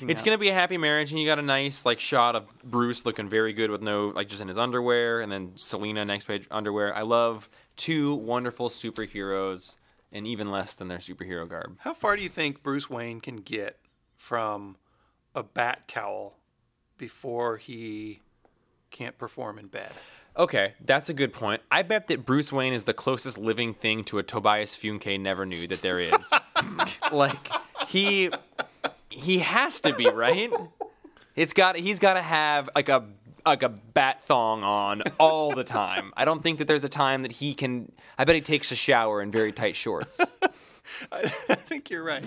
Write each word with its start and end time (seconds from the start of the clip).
It's 0.00 0.22
gonna 0.22 0.38
be 0.38 0.48
a 0.48 0.54
happy 0.54 0.76
marriage, 0.78 1.10
and 1.10 1.20
you 1.20 1.26
got 1.26 1.38
a 1.38 1.42
nice 1.42 1.84
like 1.84 1.98
shot 1.98 2.36
of 2.36 2.46
Bruce 2.62 3.06
looking 3.06 3.28
very 3.28 3.52
good 3.52 3.70
with 3.70 3.82
no 3.82 4.08
like 4.08 4.28
just 4.28 4.42
in 4.42 4.48
his 4.48 4.58
underwear, 4.58 5.20
and 5.20 5.30
then 5.30 5.52
Selena 5.56 6.04
next 6.04 6.26
page 6.26 6.46
underwear. 6.50 6.94
I 6.94 7.02
love 7.02 7.48
two 7.76 8.14
wonderful 8.14 8.68
superheroes, 8.68 9.76
and 10.12 10.26
even 10.26 10.50
less 10.50 10.74
than 10.74 10.88
their 10.88 10.98
superhero 10.98 11.48
garb. 11.48 11.76
How 11.80 11.94
far 11.94 12.16
do 12.16 12.22
you 12.22 12.28
think 12.28 12.62
Bruce 12.62 12.90
Wayne 12.90 13.20
can 13.20 13.36
get 13.36 13.78
from 14.16 14.76
a 15.34 15.42
bat 15.42 15.86
cowl 15.86 16.38
before 16.98 17.56
he 17.58 18.20
can't 18.90 19.18
perform 19.18 19.58
in 19.58 19.66
bed? 19.66 19.92
Okay, 20.36 20.74
that's 20.84 21.08
a 21.08 21.14
good 21.14 21.32
point. 21.32 21.62
I 21.70 21.82
bet 21.82 22.08
that 22.08 22.26
Bruce 22.26 22.52
Wayne 22.52 22.74
is 22.74 22.84
the 22.84 22.92
closest 22.92 23.38
living 23.38 23.72
thing 23.72 24.04
to 24.04 24.18
a 24.18 24.22
Tobias 24.22 24.76
Funke 24.76 25.18
never 25.18 25.46
nude 25.46 25.70
that 25.70 25.80
there 25.80 25.98
is. 25.98 26.30
like 27.12 27.48
he 27.88 28.30
he 29.16 29.38
has 29.38 29.80
to 29.82 29.94
be, 29.94 30.08
right? 30.08 30.52
It's 31.34 31.52
got 31.52 31.76
he's 31.76 31.98
got 31.98 32.14
to 32.14 32.22
have 32.22 32.68
like 32.74 32.88
a 32.88 33.04
like 33.44 33.62
a 33.62 33.68
bat 33.68 34.22
thong 34.24 34.62
on 34.62 35.02
all 35.18 35.54
the 35.54 35.64
time. 35.64 36.12
I 36.16 36.24
don't 36.24 36.42
think 36.42 36.58
that 36.58 36.66
there's 36.66 36.84
a 36.84 36.88
time 36.88 37.22
that 37.22 37.32
he 37.32 37.54
can 37.54 37.92
I 38.18 38.24
bet 38.24 38.34
he 38.34 38.40
takes 38.40 38.72
a 38.72 38.76
shower 38.76 39.22
in 39.22 39.30
very 39.30 39.52
tight 39.52 39.76
shorts. 39.76 40.20
I, 41.12 41.22
I 41.22 41.54
think 41.54 41.90
you're 41.90 42.04
right. 42.04 42.24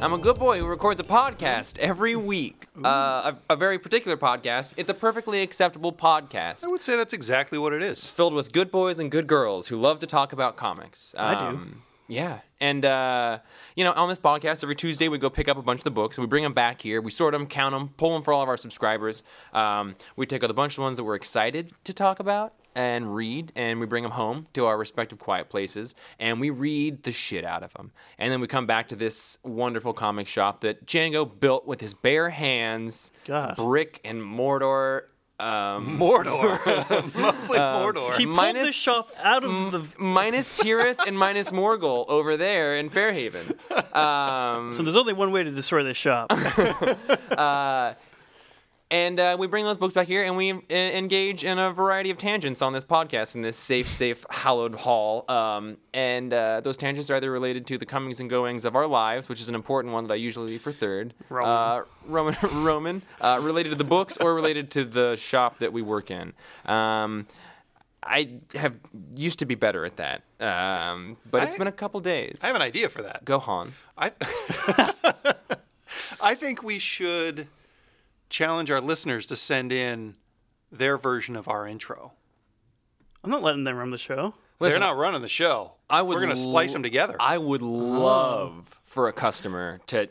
I'm 0.00 0.12
a 0.12 0.18
good 0.18 0.38
boy 0.38 0.60
who 0.60 0.66
records 0.66 1.00
a 1.00 1.04
podcast 1.04 1.76
every 1.78 2.14
week. 2.14 2.66
Uh, 2.84 3.32
a, 3.48 3.54
a 3.54 3.56
very 3.56 3.80
particular 3.80 4.16
podcast. 4.16 4.74
It's 4.76 4.88
a 4.88 4.94
perfectly 4.94 5.42
acceptable 5.42 5.92
podcast. 5.92 6.64
I 6.64 6.68
would 6.68 6.82
say 6.82 6.96
that's 6.96 7.12
exactly 7.12 7.58
what 7.58 7.72
it 7.72 7.82
is. 7.82 8.06
filled 8.06 8.32
with 8.32 8.52
good 8.52 8.70
boys 8.70 9.00
and 9.00 9.10
good 9.10 9.26
girls 9.26 9.66
who 9.66 9.76
love 9.76 9.98
to 10.00 10.06
talk 10.06 10.32
about 10.32 10.56
comics. 10.56 11.16
I 11.18 11.34
do. 11.34 11.46
Um, 11.46 11.82
Yeah, 12.06 12.38
and 12.60 12.84
uh, 12.84 13.40
you 13.74 13.82
know, 13.82 13.92
on 13.92 14.08
this 14.08 14.20
podcast 14.20 14.62
every 14.62 14.76
Tuesday 14.76 15.08
we 15.08 15.18
go 15.18 15.28
pick 15.30 15.48
up 15.48 15.58
a 15.58 15.62
bunch 15.62 15.80
of 15.80 15.84
the 15.84 15.90
books 15.90 16.16
and 16.16 16.22
we 16.24 16.28
bring 16.28 16.44
them 16.44 16.54
back 16.54 16.80
here. 16.80 17.00
We 17.00 17.10
sort 17.10 17.32
them, 17.32 17.46
count 17.46 17.74
them, 17.74 17.88
pull 17.96 18.14
them 18.14 18.22
for 18.22 18.32
all 18.32 18.42
of 18.42 18.48
our 18.48 18.56
subscribers. 18.56 19.24
Um, 19.52 19.96
we 20.14 20.26
take 20.26 20.44
out 20.44 20.50
a 20.50 20.54
bunch 20.54 20.72
of 20.74 20.76
the 20.76 20.82
ones 20.82 20.96
that 20.98 21.04
we're 21.04 21.16
excited 21.16 21.72
to 21.84 21.92
talk 21.92 22.20
about 22.20 22.54
and 22.74 23.14
read, 23.14 23.52
and 23.56 23.80
we 23.80 23.86
bring 23.86 24.02
them 24.02 24.12
home 24.12 24.46
to 24.54 24.66
our 24.66 24.76
respective 24.78 25.18
quiet 25.18 25.48
places, 25.48 25.94
and 26.18 26.40
we 26.40 26.50
read 26.50 27.02
the 27.02 27.12
shit 27.12 27.44
out 27.44 27.62
of 27.62 27.72
them. 27.74 27.90
And 28.18 28.30
then 28.32 28.40
we 28.40 28.46
come 28.46 28.66
back 28.66 28.88
to 28.88 28.96
this 28.96 29.38
wonderful 29.42 29.92
comic 29.92 30.28
shop 30.28 30.60
that 30.60 30.86
Django 30.86 31.28
built 31.40 31.66
with 31.66 31.80
his 31.80 31.94
bare 31.94 32.30
hands, 32.30 33.12
Gosh. 33.24 33.56
brick 33.56 34.00
and 34.04 34.22
mortar. 34.24 35.08
Um, 35.40 35.96
Mordor. 36.00 37.14
Mostly 37.14 37.58
Mordor. 37.58 38.12
He 38.16 38.24
pulled 38.24 38.36
Minus- 38.38 38.66
this 38.66 38.74
shop 38.74 39.12
out 39.22 39.44
of 39.44 39.70
the. 39.70 40.02
Minas 40.02 40.52
Tirith 40.58 40.98
and 41.06 41.16
Minas 41.16 41.52
Morgul 41.52 42.08
over 42.08 42.36
there 42.36 42.76
in 42.76 42.90
Fairhaven. 42.90 43.56
Um, 43.96 44.72
So 44.72 44.82
there's 44.82 44.96
only 44.96 45.12
one 45.12 45.30
way 45.30 45.44
to 45.44 45.50
destroy 45.52 45.84
this 45.84 45.96
shop. 45.96 46.32
And 48.90 49.20
uh, 49.20 49.36
we 49.38 49.46
bring 49.46 49.64
those 49.64 49.76
books 49.76 49.92
back 49.94 50.06
here 50.06 50.22
and 50.24 50.36
we 50.36 50.52
uh, 50.52 50.58
engage 50.70 51.44
in 51.44 51.58
a 51.58 51.70
variety 51.72 52.10
of 52.10 52.16
tangents 52.18 52.62
on 52.62 52.72
this 52.72 52.84
podcast 52.84 53.34
in 53.34 53.42
this 53.42 53.56
safe, 53.56 53.86
safe, 53.86 54.24
hallowed 54.30 54.74
hall. 54.74 55.24
Um, 55.30 55.76
and 55.92 56.32
uh, 56.32 56.60
those 56.62 56.76
tangents 56.76 57.10
are 57.10 57.16
either 57.16 57.30
related 57.30 57.66
to 57.66 57.78
the 57.78 57.84
comings 57.86 58.20
and 58.20 58.30
goings 58.30 58.64
of 58.64 58.74
our 58.76 58.86
lives, 58.86 59.28
which 59.28 59.40
is 59.40 59.48
an 59.48 59.54
important 59.54 59.92
one 59.92 60.06
that 60.06 60.12
I 60.14 60.16
usually 60.16 60.52
leave 60.52 60.62
for 60.62 60.72
third. 60.72 61.12
Roman. 61.28 61.50
Uh, 61.50 61.82
Roman, 62.06 62.36
Roman 62.64 63.02
uh, 63.20 63.40
related 63.42 63.70
to 63.70 63.76
the 63.76 63.84
books 63.84 64.16
or 64.16 64.34
related 64.34 64.70
to 64.72 64.84
the 64.84 65.16
shop 65.16 65.58
that 65.58 65.72
we 65.72 65.82
work 65.82 66.10
in. 66.10 66.32
Um, 66.64 67.26
I 68.02 68.38
have 68.54 68.74
used 69.16 69.40
to 69.40 69.44
be 69.44 69.54
better 69.54 69.84
at 69.84 69.96
that, 69.96 70.22
um, 70.40 71.18
but 71.30 71.42
it's 71.42 71.56
I- 71.56 71.58
been 71.58 71.66
a 71.66 71.72
couple 71.72 72.00
days. 72.00 72.38
I 72.42 72.46
have 72.46 72.56
an 72.56 72.62
idea 72.62 72.88
for 72.88 73.02
that. 73.02 73.24
Go 73.26 73.38
Han. 73.38 73.74
I, 73.98 74.12
I 76.20 76.34
think 76.34 76.62
we 76.62 76.78
should 76.78 77.48
challenge 78.28 78.70
our 78.70 78.80
listeners 78.80 79.26
to 79.26 79.36
send 79.36 79.72
in 79.72 80.16
their 80.70 80.98
version 80.98 81.36
of 81.36 81.48
our 81.48 81.66
intro. 81.66 82.12
I'm 83.24 83.30
not 83.30 83.42
letting 83.42 83.64
them 83.64 83.76
run 83.76 83.90
the 83.90 83.98
show. 83.98 84.34
Listen, 84.60 84.80
They're 84.80 84.88
not 84.88 84.96
running 84.96 85.22
the 85.22 85.28
show. 85.28 85.72
I 85.88 86.02
would 86.02 86.14
We're 86.14 86.20
going 86.20 86.34
to 86.34 86.40
splice 86.40 86.70
l- 86.70 86.74
them 86.74 86.82
together. 86.82 87.16
I 87.20 87.38
would 87.38 87.62
love 87.62 88.80
for 88.84 89.08
a 89.08 89.12
customer 89.12 89.80
to 89.86 90.08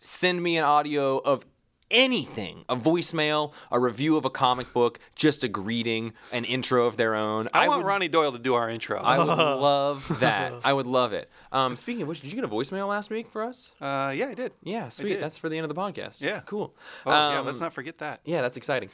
send 0.00 0.42
me 0.42 0.56
an 0.56 0.64
audio 0.64 1.18
of 1.18 1.44
anything 1.90 2.64
a 2.68 2.76
voicemail, 2.76 3.52
a 3.70 3.78
review 3.78 4.16
of 4.16 4.24
a 4.24 4.30
comic 4.30 4.72
book, 4.72 4.98
just 5.14 5.44
a 5.44 5.48
greeting, 5.48 6.12
an 6.32 6.44
intro 6.44 6.86
of 6.86 6.96
their 6.96 7.14
own. 7.14 7.48
I, 7.52 7.68
want 7.68 7.82
would, 7.82 7.86
Ronnie 7.86 8.08
Doyle 8.08 8.32
to 8.32 8.38
do 8.38 8.54
our 8.54 8.68
intro. 8.68 9.00
I 9.00 9.18
would 9.18 9.26
love 9.28 10.20
that. 10.20 10.52
I 10.64 10.72
would 10.72 10.86
love 10.86 11.12
it. 11.12 11.30
Um, 11.52 11.76
speaking 11.76 12.02
of 12.02 12.08
which, 12.08 12.20
did 12.20 12.30
you 12.30 12.34
get 12.36 12.44
a 12.44 12.48
voicemail 12.48 12.88
last 12.88 13.10
week 13.10 13.30
for 13.30 13.42
us? 13.42 13.72
uh, 13.80 14.12
yeah, 14.14 14.26
I 14.28 14.34
did. 14.34 14.52
Yeah, 14.62 14.88
sweet. 14.88 15.10
did. 15.14 15.22
That's 15.22 15.38
for 15.38 15.48
the 15.48 15.56
end 15.56 15.64
of 15.64 15.74
the 15.74 15.80
podcast. 15.80 16.20
Yeah. 16.20 16.40
Cool. 16.46 16.74
Oh, 17.06 17.10
yeah, 17.10 17.38
Um, 17.40 17.46
let's 17.46 17.60
not 17.60 17.72
forget 17.72 17.98
that. 17.98 18.20
Yeah, 18.24 18.42
that's 18.42 18.56
exciting. 18.56 18.90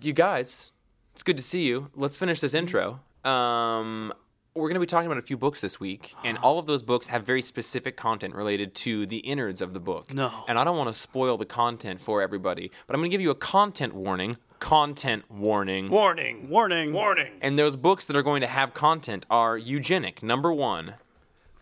You 0.00 0.12
guys, 0.12 0.72
it's 1.12 1.22
good 1.22 1.36
to 1.36 1.42
see 1.42 1.62
you. 1.62 1.90
Let's 1.94 2.16
finish 2.16 2.40
this 2.40 2.54
intro. 2.54 3.00
Um, 3.24 4.12
we're 4.58 4.68
going 4.68 4.74
to 4.74 4.80
be 4.80 4.86
talking 4.86 5.06
about 5.06 5.18
a 5.18 5.22
few 5.22 5.36
books 5.36 5.60
this 5.60 5.78
week, 5.80 6.14
and 6.24 6.36
all 6.42 6.58
of 6.58 6.66
those 6.66 6.82
books 6.82 7.06
have 7.08 7.24
very 7.24 7.40
specific 7.42 7.96
content 7.96 8.34
related 8.34 8.74
to 8.76 9.06
the 9.06 9.18
innards 9.18 9.60
of 9.60 9.72
the 9.72 9.80
book. 9.80 10.12
No. 10.12 10.30
And 10.48 10.58
I 10.58 10.64
don't 10.64 10.76
want 10.76 10.92
to 10.92 10.98
spoil 10.98 11.36
the 11.36 11.46
content 11.46 12.00
for 12.00 12.20
everybody, 12.22 12.70
but 12.86 12.94
I'm 12.94 13.00
going 13.00 13.10
to 13.10 13.14
give 13.14 13.20
you 13.20 13.30
a 13.30 13.34
content 13.34 13.94
warning. 13.94 14.36
Content 14.58 15.24
warning. 15.30 15.88
Warning. 15.88 16.48
Warning. 16.48 16.92
Warning. 16.92 17.32
And 17.40 17.58
those 17.58 17.76
books 17.76 18.04
that 18.06 18.16
are 18.16 18.22
going 18.22 18.40
to 18.40 18.46
have 18.48 18.74
content 18.74 19.24
are 19.30 19.56
Eugenic, 19.56 20.22
number 20.22 20.52
one. 20.52 20.94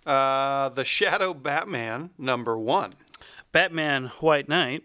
Uh, 0.06 0.68
the 0.70 0.84
Shadow 0.84 1.34
Batman, 1.34 2.10
number 2.16 2.56
one. 2.56 2.94
Batman 3.52 4.06
White 4.20 4.48
Knight, 4.48 4.82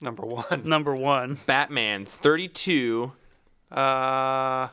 Number 0.00 0.26
one. 0.26 0.62
number 0.64 0.94
one. 0.96 1.38
Batman 1.46 2.04
32. 2.04 3.12
Uh, 3.70 4.68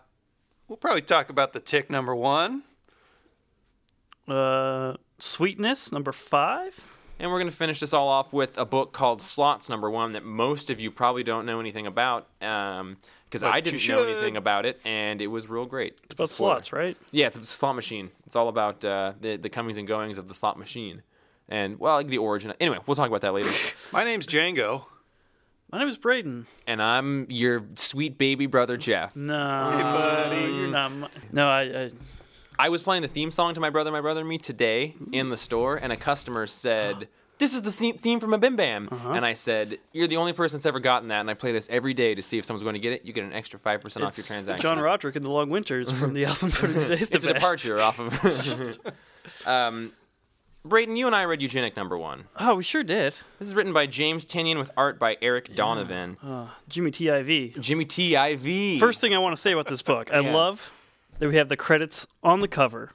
we'll 0.70 0.78
probably 0.78 1.02
talk 1.02 1.30
about 1.30 1.52
the 1.52 1.60
Tick, 1.60 1.90
number 1.90 2.16
one. 2.16 2.64
Uh, 4.28 4.94
Sweetness, 5.18 5.92
number 5.92 6.12
five. 6.12 6.88
And 7.20 7.30
we're 7.30 7.40
going 7.40 7.52
to 7.52 7.56
finish 7.56 7.82
this 7.82 7.92
all 7.92 8.08
off 8.08 8.32
with 8.32 8.58
a 8.58 8.64
book 8.64 8.94
called 8.94 9.22
Slots 9.22 9.68
Number 9.68 9.90
One 9.90 10.14
that 10.14 10.24
most 10.24 10.70
of 10.70 10.80
you 10.80 10.90
probably 10.90 11.24
don't 11.24 11.46
know 11.46 11.60
anything 11.60 11.86
about 11.86 12.28
because 12.40 13.44
I 13.44 13.60
didn't 13.60 13.86
know 13.90 14.06
anything 14.06 14.38
about 14.38 14.66
it, 14.66 14.80
and 14.86 15.22
it 15.22 15.28
was 15.28 15.50
real 15.50 15.66
great. 15.66 16.00
It's, 16.10 16.18
a 16.18 16.24
About 16.24 16.30
slots, 16.30 16.72
right? 16.72 16.96
Yeah, 17.12 17.28
it's 17.28 17.38
a 17.38 17.46
slot 17.46 17.76
machine. 17.76 18.10
It's 18.26 18.38
all 18.38 18.48
about 18.48 18.86
uh, 18.86 19.14
the 19.20 19.36
the 19.36 19.50
comings 19.50 19.76
and 19.76 19.86
goings 19.86 20.18
of 20.18 20.30
the 20.30 20.34
slot 20.34 20.58
machine, 20.58 21.02
and 21.50 21.78
well, 21.78 21.96
like 21.96 22.08
the 22.08 22.20
origin. 22.20 22.54
Anyway, 22.62 22.78
we'll 22.86 22.96
talk 22.96 23.10
about 23.10 23.22
that 23.22 23.34
later. 23.34 23.52
My 23.92 24.06
name's 24.06 24.26
Django. 24.26 24.86
My 25.72 25.78
name 25.80 25.88
is 25.88 25.98
Braden. 25.98 26.48
and 26.66 26.82
I'm 26.82 27.28
your 27.30 27.64
sweet 27.76 28.18
baby 28.18 28.48
brother 28.48 28.76
Jeff. 28.78 29.16
No, 29.16 29.72
Hey, 29.72 29.82
buddy. 29.84 30.42
you're 30.54 30.68
not. 30.68 30.92
My, 30.92 31.10
no, 31.32 31.48
I, 31.48 31.62
I. 31.62 31.92
I 32.58 32.70
was 32.70 32.82
playing 32.82 33.04
the 33.04 33.08
theme 33.08 33.32
song 33.32 33.54
to 33.54 33.60
my 33.60 33.70
brother, 33.70 33.92
my 33.92 34.02
brother 34.02 34.20
and 34.22 34.28
me 34.30 34.38
today 34.38 34.96
in 35.14 35.30
the 35.30 35.38
store, 35.38 35.78
and 35.78 35.94
a 35.94 35.98
customer 35.98 36.48
said. 36.48 37.08
This 37.38 37.54
is 37.54 37.62
the 37.62 37.72
se- 37.72 37.94
theme 38.02 38.20
from 38.20 38.32
MBMBaM. 38.32 38.92
Uh-huh. 38.92 39.12
And 39.12 39.26
I 39.26 39.32
said, 39.34 39.78
You're 39.94 40.08
the 40.08 40.18
only 40.18 40.34
person 40.34 40.58
that's 40.58 40.66
ever 40.66 40.82
gotten 40.82 41.08
that. 41.08 41.22
And 41.22 41.30
I 41.30 41.36
play 41.36 41.54
this 41.54 41.70
every 41.72 41.94
day 41.94 42.14
to 42.14 42.22
see 42.22 42.38
if 42.38 42.44
someone's 42.44 42.64
going 42.64 42.74
to 42.74 42.80
get 42.80 42.92
it. 42.92 43.06
You 43.06 43.14
get 43.14 43.24
an 43.24 43.32
extra 43.32 43.58
5% 43.58 43.86
off 43.86 44.18
your 44.18 44.26
transaction. 44.26 44.58
John 44.60 44.78
Roderick 44.78 45.16
in 45.16 45.22
the 45.22 45.30
Long 45.30 45.50
Winters 45.50 45.90
from 45.90 46.14
the 46.14 46.26
album 46.26 46.52
put 46.52 46.74
today's 46.82 47.10
it's 47.12 47.24
a 47.24 47.34
departure 47.34 47.80
off 47.80 47.98
of. 47.98 48.78
um, 49.48 49.94
Braden, 50.66 50.98
you 50.98 51.08
and 51.08 51.16
I 51.16 51.24
read 51.24 51.42
Eugenic 51.42 51.76
number 51.78 51.98
one. 51.98 52.26
Oh, 52.40 52.56
we 52.56 52.64
sure 52.64 52.84
did. 52.84 53.14
This 53.40 53.48
is 53.48 53.56
written 53.56 53.72
by 53.72 53.88
James 53.88 54.26
Tynion 54.26 54.58
with 54.58 54.70
art 54.76 55.00
by 55.00 55.16
Eryk 55.18 55.56
Donovan. 55.56 56.18
Uh, 56.22 56.48
Jimmy 56.68 56.92
T.I.V. 56.92 57.56
Jimmy 57.60 57.86
T. 57.86 58.16
I. 58.18 58.36
V. 58.36 58.78
First 58.80 59.00
thing 59.00 59.16
I 59.16 59.20
want 59.20 59.36
to 59.36 59.42
say 59.42 59.54
about 59.54 59.68
this 59.68 59.82
book, 59.82 60.12
I 60.14 60.20
Yeah. 60.22 60.34
love 60.36 60.72
that 61.20 61.30
we 61.30 61.36
have 61.38 61.48
the 61.50 61.56
credits 61.58 62.06
on 62.24 62.42
the 62.42 62.48
cover, 62.48 62.92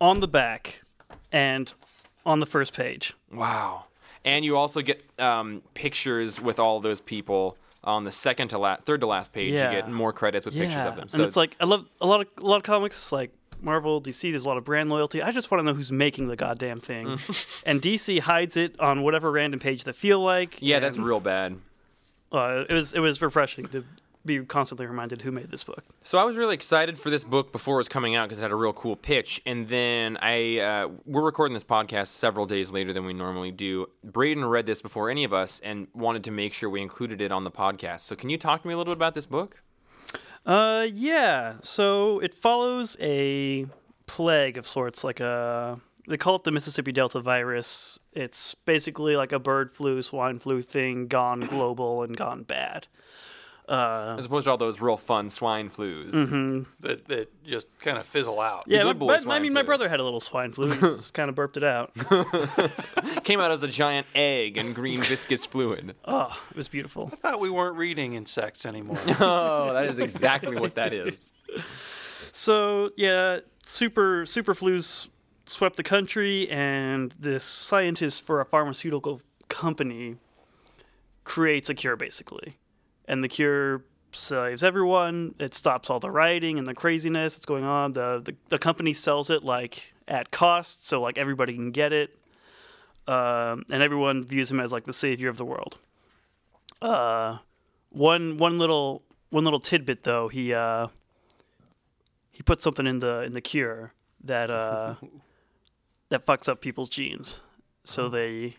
on 0.00 0.20
the 0.20 0.28
back, 0.28 0.82
and 1.32 1.72
on 2.24 2.38
the 2.40 2.46
first 2.46 2.74
page. 2.74 3.14
Wow. 3.32 3.84
And 4.24 4.44
you 4.44 4.56
also 4.56 4.80
get 4.80 5.02
um, 5.18 5.62
pictures 5.74 6.40
with 6.40 6.58
all 6.60 6.78
those 6.80 7.00
people 7.00 7.56
on 7.82 8.04
the 8.04 8.10
second 8.10 8.48
to 8.48 8.58
last, 8.58 8.82
third 8.82 9.00
to 9.00 9.06
last 9.06 9.32
page. 9.32 9.52
Yeah. 9.52 9.70
You 9.72 9.76
get 9.82 9.90
more 9.90 10.12
credits 10.12 10.44
with 10.46 10.54
pictures 10.54 10.84
of 10.84 10.94
them. 10.96 11.08
and 11.12 11.22
it's 11.22 11.36
like 11.36 11.56
I 11.60 11.64
love 11.64 11.86
a 12.00 12.06
lot 12.06 12.20
of 12.20 12.26
a 12.38 12.46
lot 12.46 12.56
of 12.56 12.62
comics 12.62 13.12
like 13.12 13.30
Marvel, 13.60 14.00
DC, 14.00 14.30
there's 14.30 14.44
a 14.44 14.48
lot 14.48 14.56
of 14.56 14.64
brand 14.64 14.90
loyalty. 14.90 15.22
I 15.22 15.30
just 15.30 15.50
want 15.50 15.60
to 15.60 15.64
know 15.64 15.74
who's 15.74 15.92
making 15.92 16.28
the 16.28 16.36
goddamn 16.36 16.80
thing. 16.80 17.08
and 17.66 17.82
DC 17.82 18.20
hides 18.20 18.56
it 18.56 18.78
on 18.80 19.02
whatever 19.02 19.30
random 19.30 19.60
page 19.60 19.84
they 19.84 19.92
feel 19.92 20.20
like. 20.20 20.58
Yeah, 20.60 20.76
and, 20.76 20.84
that's 20.84 20.98
real 20.98 21.20
bad. 21.20 21.58
Uh, 22.30 22.64
it 22.68 22.74
was 22.74 22.92
it 22.92 23.00
was 23.00 23.22
refreshing 23.22 23.66
to 23.68 23.84
be 24.24 24.44
constantly 24.44 24.86
reminded 24.86 25.22
who 25.22 25.32
made 25.32 25.50
this 25.50 25.64
book. 25.64 25.82
So 26.04 26.18
I 26.18 26.24
was 26.24 26.36
really 26.36 26.54
excited 26.54 26.98
for 26.98 27.10
this 27.10 27.24
book 27.24 27.50
before 27.50 27.76
it 27.76 27.78
was 27.78 27.88
coming 27.88 28.14
out 28.14 28.28
because 28.28 28.40
it 28.40 28.42
had 28.42 28.52
a 28.52 28.56
real 28.56 28.72
cool 28.72 28.94
pitch. 28.94 29.40
And 29.46 29.66
then 29.68 30.18
I, 30.20 30.58
uh, 30.58 30.88
we're 31.06 31.24
recording 31.24 31.54
this 31.54 31.64
podcast 31.64 32.08
several 32.08 32.46
days 32.46 32.70
later 32.70 32.92
than 32.92 33.04
we 33.06 33.12
normally 33.12 33.50
do. 33.50 33.86
Braden 34.04 34.44
read 34.44 34.66
this 34.66 34.82
before 34.82 35.10
any 35.10 35.24
of 35.24 35.32
us 35.32 35.60
and 35.60 35.88
wanted 35.94 36.24
to 36.24 36.30
make 36.30 36.52
sure 36.52 36.68
we 36.68 36.82
included 36.82 37.20
it 37.20 37.32
on 37.32 37.44
the 37.44 37.50
podcast. 37.50 38.00
So 38.00 38.14
can 38.14 38.28
you 38.28 38.38
talk 38.38 38.62
to 38.62 38.68
me 38.68 38.74
a 38.74 38.76
little 38.76 38.92
bit 38.92 38.98
about 38.98 39.14
this 39.14 39.26
book? 39.26 39.62
Uh, 40.48 40.88
yeah. 40.94 41.56
So 41.62 42.20
it 42.20 42.32
follows 42.34 42.96
a 43.00 43.66
plague 44.06 44.56
of 44.56 44.66
sorts, 44.66 45.04
like 45.04 45.20
a 45.20 45.78
they 46.08 46.16
call 46.16 46.36
it 46.36 46.44
the 46.44 46.50
Mississippi 46.50 46.90
Delta 46.90 47.20
virus. 47.20 48.00
It's 48.14 48.54
basically 48.54 49.14
like 49.14 49.32
a 49.32 49.38
bird 49.38 49.70
flu, 49.70 50.00
swine 50.00 50.38
flu 50.38 50.62
thing 50.62 51.06
gone 51.06 51.40
global 51.40 52.02
and 52.02 52.16
gone 52.16 52.44
bad. 52.44 52.86
Uh, 53.68 54.16
As 54.18 54.24
opposed 54.24 54.46
to 54.46 54.50
all 54.50 54.56
those 54.56 54.80
real 54.80 54.96
fun 54.96 55.28
swine 55.28 55.68
flus. 55.68 56.64
that, 56.80 57.04
that 57.08 57.44
just 57.44 57.66
kind 57.80 57.98
of 57.98 58.06
fizzle 58.06 58.40
out. 58.40 58.64
yeah, 58.66 58.78
good 58.78 58.86
my- 58.86 58.92
boy 58.94 59.06
my- 59.08 59.14
I 59.14 59.18
swine 59.18 59.42
mean, 59.42 59.52
my 59.52 59.62
brother 59.62 59.90
had 59.90 60.00
a 60.00 60.02
little 60.04 60.20
swine 60.20 60.52
flu. 60.52 60.70
He 60.70 60.80
just 60.96 61.12
kind 61.12 61.28
of 61.28 61.34
burped 61.34 61.58
it 61.58 61.64
out. 61.64 61.92
Came 63.24 63.40
out 63.40 63.50
as 63.50 63.62
a 63.62 63.68
giant 63.68 64.06
egg 64.14 64.56
and 64.56 64.74
green 64.74 65.02
viscous 65.02 65.44
fluid. 65.44 65.94
Oh, 66.06 66.34
it 66.50 66.56
was 66.56 66.68
beautiful. 66.68 67.10
I 67.12 67.16
thought 67.16 67.40
we 67.40 67.50
weren't 67.50 67.76
reading 67.76 68.14
insects 68.14 68.64
anymore. 68.64 68.96
Oh, 69.20 69.74
that 69.74 69.84
is 69.84 69.98
exactly 69.98 70.56
what 70.58 70.74
that 70.76 70.94
is. 70.94 71.34
So 72.32 72.90
yeah, 72.96 73.40
super 73.66 74.24
super 74.24 74.54
flus 74.54 75.08
swept 75.44 75.76
the 75.76 75.82
country, 75.82 76.48
and 76.48 77.12
this 77.18 77.44
scientist 77.44 78.22
for 78.22 78.40
a 78.40 78.44
pharmaceutical 78.46 79.20
company 79.48 80.16
creates 81.24 81.68
a 81.68 81.74
cure 81.74 81.96
basically, 81.96 82.56
and 83.08 83.24
the 83.24 83.28
cure 83.28 83.82
saves 84.12 84.62
everyone. 84.62 85.34
It 85.40 85.54
stops 85.54 85.90
all 85.90 85.98
the 85.98 86.10
rioting 86.10 86.58
and 86.58 86.66
the 86.66 86.74
craziness 86.74 87.34
that's 87.36 87.46
going 87.46 87.64
on. 87.64 87.92
The 87.92 88.22
the, 88.24 88.36
the 88.50 88.58
company 88.58 88.92
sells 88.92 89.30
it 89.30 89.42
like 89.42 89.92
at 90.06 90.30
cost, 90.30 90.86
so 90.86 91.00
like 91.00 91.18
everybody 91.18 91.54
can 91.54 91.72
get 91.72 91.92
it, 91.92 92.16
um, 93.08 93.64
and 93.72 93.82
everyone 93.82 94.24
views 94.24 94.50
him 94.50 94.60
as 94.60 94.70
like 94.70 94.84
the 94.84 94.92
savior 94.92 95.28
of 95.28 95.36
the 95.36 95.44
world. 95.44 95.78
Uh, 96.80 97.38
one 97.90 98.36
one 98.36 98.58
little 98.58 99.02
one 99.30 99.44
little 99.44 99.60
tidbit 99.60 100.04
though 100.04 100.28
he 100.28 100.54
uh 100.54 100.86
he 102.30 102.42
put 102.42 102.60
something 102.60 102.86
in 102.86 102.98
the 102.98 103.22
in 103.22 103.32
the 103.32 103.40
cure 103.40 103.92
that 104.24 104.50
uh 104.50 104.94
that 106.10 106.24
fucks 106.24 106.48
up 106.48 106.60
people's 106.60 106.88
genes 106.88 107.40
so 107.84 108.08
they 108.08 108.54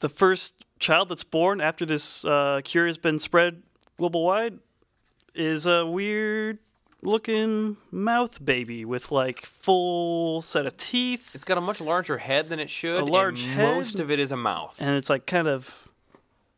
the 0.00 0.08
first 0.08 0.65
child 0.78 1.08
that's 1.08 1.24
born 1.24 1.60
after 1.60 1.84
this 1.86 2.24
uh, 2.24 2.60
cure 2.64 2.86
has 2.86 2.98
been 2.98 3.18
spread 3.18 3.62
global 3.96 4.24
wide 4.24 4.58
is 5.34 5.66
a 5.66 5.86
weird 5.86 6.58
looking 7.02 7.76
mouth 7.90 8.44
baby 8.44 8.84
with 8.84 9.12
like 9.12 9.44
full 9.46 10.42
set 10.42 10.66
of 10.66 10.76
teeth 10.76 11.34
It's 11.34 11.44
got 11.44 11.56
a 11.58 11.60
much 11.60 11.80
larger 11.80 12.18
head 12.18 12.48
than 12.48 12.58
it 12.58 12.68
should. 12.70 13.00
A 13.00 13.04
large 13.04 13.42
and 13.44 13.52
head. 13.52 13.74
Most 13.76 14.00
of 14.00 14.10
it 14.10 14.18
is 14.18 14.30
a 14.32 14.36
mouth. 14.36 14.74
and 14.80 14.96
it's 14.96 15.08
like 15.10 15.26
kind 15.26 15.46
of 15.46 15.88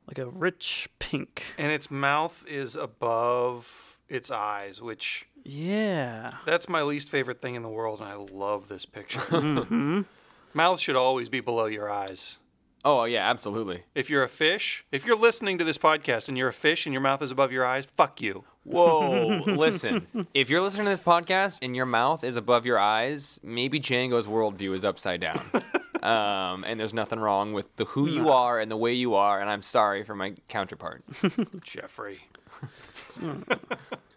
like 0.07 0.19
a 0.19 0.27
rich 0.27 0.89
pink 0.99 1.45
and 1.59 1.71
its 1.71 1.91
mouth 1.91 2.45
is 2.49 2.75
above 2.77 3.99
its 4.09 4.31
eyes, 4.31 4.81
which 4.81 5.27
yeah 5.45 6.33
that's 6.47 6.69
my 6.69 6.83
least 6.83 7.09
favorite 7.11 7.41
thing 7.43 7.55
in 7.55 7.63
the 7.63 7.69
world, 7.69 8.01
and 8.01 8.09
I 8.09 8.15
love 8.15 8.69
this 8.69 8.85
picture. 8.87 9.21
Mm-hmm. 9.21 10.03
Mouth 10.55 10.81
should 10.81 10.97
always 10.97 11.29
be 11.29 11.41
below 11.41 11.67
your 11.67 11.91
eyes. 11.91 12.39
Oh 12.85 13.05
yeah, 13.05 13.29
absolutely. 13.29 13.83
If 13.95 14.09
you're 14.09 14.23
a 14.23 14.29
fish, 14.29 14.85
if 14.93 15.05
you're 15.05 15.17
listening 15.17 15.59
to 15.59 15.65
this 15.65 15.79
podcast 15.79 16.29
and 16.29 16.39
you're 16.39 16.49
a 16.49 16.53
fish 16.53 16.87
and 16.87 16.93
your 16.93 17.03
mouth 17.03 17.23
is 17.23 17.31
above 17.31 17.51
your 17.53 17.65
eyes, 17.65 17.87
fuck 17.87 18.21
you. 18.21 18.45
Whoa, 18.65 19.43
listen. 19.47 20.07
If 20.35 20.49
you're 20.51 20.61
listening 20.61 20.85
to 20.85 20.91
this 20.91 21.01
podcast 21.01 21.59
and 21.63 21.75
your 21.75 21.87
mouth 21.87 22.23
is 22.23 22.37
above 22.37 22.67
your 22.67 22.79
eyes, 22.79 23.41
maybe 23.43 23.81
Django's 23.81 24.27
worldview 24.27 24.75
is 24.75 24.85
upside 24.85 25.21
down. 25.21 25.45
Um, 26.01 26.63
and 26.63 26.79
there's 26.79 26.95
nothing 26.95 27.19
wrong 27.19 27.53
with 27.53 27.75
the 27.75 27.85
who 27.85 28.07
you 28.07 28.31
are 28.31 28.61
and 28.61 28.71
the 28.71 28.77
way 28.77 28.93
you 28.93 29.17
are, 29.17 29.41
and 29.41 29.51
I'm 29.51 29.63
sorry 29.63 30.05
for 30.05 30.15
my 30.15 30.33
counterpart. 30.47 31.03
Jeffrey. 31.65 32.21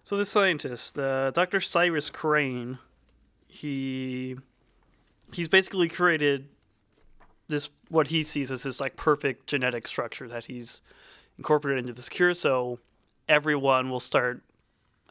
So 0.04 0.16
this 0.16 0.30
scientist, 0.30 1.00
uh, 1.00 1.32
Dr. 1.32 1.60
Cyrus 1.60 2.12
Crane, 2.12 2.78
he 3.48 4.38
he's 5.34 5.48
basically 5.48 5.88
created 5.88 6.50
this 7.52 7.70
what 7.90 8.08
he 8.08 8.24
sees 8.24 8.50
as 8.50 8.64
this 8.64 8.80
like 8.80 8.96
perfect 8.96 9.48
genetic 9.48 9.88
structure 9.88 10.28
that 10.28 10.46
he's 10.46 10.82
incorporated 11.38 11.82
into 11.84 11.94
this 11.94 12.10
cure. 12.10 12.34
So 12.34 12.80
everyone 13.30 13.90
will 13.90 14.00
start 14.00 14.42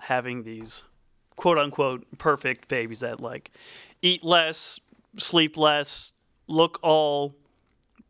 having 0.00 0.42
these 0.42 0.82
quote 1.36 1.58
unquote 1.58 2.04
perfect 2.18 2.68
babies 2.68 3.00
that 3.00 3.20
like 3.20 3.52
eat 4.02 4.24
less, 4.24 4.80
sleep 5.18 5.56
less, 5.56 6.12
look 6.48 6.78
all 6.82 7.34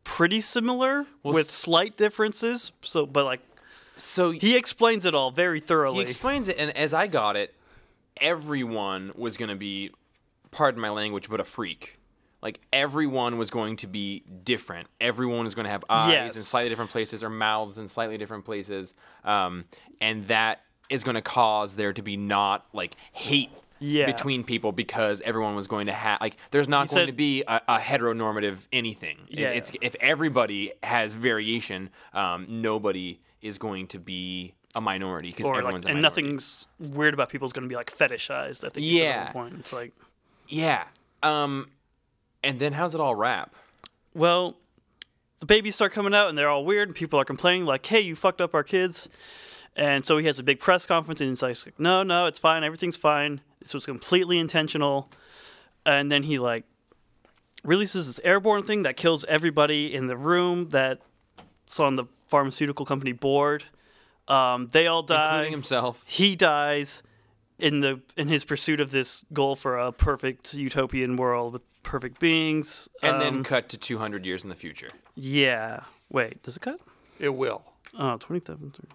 pretty 0.05 0.41
similar 0.41 1.07
Well, 1.23 1.35
with 1.35 1.51
slight 1.51 1.97
differences. 1.97 2.73
So, 2.83 3.07
but 3.07 3.25
like 3.25 3.41
So 3.97 4.31
he 4.31 4.57
explains 4.57 5.05
it 5.05 5.15
all 5.15 5.31
very 5.31 5.61
thoroughly. 5.61 5.99
He 5.99 6.03
explains 6.03 6.49
it, 6.49 6.57
and 6.59 6.77
as 6.77 6.95
I 6.95 7.07
got 7.07 7.37
it, 7.37 7.55
everyone 8.21 9.13
was 9.15 9.37
going 9.37 9.49
to 9.51 9.57
be, 9.57 9.91
pardon 10.51 10.81
my 10.81 10.91
language, 10.91 11.29
but 11.29 11.41
a 11.41 11.45
freak. 11.45 12.00
Like 12.43 12.61
everyone 12.73 13.37
was 13.39 13.51
going 13.51 13.77
to 13.77 13.87
be 13.87 14.25
different. 14.45 14.89
Everyone 15.01 15.45
was 15.45 15.55
going 15.55 15.67
to 15.67 15.71
have 15.71 15.85
eyes 15.91 16.13
Yes. 16.13 16.37
in 16.37 16.43
slightly 16.43 16.69
different 16.71 16.91
places 16.91 17.23
or 17.23 17.29
mouths 17.31 17.77
in 17.79 17.87
slightly 17.89 18.17
different 18.19 18.45
places, 18.45 18.95
um, 19.25 19.65
and 20.01 20.27
that 20.29 20.61
is 20.89 21.05
going 21.05 21.15
to 21.17 21.23
cause 21.23 21.77
there 21.77 21.93
to 21.93 22.03
be 22.03 22.17
not 22.17 22.67
like 22.73 22.95
hate 23.13 23.51
Yeah. 23.79 24.07
between 24.07 24.43
people 24.43 24.73
because 24.73 25.21
everyone 25.21 25.55
was 25.55 25.67
going 25.67 25.87
to 25.87 25.93
have 25.93 26.21
like 26.21 26.37
there's 26.51 26.67
not 26.69 26.89
He 26.89 26.95
going 26.95 27.03
said- 27.03 27.07
to 27.07 27.13
be 27.13 27.43
a, 27.47 27.61
a 27.69 27.79
heteronormative 27.79 28.67
anything. 28.73 29.19
Yeah, 29.29 29.49
it's 29.51 29.71
yeah. 29.73 29.79
if 29.83 29.95
everybody 30.01 30.73
has 30.83 31.15
variation, 31.15 31.91
um, 32.15 32.47
nobody 32.49 33.21
is 33.43 33.59
going 33.59 33.87
to 33.89 33.99
be 33.99 34.55
a 34.77 34.81
minority 34.81 35.29
because 35.31 35.47
everyone's 35.47 35.85
like, 35.85 35.93
and 35.93 36.01
minority. 36.03 36.23
nothing's 36.23 36.67
weird 36.79 37.13
about 37.15 37.29
people's 37.29 37.53
going 37.53 37.65
to 37.65 37.69
be 37.69 37.77
like 37.77 37.91
fetishized. 37.91 38.65
I 38.65 38.71
think 38.71 38.85
he 38.87 38.95
said 38.99 39.07
at 39.09 39.27
Yeah. 39.27 39.33
point. 39.33 39.55
It's 39.59 39.73
like, 39.73 39.93
Yeah. 40.49 40.85
Um, 41.23 41.69
and 42.43 42.59
then 42.59 42.73
how's 42.73 42.95
it 42.95 43.01
all 43.01 43.15
wrap? 43.15 43.55
well, 44.15 44.57
the 45.39 45.47
babies 45.47 45.75
start 45.75 45.93
coming 45.93 46.15
out 46.15 46.29
and 46.29 46.37
they're 46.37 46.49
all 46.49 46.65
weird, 46.65 46.89
and 46.89 46.95
people 46.95 47.19
are 47.19 47.25
complaining 47.25 47.65
like, 47.65 47.85
"Hey, 47.87 48.01
you 48.01 48.15
fucked 48.15 48.41
up 48.41 48.55
our 48.55 48.63
kids." 48.63 49.09
And 49.77 50.05
so 50.05 50.19
he 50.19 50.27
has 50.27 50.39
a 50.39 50.43
big 50.43 50.59
press 50.59 50.85
conference, 50.85 51.21
and 51.21 51.29
he's 51.29 51.43
like, 51.43 51.79
"No, 51.79 52.03
no, 52.03 52.27
it's 52.27 52.39
fine. 52.39 52.65
Everything's 52.65 52.97
fine. 52.97 53.41
This 53.61 53.73
was 53.73 53.87
completely 53.87 54.39
intentional." 54.39 55.11
And 55.87 56.13
then 56.13 56.25
he 56.25 56.39
like 56.39 56.65
releases 57.65 58.07
this 58.07 58.21
airborne 58.25 58.65
thing 58.65 58.83
that 58.83 58.97
kills 58.97 59.25
everybody 59.25 59.95
in 59.95 60.07
the 60.09 60.17
room 60.17 60.69
that's 60.69 61.81
on 61.81 61.97
the 61.97 62.05
pharmaceutical 62.29 62.85
company 62.85 63.13
board. 63.13 63.65
Um, 64.29 64.69
they 64.73 64.87
all 64.87 65.03
die. 65.03 65.31
Including 65.31 65.53
himself. 65.53 66.05
he 66.07 66.37
dies 66.37 67.03
in 67.63 67.81
the 67.81 68.01
in 68.17 68.29
his 68.29 68.45
pursuit 68.45 68.81
of 68.81 68.91
this 68.91 69.25
goal 69.33 69.55
for 69.57 69.79
a 69.79 69.93
perfect 69.93 70.55
utopian 70.55 71.17
world 71.17 71.53
with 71.53 71.63
perfect 71.83 72.19
beings. 72.21 72.89
And 73.03 73.21
then 73.21 73.35
Um, 73.37 73.45
cut 73.45 73.69
to 73.71 73.79
200 73.79 74.25
years 74.27 74.43
in 74.43 74.49
the 74.51 74.57
future. 74.57 74.91
yeah. 75.15 75.85
Wait, 76.11 76.43
does 76.43 76.57
it 76.57 76.61
cut? 76.61 76.81
It 77.19 77.35
will. 77.35 77.63
Oh, 77.99 78.17
27. 78.19 78.71
30. 78.73 78.89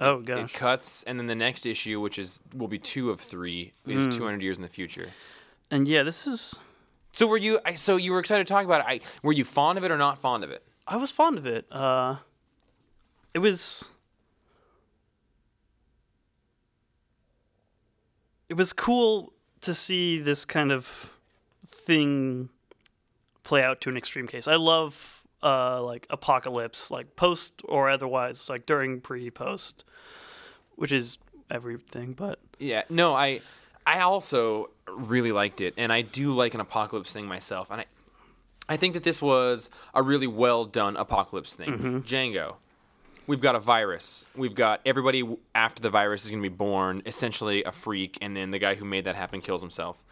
Oh 0.00 0.20
gosh. 0.20 0.54
It 0.54 0.56
cuts, 0.56 1.02
and 1.04 1.18
then 1.18 1.26
the 1.26 1.34
next 1.34 1.66
issue, 1.66 2.00
which 2.00 2.18
is 2.18 2.40
will 2.54 2.68
be 2.68 2.78
two 2.78 3.10
of 3.10 3.20
three, 3.20 3.72
is 3.86 4.04
Hmm. 4.04 4.10
200 4.10 4.42
years 4.42 4.56
in 4.58 4.62
the 4.62 4.68
future. 4.68 5.08
And 5.70 5.86
yeah, 5.88 6.02
this 6.04 6.26
is 6.26 6.58
So 7.12 7.26
were 7.26 7.36
you? 7.36 7.58
I, 7.64 7.74
so 7.74 7.96
you 7.96 8.12
were 8.12 8.20
excited 8.20 8.46
to 8.46 8.52
talk 8.52 8.64
about 8.64 8.80
it. 8.82 8.86
I, 8.88 9.00
were 9.22 9.32
you 9.32 9.44
fond 9.44 9.76
of 9.78 9.84
it 9.84 9.90
or 9.90 9.96
not 9.98 10.18
fond 10.18 10.44
of 10.44 10.50
it? 10.50 10.62
I 10.86 10.96
was 10.96 11.10
fond 11.10 11.36
of 11.38 11.46
it. 11.46 11.66
Uh 11.70 12.16
it 13.34 13.40
was 13.40 13.90
it 18.48 18.54
was 18.54 18.72
cool 18.72 19.32
to 19.60 19.74
see 19.74 20.20
this 20.20 20.44
kind 20.44 20.72
of 20.72 21.14
thing 21.66 22.48
play 23.42 23.62
out 23.62 23.80
to 23.82 23.90
an 23.90 23.96
extreme 23.96 24.26
case. 24.26 24.48
I 24.48 24.56
love 24.56 25.24
uh 25.42 25.82
like 25.82 26.06
apocalypse, 26.10 26.90
like 26.90 27.16
post 27.16 27.62
or 27.68 27.88
otherwise, 27.88 28.48
like 28.48 28.66
during 28.66 29.00
pre 29.00 29.30
post, 29.30 29.84
which 30.76 30.92
is 30.92 31.18
everything, 31.50 32.12
but 32.12 32.38
Yeah. 32.58 32.82
No, 32.88 33.14
I 33.14 33.40
I 33.86 34.00
also 34.00 34.70
really 34.88 35.32
liked 35.32 35.60
it, 35.60 35.74
and 35.76 35.92
I 35.92 36.02
do 36.02 36.32
like 36.32 36.54
an 36.54 36.60
apocalypse 36.60 37.12
thing 37.12 37.26
myself, 37.26 37.70
and 37.70 37.80
I 37.80 37.86
I 38.68 38.76
think 38.76 38.94
that 38.94 39.02
this 39.02 39.22
was 39.22 39.70
a 39.94 40.02
really 40.02 40.26
well 40.26 40.64
done 40.66 40.96
apocalypse 40.96 41.54
thing. 41.54 41.70
Mm-hmm. 41.70 41.98
Django, 42.00 42.56
we've 43.28 43.40
got 43.40 43.54
a 43.54 43.60
virus. 43.60 44.26
We've 44.34 44.54
got 44.56 44.80
everybody 44.84 45.22
after 45.54 45.80
the 45.80 45.90
virus 45.90 46.24
is 46.24 46.30
going 46.30 46.42
to 46.42 46.48
be 46.50 46.54
born 46.54 47.02
essentially 47.06 47.62
a 47.62 47.70
freak, 47.70 48.18
and 48.20 48.36
then 48.36 48.50
the 48.50 48.58
guy 48.58 48.74
who 48.74 48.84
made 48.84 49.04
that 49.04 49.14
happen 49.14 49.40
kills 49.40 49.60
himself. 49.60 50.02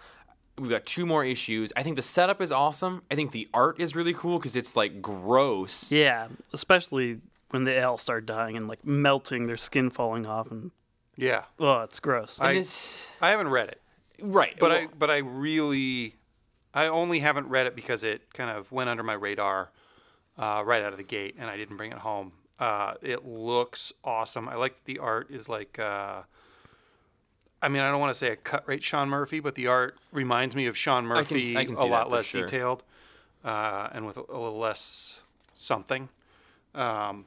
We've 0.59 0.71
got 0.71 0.87
two 0.87 1.05
more 1.05 1.25
issues. 1.25 1.73
I 1.77 1.83
think 1.83 1.97
the 1.97 2.03
setup 2.03 2.41
is 2.41 2.53
awesome. 2.53 3.03
I 3.11 3.15
think 3.15 3.33
the 3.33 3.49
art 3.53 3.81
is 3.81 3.97
really 3.97 4.15
cool 4.15 4.39
because 4.39 4.55
it's 4.57 4.77
like 4.77 5.03
gross. 5.03 5.91
Yeah, 5.91 6.29
especially 6.53 7.19
when 7.51 7.65
they 7.65 7.81
all 7.83 7.99
start 7.99 8.25
dying 8.27 8.57
and 8.57 8.69
like 8.69 8.85
melting, 8.87 9.47
their 9.49 9.57
skin 9.57 9.91
falling 9.91 10.25
off, 10.27 10.51
and 10.51 10.71
Yeah, 11.17 11.45
oh, 11.59 11.81
it's 11.81 11.99
gross. 12.01 12.39
I- 12.41 12.55
this- 12.55 13.07
I 13.21 13.31
haven't 13.31 13.49
read 13.49 13.69
it, 13.69 13.81
right, 14.21 14.55
but 14.61 14.71
well, 14.71 14.81
I 14.81 14.87
but 14.99 15.11
I 15.11 15.19
really, 15.19 16.15
I 16.75 16.87
only 16.89 17.19
haven't 17.21 17.49
read 17.49 17.67
it 17.67 17.75
because 17.77 18.03
it 18.03 18.33
kind 18.35 18.51
of 18.51 18.71
went 18.73 18.89
under 18.91 19.03
my 19.03 19.15
radar 19.15 19.71
uh, 20.39 20.63
right 20.65 20.83
out 20.83 20.93
of 20.93 20.99
the 20.99 21.05
gate, 21.05 21.37
and 21.39 21.49
I 21.51 21.57
didn't 21.57 21.77
bring 21.77 21.93
it 21.93 21.99
home. 21.99 22.33
Uh, 22.59 22.95
it 23.03 23.25
looks 23.25 23.93
awesome. 24.05 24.49
I 24.49 24.55
like 24.55 24.75
that 24.77 24.85
the 24.85 24.99
art 24.99 25.31
is 25.31 25.49
like. 25.49 25.79
Uh, 25.79 26.23
I 27.63 27.69
mean, 27.69 27.83
I 27.83 27.91
don't 27.91 28.01
want 28.01 28.13
to 28.13 28.19
say 28.19 28.31
a 28.33 28.37
cut 28.37 28.67
rate 28.69 28.83
Sean 28.83 29.09
Murphy, 29.09 29.41
but 29.41 29.55
the 29.55 29.67
art 29.67 29.97
reminds 30.13 30.55
me 30.55 30.67
of 30.67 30.77
Sean 30.77 31.07
Murphy 31.07 31.57
I 31.57 31.65
can 31.65 31.75
a 31.75 31.77
see 31.79 31.83
that 31.85 31.91
lot 31.91 32.11
less 32.11 32.27
sure. 32.27 32.43
detailed 32.43 32.83
uh, 33.45 33.89
and 33.93 34.07
with 34.07 34.17
a, 34.17 34.21
a 34.21 34.39
little 34.39 34.59
less 34.59 35.21
something. 35.55 36.09
Um, 36.75 37.25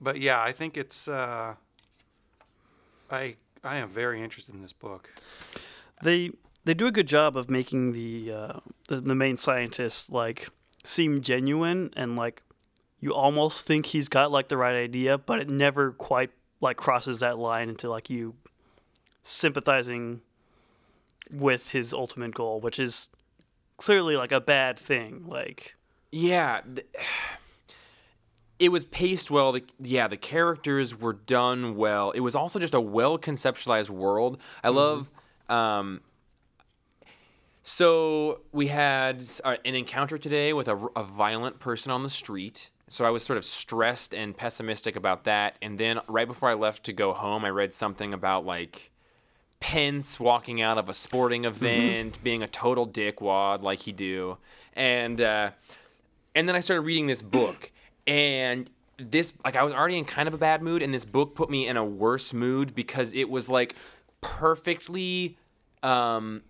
but 0.00 0.20
yeah, 0.20 0.42
I 0.42 0.52
think 0.52 0.76
it's. 0.76 1.08
Uh, 1.08 1.54
I 3.10 3.36
I 3.62 3.76
am 3.76 3.88
very 3.88 4.22
interested 4.22 4.54
in 4.54 4.62
this 4.62 4.72
book. 4.72 5.10
they 6.02 6.32
they 6.64 6.74
do 6.74 6.86
a 6.86 6.92
good 6.92 7.06
job 7.08 7.36
of 7.36 7.50
making 7.50 7.92
the 7.92 8.32
uh, 8.32 8.52
the, 8.88 9.00
the 9.00 9.14
main 9.14 9.36
scientists 9.36 10.10
like 10.10 10.48
seem 10.84 11.20
genuine 11.20 11.92
and 11.96 12.16
like 12.16 12.42
you 13.02 13.12
almost 13.12 13.66
think 13.66 13.86
he's 13.86 14.08
got 14.08 14.30
like 14.30 14.48
the 14.48 14.56
right 14.56 14.76
idea, 14.76 15.18
but 15.18 15.40
it 15.40 15.50
never 15.50 15.90
quite 15.90 16.30
like 16.60 16.76
crosses 16.76 17.18
that 17.18 17.36
line 17.36 17.68
into 17.68 17.90
like 17.90 18.08
you 18.08 18.34
sympathizing 19.22 20.20
with 21.30 21.72
his 21.72 21.92
ultimate 21.92 22.32
goal, 22.32 22.60
which 22.60 22.78
is 22.78 23.10
clearly 23.76 24.16
like 24.16 24.30
a 24.30 24.40
bad 24.40 24.78
thing. 24.78 25.26
Like 25.26 25.74
yeah. 26.12 26.60
It 28.60 28.68
was 28.68 28.84
paced 28.84 29.28
well. 29.32 29.50
The, 29.50 29.64
yeah, 29.80 30.06
the 30.06 30.16
characters 30.16 30.96
were 30.96 31.14
done 31.14 31.74
well. 31.74 32.12
It 32.12 32.20
was 32.20 32.36
also 32.36 32.60
just 32.60 32.74
a 32.74 32.80
well 32.80 33.18
conceptualized 33.18 33.90
world. 33.90 34.38
I 34.62 34.68
love. 34.68 35.10
Um, 35.48 36.02
so 37.64 38.42
we 38.52 38.68
had 38.68 39.24
uh, 39.42 39.56
an 39.64 39.74
encounter 39.74 40.18
today 40.18 40.52
with 40.52 40.68
a, 40.68 40.76
a 40.94 41.02
violent 41.02 41.58
person 41.58 41.90
on 41.90 42.04
the 42.04 42.10
street. 42.10 42.70
So 42.92 43.06
I 43.06 43.10
was 43.10 43.22
sort 43.22 43.38
of 43.38 43.44
stressed 43.44 44.12
and 44.12 44.36
pessimistic 44.36 44.96
about 44.96 45.24
that. 45.24 45.56
And 45.62 45.78
then 45.78 46.00
right 46.08 46.26
before 46.28 46.50
I 46.50 46.54
left 46.54 46.84
to 46.84 46.92
go 46.92 47.14
home, 47.14 47.42
I 47.42 47.48
read 47.48 47.72
something 47.72 48.12
about 48.12 48.44
like 48.44 48.90
Pence 49.60 50.20
walking 50.20 50.60
out 50.60 50.76
of 50.76 50.90
a 50.90 50.94
sporting 50.94 51.46
event, 51.46 52.22
being 52.22 52.42
a 52.42 52.46
total 52.46 52.86
dickwad 52.86 53.62
like 53.62 53.78
he 53.78 53.92
do, 53.92 54.36
and 54.74 55.20
uh, 55.20 55.52
and 56.34 56.48
then 56.48 56.54
I 56.56 56.60
started 56.60 56.82
reading 56.82 57.06
this 57.06 57.22
book, 57.22 57.70
and 58.06 58.68
this 58.98 59.32
like 59.44 59.56
I 59.56 59.62
was 59.62 59.72
already 59.72 59.96
in 59.96 60.04
kind 60.04 60.26
of 60.28 60.34
a 60.34 60.38
bad 60.38 60.62
mood, 60.62 60.82
and 60.82 60.92
this 60.92 61.04
book 61.04 61.34
put 61.34 61.48
me 61.48 61.68
in 61.68 61.76
a 61.76 61.84
worse 61.84 62.34
mood 62.34 62.74
because 62.74 63.14
it 63.14 63.30
was 63.30 63.48
like 63.48 63.74
perfectly 64.20 65.38
um, 65.82 66.42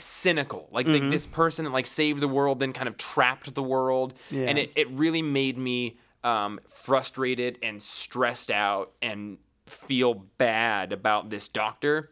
cynical. 0.00 0.68
Like, 0.72 0.86
like 0.86 1.08
this 1.10 1.26
person 1.26 1.64
that 1.64 1.72
like 1.72 1.86
saved 1.86 2.20
the 2.20 2.28
world, 2.28 2.58
then 2.60 2.72
kind 2.72 2.88
of 2.88 2.96
trapped 2.96 3.54
the 3.54 3.62
world, 3.62 4.14
and 4.30 4.58
it 4.58 4.72
it 4.76 4.88
really 4.90 5.22
made 5.22 5.56
me 5.58 5.98
um, 6.24 6.60
frustrated 6.68 7.58
and 7.62 7.80
stressed 7.82 8.50
out 8.50 8.92
and 9.02 9.38
feel 9.66 10.14
bad 10.38 10.92
about 10.92 11.30
this 11.30 11.48
doctor. 11.48 12.10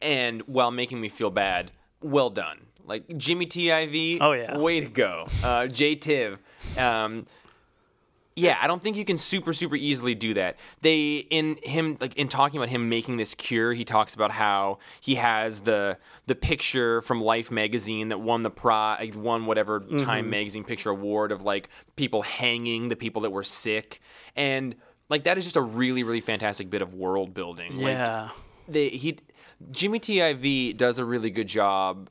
And 0.00 0.42
while 0.42 0.70
making 0.70 1.00
me 1.00 1.08
feel 1.08 1.30
bad, 1.30 1.72
well 2.00 2.30
done. 2.30 2.60
Like 2.84 3.16
Jimmy 3.18 3.46
TIV, 3.46 4.18
Oh, 4.20 4.32
yeah. 4.32 4.56
way 4.56 4.80
to 4.80 4.88
go. 4.88 5.26
Uh, 5.44 5.66
J 5.66 5.94
Tiv, 5.96 6.38
um, 6.78 7.26
yeah, 8.38 8.58
I 8.60 8.66
don't 8.66 8.82
think 8.82 8.96
you 8.96 9.04
can 9.04 9.16
super 9.16 9.52
super 9.52 9.76
easily 9.76 10.14
do 10.14 10.34
that. 10.34 10.56
They 10.80 11.26
in 11.30 11.58
him 11.62 11.96
like 12.00 12.14
in 12.16 12.28
talking 12.28 12.58
about 12.58 12.68
him 12.68 12.88
making 12.88 13.16
this 13.16 13.34
cure, 13.34 13.72
he 13.72 13.84
talks 13.84 14.14
about 14.14 14.30
how 14.30 14.78
he 15.00 15.16
has 15.16 15.60
the 15.60 15.98
the 16.26 16.34
picture 16.34 17.02
from 17.02 17.20
Life 17.20 17.50
magazine 17.50 18.08
that 18.08 18.20
won 18.20 18.42
the 18.42 18.50
prize, 18.50 19.14
won 19.14 19.46
whatever 19.46 19.80
mm-hmm. 19.80 19.96
Time 19.98 20.30
magazine 20.30 20.64
picture 20.64 20.90
award 20.90 21.32
of 21.32 21.42
like 21.42 21.68
people 21.96 22.22
hanging 22.22 22.88
the 22.88 22.96
people 22.96 23.22
that 23.22 23.30
were 23.30 23.44
sick, 23.44 24.00
and 24.36 24.76
like 25.08 25.24
that 25.24 25.36
is 25.38 25.44
just 25.44 25.56
a 25.56 25.62
really 25.62 26.02
really 26.02 26.20
fantastic 26.20 26.70
bit 26.70 26.82
of 26.82 26.94
world 26.94 27.34
building. 27.34 27.76
Like, 27.76 27.94
yeah, 27.94 28.30
they 28.68 28.88
he 28.88 29.18
Jimmy 29.70 29.98
TIV 29.98 30.76
does 30.76 30.98
a 30.98 31.04
really 31.04 31.30
good 31.30 31.48
job 31.48 32.08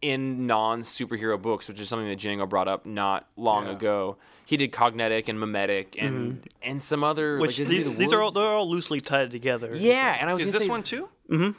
in 0.00 0.46
non 0.46 0.80
superhero 0.82 1.40
books, 1.40 1.66
which 1.68 1.80
is 1.80 1.88
something 1.88 2.08
that 2.08 2.18
Django 2.18 2.48
brought 2.48 2.68
up 2.68 2.86
not 2.86 3.26
long 3.36 3.66
Yeah. 3.66 3.72
ago. 3.72 4.16
He 4.44 4.56
did 4.56 4.72
Cognetic 4.72 5.28
and 5.28 5.38
Memetic 5.38 5.96
and 5.98 6.40
and 6.62 6.80
some 6.80 7.02
other 7.04 7.32
Mm-hmm. 7.34 7.40
which 7.42 7.58
like, 7.58 7.68
these 7.68 7.88
do 7.90 7.96
these 7.96 8.12
are 8.12 8.22
all 8.22 8.30
they're 8.30 8.44
all 8.46 8.68
loosely 8.68 9.00
tied 9.00 9.30
together. 9.30 9.72
yeah, 9.74 10.16
and 10.20 10.30
I 10.30 10.32
was 10.34 10.42
Is 10.42 10.52
this 10.52 10.62
say, 10.62 10.68
one 10.68 10.82
too? 10.82 11.08
Mhm. 11.30 11.54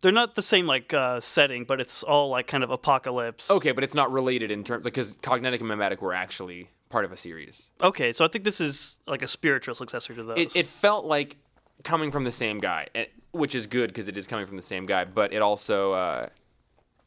They're 0.00 0.10
not 0.10 0.34
the 0.34 0.42
same 0.42 0.66
like 0.66 0.92
uh, 0.92 1.20
setting, 1.20 1.64
but 1.64 1.80
it's 1.80 2.02
all 2.02 2.28
like 2.28 2.48
kind 2.48 2.64
of 2.64 2.70
apocalypse. 2.70 3.50
okay, 3.50 3.70
but 3.70 3.84
it's 3.84 3.94
not 3.94 4.10
related 4.12 4.50
in 4.50 4.64
terms 4.64 4.84
like 4.84 4.92
because 4.94 5.12
Cognetic 5.22 5.60
and 5.60 5.70
Memetic 5.70 6.00
were 6.00 6.12
actually 6.12 6.68
part 6.88 7.04
of 7.04 7.12
a 7.12 7.16
series. 7.16 7.70
Okay, 7.82 8.10
so 8.10 8.24
I 8.24 8.28
think 8.28 8.42
this 8.44 8.60
is 8.60 8.96
like 9.06 9.22
a 9.22 9.28
spiritual 9.28 9.74
successor 9.76 10.12
to 10.14 10.24
those. 10.24 10.38
It, 10.38 10.56
it 10.56 10.66
felt 10.66 11.04
like 11.04 11.36
coming 11.84 12.10
from 12.10 12.24
the 12.24 12.30
same 12.32 12.58
guy, 12.58 12.88
eh, 12.96 13.04
which 13.30 13.54
is 13.54 13.66
good 13.68 13.90
because 13.90 14.08
it 14.08 14.18
is 14.18 14.26
coming 14.26 14.46
from 14.46 14.56
the 14.56 14.62
same 14.62 14.86
guy. 14.86 15.04
But 15.04 15.32
it 15.32 15.40
also, 15.40 15.92
uh, 15.92 16.28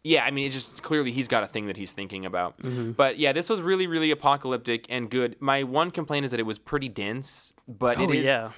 yeah, 0.05 0.24
I 0.24 0.29
mean, 0.29 0.45
it 0.45 0.51
just 0.51 0.83
clearly 0.83 1.12
he's 1.12 1.27
got 1.27 1.41
a 1.41 1.47
thing 1.47 1.65
that 1.65 1.75
he's 1.75 1.91
thinking 1.91 2.27
about. 2.27 2.59
Mm-hmm. 2.59 2.91
But 2.91 3.17
yeah, 3.17 3.33
this 3.33 3.50
was 3.50 3.59
really, 3.59 3.88
really 3.88 4.12
apocalyptic 4.12 4.85
and 4.88 5.09
good. 5.09 5.35
My 5.39 5.63
one 5.63 5.89
complaint 5.89 6.25
is 6.25 6.31
that 6.31 6.39
it 6.39 6.45
was 6.45 6.59
pretty 6.59 6.89
dense, 6.89 7.53
but 7.67 7.97
oh 7.97 8.03
it 8.03 8.17
is 8.17 8.25
yeah, 8.25 8.51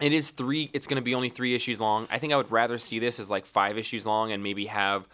it 0.00 0.12
is 0.12 0.30
three. 0.30 0.70
It's 0.72 0.86
going 0.86 0.96
to 0.96 1.02
be 1.02 1.16
only 1.16 1.28
three 1.28 1.56
issues 1.56 1.80
long. 1.80 2.06
I 2.08 2.20
think 2.20 2.32
I 2.32 2.36
would 2.36 2.52
rather 2.52 2.78
see 2.78 3.00
this 3.00 3.18
as 3.18 3.28
like 3.28 3.46
five 3.46 3.76
issues 3.78 4.06
long 4.06 4.30
and 4.30 4.44
maybe 4.44 4.66
have 4.66 5.08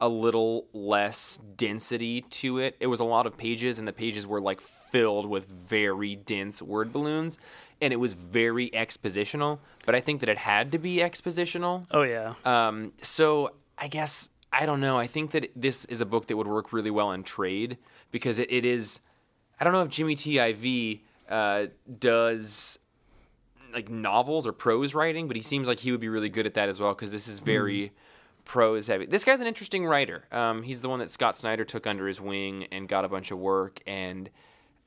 a 0.00 0.08
little 0.08 0.66
less 0.72 1.38
density 1.56 2.22
to 2.22 2.60
it. 2.60 2.76
It 2.80 2.86
was 2.86 3.00
a 3.00 3.04
lot 3.04 3.26
of 3.26 3.36
pages, 3.36 3.78
and 3.78 3.86
the 3.86 3.92
pages 3.92 4.26
were 4.26 4.40
like 4.40 4.62
filled 4.62 5.26
with 5.26 5.44
very 5.46 6.16
dense 6.16 6.62
word 6.62 6.90
balloons, 6.90 7.38
and 7.82 7.92
it 7.92 7.96
was 7.96 8.14
very 8.14 8.70
expositional. 8.70 9.58
But 9.84 9.94
I 9.94 10.00
think 10.00 10.20
that 10.20 10.30
it 10.30 10.38
had 10.38 10.72
to 10.72 10.78
be 10.78 11.00
expositional. 11.00 11.86
oh 11.90 12.02
yeah. 12.02 12.32
Um, 12.46 12.94
so 13.02 13.52
I 13.76 13.88
guess 13.88 14.30
I 14.52 14.66
don't 14.66 14.80
know. 14.80 14.98
I 14.98 15.06
think 15.06 15.32
that 15.32 15.50
this 15.54 15.84
is 15.86 16.00
a 16.00 16.06
book 16.06 16.26
that 16.26 16.36
would 16.36 16.46
work 16.46 16.72
really 16.72 16.90
well 16.90 17.12
in 17.12 17.22
trade 17.22 17.78
because 18.10 18.38
it, 18.38 18.50
it 18.50 18.64
is. 18.64 19.00
I 19.60 19.64
don't 19.64 19.72
know 19.72 19.82
if 19.82 19.88
Jimmy 19.88 20.14
Tiv 20.14 21.00
uh, 21.28 21.66
does 21.98 22.78
like 23.72 23.90
novels 23.90 24.46
or 24.46 24.52
prose 24.52 24.94
writing, 24.94 25.26
but 25.26 25.36
he 25.36 25.42
seems 25.42 25.68
like 25.68 25.80
he 25.80 25.90
would 25.90 26.00
be 26.00 26.08
really 26.08 26.30
good 26.30 26.46
at 26.46 26.54
that 26.54 26.68
as 26.68 26.80
well 26.80 26.94
because 26.94 27.12
this 27.12 27.28
is 27.28 27.40
very 27.40 27.92
prose 28.44 28.86
heavy. 28.86 29.04
This 29.04 29.24
guy's 29.24 29.40
an 29.40 29.46
interesting 29.46 29.84
writer. 29.84 30.24
Um, 30.32 30.62
he's 30.62 30.80
the 30.80 30.88
one 30.88 31.00
that 31.00 31.10
Scott 31.10 31.36
Snyder 31.36 31.64
took 31.64 31.86
under 31.86 32.08
his 32.08 32.20
wing 32.20 32.66
and 32.72 32.88
got 32.88 33.04
a 33.04 33.08
bunch 33.08 33.30
of 33.30 33.38
work 33.38 33.80
and. 33.86 34.30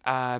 Uh, 0.04 0.40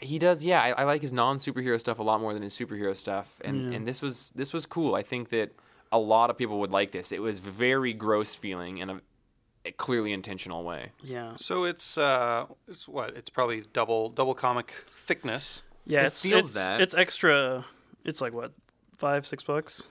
he 0.00 0.18
does, 0.18 0.42
yeah. 0.42 0.62
I, 0.62 0.70
I 0.70 0.84
like 0.84 1.02
his 1.02 1.12
non 1.12 1.36
superhero 1.36 1.78
stuff 1.78 1.98
a 1.98 2.02
lot 2.02 2.20
more 2.20 2.32
than 2.32 2.42
his 2.42 2.56
superhero 2.56 2.96
stuff, 2.96 3.40
and 3.44 3.74
and 3.74 3.86
this 3.86 4.00
was 4.00 4.32
this 4.34 4.52
was 4.52 4.64
cool. 4.64 4.94
I 4.94 5.02
think 5.02 5.28
that 5.28 5.50
a 5.92 5.98
lot 5.98 6.30
of 6.30 6.38
people 6.38 6.60
would 6.60 6.70
like 6.72 6.90
this. 6.92 7.12
It 7.12 7.20
was 7.20 7.38
very 7.40 7.92
gross 7.92 8.34
feeling 8.34 8.78
in 8.78 8.90
a, 8.90 9.00
a 9.64 9.72
clearly 9.72 10.12
intentional 10.12 10.64
way. 10.64 10.92
Yeah, 11.02 11.34
So 11.36 11.64
it's 11.64 11.98
uh, 11.98 12.46
it's 12.68 12.86
what? 12.88 13.16
It's 13.16 13.30
probably 13.30 13.62
double 13.72 14.08
double 14.08 14.34
comic 14.34 14.72
thickness. 14.92 15.62
yeah. 15.86 16.02
It 16.02 16.06
it's, 16.06 16.22
feels 16.22 16.40
it's, 16.48 16.54
that. 16.54 16.80
it's 16.80 16.94
extra. 16.94 17.64
It's 18.04 18.20
like 18.20 18.32
what 18.32 18.52
five, 18.96 19.26
six 19.26 19.42
bucks. 19.42 19.82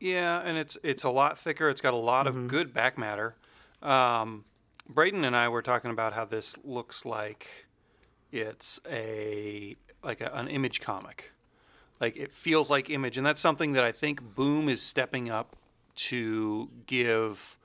Yeah, 0.00 0.40
and 0.40 0.58
it's 0.58 0.76
it's 0.82 1.04
a 1.04 1.10
lot 1.10 1.38
thicker. 1.38 1.68
It's 1.68 1.80
got 1.80 1.94
a 1.94 1.98
lot 1.98 2.26
of 2.26 2.48
good 2.48 2.72
back 2.74 2.98
matter. 2.98 3.36
Um, 3.82 4.44
Braden 4.88 5.24
and 5.24 5.36
I 5.36 5.48
were 5.48 5.62
talking 5.62 5.90
about 5.90 6.12
how 6.12 6.24
this 6.24 6.56
looks 6.64 7.04
like 7.04 7.66
it's 8.32 8.80
a 8.90 9.76
like 10.02 10.20
a, 10.20 10.32
an 10.34 10.48
image 10.48 10.80
comic. 10.80 11.30
Like 12.02 12.16
it 12.16 12.32
feels 12.32 12.68
like 12.68 12.90
image, 12.90 13.16
and 13.16 13.24
that's 13.24 13.40
something 13.40 13.74
that 13.74 13.84
I 13.84 13.92
think 13.92 14.34
Boom 14.34 14.68
is 14.68 14.82
stepping 14.82 15.30
up 15.30 15.54
to 15.94 16.68
give 16.86 17.56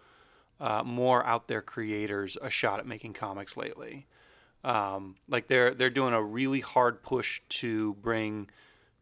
uh, 0.60 0.84
more 0.86 1.26
out 1.26 1.48
there 1.48 1.64
creators 1.64 2.38
a 2.40 2.52
shot 2.52 2.80
at 2.80 2.86
making 2.86 3.14
comics 3.14 3.58
lately. 3.58 4.06
Um, 4.64 5.16
like 5.28 5.48
they're 5.48 5.74
they're 5.74 5.90
doing 5.90 6.14
a 6.14 6.22
really 6.22 6.60
hard 6.60 7.02
push 7.02 7.42
to 7.50 7.96
bring 7.96 8.48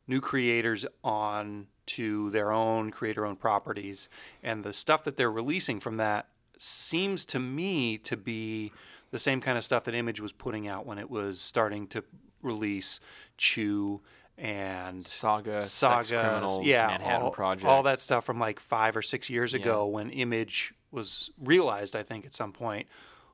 new 0.07 0.21
creators 0.21 0.85
on 1.03 1.67
to 1.87 2.29
their 2.29 2.53
own 2.53 2.89
creator 2.89 3.25
owned 3.25 3.39
properties 3.39 4.07
and 4.41 4.63
the 4.63 4.73
stuff 4.73 5.03
that 5.03 5.17
they're 5.17 5.31
releasing 5.31 5.79
from 5.79 5.97
that 5.97 6.27
seems 6.57 7.25
to 7.25 7.39
me 7.39 7.97
to 7.97 8.15
be 8.15 8.71
the 9.11 9.19
same 9.19 9.41
kind 9.41 9.57
of 9.57 9.63
stuff 9.63 9.83
that 9.83 9.93
image 9.93 10.21
was 10.21 10.31
putting 10.31 10.67
out 10.67 10.85
when 10.85 10.97
it 10.97 11.09
was 11.09 11.41
starting 11.41 11.87
to 11.87 12.03
release 12.41 12.99
Chew 13.37 14.01
and 14.37 15.05
Saga, 15.05 15.63
Saga, 15.63 16.05
Sex 16.05 16.21
Criminals, 16.21 16.65
yeah, 16.65 16.87
Manhattan 16.87 17.21
all, 17.23 17.31
Project, 17.31 17.65
all 17.65 17.83
that 17.83 17.99
stuff 17.99 18.25
from 18.25 18.39
like 18.39 18.59
five 18.59 18.97
or 18.97 19.01
six 19.01 19.29
years 19.29 19.53
ago 19.53 19.85
when 19.85 20.09
Image 20.09 20.73
was 20.91 21.31
realized. 21.41 21.95
I 21.95 22.03
think 22.03 22.25
at 22.25 22.33
some 22.33 22.51
point, 22.51 22.87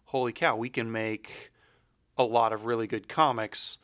holy 0.06 0.34
cow, 0.34 0.56
we 0.56 0.70
can 0.70 0.92
make 0.92 1.52
a 2.18 2.24
lot 2.24 2.54
of 2.54 2.66
really 2.66 2.88
good 2.88 3.08
comics 3.08 3.78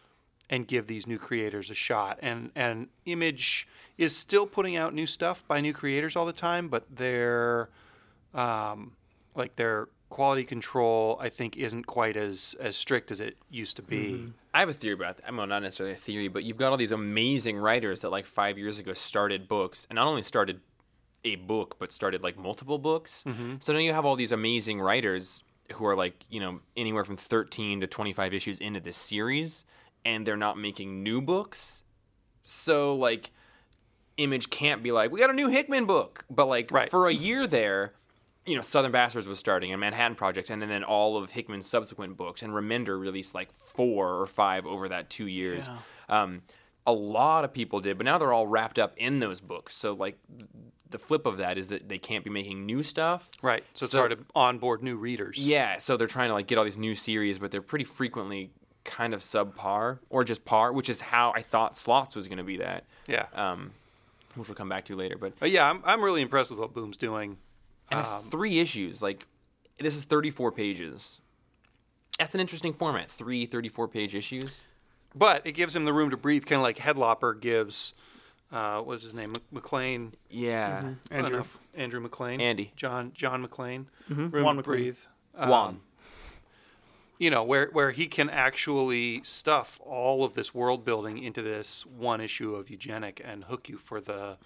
and 0.49 0.67
give 0.67 0.87
these 0.87 1.07
new 1.07 1.17
creators 1.17 1.69
a 1.69 1.75
shot. 1.75 2.19
And 2.21 2.51
and 2.55 2.87
Image 3.05 3.67
is 3.97 4.15
still 4.15 4.45
putting 4.45 4.75
out 4.75 4.93
new 4.93 5.07
stuff 5.07 5.43
by 5.47 5.59
new 5.59 5.73
creators 5.73 6.15
all 6.15 6.25
the 6.25 6.33
time, 6.33 6.67
but 6.67 6.95
their 6.95 7.69
um, 8.33 8.93
like 9.35 9.55
their 9.55 9.89
quality 10.09 10.43
control, 10.43 11.17
I 11.19 11.29
think, 11.29 11.57
isn't 11.57 11.85
quite 11.85 12.15
as 12.17 12.55
as 12.59 12.75
strict 12.75 13.11
as 13.11 13.19
it 13.19 13.37
used 13.49 13.75
to 13.77 13.81
be. 13.81 13.97
Mm-hmm. 14.13 14.29
I 14.53 14.59
have 14.59 14.69
a 14.69 14.73
theory 14.73 14.93
about 14.93 15.17
that. 15.17 15.27
I 15.27 15.31
mean, 15.31 15.49
not 15.49 15.61
necessarily 15.61 15.93
a 15.93 15.97
theory, 15.99 16.27
but 16.27 16.43
you've 16.43 16.57
got 16.57 16.71
all 16.71 16.77
these 16.77 16.91
amazing 16.91 17.57
writers 17.57 18.01
that 18.01 18.09
like 18.09 18.25
five 18.25 18.57
years 18.57 18.79
ago 18.79 18.93
started 18.93 19.47
books, 19.47 19.85
and 19.89 19.95
not 19.97 20.07
only 20.07 20.23
started 20.23 20.61
a 21.23 21.35
book, 21.35 21.75
but 21.79 21.91
started 21.91 22.23
like 22.23 22.37
multiple 22.37 22.77
books. 22.77 23.23
Mm-hmm. 23.27 23.55
So 23.59 23.73
now 23.73 23.79
you 23.79 23.93
have 23.93 24.05
all 24.05 24.15
these 24.15 24.31
amazing 24.31 24.79
writers 24.79 25.43
who 25.73 25.85
are 25.85 25.95
like 25.95 26.25
you 26.29 26.39
know 26.39 26.59
anywhere 26.75 27.03
from 27.03 27.17
13 27.17 27.81
to 27.81 27.87
25 27.87 28.33
issues 28.33 28.59
into 28.59 28.79
this 28.79 28.97
series, 28.97 29.65
and 30.05 30.25
they're 30.25 30.37
not 30.37 30.57
making 30.57 31.03
new 31.03 31.21
books. 31.21 31.83
So 32.41 32.95
like, 32.95 33.31
Image 34.17 34.49
can't 34.49 34.81
be 34.81 34.91
like, 34.91 35.11
we 35.11 35.19
got 35.19 35.29
a 35.29 35.33
new 35.33 35.47
Hickman 35.49 35.85
book, 35.85 36.25
but 36.29 36.47
like 36.47 36.71
Right. 36.71 36.89
for 36.89 37.07
a 37.07 37.13
year 37.13 37.45
there, 37.45 37.93
you 38.47 38.55
know, 38.55 38.61
Southern 38.61 38.91
Bastards 38.91 39.27
was 39.27 39.37
starting 39.39 39.71
and 39.71 39.79
Manhattan 39.79 40.15
Project, 40.15 40.49
and 40.49 40.61
then, 40.61 40.69
then 40.69 40.83
all 40.83 41.17
of 41.17 41.31
Hickman's 41.31 41.67
subsequent 41.67 42.17
books, 42.17 42.41
and 42.41 42.53
Remender 42.53 42.99
released 42.99 43.35
like 43.35 43.51
four 43.57 44.21
or 44.21 44.25
five 44.27 44.65
over 44.65 44.89
that 44.89 45.09
two 45.09 45.27
years. 45.27 45.69
Um, 46.09 46.41
a 46.85 46.93
lot 46.93 47.43
of 47.43 47.53
people 47.53 47.81
did, 47.81 47.97
but 47.97 48.05
now 48.05 48.17
they're 48.17 48.31
all 48.33 48.47
wrapped 48.47 48.79
up 48.79 48.93
in 48.97 49.19
those 49.19 49.41
books. 49.41 49.75
So 49.75 49.93
like, 49.93 50.17
the 50.89 50.97
flip 50.97 51.25
of 51.25 51.37
that 51.39 51.57
is 51.57 51.67
that 51.67 51.89
they 51.89 51.97
can't 51.97 52.23
be 52.23 52.29
making 52.29 52.65
new 52.65 52.81
stuff. 52.81 53.29
Right. 53.41 53.61
So 53.73 53.83
it's 53.83 53.91
So- 53.91 53.97
hard 53.99 54.11
to 54.11 54.19
onboard 54.33 54.81
new 54.81 54.95
readers. 54.95 55.37
Yeah, 55.37 55.77
so 55.79 55.97
they're 55.97 56.07
trying 56.07 56.29
to 56.29 56.33
like 56.33 56.47
get 56.47 56.57
all 56.57 56.63
these 56.63 56.77
new 56.77 56.95
series, 56.95 57.39
but 57.39 57.51
they're 57.51 57.61
pretty 57.61 57.83
frequently 57.83 58.51
kind 58.85 59.13
of 59.13 59.19
subpar 59.19 59.99
or 60.09 60.23
just 60.23 60.45
par, 60.45 60.71
which 60.71 60.87
is 60.87 61.01
how 61.01 61.33
I 61.35 61.41
thought 61.41 61.75
Slots 61.75 62.15
was 62.15 62.27
going 62.27 62.37
to 62.37 62.43
be 62.45 62.55
that, 62.57 62.85
Yeah. 63.05 63.25
um, 63.33 63.71
which 64.35 64.47
we'll 64.47 64.55
come 64.55 64.69
back 64.69 64.85
to 64.85 64.95
later. 64.95 65.17
But 65.17 65.37
But 65.39 65.51
yeah, 65.51 65.69
I'm 65.69 65.81
I'm 65.83 66.01
really 66.01 66.21
impressed 66.21 66.49
with 66.49 66.57
what 66.59 66.73
Boom's 66.73 66.95
doing. 66.95 67.37
And 67.91 68.05
Um, 68.05 68.23
three 68.29 68.59
issues, 68.59 69.01
like 69.01 69.25
this 69.79 69.95
is 69.95 70.03
34 70.05 70.51
pages. 70.51 71.21
That's 72.19 72.33
an 72.35 72.41
interesting 72.41 72.73
format. 72.73 73.09
Three 73.11 73.45
34 73.45 73.87
page 73.87 74.15
issues. 74.15 74.65
But 75.15 75.45
it 75.45 75.53
gives 75.53 75.75
him 75.75 75.85
the 75.85 75.93
room 75.93 76.09
to 76.09 76.17
breathe, 76.17 76.45
kind 76.45 76.57
of 76.57 76.63
like 76.63 76.77
Headlopper 76.77 77.39
gives. 77.39 77.93
Uh, 78.51 78.79
what's 78.81 79.03
his 79.03 79.13
name? 79.13 79.31
Mc- 79.31 79.51
McLean. 79.51 80.13
Yeah. 80.29 80.77
I 80.79 80.81
don't 80.81 80.97
Andrew. 81.11 81.37
know 81.39 81.45
Andrew 81.75 81.99
MacLean. 81.99 82.39
Andy. 82.41 82.71
John 82.75 83.11
John 83.13 83.41
McLean. 83.41 83.87
Mhm. 84.09 84.31
Room 84.31 84.43
Juan 84.43 84.55
to 84.55 84.61
McLean. 84.61 84.63
breathe. 84.63 84.97
Um, 85.35 85.49
Juan. 85.49 85.81
You 87.19 87.31
know 87.31 87.43
where 87.43 87.69
where 87.73 87.91
he 87.91 88.05
can 88.07 88.29
actually 88.29 89.21
stuff 89.23 89.79
all 89.83 90.23
of 90.23 90.33
this 90.33 90.53
world 90.53 90.85
building 90.85 91.17
into 91.17 91.41
this 91.41 91.83
one 91.85 92.21
issue 92.21 92.53
of 92.55 92.69
eugenic 92.69 93.19
and 93.23 93.45
hook 93.45 93.67
you 93.69 93.77
for 93.77 93.99
the 93.99 94.37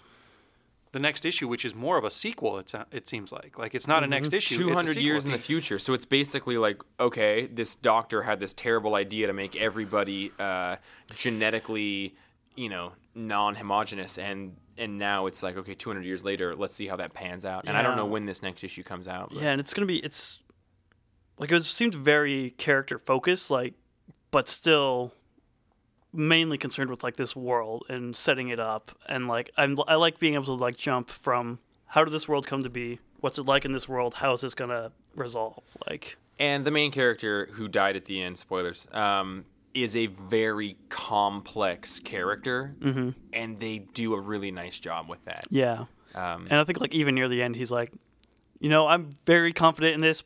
the 0.92 0.98
next 0.98 1.24
issue, 1.24 1.48
which 1.48 1.64
is 1.64 1.74
more 1.74 1.96
of 1.96 2.04
a 2.04 2.10
sequel. 2.10 2.58
It 2.58 2.68
sou- 2.68 2.84
it 2.92 3.08
seems 3.08 3.32
like 3.32 3.58
like 3.58 3.74
it's 3.74 3.88
not 3.88 4.04
a 4.04 4.06
next 4.06 4.32
issue. 4.32 4.58
200 4.58 4.96
years 4.96 5.24
in 5.24 5.32
the 5.32 5.38
future. 5.38 5.78
So 5.78 5.94
it's 5.94 6.04
basically 6.04 6.58
like, 6.58 6.80
okay, 7.00 7.46
this 7.46 7.74
doctor 7.76 8.22
had 8.22 8.40
this 8.40 8.52
terrible 8.54 8.94
idea 8.94 9.26
to 9.26 9.32
make 9.32 9.56
everybody 9.56 10.30
uh, 10.38 10.76
genetically, 11.16 12.14
you 12.56 12.68
know, 12.68 12.92
non-homogenous, 13.14 14.18
and 14.18 14.56
and 14.78 14.98
now 14.98 15.26
it's 15.26 15.42
like, 15.42 15.56
okay, 15.56 15.74
200 15.74 16.04
years 16.04 16.24
later, 16.24 16.54
let's 16.56 16.74
see 16.74 16.86
how 16.86 16.96
that 16.96 17.12
pans 17.14 17.44
out. 17.44 17.64
And 17.66 17.76
I 17.76 17.82
don't 17.82 17.96
know 17.96 18.06
when 18.06 18.24
this 18.26 18.42
next 18.42 18.64
issue 18.64 18.82
comes 18.82 19.06
out. 19.06 19.28
but- 19.30 19.42
Yeah, 19.42 19.50
and 19.50 19.60
it's 19.60 19.74
gonna 19.74 19.86
be 19.86 19.98
it's 19.98 20.38
like 21.38 21.50
it 21.50 21.54
was, 21.54 21.66
seemed 21.68 21.94
very 21.94 22.50
character 22.50 22.98
focused, 22.98 23.50
like, 23.50 23.74
but 24.30 24.48
still 24.48 25.12
mainly 26.12 26.58
concerned 26.58 26.90
with 26.90 27.02
like 27.02 27.16
this 27.16 27.34
world 27.34 27.84
and 27.88 28.14
setting 28.14 28.48
it 28.48 28.60
up, 28.60 28.92
and 29.08 29.28
like 29.28 29.50
I'm 29.56 29.76
I 29.88 29.94
like 29.96 30.18
being 30.18 30.34
able 30.34 30.44
to 30.46 30.52
like 30.52 30.76
jump 30.76 31.08
from 31.10 31.58
how 31.86 32.04
did 32.04 32.12
this 32.12 32.28
world 32.28 32.46
come 32.46 32.62
to 32.62 32.70
be, 32.70 32.98
what's 33.20 33.38
it 33.38 33.44
like 33.46 33.64
in 33.64 33.72
this 33.72 33.88
world, 33.88 34.14
how 34.14 34.32
is 34.32 34.40
this 34.40 34.54
gonna 34.54 34.92
resolve, 35.16 35.62
like. 35.88 36.16
And 36.38 36.64
the 36.64 36.70
main 36.70 36.90
character 36.90 37.48
who 37.52 37.68
died 37.68 37.94
at 37.94 38.06
the 38.06 38.20
end, 38.22 38.36
spoilers, 38.38 38.86
um, 38.92 39.44
is 39.74 39.94
a 39.94 40.06
very 40.06 40.76
complex 40.88 42.00
character, 42.00 42.74
Mm-hmm. 42.80 43.10
and 43.32 43.60
they 43.60 43.78
do 43.78 44.14
a 44.14 44.20
really 44.20 44.50
nice 44.50 44.80
job 44.80 45.08
with 45.08 45.24
that. 45.26 45.44
Yeah. 45.50 45.84
Um, 46.14 46.46
And 46.50 46.54
I 46.54 46.64
think 46.64 46.80
like 46.80 46.94
even 46.94 47.14
near 47.14 47.28
the 47.28 47.42
end, 47.42 47.56
he's 47.56 47.70
like, 47.70 47.92
you 48.58 48.68
know, 48.70 48.86
I'm 48.86 49.10
very 49.26 49.52
confident 49.52 49.94
in 49.94 50.00
this. 50.00 50.24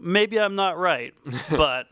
Maybe 0.00 0.40
I'm 0.40 0.54
not 0.56 0.78
right, 0.78 1.12
but 1.50 1.86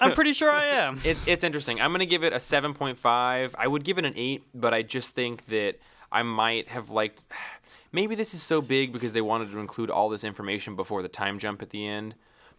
I'm 0.00 0.12
pretty 0.12 0.32
sure 0.32 0.50
I 0.50 0.66
am. 0.66 1.00
it's 1.04 1.26
it's 1.26 1.44
interesting. 1.44 1.80
I'm 1.80 1.92
gonna 1.92 2.06
give 2.06 2.24
it 2.24 2.32
a 2.32 2.36
7.5. 2.36 3.54
I 3.56 3.66
would 3.66 3.84
give 3.84 3.98
it 3.98 4.04
an 4.04 4.14
eight, 4.16 4.44
but 4.54 4.72
I 4.74 4.82
just 4.82 5.14
think 5.14 5.46
that 5.46 5.76
I 6.10 6.22
might 6.22 6.68
have 6.68 6.90
liked. 6.90 7.22
Maybe 7.94 8.14
this 8.14 8.32
is 8.32 8.42
so 8.42 8.62
big 8.62 8.92
because 8.92 9.12
they 9.12 9.20
wanted 9.20 9.50
to 9.50 9.58
include 9.58 9.90
all 9.90 10.08
this 10.08 10.24
information 10.24 10.76
before 10.76 11.02
the 11.02 11.08
time 11.08 11.38
jump 11.38 11.60
at 11.60 11.70
the 11.70 11.86
end, 11.86 12.14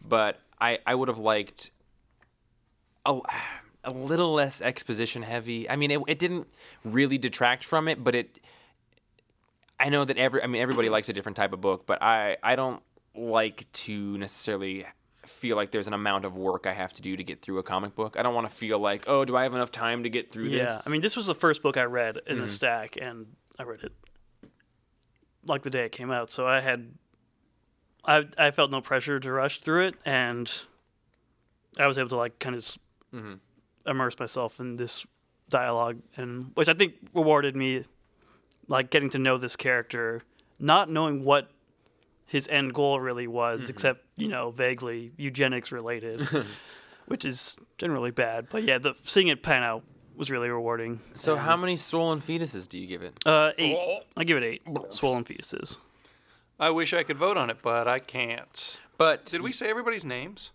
but 0.08 0.40
I 0.60 0.80
I 0.86 0.96
would 0.96 1.08
have 1.08 1.18
liked 1.18 1.72
a, 3.06 3.20
a 3.84 3.92
little 3.92 4.34
less 4.34 4.62
exposition 4.62 5.24
heavy. 5.24 5.70
I 5.70 5.76
mean, 5.76 5.92
it, 5.92 6.02
it 6.08 6.20
didn't 6.20 6.48
really 6.84 7.18
detract 7.18 7.64
from 7.64 7.88
it, 7.88 8.04
but 8.04 8.16
it. 8.16 8.40
I 9.80 9.90
know 9.90 10.06
that 10.06 10.18
every 10.18 10.44
I 10.44 10.48
mean 10.48 10.62
everybody 10.62 10.90
likes 10.90 11.10
a 11.10 11.14
different 11.14 11.36
type 11.36 11.54
of 11.54 11.62
book, 11.62 11.86
but 11.86 12.02
I 12.02 12.38
I 12.44 12.56
don't 12.56 12.82
like 13.16 13.72
to 13.74 14.18
necessarily 14.18 14.86
feel 15.26 15.56
like 15.56 15.72
there's 15.72 15.88
an 15.88 15.94
amount 15.94 16.26
of 16.26 16.38
work 16.38 16.68
I 16.68 16.74
have 16.74 16.94
to 16.94 17.02
do 17.02 17.16
to 17.16 17.24
get 17.24 17.42
through 17.42 17.60
a 17.60 17.64
comic 17.64 17.96
book. 17.96 18.18
I 18.18 18.24
don't 18.24 18.36
want 18.36 18.50
to 18.50 18.56
feel 18.56 18.80
like, 18.80 19.06
oh, 19.08 19.26
do 19.26 19.36
I 19.36 19.44
have 19.44 19.54
enough 19.54 19.72
time 19.72 20.04
to 20.04 20.10
get 20.10 20.32
through 20.32 20.46
Yeah, 20.46 20.66
this? 20.66 20.88
I 20.88 20.90
mean, 20.90 21.02
this 21.02 21.16
was 21.16 21.28
the 21.28 21.36
first 21.36 21.62
book 21.62 21.78
I 21.78 21.84
read 21.84 22.18
in 22.28 22.38
the 22.38 22.44
mm-hmm. 22.44 22.48
stack, 22.48 22.98
and 23.02 23.28
I 23.58 23.64
read 23.64 23.84
it 23.84 23.94
like 25.46 25.62
the 25.62 25.70
day 25.70 25.86
it 25.86 25.92
came 25.92 26.12
out. 26.12 26.30
So 26.30 26.48
I 26.48 26.60
had, 26.62 26.92
I 28.06 28.28
I 28.38 28.52
felt 28.52 28.72
no 28.72 28.82
pressure 28.82 29.20
to 29.20 29.32
rush 29.32 29.60
through 29.60 29.88
it, 29.88 29.96
and 30.06 30.52
I 31.78 31.88
was 31.88 31.98
able 31.98 32.10
to 32.10 32.18
like 32.18 32.40
kind 32.40 32.56
of 32.56 32.62
mm-hmm. 33.14 33.34
immerse 33.86 34.18
myself 34.20 34.60
in 34.60 34.76
this 34.76 35.06
dialogue, 35.50 36.00
and 36.18 36.52
which 36.56 36.70
I 36.70 36.74
think 36.74 36.96
rewarded 37.14 37.56
me, 37.56 37.86
like 38.68 38.90
getting 38.90 39.10
to 39.12 39.20
know 39.20 39.38
this 39.38 39.56
character, 39.56 40.24
not 40.60 40.90
knowing 40.90 41.24
what 41.24 41.50
his 42.26 42.48
end 42.48 42.74
goal 42.74 43.00
really 43.00 43.28
was, 43.28 43.70
except 43.70 44.02
you 44.16 44.28
know 44.28 44.52
vaguely 44.52 45.12
eugenics 45.18 45.72
related, 45.72 46.22
which 47.08 47.26
is 47.26 47.56
generally 47.78 48.12
bad. 48.12 48.48
But 48.50 48.64
yeah, 48.64 48.78
the 48.78 48.94
seeing 49.04 49.28
it 49.28 49.44
pan 49.44 49.64
out 49.64 49.84
was 50.16 50.30
really 50.30 50.50
rewarding. 50.50 51.00
so 51.16 51.36
how 51.36 51.58
many 51.58 51.76
swollen 51.76 52.22
fetuses 52.22 52.68
do 52.70 52.78
you 52.78 52.86
give 52.88 53.02
it? 53.02 53.18
Uh, 53.26 53.52
eight. 53.58 53.78
I 54.16 54.24
give 54.24 54.38
it 54.38 54.44
eight. 54.44 54.62
Swollen 54.90 55.24
fetuses. 55.24 55.80
I 56.60 56.70
wish 56.70 56.94
I 56.94 57.02
could 57.04 57.18
vote 57.18 57.36
on 57.36 57.50
it, 57.50 57.58
but 57.64 57.88
I 57.88 57.98
can't. 58.00 58.80
But 58.98 59.26
Did 59.26 59.42
we 59.42 59.52
say 59.52 59.70
everybody's 59.70 60.06
names? 60.06 60.52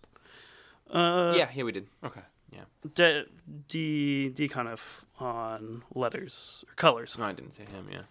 Uh, 0.89 1.33
yeah, 1.37 1.49
yeah, 1.53 1.63
we 1.63 1.71
did. 1.73 1.87
Okay. 2.03 2.21
Yeah, 2.51 2.61
D, 2.95 3.25
D, 3.67 4.29
D 4.29 4.47
kind 4.47 4.67
of 4.69 5.05
on 5.19 5.83
letters 5.93 6.65
or 6.67 6.73
colors. 6.75 7.15
no, 7.19 7.25
I 7.25 7.33
didn't 7.33 7.51
say 7.51 7.63
him. 7.65 7.87
Yeah, 7.91 8.01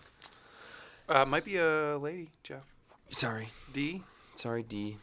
Uh, 1.09 1.25
might 1.25 1.45
be 1.45 1.57
a 1.57 1.99
lady, 1.99 2.31
Jeff. 2.45 2.63
Sorry, 3.11 3.49
D. 3.73 4.03
sorry, 4.35 4.63
D. 4.63 4.97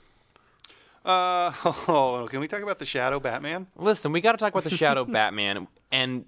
Uh, 1.03 1.51
oh, 1.65 2.27
can 2.29 2.39
we 2.39 2.47
talk 2.47 2.61
about 2.63 2.79
the 2.79 2.85
Shadow 2.85 3.19
Batman? 3.19 3.67
Listen, 3.75 4.11
we 4.11 4.21
got 4.21 4.31
to 4.33 4.37
talk 4.37 4.53
about 4.53 4.63
the 4.63 4.69
Shadow 4.69 5.05
Batman, 5.05 5.67
and 5.91 6.25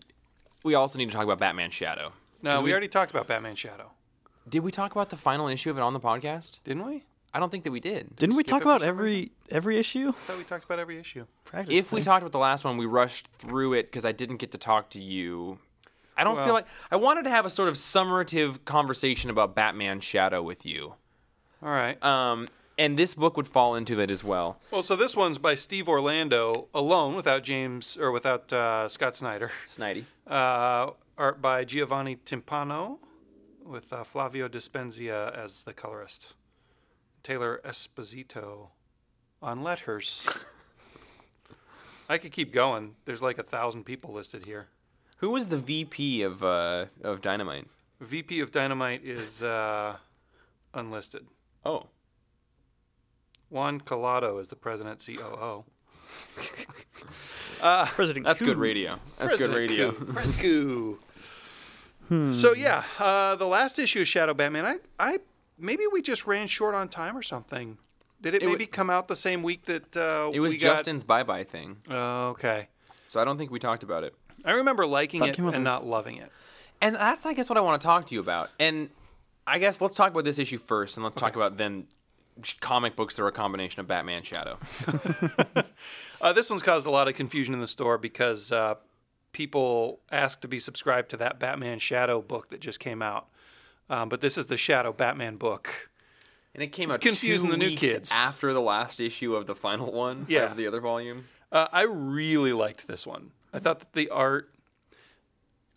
we 0.63 0.75
also 0.75 0.97
need 0.99 1.07
to 1.07 1.11
talk 1.13 1.23
about 1.23 1.39
Batman 1.39 1.71
Shadow. 1.71 2.13
No, 2.43 2.61
we, 2.61 2.71
already 2.71 2.87
talked 2.87 3.09
about 3.09 3.27
Batman 3.27 3.55
Shadow, 3.55 3.91
Did 4.47 4.59
we 4.59 4.71
talk 4.71 4.91
about 4.91 5.09
the 5.09 5.17
final 5.17 5.47
issue 5.47 5.71
of 5.71 5.77
it 5.77 5.81
on 5.81 5.93
the 5.93 5.99
podcast? 5.99 6.59
didn't 6.63 6.85
we? 6.85 7.03
I 7.33 7.39
don't 7.39 7.51
think 7.51 7.63
that 7.65 7.71
we 7.71 7.79
did. 7.79 8.15
Didn't 8.15 8.35
we 8.35 8.43
skip 8.43 8.47
talk 8.47 8.61
about 8.61 8.81
some 8.81 8.89
every 8.89 9.31
every 9.49 9.77
issue? 9.77 10.09
I 10.09 10.11
thought 10.11 10.37
we 10.37 10.43
talked 10.43 10.65
about 10.65 10.79
every 10.79 10.97
issue. 10.99 11.25
Practically. 11.43 11.77
If 11.77 11.91
we 11.91 12.01
talked 12.01 12.23
about 12.23 12.31
the 12.31 12.39
last 12.39 12.63
one, 12.63 12.77
we 12.77 12.85
rushed 12.85 13.27
through 13.37 13.73
it 13.73 13.87
because 13.91 14.05
I 14.05 14.11
didn't 14.11 14.37
get 14.37 14.51
to 14.53 14.57
talk 14.57 14.89
to 14.91 15.01
you. 15.01 15.59
I 16.15 16.23
don't 16.23 16.35
Well- 16.35 16.45
feel 16.45 16.53
like 16.53 16.65
I 16.89 16.95
wanted 16.95 17.23
to 17.23 17.29
have 17.29 17.45
a 17.45 17.49
sort 17.49 17.69
of 17.69 17.75
summative 17.75 18.63
conversation 18.65 19.29
about 19.29 19.55
Batman 19.55 19.99
Shadow 19.99 20.41
with 20.41 20.65
you. 20.65 20.93
All 21.61 21.69
right. 21.69 22.01
Um, 22.03 22.47
and 22.77 22.97
this 22.97 23.15
book 23.15 23.37
would 23.37 23.47
fall 23.47 23.75
into 23.75 23.99
it 23.99 24.11
as 24.11 24.23
well. 24.23 24.59
Well, 24.71 24.83
so 24.83 24.95
this 24.95 25.15
one's 25.15 25.39
by 25.39 25.55
Steve 25.55 25.89
Orlando 25.89 26.67
alone, 26.73 27.15
without 27.15 27.43
James 27.43 27.97
or 27.99 28.11
without 28.11 28.53
uh, 28.53 28.87
Scott 28.89 29.15
Snyder. 29.15 29.51
Snidey. 29.65 30.05
Uh, 30.27 30.91
art 31.17 31.41
by 31.41 31.63
Giovanni 31.63 32.17
Timpano, 32.17 32.97
with 33.65 33.93
uh, 33.93 34.03
Flavio 34.03 34.49
Dispenza 34.49 35.33
as 35.33 35.63
the 35.63 35.71
colorist. 35.71 36.33
Taylor 37.23 37.61
Esposito 37.63 38.71
on 39.41 39.63
letters. 39.63 40.27
I 42.09 42.17
could 42.17 42.33
keep 42.33 42.53
going. 42.53 42.95
There's 43.05 43.23
like 43.23 43.37
a 43.37 43.43
thousand 43.43 43.85
people 43.85 44.11
listed 44.11 44.45
here. 44.45 44.67
Who 45.19 45.29
was 45.29 45.47
the 45.47 45.57
VP 45.57 46.21
of 46.23 46.43
uh, 46.43 46.87
of 47.03 47.21
Dynamite? 47.21 47.67
VP 48.01 48.41
of 48.41 48.51
Dynamite 48.51 49.07
is 49.07 49.41
uh, 49.41 49.95
unlisted. 50.73 51.25
Oh, 51.67 51.85
Juan 53.49 53.81
Collado 53.81 54.39
is 54.41 54.47
the 54.47 54.55
president 54.55 55.03
COO. 55.05 55.65
President 57.87 58.25
that's 58.25 58.41
good 58.41 58.57
radio. 58.57 58.97
That's 59.19 59.35
good 59.35 59.53
radio. 59.53 59.91
President 59.91 60.39
Coup. 60.39 60.99
So 62.33 62.53
yeah, 62.53 62.83
uh, 62.99 63.35
the 63.35 63.45
last 63.47 63.79
issue 63.79 64.01
of 64.01 64.07
Shadow 64.07 64.33
Batman, 64.33 64.65
I, 64.65 64.77
I 64.99 65.17
maybe 65.57 65.83
we 65.91 66.01
just 66.01 66.25
ran 66.25 66.47
short 66.47 66.73
on 66.75 66.87
time 66.87 67.17
or 67.17 67.21
something. 67.23 67.77
Did 68.21 68.33
it, 68.35 68.43
It 68.43 68.45
wa- 68.45 68.53
maybe 68.53 68.65
come 68.65 68.89
out 68.89 69.07
the 69.09 69.15
same 69.15 69.43
week 69.43 69.65
that 69.65 69.95
uh, 69.97 70.31
It 70.33 70.39
was 70.39 70.53
we 70.53 70.59
got- 70.59 70.77
Justin's 70.77 71.03
bye 71.03 71.23
bye 71.23 71.43
thing, 71.43 71.77
Oh, 71.89 72.29
okay. 72.29 72.69
so 73.09 73.19
I 73.21 73.25
don't 73.25 73.37
think 73.37 73.51
we 73.51 73.59
talked 73.59 73.83
about 73.83 74.03
it. 74.05 74.15
I 74.45 74.51
remember 74.51 74.85
liking 74.87 75.19
Thought 75.19 75.29
it 75.29 75.37
and 75.39 75.53
the- 75.53 75.59
not 75.59 75.85
loving 75.85 76.17
it. 76.17 76.31
And 76.79 76.95
that's, 76.95 77.25
I 77.25 77.33
guess, 77.33 77.49
what 77.49 77.57
I 77.57 77.61
want 77.61 77.81
to 77.81 77.85
talk 77.85 78.05
to 78.07 78.13
you 78.15 78.19
about. 78.21 78.49
And 78.59 78.89
I 79.47 79.57
guess 79.59 79.79
let's 79.81 79.95
talk 79.95 80.11
about 80.11 80.25
this 80.25 80.37
issue 80.39 80.57
first, 80.57 80.97
and 80.97 81.03
let's 81.03 81.15
talk 81.15 81.35
about 81.37 81.57
then 81.57 81.85
comic 82.59 82.95
books 82.95 83.15
that 83.15 83.23
are 83.23 83.27
a 83.27 83.31
combination 83.31 83.79
of 83.79 83.87
Batman 83.87 84.23
Shadow. 84.23 84.59
Uh, 86.19 86.33
this 86.33 86.49
one's 86.49 86.63
caused 86.63 86.87
a 86.87 86.89
lot 86.89 87.07
of 87.07 87.13
confusion 87.13 87.53
in 87.53 87.59
the 87.59 87.67
store 87.67 87.99
because 87.99 88.51
uh, 88.51 88.73
people 89.33 89.99
asked 90.11 90.41
to 90.41 90.47
be 90.47 90.57
subscribed 90.57 91.09
to 91.09 91.17
that 91.17 91.37
Batman 91.39 91.77
Shadow 91.77 92.23
book 92.23 92.49
that 92.49 92.59
just 92.59 92.79
came 92.79 93.03
out. 93.03 93.27
Um, 93.87 94.09
but 94.09 94.19
this 94.19 94.35
is 94.35 94.47
the 94.47 94.57
Shadow 94.57 94.91
Batman 94.91 95.35
book. 95.35 95.91
And 96.55 96.63
it 96.63 96.69
came 96.71 96.89
It's 96.89 96.95
out 96.97 97.01
confusing 97.01 97.49
two 97.49 97.51
the 97.51 97.57
new 97.57 97.77
kids. 97.77 98.09
after 98.11 98.51
the 98.51 98.61
last 98.61 98.99
issue 98.99 99.35
of 99.35 99.45
the 99.45 99.53
final 99.53 99.91
one 99.91 100.25
Yeah. 100.27 100.49
of 100.49 100.57
the 100.57 100.65
other 100.65 100.81
volume. 100.81 101.25
Uh, 101.51 101.67
I 101.71 101.83
really 101.83 102.51
liked 102.51 102.87
this 102.87 103.05
one. 103.05 103.29
I 103.53 103.59
thought 103.59 103.79
that 103.81 103.93
the 103.93 104.09
art, 104.09 104.49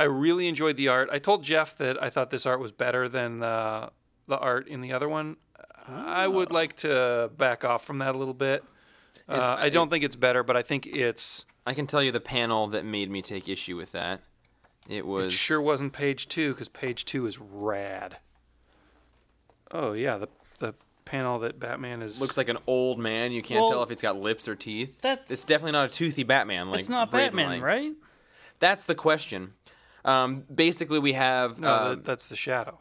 I 0.01 0.05
really 0.05 0.49
enjoyed 0.49 0.77
the 0.77 0.89
art. 0.89 1.09
I 1.13 1.19
told 1.19 1.45
Jeff 1.45 1.77
that 1.77 2.03
I 2.03 2.09
thought 2.11 2.31
this 2.31 2.47
art 2.47 2.59
was 2.59 2.73
better 2.73 3.09
than 3.09 3.43
uh, 3.43 3.91
the 4.27 4.39
art 4.39 4.67
in 4.67 4.81
the 4.81 4.93
other 4.93 5.09
one. 5.09 5.37
I 5.87 6.27
would 6.27 6.51
like 6.53 6.77
to 6.79 7.31
back 7.37 7.65
off 7.65 7.85
from 7.85 7.99
that 7.99 8.15
a 8.15 8.19
little 8.19 8.35
bit. 8.35 8.65
Uh, 9.29 9.57
I 9.59 9.69
don't 9.69 9.91
think 9.91 10.03
it's 10.05 10.17
better, 10.17 10.43
but 10.43 10.57
I 10.57 10.63
think 10.63 10.87
it's. 10.87 11.45
I 11.67 11.75
can 11.75 11.87
tell 11.87 12.03
you 12.03 12.13
the 12.13 12.21
panel 12.21 12.67
that 12.69 12.85
made 12.85 13.11
me 13.11 13.23
take 13.23 13.49
issue 13.49 13.77
with 13.77 13.93
that. 13.93 14.21
It 14.89 15.07
was 15.07 15.27
It 15.29 15.33
sure 15.33 15.61
wasn't 15.61 15.93
page 15.93 16.29
two 16.29 16.53
because 16.53 16.69
page 16.69 17.05
two 17.05 17.27
is 17.27 17.39
rad. 17.39 18.17
Oh 19.71 19.93
yeah, 19.93 20.17
the 20.19 20.29
the 20.59 20.75
panel 21.05 21.39
that 21.41 21.59
Batman 21.61 22.03
is 22.03 22.21
looks 22.21 22.37
like 22.37 22.49
an 22.49 22.59
old 22.67 22.99
man. 22.99 23.33
You 23.33 23.43
can't 23.43 23.61
Well, 23.61 23.71
tell 23.71 23.83
if 23.83 23.91
it's 23.91 24.03
got 24.03 24.17
lips 24.17 24.49
or 24.49 24.55
teeth. 24.57 25.01
that's- 25.01 25.31
it's 25.31 25.45
definitely 25.45 25.73
not 25.73 25.91
a 25.91 25.93
toothy 25.93 26.23
Batman. 26.23 26.71
Like 26.71 26.81
It's 26.81 26.89
not 26.89 27.11
Braden 27.11 27.37
Batman, 27.37 27.61
likes. 27.61 27.63
right? 27.63 27.93
That's 28.59 28.85
the 28.85 28.95
question. 28.95 29.55
Um, 30.05 30.45
basically, 30.55 30.99
we 30.99 31.13
have 31.15 31.59
no, 31.61 31.73
um, 31.75 32.03
that's 32.05 32.29
the 32.29 32.37
shadow. 32.37 32.79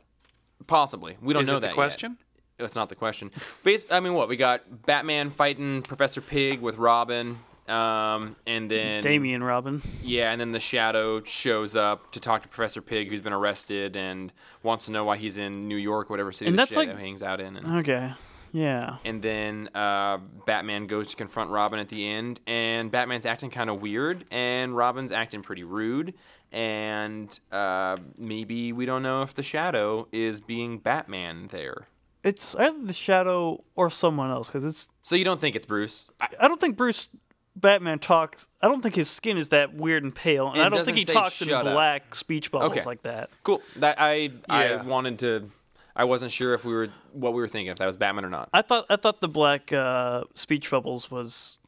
possibly. 0.67 1.17
We 1.21 1.33
don't 1.33 1.43
Is 1.43 1.47
know 1.47 1.57
it 1.57 1.61
that 1.61 1.67
the 1.67 1.71
yet. 1.71 1.75
question? 1.75 2.17
That's 2.57 2.75
not 2.75 2.89
the 2.89 2.95
question. 2.95 3.31
Bas- 3.63 3.85
I 3.89 3.99
mean, 4.01 4.13
what 4.13 4.27
we 4.27 4.35
got? 4.35 4.85
Batman 4.85 5.29
fighting 5.29 5.81
Professor 5.81 6.19
Pig 6.21 6.59
with 6.59 6.77
Robin, 6.77 7.39
um, 7.69 8.35
and 8.45 8.69
then 8.69 9.01
Damian 9.01 9.41
Robin. 9.43 9.81
Yeah, 10.03 10.31
and 10.31 10.41
then 10.41 10.51
the 10.51 10.59
Shadow 10.59 11.23
shows 11.23 11.75
up 11.77 12.11
to 12.11 12.19
talk 12.19 12.43
to 12.43 12.49
Professor 12.49 12.81
Pig, 12.81 13.07
who's 13.09 13.21
been 13.21 13.31
arrested 13.33 13.95
and 13.95 14.33
wants 14.63 14.87
to 14.87 14.91
know 14.91 15.05
why 15.05 15.15
he's 15.17 15.37
in 15.37 15.67
New 15.69 15.77
York, 15.77 16.09
whatever 16.09 16.31
city 16.33 16.49
And 16.49 16.57
the 16.57 16.61
that's 16.63 16.73
Shadow 16.73 16.91
like- 16.91 16.99
hangs 16.99 17.23
out 17.23 17.39
in. 17.39 17.55
And, 17.55 17.77
Okay. 17.79 18.11
Yeah. 18.51 18.97
and 19.05 19.21
then 19.21 19.69
uh, 19.75 20.17
Batman 20.47 20.87
goes 20.87 21.07
to 21.07 21.15
confront 21.15 21.51
Robin 21.51 21.79
at 21.79 21.87
the 21.87 22.05
end, 22.07 22.39
and 22.47 22.91
Batman's 22.91 23.25
acting 23.27 23.51
kind 23.51 23.69
of 23.69 23.79
weird, 23.81 24.25
and 24.31 24.75
Robin's 24.75 25.11
acting 25.11 25.43
pretty 25.43 25.63
rude, 25.63 26.15
and 26.51 27.39
uh, 27.51 27.97
maybe 28.17 28.71
we 28.73 28.85
don't 28.85 29.03
know 29.03 29.21
if 29.21 29.33
the 29.35 29.43
Shadow 29.43 30.07
is 30.11 30.39
being 30.41 30.77
Batman 30.79 31.47
there. 31.51 31.87
It's 32.23 32.55
either 32.55 32.77
the 32.85 32.93
Shadow 32.93 33.63
or 33.75 33.89
someone 33.89 34.29
else 34.31 34.47
because 34.49 34.65
it's. 34.65 34.89
So 35.03 35.15
you 35.15 35.23
don't 35.25 35.39
think 35.39 35.55
it's 35.55 35.65
Bruce? 35.65 36.09
I, 36.19 36.27
I 36.41 36.47
don't 36.47 36.59
think 36.59 36.75
Bruce 36.75 37.07
Batman 37.55 37.99
talks. 37.99 38.49
I 38.61 38.67
don't 38.67 38.81
think 38.81 38.95
his 38.95 39.09
skin 39.09 39.37
is 39.37 39.49
that 39.49 39.73
weird 39.75 40.03
and 40.03 40.13
pale, 40.13 40.49
and 40.49 40.57
It 40.57 40.61
I 40.63 40.69
don't 40.69 40.83
think 40.85 40.97
he 40.97 41.05
talks 41.05 41.41
in 41.41 41.47
shut 41.49 41.65
up. 41.65 41.73
black 41.73 42.13
speech 42.15 42.51
bubbles 42.51 42.71
Okay. 42.71 42.85
like 42.85 43.03
that. 43.03 43.29
cool. 43.43 43.61
That 43.77 43.95
I 43.99 44.31
I 44.49 44.77
wanted 44.77 45.19
to. 45.19 45.49
I 45.95 46.03
wasn't 46.05 46.31
sure 46.31 46.53
if 46.53 46.63
we 46.63 46.73
were 46.73 46.89
what 47.13 47.33
we 47.33 47.41
were 47.41 47.47
thinking 47.47 47.71
if 47.71 47.77
that 47.77 47.85
was 47.87 47.97
Batman 47.97 48.25
or 48.25 48.29
not. 48.29 48.49
I 48.53 48.61
thought 48.63 48.85
I 48.89 48.95
thought 48.95 49.21
the 49.21 49.27
black 49.29 49.71
uh, 49.73 50.23
speech 50.33 50.69
bubbles 50.71 51.09
was 51.11 51.59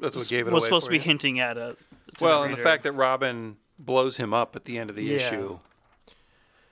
That's 0.00 0.16
what 0.16 0.28
gave 0.28 0.46
it 0.46 0.52
was 0.52 0.62
away 0.62 0.68
supposed 0.68 0.86
for 0.86 0.92
to 0.92 0.98
be 0.98 0.98
you. 0.98 1.02
hinting 1.04 1.40
at 1.40 1.56
a. 1.56 1.76
to 2.16 2.24
Well, 2.24 2.44
and 2.44 2.52
the 2.54 2.58
fact 2.58 2.82
that 2.84 2.92
Robin 2.92 3.56
blows 3.78 4.16
him 4.16 4.32
up 4.34 4.54
at 4.56 4.64
the 4.64 4.78
end 4.78 4.90
of 4.90 4.96
the 4.96 5.04
Yeah. 5.04 5.16
issue, 5.16 5.58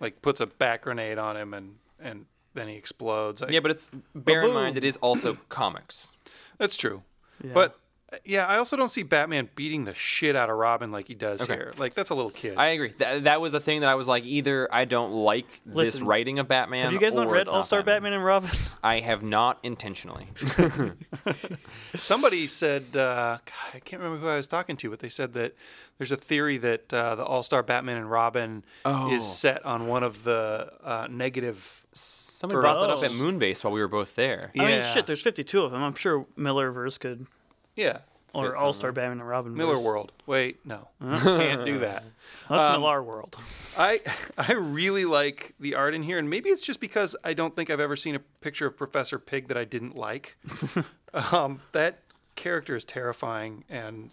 like 0.01 0.23
puts 0.23 0.41
a 0.41 0.47
back 0.47 0.83
grenade 0.83 1.19
on 1.19 1.37
him 1.37 1.55
and 1.55 1.77
and 2.01 2.27
then 2.55 2.69
he 2.69 2.75
explodes. 2.75 3.41
I- 3.43 3.49
Yeah, 3.49 3.61
but 3.61 3.71
it's 3.71 3.91
bear 4.15 4.43
in 4.43 4.49
boom. 4.49 4.55
mind 4.55 4.77
it 4.77 4.85
is 4.85 4.97
also 4.99 5.39
comics. 5.49 6.17
that's 6.59 6.77
true. 6.77 7.03
Yeah. 7.43 7.53
But 7.55 7.79
yeah, 8.25 8.47
I 8.47 8.59
also 8.59 8.77
don't 8.77 8.89
see 8.91 9.03
Batman 9.03 9.49
beating 9.55 9.85
the 9.85 9.95
shit 9.95 10.37
out 10.37 10.51
of 10.51 10.57
Robin 10.57 10.91
like 10.93 11.09
he 11.09 11.15
does 11.15 11.43
Okay. 11.43 11.55
here. 11.55 11.73
Like 11.79 11.95
that's 11.95 12.11
a 12.11 12.15
little 12.15 12.31
kid. 12.31 12.57
I 12.59 12.69
agree. 12.69 12.95
That, 12.99 13.25
that 13.25 13.41
was 13.41 13.55
a 13.55 13.61
thing 13.61 13.81
that 13.81 13.89
I 13.89 13.95
was 13.95 14.07
like, 14.09 14.25
either 14.25 14.69
I 14.73 14.85
don't 14.85 15.13
like 15.13 15.47
this 15.67 16.01
writing 16.01 16.39
of 16.39 16.49
Batman. 16.49 16.85
have 16.85 16.93
you 16.93 16.99
guys 17.01 17.15
not 17.15 17.27
or 17.27 17.33
read 17.33 17.49
All 17.49 17.63
Star 17.63 17.83
Batman 17.83 18.13
and 18.13 18.25
Robin? 18.25 18.51
I 18.83 19.01
have 19.01 19.23
not 19.23 19.59
intentionally. 19.63 20.27
Somebody 21.99 22.47
said, 22.47 22.85
uh, 22.95 23.39
God, 23.45 23.75
I 23.75 23.79
can't 23.81 24.03
remember 24.03 24.25
who 24.25 24.31
I 24.33 24.37
was 24.37 24.47
talking 24.47 24.77
to, 24.79 24.91
but 24.91 24.99
they 25.01 25.09
said 25.09 25.35
that 25.35 25.55
there's 25.99 26.13
a 26.13 26.17
theory 26.17 26.59
that 26.59 26.93
uh, 26.93 27.15
the 27.15 27.25
All 27.25 27.43
Star 27.43 27.63
Batman 27.63 27.97
and 27.97 28.11
Robin 28.11 28.65
Oh. 28.85 29.13
is 29.13 29.27
set 29.27 29.65
on 29.65 29.87
one 29.87 30.03
of 30.03 30.25
the 30.25 30.73
uh, 30.83 31.07
negative. 31.11 31.85
Somebody 31.93 32.57
For 32.57 32.61
brought 32.63 32.81
that 32.87 32.91
up 32.91 33.05
at. 33.05 33.11
Moonbase 33.13 33.63
while 33.63 33.73
we 33.73 33.81
were 33.81 33.89
both 33.89 34.15
there. 34.17 34.51
I 34.59 34.67
mean, 34.67 34.83
shit. 34.83 35.07
There's 35.07 35.23
52 35.23 35.63
of 35.63 35.71
them. 35.71 35.83
I'm 35.83 35.95
sure 35.95 36.27
Millerverse 36.39 36.99
could, 36.99 37.27
Yeah, 37.77 37.99
or 38.35 38.55
All 38.57 38.73
Star 38.73 38.93
Batman 38.93 39.21
and 39.21 39.29
Robin. 39.29 39.55
Miller 39.55 39.77
verse. 39.77 39.85
World. 39.85 40.13
Wait, 40.27 40.65
no, 40.65 40.89
can't 41.01 41.65
do 41.65 41.79
that. 41.81 42.05
That's 42.49 42.67
Um, 42.75 42.81
Millar 42.81 43.03
World. 43.03 43.37
I 43.79 44.01
I 44.39 44.53
really 44.53 45.05
like 45.05 45.55
the 45.61 45.75
art 45.75 45.95
in 45.95 46.03
here, 46.03 46.19
and 46.19 46.29
maybe 46.29 46.51
it's 46.51 46.65
just 46.67 46.81
because 46.81 47.15
I 47.25 47.35
don't 47.35 47.55
think 47.57 47.71
I've 47.71 47.81
ever 47.81 47.97
seen 47.97 48.15
a 48.15 48.21
picture 48.41 48.67
of 48.67 48.77
Professor 48.77 49.19
Pig 49.19 49.49
that 49.49 49.57
I 49.57 49.65
didn't 49.65 49.97
like. 49.97 50.37
um, 51.15 51.61
that 51.73 52.01
character 52.37 52.75
is 52.77 52.85
terrifying, 52.85 53.65
and 53.69 54.11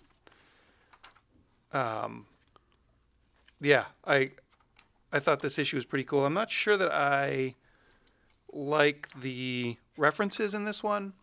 um, 1.73 2.25
yeah, 3.61 3.85
I 4.05 4.31
I 5.11 5.19
thought 5.19 5.41
this 5.41 5.57
issue 5.59 5.75
was 5.77 5.85
pretty 5.85 6.03
cool. 6.03 6.25
I'm 6.25 6.33
not 6.33 6.51
sure 6.51 6.77
that 6.77 6.91
I 6.91 7.55
like 8.51 9.09
the 9.19 9.77
references 9.97 10.53
in 10.53 10.65
this 10.65 10.81
one. 10.83 11.13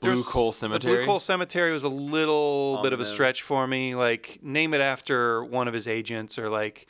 Blue 0.00 0.10
There's- 0.14 0.28
Coal 0.28 0.50
The 0.52 0.56
Cemetery? 0.58 0.96
Blue 0.96 1.06
Coal 1.06 1.20
Cemetery 1.20 1.72
was 1.72 1.84
a 1.84 1.88
little 1.88 2.76
On 2.78 2.82
bit 2.82 2.92
of 2.92 3.00
a 3.00 3.04
stretch 3.04 3.42
for 3.42 3.66
me. 3.66 3.94
Like 3.94 4.38
name 4.42 4.72
it 4.74 4.80
after 4.80 5.44
one 5.44 5.68
of 5.68 5.74
his 5.74 5.86
agents, 5.86 6.38
or 6.38 6.48
like 6.48 6.86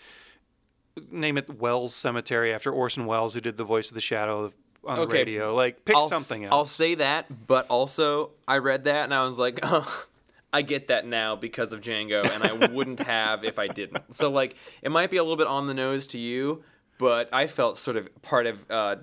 name 1.10 1.38
it 1.38 1.58
Wells 1.60 1.94
Cemetery 1.94 2.52
after 2.52 2.70
Orson 2.72 3.06
Welles, 3.06 3.34
who 3.34 3.40
did 3.40 3.56
the 3.56 3.64
voice 3.64 3.88
of 3.88 3.94
the 3.94 4.00
Shadow 4.00 4.52
on 4.84 4.96
the 4.96 5.02
Okay. 5.02 5.18
radio. 5.18 5.54
Like 5.54 5.84
pick 5.84 5.96
I'll, 5.96 6.08
something 6.08 6.44
s- 6.44 6.50
I'll 6.52 6.64
say 6.64 6.94
that, 6.96 7.46
but 7.46 7.66
also 7.68 8.30
I 8.46 8.58
read 8.58 8.84
that 8.84 9.04
and 9.04 9.14
I 9.14 9.24
was 9.24 9.38
like, 9.38 9.60
oh, 9.64 10.04
I 10.52 10.62
get 10.62 10.88
that 10.88 11.06
now 11.06 11.36
because 11.36 11.72
of 11.72 11.80
Django, 11.80 12.28
and 12.28 12.42
I 12.42 12.66
wouldn't 12.68 13.00
have 13.00 13.44
if 13.44 13.58
I 13.58 13.68
didn't. 13.68 14.14
So 14.14 14.30
like, 14.30 14.56
it 14.82 14.90
might 14.90 15.10
be 15.10 15.16
a 15.16 15.22
little 15.22 15.36
bit 15.36 15.46
on 15.46 15.66
the 15.66 15.74
nose 15.74 16.06
to 16.08 16.18
you, 16.18 16.64
but 16.98 17.28
I 17.32 17.46
felt 17.46 17.78
sort 17.78 17.96
of 17.96 18.08
part 18.22 18.46
of 18.46 18.58
uh, 18.70 18.96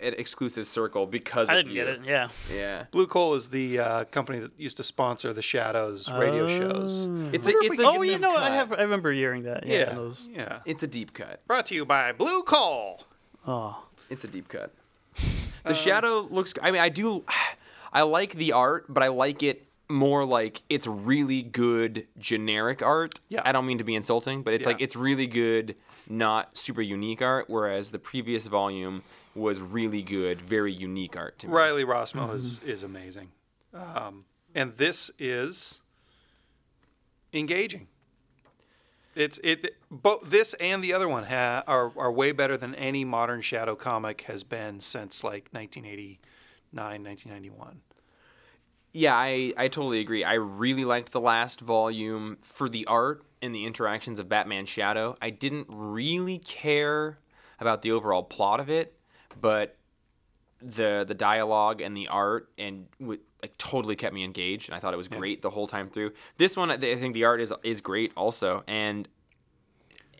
an 0.00 0.14
exclusive 0.18 0.66
circle 0.66 1.06
because 1.06 1.48
I 1.48 1.54
of 1.54 1.58
didn't 1.66 1.72
you. 1.76 1.84
get 1.84 1.88
it. 1.94 2.00
Yeah. 2.04 2.28
Yeah, 2.54 2.84
Blue 2.90 3.06
Coal 3.06 3.34
is 3.34 3.48
the 3.48 3.78
uh, 3.78 4.04
company 4.06 4.38
that 4.40 4.52
used 4.58 4.76
to 4.78 4.82
sponsor 4.82 5.32
the 5.32 5.42
Shadows 5.42 6.10
radio 6.10 6.48
shows. 6.48 7.04
it's 7.34 7.46
a, 7.46 7.50
it's 7.50 7.78
a 7.78 7.82
Oh, 7.86 7.92
get 8.02 8.06
you 8.06 8.12
them 8.12 8.22
know, 8.22 8.36
I 8.36 8.50
have. 8.50 8.72
I 8.72 8.82
remember 8.82 9.12
hearing 9.12 9.44
that. 9.44 9.66
Yeah. 9.66 9.78
Yeah, 9.78 9.94
Those, 9.94 10.30
yeah. 10.34 10.60
it's 10.64 10.82
a 10.82 10.86
deep 10.86 11.12
cut. 11.12 11.46
Brought 11.46 11.66
to 11.66 11.74
you 11.74 11.84
by 11.84 12.12
Blue 12.12 12.42
Coal. 12.42 13.04
oh. 13.46 13.80
It's 14.10 14.24
a 14.24 14.28
deep 14.28 14.48
cut. 14.48 14.72
The 15.64 15.72
shadow 15.72 16.20
looks. 16.30 16.52
I 16.62 16.70
mean, 16.70 16.82
I 16.82 16.90
do. 16.90 17.24
I 17.92 18.02
like 18.02 18.34
the 18.34 18.52
art, 18.52 18.84
but 18.92 19.02
I 19.02 19.08
like 19.08 19.42
it 19.42 19.66
more 19.88 20.24
like 20.26 20.62
it's 20.68 20.86
really 20.86 21.40
good 21.42 22.06
generic 22.18 22.82
art. 22.82 23.20
Yeah. 23.30 23.40
I 23.44 23.52
don't 23.52 23.64
mean 23.66 23.78
to 23.78 23.84
be 23.84 23.94
insulting, 23.94 24.42
but 24.42 24.52
it's 24.52 24.62
Yeah. 24.62 24.68
like 24.68 24.80
it's 24.82 24.94
really 24.96 25.26
good, 25.26 25.74
not 26.08 26.54
super 26.56 26.82
unique 26.82 27.22
art. 27.22 27.46
Whereas 27.48 27.92
the 27.92 27.98
previous 27.98 28.46
volume 28.46 29.02
was 29.34 29.60
really 29.60 30.02
good, 30.02 30.40
very 30.40 30.72
unique 30.72 31.16
art 31.16 31.38
to 31.40 31.48
me. 31.48 31.52
Riley 31.52 31.84
Rossmo 31.84 32.34
is 32.34 32.60
is 32.60 32.82
amazing, 32.82 33.32
um, 33.72 34.24
and 34.54 34.74
this 34.74 35.10
is 35.18 35.80
engaging. 37.32 37.88
It's 39.14 39.38
it 39.44 39.76
both 39.90 40.30
this 40.30 40.54
and 40.54 40.82
the 40.82 40.92
other 40.92 41.08
one 41.08 41.24
ha, 41.24 41.62
are 41.66 41.92
are 41.96 42.12
way 42.12 42.32
better 42.32 42.56
than 42.56 42.74
any 42.74 43.04
modern 43.04 43.40
Shadow 43.40 43.76
comic 43.76 44.22
has 44.22 44.42
been 44.42 44.80
since 44.80 45.22
like 45.22 45.48
1989, 45.52 46.18
1991. 46.72 47.80
Yeah, 48.96 49.16
I, 49.16 49.52
I 49.56 49.66
totally 49.66 49.98
agree. 49.98 50.22
I 50.22 50.34
really 50.34 50.84
liked 50.84 51.10
the 51.10 51.20
last 51.20 51.60
volume 51.60 52.38
for 52.42 52.68
the 52.68 52.86
art 52.86 53.24
and 53.42 53.52
the 53.52 53.66
interactions 53.66 54.20
of 54.20 54.28
Batman 54.28 54.66
Shadow. 54.66 55.16
I 55.20 55.30
didn't 55.30 55.66
really 55.68 56.38
care 56.38 57.18
about 57.58 57.82
the 57.82 57.90
overall 57.90 58.22
plot 58.22 58.60
of 58.60 58.70
it, 58.70 58.96
but 59.40 59.76
the 60.60 61.04
the 61.06 61.14
dialogue 61.14 61.80
and 61.80 61.96
the 61.96 62.08
art 62.08 62.48
and 62.56 62.86
w- 63.00 63.20
like 63.42 63.56
totally 63.58 63.96
kept 63.96 64.14
me 64.14 64.24
engaged, 64.24 64.68
and 64.68 64.76
I 64.76 64.80
thought 64.80 64.94
it 64.94 64.96
was 64.96 65.08
great 65.08 65.42
the 65.42 65.50
whole 65.50 65.66
time 65.66 65.88
through. 65.90 66.12
This 66.38 66.56
one, 66.56 66.70
I 66.70 66.76
think 66.78 67.14
the 67.14 67.24
art 67.24 67.40
is 67.40 67.52
is 67.62 67.80
great 67.80 68.12
also, 68.16 68.62
and 68.66 69.08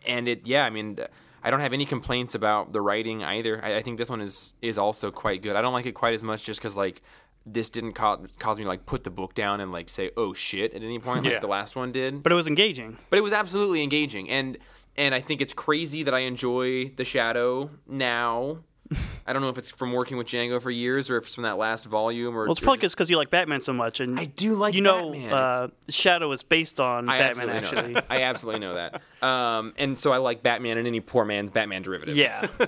and 0.05 0.27
it 0.27 0.47
yeah, 0.47 0.65
I 0.65 0.69
mean. 0.69 0.99
I 1.43 1.51
don't 1.51 1.59
have 1.59 1.73
any 1.73 1.85
complaints 1.85 2.33
about 2.33 2.73
the 2.73 2.81
writing 2.81 3.23
either. 3.23 3.63
I, 3.63 3.75
I 3.75 3.81
think 3.83 3.99
this 3.99 4.09
one 4.09 4.19
is 4.19 4.55
is 4.63 4.79
also 4.79 5.11
quite 5.11 5.43
good. 5.43 5.55
I 5.55 5.61
don't 5.61 5.73
like 5.73 5.85
it 5.85 5.91
quite 5.93 6.15
as 6.15 6.23
much 6.23 6.43
just 6.43 6.59
because 6.59 6.75
like 6.75 7.03
this 7.45 7.69
didn't 7.69 7.93
ca- 7.93 8.17
cause 8.39 8.57
me 8.57 8.63
to 8.63 8.67
like 8.67 8.87
put 8.87 9.03
the 9.03 9.11
book 9.11 9.35
down 9.35 9.59
and 9.61 9.71
like 9.71 9.87
say 9.87 10.09
oh 10.17 10.33
shit 10.33 10.73
at 10.73 10.81
any 10.81 10.97
point 10.97 11.23
Yeah. 11.23 11.33
like 11.33 11.41
the 11.41 11.47
last 11.47 11.75
one 11.75 11.91
did 11.91 12.23
But 12.23 12.31
it 12.31 12.35
was 12.35 12.47
engaging. 12.47 12.97
but 13.11 13.17
it 13.17 13.21
was 13.21 13.31
absolutely 13.31 13.83
engaging 13.83 14.27
and 14.31 14.57
and 14.97 15.13
i 15.13 15.19
think 15.21 15.39
it's 15.39 15.53
crazy 15.53 16.01
that 16.01 16.15
i 16.15 16.21
enjoy 16.21 16.89
the 16.95 17.05
shadow 17.05 17.69
now 17.85 18.63
i 19.27 19.33
don't 19.33 19.41
know 19.41 19.49
if 19.49 19.57
it's 19.57 19.69
from 19.71 19.91
working 19.91 20.15
with 20.17 20.27
django 20.27 20.61
for 20.61 20.69
years 20.69 21.09
or 21.09 21.17
if 21.17 21.25
it's 21.25 21.35
from 21.35 21.43
that 21.43 21.57
last 21.57 21.85
volume 21.85 22.35
or 22.37 22.43
Well, 22.43 22.51
it's 22.51 22.61
or 22.61 22.63
probably 22.63 22.77
just- 22.77 22.83
just 22.83 22.95
because 22.97 23.09
you 23.09 23.17
like 23.17 23.29
Batman 23.31 23.59
so 23.61 23.73
much, 23.73 23.99
and 23.99 24.19
I 24.19 24.25
do 24.25 24.53
like 24.53 24.75
you 24.75 24.81
know 24.81 25.11
Batman. 25.11 25.33
uh, 25.33 25.67
Shadow 25.89 26.31
is 26.31 26.43
based 26.43 26.79
on 26.79 27.09
I 27.09 27.17
Batman. 27.17 27.49
Actually. 27.49 27.95
I 28.09 28.21
absolutely 28.23 28.59
know 28.61 28.75
that. 28.75 29.01
Um, 29.27 29.73
and 29.77 29.97
so 29.97 30.11
I 30.13 30.17
like 30.17 30.43
Batman 30.43 30.77
and 30.77 30.85
any 30.87 30.99
poor 30.99 31.25
man's 31.25 31.49
Batman 31.49 31.81
derivative. 31.81 32.15
yeah. 32.15 32.47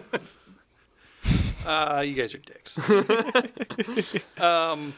Uh, 1.66 2.02
you 2.06 2.14
guys 2.14 2.34
are 2.34 2.38
dicks. 2.38 2.78
um, 4.40 4.94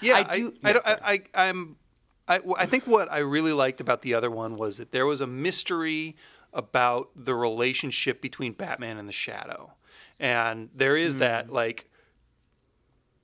yeah, 0.00 0.14
I 0.14 0.26
I 0.30 0.36
do- 0.38 0.50
do. 0.52 0.56
I, 0.62 0.70
yeah. 0.72 0.80
I, 0.84 1.12
I, 1.12 1.48
I'm. 1.48 1.76
I, 2.28 2.40
I 2.56 2.66
think 2.66 2.86
what 2.86 3.10
I 3.10 3.18
really 3.18 3.52
liked 3.52 3.80
about 3.80 4.02
the 4.02 4.14
other 4.14 4.30
one 4.30 4.54
was 4.56 4.76
that 4.76 4.92
there 4.92 5.06
was 5.06 5.20
a 5.20 5.26
mystery 5.26 6.14
about 6.52 7.08
the 7.16 7.34
relationship 7.34 8.20
between 8.20 8.52
Batman 8.52 8.96
and 8.98 9.08
the 9.08 9.12
Shadow, 9.12 9.72
and 10.18 10.70
there 10.74 10.96
is 10.96 11.14
Hmm. 11.14 11.20
that 11.20 11.52
like. 11.52 11.84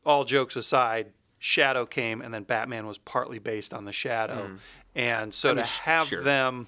All 0.07 0.25
jokes 0.25 0.55
aside, 0.55 1.13
Shadow 1.39 1.87
came, 1.87 2.21
and 2.21 2.33
then 2.35 2.43
Batman 2.43 2.87
was 2.87 2.99
partly 2.99 3.39
based 3.39 3.73
on 3.73 3.87
the 3.87 3.93
Shadow, 3.93 4.59
and 4.95 5.33
so 5.33 5.55
mean, 5.55 5.65
to 5.65 5.71
have 5.71 6.07
sure. 6.07 6.23
them, 6.23 6.67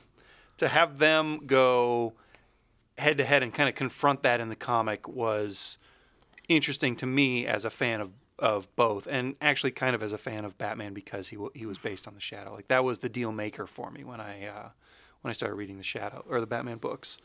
to 0.56 0.68
have 0.68 0.96
them 0.98 1.46
go 1.46 2.14
head 2.96 3.18
to 3.18 3.24
head 3.26 3.42
and 3.42 3.52
kind 3.52 3.68
of 3.68 3.74
confront 3.74 4.22
that 4.22 4.40
in 4.40 4.48
the 4.48 4.56
comic 4.56 5.06
was 5.06 5.76
interesting 6.48 6.96
to 6.96 7.04
me 7.06 7.46
as 7.46 7.66
a 7.66 7.70
fan 7.70 8.00
of 8.00 8.10
of 8.38 8.74
both, 8.74 9.06
and 9.06 9.34
actually 9.42 9.70
kind 9.70 9.94
of 9.94 10.02
as 10.02 10.14
a 10.14 10.18
fan 10.18 10.46
of 10.46 10.56
Batman 10.56 10.94
because 10.94 11.28
he 11.28 11.36
w- 11.36 11.52
he 11.54 11.66
was 11.66 11.76
based 11.76 12.08
on 12.08 12.14
the 12.14 12.20
Shadow. 12.20 12.54
Like 12.54 12.68
that 12.68 12.84
was 12.84 13.00
the 13.00 13.08
deal 13.10 13.32
maker 13.32 13.66
for 13.66 13.90
me 13.90 14.02
when 14.02 14.20
I 14.20 14.46
uh, 14.46 14.68
when 15.20 15.28
I 15.28 15.34
started 15.34 15.56
reading 15.56 15.76
the 15.76 15.82
Shadow 15.82 16.24
or 16.26 16.40
the 16.40 16.46
Batman 16.46 16.78
books. 16.78 17.18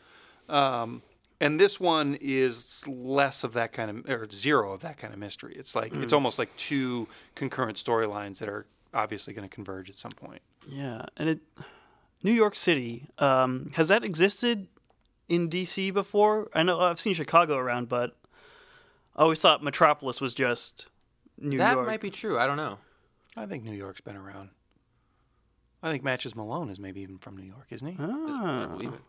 Um, 0.50 1.04
and 1.42 1.60
this 1.60 1.78
one 1.80 2.18
is 2.22 2.88
less 2.88 3.44
of 3.44 3.52
that 3.54 3.74
kind 3.74 3.90
of 3.90 4.10
or 4.10 4.30
zero 4.32 4.72
of 4.72 4.82
that 4.82 4.98
kind 4.98 5.14
of 5.14 5.20
mystery. 5.20 5.54
It's 5.58 5.76
like 5.76 5.94
it's 5.94 6.14
almost 6.14 6.40
like 6.40 6.56
two 6.56 7.08
concurrent 7.36 7.78
storylines 7.78 8.38
that 8.38 8.48
are 8.48 8.66
obviously 8.94 9.34
going 9.34 9.48
to 9.48 9.54
converge 9.54 9.90
at 9.90 9.98
some 10.00 10.12
point. 10.14 10.42
Yeah, 10.68 11.06
and 11.18 11.28
it 11.28 11.40
New 12.24 12.32
York 12.32 12.56
City 12.56 13.08
um, 13.18 13.68
has 13.74 13.90
that 13.90 14.04
existed 14.06 14.68
in 15.28 15.50
DC 15.50 15.94
before? 15.94 16.50
I 16.54 16.64
know 16.64 16.80
I've 16.80 17.00
seen 17.00 17.14
Chicago 17.16 17.58
around, 17.58 17.90
but 17.90 18.16
I 19.16 19.24
always 19.24 19.42
thought 19.42 19.64
Metropolis 19.64 20.22
was 20.22 20.34
just 20.34 20.88
New 21.40 21.58
that 21.58 21.74
York. 21.74 21.86
That 21.86 21.92
might 21.92 22.02
be 22.02 22.12
true. 22.12 22.38
I 22.38 22.46
don't 22.48 22.58
know. 22.58 22.78
I 23.36 23.46
think 23.48 23.64
New 23.64 23.72
York's 23.76 24.02
been 24.02 24.16
around. 24.18 24.50
I 25.82 25.90
think 25.90 26.04
Matches 26.04 26.36
Malone 26.36 26.70
is 26.70 26.80
maybe 26.80 27.02
even 27.02 27.18
from 27.18 27.36
New 27.38 27.46
York, 27.48 27.66
isn't 27.72 27.88
he? 27.88 27.96
I 28.00 28.06
Ah. 28.06 28.68
believe 28.68 28.94
it. 28.94 29.02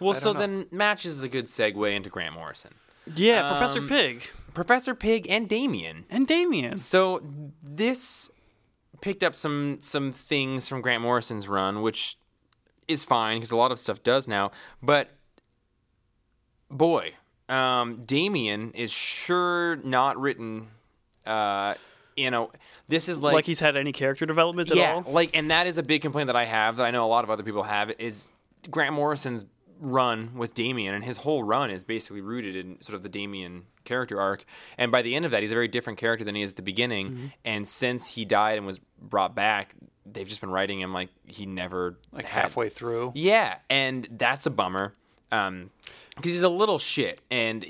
Well, 0.00 0.14
so 0.14 0.32
know. 0.32 0.38
then 0.40 0.66
matches 0.70 1.16
is 1.16 1.22
a 1.22 1.28
good 1.28 1.46
segue 1.46 1.94
into 1.94 2.08
Grant 2.10 2.34
Morrison, 2.34 2.74
Yeah, 3.16 3.48
Professor 3.48 3.80
Um, 3.80 3.88
Pig 3.88 4.30
Professor 4.54 4.94
Pig, 4.94 5.26
and 5.28 5.48
Damian. 5.48 6.04
and 6.10 6.26
Damian. 6.26 6.78
So 6.78 7.22
this 7.62 8.30
picked 9.00 9.22
up 9.22 9.34
some 9.36 9.78
some 9.80 10.10
things 10.12 10.68
from 10.68 10.80
Grant 10.80 11.02
Morrison's 11.02 11.48
run, 11.48 11.82
which 11.82 12.16
is 12.88 13.04
fine 13.04 13.36
because 13.36 13.50
a 13.50 13.56
lot 13.56 13.70
of 13.72 13.78
stuff 13.78 14.02
does 14.02 14.26
now. 14.26 14.50
But 14.82 15.10
boy, 16.70 17.14
um, 17.48 18.04
Damian 18.04 18.72
is 18.72 18.90
sure 18.92 19.76
not 19.76 20.18
written. 20.20 20.68
Uh, 21.26 21.74
you 22.16 22.30
know, 22.30 22.50
this 22.88 23.08
is 23.08 23.22
Like, 23.22 23.34
like, 23.34 23.44
he's 23.46 23.60
had 23.60 23.76
any 23.76 23.92
character 23.92 24.26
development 24.26 24.70
at 24.70 24.76
yeah, 24.76 24.94
all? 24.94 25.02
like, 25.02 25.36
and 25.36 25.50
that 25.50 25.66
is 25.66 25.78
a 25.78 25.82
big 25.82 26.02
complaint 26.02 26.26
that 26.26 26.36
I 26.36 26.46
have 26.46 26.76
that 26.76 26.84
I 26.84 26.90
know 26.90 27.04
a 27.04 27.06
lot 27.06 27.22
of 27.22 27.30
other 27.30 27.42
people 27.44 27.62
have 27.62 27.92
is 28.00 28.30
Grant 28.70 28.94
Morrison's 28.94 29.44
run 29.80 30.30
with 30.34 30.54
Damian, 30.54 30.94
and 30.94 31.04
his 31.04 31.18
whole 31.18 31.42
run 31.42 31.70
is 31.70 31.84
basically 31.84 32.20
rooted 32.20 32.56
in 32.56 32.80
sort 32.82 32.94
of 32.96 33.02
the 33.02 33.08
Damian 33.08 33.64
character 33.84 34.20
arc. 34.20 34.44
And 34.76 34.90
by 34.92 35.02
the 35.02 35.14
end 35.14 35.24
of 35.24 35.30
that, 35.30 35.40
he's 35.42 35.50
a 35.50 35.54
very 35.54 35.68
different 35.68 35.98
character 35.98 36.24
than 36.24 36.34
he 36.34 36.42
is 36.42 36.50
at 36.50 36.56
the 36.56 36.62
beginning. 36.62 37.08
Mm-hmm. 37.10 37.26
And 37.44 37.66
since 37.68 38.08
he 38.14 38.24
died 38.24 38.58
and 38.58 38.66
was 38.66 38.80
brought 39.00 39.34
back, 39.34 39.74
they've 40.04 40.26
just 40.28 40.40
been 40.40 40.50
writing 40.50 40.80
him 40.80 40.92
like 40.92 41.10
he 41.26 41.46
never 41.46 41.96
Like 42.12 42.24
had- 42.24 42.42
halfway 42.42 42.68
through. 42.70 43.12
yeah, 43.14 43.56
and 43.70 44.08
that's 44.10 44.46
a 44.46 44.50
bummer 44.50 44.94
because 45.30 45.68
he's 46.32 46.42
a 46.42 46.48
little 46.48 46.78
shit, 46.78 47.22
and 47.30 47.64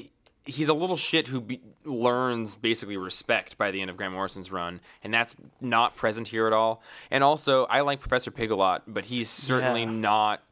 he's 0.45 0.69
a 0.69 0.75
little 0.75 0.97
shit 0.97 1.27
who 1.29 1.41
be- 1.41 1.61
learns 1.85 2.55
basically 2.55 2.97
respect 2.97 3.59
by 3.59 3.71
the 3.73 3.81
end 3.81 3.91
of 3.91 3.97
Grant 3.97 4.15
Morrison's 4.15 4.51
run, 4.53 4.81
and 5.03 5.13
that's 5.13 5.35
not 5.61 5.97
present 5.97 6.29
here 6.29 6.47
at 6.47 6.53
all. 6.53 6.81
And 7.11 7.23
also, 7.25 7.65
I 7.67 7.81
like 7.81 7.99
Professor 8.01 8.31
Pig 8.31 8.51
a 8.53 8.55
lot, 8.57 8.85
but 8.87 9.07
he's 9.07 9.29
certainly 9.29 9.83
Yeah. 9.83 9.91
not 9.91 10.43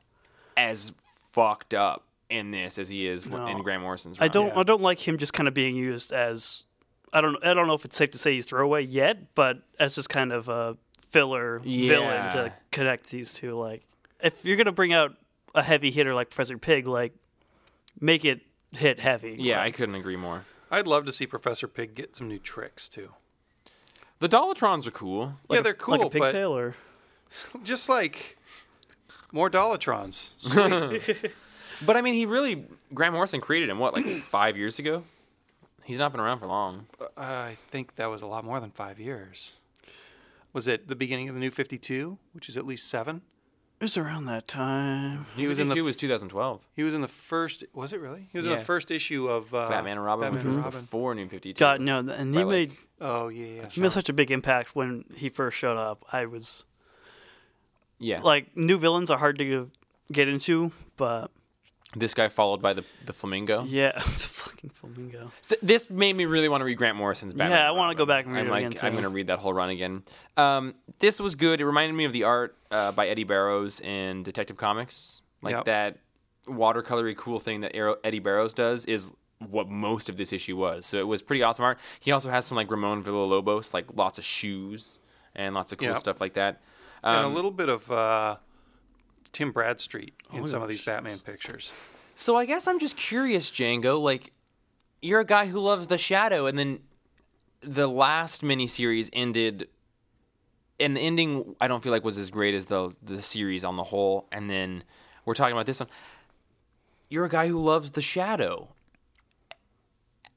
as 0.56 0.92
fucked 1.36 1.74
up 1.74 2.04
in 2.30 2.50
this 2.50 2.78
as 2.78 2.88
he 2.88 3.06
is 3.06 3.22
w- 3.24 3.46
in 3.46 3.62
Grant 3.62 3.82
Morrison's 3.82 4.18
run. 4.18 4.24
I 4.24 4.28
don't. 4.28 4.46
Yeah. 4.48 4.58
I 4.58 4.62
don't 4.64 4.82
like 4.82 5.06
him 5.06 5.18
just 5.18 5.32
kind 5.32 5.46
of 5.46 5.54
being 5.54 5.76
used 5.76 6.12
as. 6.12 6.64
I 7.12 7.20
don't. 7.20 7.36
I 7.44 7.54
don't 7.54 7.66
know 7.68 7.74
if 7.74 7.84
it's 7.84 7.96
safe 7.96 8.10
to 8.12 8.18
say 8.18 8.32
he's 8.34 8.46
throwaway 8.46 8.82
yet, 8.82 9.34
but 9.34 9.58
as 9.78 9.94
just 9.94 10.08
kind 10.08 10.32
of 10.32 10.48
a 10.48 10.76
filler 10.98 11.60
Yeah. 11.62 11.88
villain 11.88 12.32
to 12.32 12.52
connect 12.72 13.10
these 13.10 13.32
two. 13.34 13.54
Like, 13.54 13.84
if 14.20 14.44
you're 14.44 14.56
gonna 14.56 14.72
bring 14.72 14.92
out 14.92 15.12
a 15.54 15.62
heavy 15.62 15.90
hitter 15.90 16.14
like 16.14 16.30
Professor 16.30 16.58
Pig, 16.58 16.86
like, 16.88 17.12
make 18.00 18.24
it 18.24 18.40
hit 18.72 18.98
heavy. 18.98 19.36
Yeah, 19.38 19.60
I 19.62 19.70
couldn't 19.70 19.94
agree 19.94 20.16
more. 20.16 20.44
I'd 20.70 20.86
love 20.88 21.04
to 21.06 21.12
see 21.12 21.26
Professor 21.26 21.68
Pig 21.68 21.94
get 21.94 22.16
some 22.16 22.26
new 22.28 22.38
tricks 22.40 22.88
too. 22.88 23.10
The 24.18 24.28
Dollatrons 24.28 24.86
are 24.86 24.90
cool. 24.90 25.34
yeah, 25.50 25.60
they're 25.60 25.74
cool, 25.74 25.98
like 25.98 26.06
a 26.06 26.18
but 26.18 26.22
pigtail 26.32 26.56
or. 26.56 26.74
just 27.62 27.88
like 27.88 28.36
more 29.36 29.48
Dollatrons. 29.50 30.30
Sweet. 30.38 31.32
But 31.84 31.94
I 31.98 32.00
mean, 32.00 32.14
he 32.14 32.24
really 32.24 32.64
Grant 32.94 33.12
Morrison 33.12 33.38
created 33.42 33.68
him 33.68 33.78
what 33.78 33.92
like 33.92 34.06
five 34.22 34.56
years 34.56 34.78
ago. 34.78 35.04
He's 35.84 35.98
not 35.98 36.10
been 36.10 36.22
around 36.22 36.38
for 36.38 36.46
long. 36.46 36.86
I 37.18 37.58
think 37.68 37.96
that 37.96 38.06
was 38.06 38.22
a 38.22 38.26
lot 38.26 38.46
more 38.46 38.60
than 38.60 38.70
five 38.70 38.98
years. 38.98 39.52
Was 40.54 40.66
it 40.66 40.88
the 40.88 40.96
beginning 40.96 41.28
of 41.28 41.34
the 41.34 41.40
New 41.40 41.50
Fifty 41.50 41.76
Two, 41.76 42.16
which 42.32 42.48
is 42.48 42.56
at 42.56 42.64
least 42.66 42.88
seven? 42.88 43.20
It 43.78 43.84
was 43.84 43.98
around 43.98 44.24
that 44.24 44.48
time. 44.48 45.26
He 45.36 45.46
was 45.46 45.58
in 45.58 45.68
the 45.68 45.74
Two 45.74 45.84
was 45.84 45.98
2012. 45.98 46.62
He 46.74 46.82
was 46.82 46.94
in 46.94 47.02
the 47.02 47.08
first. 47.08 47.62
Was 47.74 47.92
it 47.92 48.00
really? 48.00 48.24
He 48.32 48.38
was 48.38 48.46
in 48.46 48.52
Yeah. 48.52 48.58
the 48.58 48.64
first 48.64 48.90
issue 48.90 49.28
of 49.28 49.54
uh, 49.54 49.68
Batman 49.68 49.98
and 49.98 50.04
Robin, 50.06 50.22
Batman 50.22 50.34
which 50.38 50.44
and 50.46 50.56
was 50.56 50.64
Robin. 50.64 50.80
before 50.80 51.14
New 51.14 51.28
52. 51.28 51.58
God 51.60 51.82
no, 51.82 51.98
and 51.98 52.34
he 52.34 52.40
By, 52.40 52.44
like, 52.44 52.68
made 52.70 52.72
Oh 53.02 53.28
yeah, 53.28 53.46
yeah. 53.46 53.68
he 53.70 53.82
made 53.82 53.92
such 53.92 54.08
a 54.08 54.14
big 54.14 54.30
impact 54.32 54.74
when 54.74 55.04
he 55.14 55.28
first 55.28 55.58
showed 55.58 55.76
up. 55.76 56.06
I 56.10 56.24
was 56.24 56.64
Yeah. 57.98 58.20
like, 58.20 58.56
new 58.56 58.78
villains 58.78 59.10
are 59.10 59.18
hard 59.18 59.38
to 59.38 59.70
get 60.12 60.28
into, 60.28 60.70
but 60.96 61.30
this 61.94 62.12
guy 62.14 62.28
followed 62.28 62.60
by 62.60 62.72
the 62.74 62.84
the 63.06 63.12
flamingo. 63.12 63.62
yeah, 63.64 63.92
the 63.96 64.00
fucking 64.02 64.70
flamingo. 64.70 65.30
So 65.40 65.56
this 65.62 65.88
made 65.88 66.14
me 66.16 66.26
really 66.26 66.48
want 66.48 66.60
to 66.60 66.64
read 66.66 66.76
Grant 66.76 66.96
Morrison's 66.96 67.32
Batman. 67.34 67.58
Yeah, 67.58 67.68
I 67.68 67.70
wanna 67.70 67.94
go 67.94 68.04
back 68.06 68.24
and 68.26 68.34
read 68.34 68.40
I'm 68.42 68.46
it 68.48 68.50
like, 68.50 68.66
again, 68.66 68.80
I'm 68.84 68.94
gonna 68.94 69.08
read 69.08 69.28
that 69.28 69.38
whole 69.38 69.54
run 69.54 69.70
again. 69.70 70.02
Um, 70.36 70.74
this 70.98 71.18
was 71.20 71.34
good. 71.36 71.60
It 71.60 71.64
reminded 71.66 71.94
me 71.94 72.04
of 72.04 72.12
the 72.12 72.24
art 72.24 72.56
uh, 72.70 72.92
by 72.92 73.08
Eddy 73.08 73.24
Barrows 73.24 73.80
in 73.80 74.22
Detective 74.24 74.56
Comics, 74.56 75.22
like 75.42 75.54
Yep. 75.54 75.64
that 75.66 75.98
watercolory 76.46 77.16
cool 77.16 77.38
thing 77.40 77.60
that 77.62 77.72
Eddy 78.04 78.18
Barrows 78.18 78.54
does 78.54 78.84
is 78.84 79.08
what 79.50 79.68
most 79.68 80.08
of 80.08 80.16
this 80.16 80.32
issue 80.32 80.56
was. 80.56 80.86
So 80.86 80.96
it 80.98 81.06
was 81.06 81.22
pretty 81.22 81.42
awesome 81.42 81.64
art. 81.64 81.78
He 82.00 82.12
also 82.12 82.30
has 82.30 82.44
some 82.46 82.56
like 82.56 82.70
Ramon 82.70 83.02
Villalobos, 83.02 83.74
like 83.74 83.86
lots 83.94 84.18
of 84.18 84.24
shoes 84.24 84.98
and 85.34 85.54
lots 85.54 85.72
of 85.72 85.78
cool 85.78 85.88
Yep. 85.88 85.98
stuff 85.98 86.20
like 86.20 86.34
that. 86.34 86.60
And 87.06 87.24
Um, 87.26 87.32
a 87.32 87.34
little 87.34 87.50
bit 87.50 87.68
of 87.68 87.90
uh, 87.90 88.36
Tim 89.32 89.52
Bradstreet 89.52 90.14
in 90.32 90.42
Oh, 90.42 90.46
some 90.46 90.62
of 90.62 90.68
these 90.68 90.84
Batman 90.84 91.18
pictures. 91.18 91.72
So 92.14 92.36
I 92.36 92.46
guess 92.46 92.66
I'm 92.66 92.78
just 92.78 92.96
curious, 92.96 93.50
Django. 93.50 94.00
Like, 94.00 94.32
you're 95.02 95.20
a 95.20 95.24
guy 95.26 95.46
who 95.46 95.58
loves 95.60 95.86
the 95.86 95.98
Shadow, 95.98 96.46
and 96.46 96.58
then 96.58 96.80
the 97.60 97.86
last 97.86 98.42
miniseries 98.42 99.10
ended, 99.12 99.68
and 100.80 100.96
the 100.96 101.00
ending 101.00 101.54
I 101.60 101.68
don't 101.68 101.82
feel 101.82 101.92
like 101.92 102.04
was 102.04 102.18
as 102.18 102.30
great 102.30 102.54
as 102.54 102.66
the 102.66 102.94
the 103.02 103.20
series 103.20 103.64
on 103.64 103.76
the 103.76 103.84
whole. 103.84 104.26
And 104.32 104.48
then 104.50 104.82
we're 105.24 105.34
talking 105.34 105.52
about 105.52 105.66
this 105.66 105.80
one. 105.80 105.88
You're 107.08 107.24
a 107.26 107.28
guy 107.30 107.48
who 107.48 107.62
loves 107.62 107.92
the 107.92 108.02
Shadow. 108.02 108.68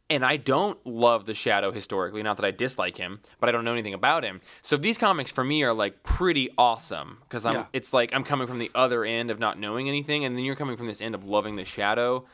And 0.09 0.25
I 0.25 0.37
don't 0.37 0.83
love 0.85 1.25
the 1.25 1.33
Shadow 1.33 1.71
historically. 1.71 2.23
Not 2.23 2.37
that 2.37 2.45
I 2.45 2.51
dislike 2.51 2.97
him, 2.97 3.19
but 3.39 3.47
I 3.47 3.51
don't 3.51 3.63
know 3.63 3.73
anything 3.73 3.93
about 3.93 4.23
him. 4.23 4.41
So 4.61 4.77
these 4.77 4.97
comics 4.97 5.31
for 5.31 5.43
me 5.43 5.63
are 5.63 5.73
like 5.73 6.03
pretty 6.03 6.49
awesome 6.57 7.19
because 7.21 7.45
I'm. 7.45 7.55
Yeah. 7.55 7.65
It's 7.73 7.93
like 7.93 8.13
I'm 8.13 8.23
coming 8.23 8.47
from 8.47 8.59
the 8.59 8.71
other 8.73 9.05
end 9.05 9.29
of 9.29 9.39
not 9.39 9.59
knowing 9.59 9.87
anything, 9.87 10.25
and 10.25 10.35
then 10.35 10.43
you're 10.43 10.55
coming 10.55 10.77
from 10.77 10.87
this 10.87 11.01
end 11.01 11.15
of 11.15 11.27
loving 11.27 11.55
the 11.55 11.65
Shadow. 11.65 12.25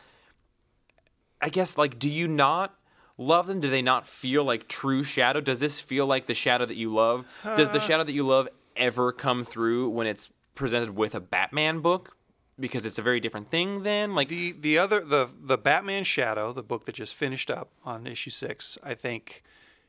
I 1.41 1.49
guess 1.49 1.77
like, 1.77 1.99
do 1.99 2.09
you 2.09 2.27
not 2.27 2.75
love 3.17 3.47
them? 3.47 3.59
Do 3.59 3.69
they 3.69 3.81
not 3.81 4.07
feel 4.07 4.43
like 4.43 4.67
true 4.67 5.03
Shadow? 5.03 5.41
Does 5.41 5.59
this 5.59 5.79
feel 5.79 6.05
like 6.05 6.27
the 6.27 6.33
Shadow 6.33 6.65
that 6.65 6.77
you 6.77 6.93
love? 6.93 7.25
Does 7.43 7.69
the 7.69 7.79
Shadow 7.79 8.03
that 8.03 8.13
you 8.13 8.25
love 8.25 8.47
ever 8.75 9.11
come 9.11 9.43
through 9.43 9.89
when 9.89 10.07
it's 10.07 10.31
presented 10.55 10.95
with 10.95 11.13
a 11.13 11.19
Batman 11.19 11.81
book? 11.81 12.15
Because 12.57 12.85
it's 12.85 12.97
a 12.97 13.01
very 13.01 13.19
different 13.19 13.49
thing 13.49 13.83
then. 13.83 14.15
Like 14.15 14.29
The 14.29 14.53
the 14.53 14.77
other 14.77 15.01
the 15.01 15.29
the 15.37 15.57
Batman 15.57 16.03
Shadow, 16.05 16.53
the 16.53 16.63
book 16.63 16.85
that 16.85 16.95
just 16.95 17.13
finished 17.13 17.51
up 17.51 17.69
on 17.83 18.07
issue 18.07 18.29
six, 18.29 18.77
I 18.83 18.93
think 18.95 19.43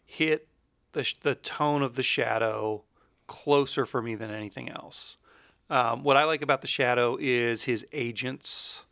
hit 0.04 0.48
the 0.92 1.12
the 1.22 1.34
tone 1.36 1.82
of 1.82 1.94
the 1.94 2.02
Shadow 2.02 2.82
closer 3.28 3.86
for 3.86 4.02
me 4.02 4.14
than 4.16 4.30
anything 4.30 4.68
else. 4.68 5.16
Um, 5.70 6.02
what 6.04 6.16
I 6.16 6.24
like 6.24 6.42
about 6.42 6.60
the 6.60 6.68
Shadow 6.68 7.16
is 7.20 7.64
his 7.64 7.84
agents 7.92 8.84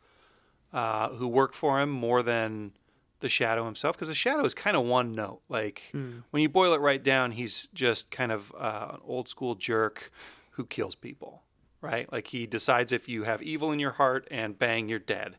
uh, 0.73 1.09
who 1.11 1.27
work 1.29 1.53
for 1.55 1.81
him 1.81 1.91
more 1.91 2.23
than 2.23 2.73
the 3.21 3.29
Shadow 3.29 3.65
himself, 3.65 3.97
because 3.97 4.09
the 4.09 4.15
Shadow 4.15 4.45
is 4.45 4.55
kind 4.55 4.77
of 4.77 4.85
one 4.85 5.13
note. 5.13 5.41
Like 5.49 5.83
when 6.31 6.43
you 6.43 6.49
boil 6.49 6.75
it 6.75 6.81
right 6.81 7.03
down, 7.03 7.33
he's 7.33 7.69
just 7.75 8.11
kind 8.11 8.31
of 8.33 8.53
uh, 8.59 8.89
an 8.95 9.01
old 9.05 9.29
school 9.29 9.55
jerk 9.55 10.11
who 10.51 10.65
kills 10.67 10.95
people, 10.95 11.43
right? 11.85 12.11
Like 12.11 12.29
he 12.29 12.47
decides 12.47 12.91
if 12.91 13.09
you 13.09 13.25
have 13.25 13.43
evil 13.43 13.71
in 13.71 13.79
your 13.79 13.93
heart 13.93 14.27
and 14.31 14.59
bang, 14.59 14.89
you're 14.89 14.99
dead, 14.99 15.37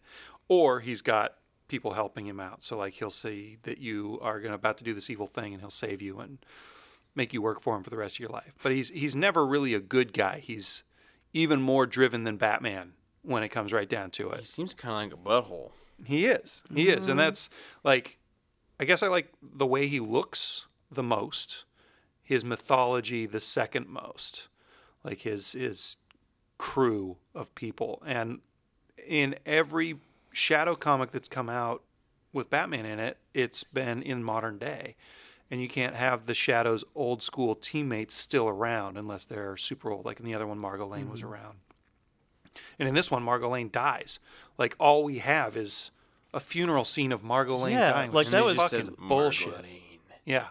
or 0.47 0.79
he's 0.79 1.01
got 1.01 1.36
people 1.67 1.93
helping 1.93 2.27
him 2.27 2.39
out. 2.39 2.63
So 2.63 2.77
like 2.77 2.93
he'll 2.93 3.10
see 3.10 3.58
that 3.63 3.79
you 3.79 4.19
are 4.21 4.39
going 4.39 4.53
about 4.53 4.77
to 4.77 4.84
do 4.84 4.93
this 4.93 5.10
evil 5.10 5.27
thing, 5.27 5.53
and 5.53 5.62
he'll 5.62 5.71
save 5.71 6.01
you 6.01 6.19
and 6.19 6.38
make 7.15 7.34
you 7.34 7.41
work 7.41 7.62
for 7.62 7.75
him 7.75 7.84
for 7.84 7.89
the 7.89 7.97
rest 7.97 8.15
of 8.15 8.19
your 8.19 8.29
life. 8.29 8.53
But 8.62 8.71
he's 8.71 8.89
he's 8.89 9.15
never 9.15 9.45
really 9.45 9.73
a 9.73 9.79
good 9.79 10.13
guy. 10.13 10.39
He's 10.39 10.84
even 11.34 11.62
more 11.62 11.86
driven 11.86 12.23
than 12.23 12.38
Batman 12.38 12.93
when 13.23 13.41
it 13.41 13.49
comes 13.49 13.73
right 13.73 13.89
down 13.89 14.12
to 14.12 14.29
it. 14.29 14.39
he 14.41 14.45
seems 14.45 14.73
kind 14.73 15.12
of 15.12 15.19
like 15.25 15.25
a 15.25 15.49
butthole. 15.49 15.71
He 16.03 16.25
is. 16.25 16.62
He 16.73 16.89
is. 16.89 17.08
And 17.08 17.19
that's 17.19 17.49
like 17.84 18.19
I 18.79 18.86
guess 18.86 19.01
I 19.01 19.08
like 19.08 19.31
the 19.41 19.65
way 19.65 19.88
he 19.88 19.99
looks 19.99 20.67
the 20.91 21.03
most. 21.03 21.65
His 22.21 22.45
mythology 22.45 23.25
the 23.25 23.39
second 23.39 23.88
most. 23.88 24.47
Like 25.03 25.21
his 25.21 25.53
his 25.53 25.97
crew 26.58 27.18
of 27.34 27.54
people. 27.56 28.02
And 28.06 28.39
in 29.08 29.36
every 29.46 29.98
shadow 30.32 30.76
comic 30.76 31.12
that's 31.12 31.30
come 31.30 31.50
out 31.50 31.84
with 32.34 32.50
Batman 32.50 32.86
in 32.86 33.00
it, 33.00 33.18
it's 33.34 33.63
been 33.63 34.02
in 34.02 34.24
modern 34.24 34.58
day. 34.58 34.96
And 35.52 35.62
you 35.62 35.70
can't 35.70 35.96
have 35.96 36.26
the 36.26 36.34
Shadow's 36.34 36.84
old 36.96 37.22
school 37.22 37.54
teammates 37.54 38.15
still 38.15 38.48
around 38.48 38.98
unless 38.98 39.26
they're 39.26 39.58
super 39.58 39.91
old. 39.91 40.06
Like 40.06 40.20
in 40.20 40.26
the 40.26 40.34
other 40.34 40.48
one, 40.48 40.58
Margo 40.58 40.88
Lane 40.88 41.10
was 41.10 41.22
mm-hmm. 41.22 41.30
around. 41.30 41.58
And 42.80 42.88
in 42.88 42.96
this 42.96 43.12
one, 43.12 43.22
Margo 43.22 43.50
Lane 43.50 43.70
dies. 43.72 44.20
Like 44.58 44.76
all 44.80 45.04
we 45.04 45.20
have 45.20 45.56
is 45.56 45.91
a 46.34 46.39
funeral 46.39 46.84
scene 46.84 47.12
of 47.12 47.24
Margo 47.24 47.56
Lane 47.58 47.74
Yeah, 47.74 47.91
dying. 47.91 48.12
like 48.12 48.28
that 48.28 48.44
was- 48.44 48.58
fucking 48.58 48.96
bullshit. 49.08 49.54
Yeah, 50.26 50.48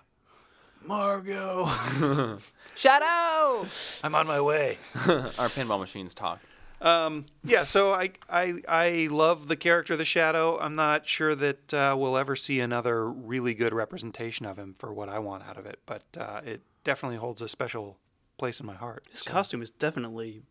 Margo. 0.87 1.69
Shadow. 2.75 3.67
I'm 4.03 4.15
on 4.15 4.27
my 4.27 4.41
way. 4.41 4.79
Our 5.07 5.49
pinball 5.49 5.79
machines 5.81 6.15
talk. 6.15 6.41
Um, 6.81 7.25
yeah, 7.45 7.65
so 7.65 7.95
I, 7.95 8.11
I 8.29 8.55
I 8.69 9.09
love 9.11 9.49
the 9.49 9.57
character 9.57 9.95
of 9.95 9.99
the 9.99 10.05
Shadow. 10.05 10.59
I'm 10.61 10.75
not 10.75 11.09
sure 11.09 11.35
that 11.35 11.73
uh, 11.73 11.95
we'll 11.99 12.17
ever 12.17 12.37
see 12.37 12.61
another 12.61 13.09
really 13.11 13.55
good 13.55 13.73
representation 13.73 14.45
of 14.45 14.59
him 14.59 14.75
for 14.79 14.93
what 14.93 15.09
I 15.09 15.19
want 15.19 15.45
out 15.49 15.57
of 15.57 15.65
it, 15.67 15.79
but 15.87 16.03
uh, 16.19 16.41
it 16.45 16.61
definitely 16.83 17.17
holds 17.17 17.41
a 17.41 17.49
special 17.49 17.97
place 18.37 18.61
in 18.61 18.67
my 18.67 18.75
heart. 18.75 19.05
His 19.11 19.21
So- 19.21 19.31
costume 19.31 19.63
is 19.63 19.71
definitely 19.71 20.43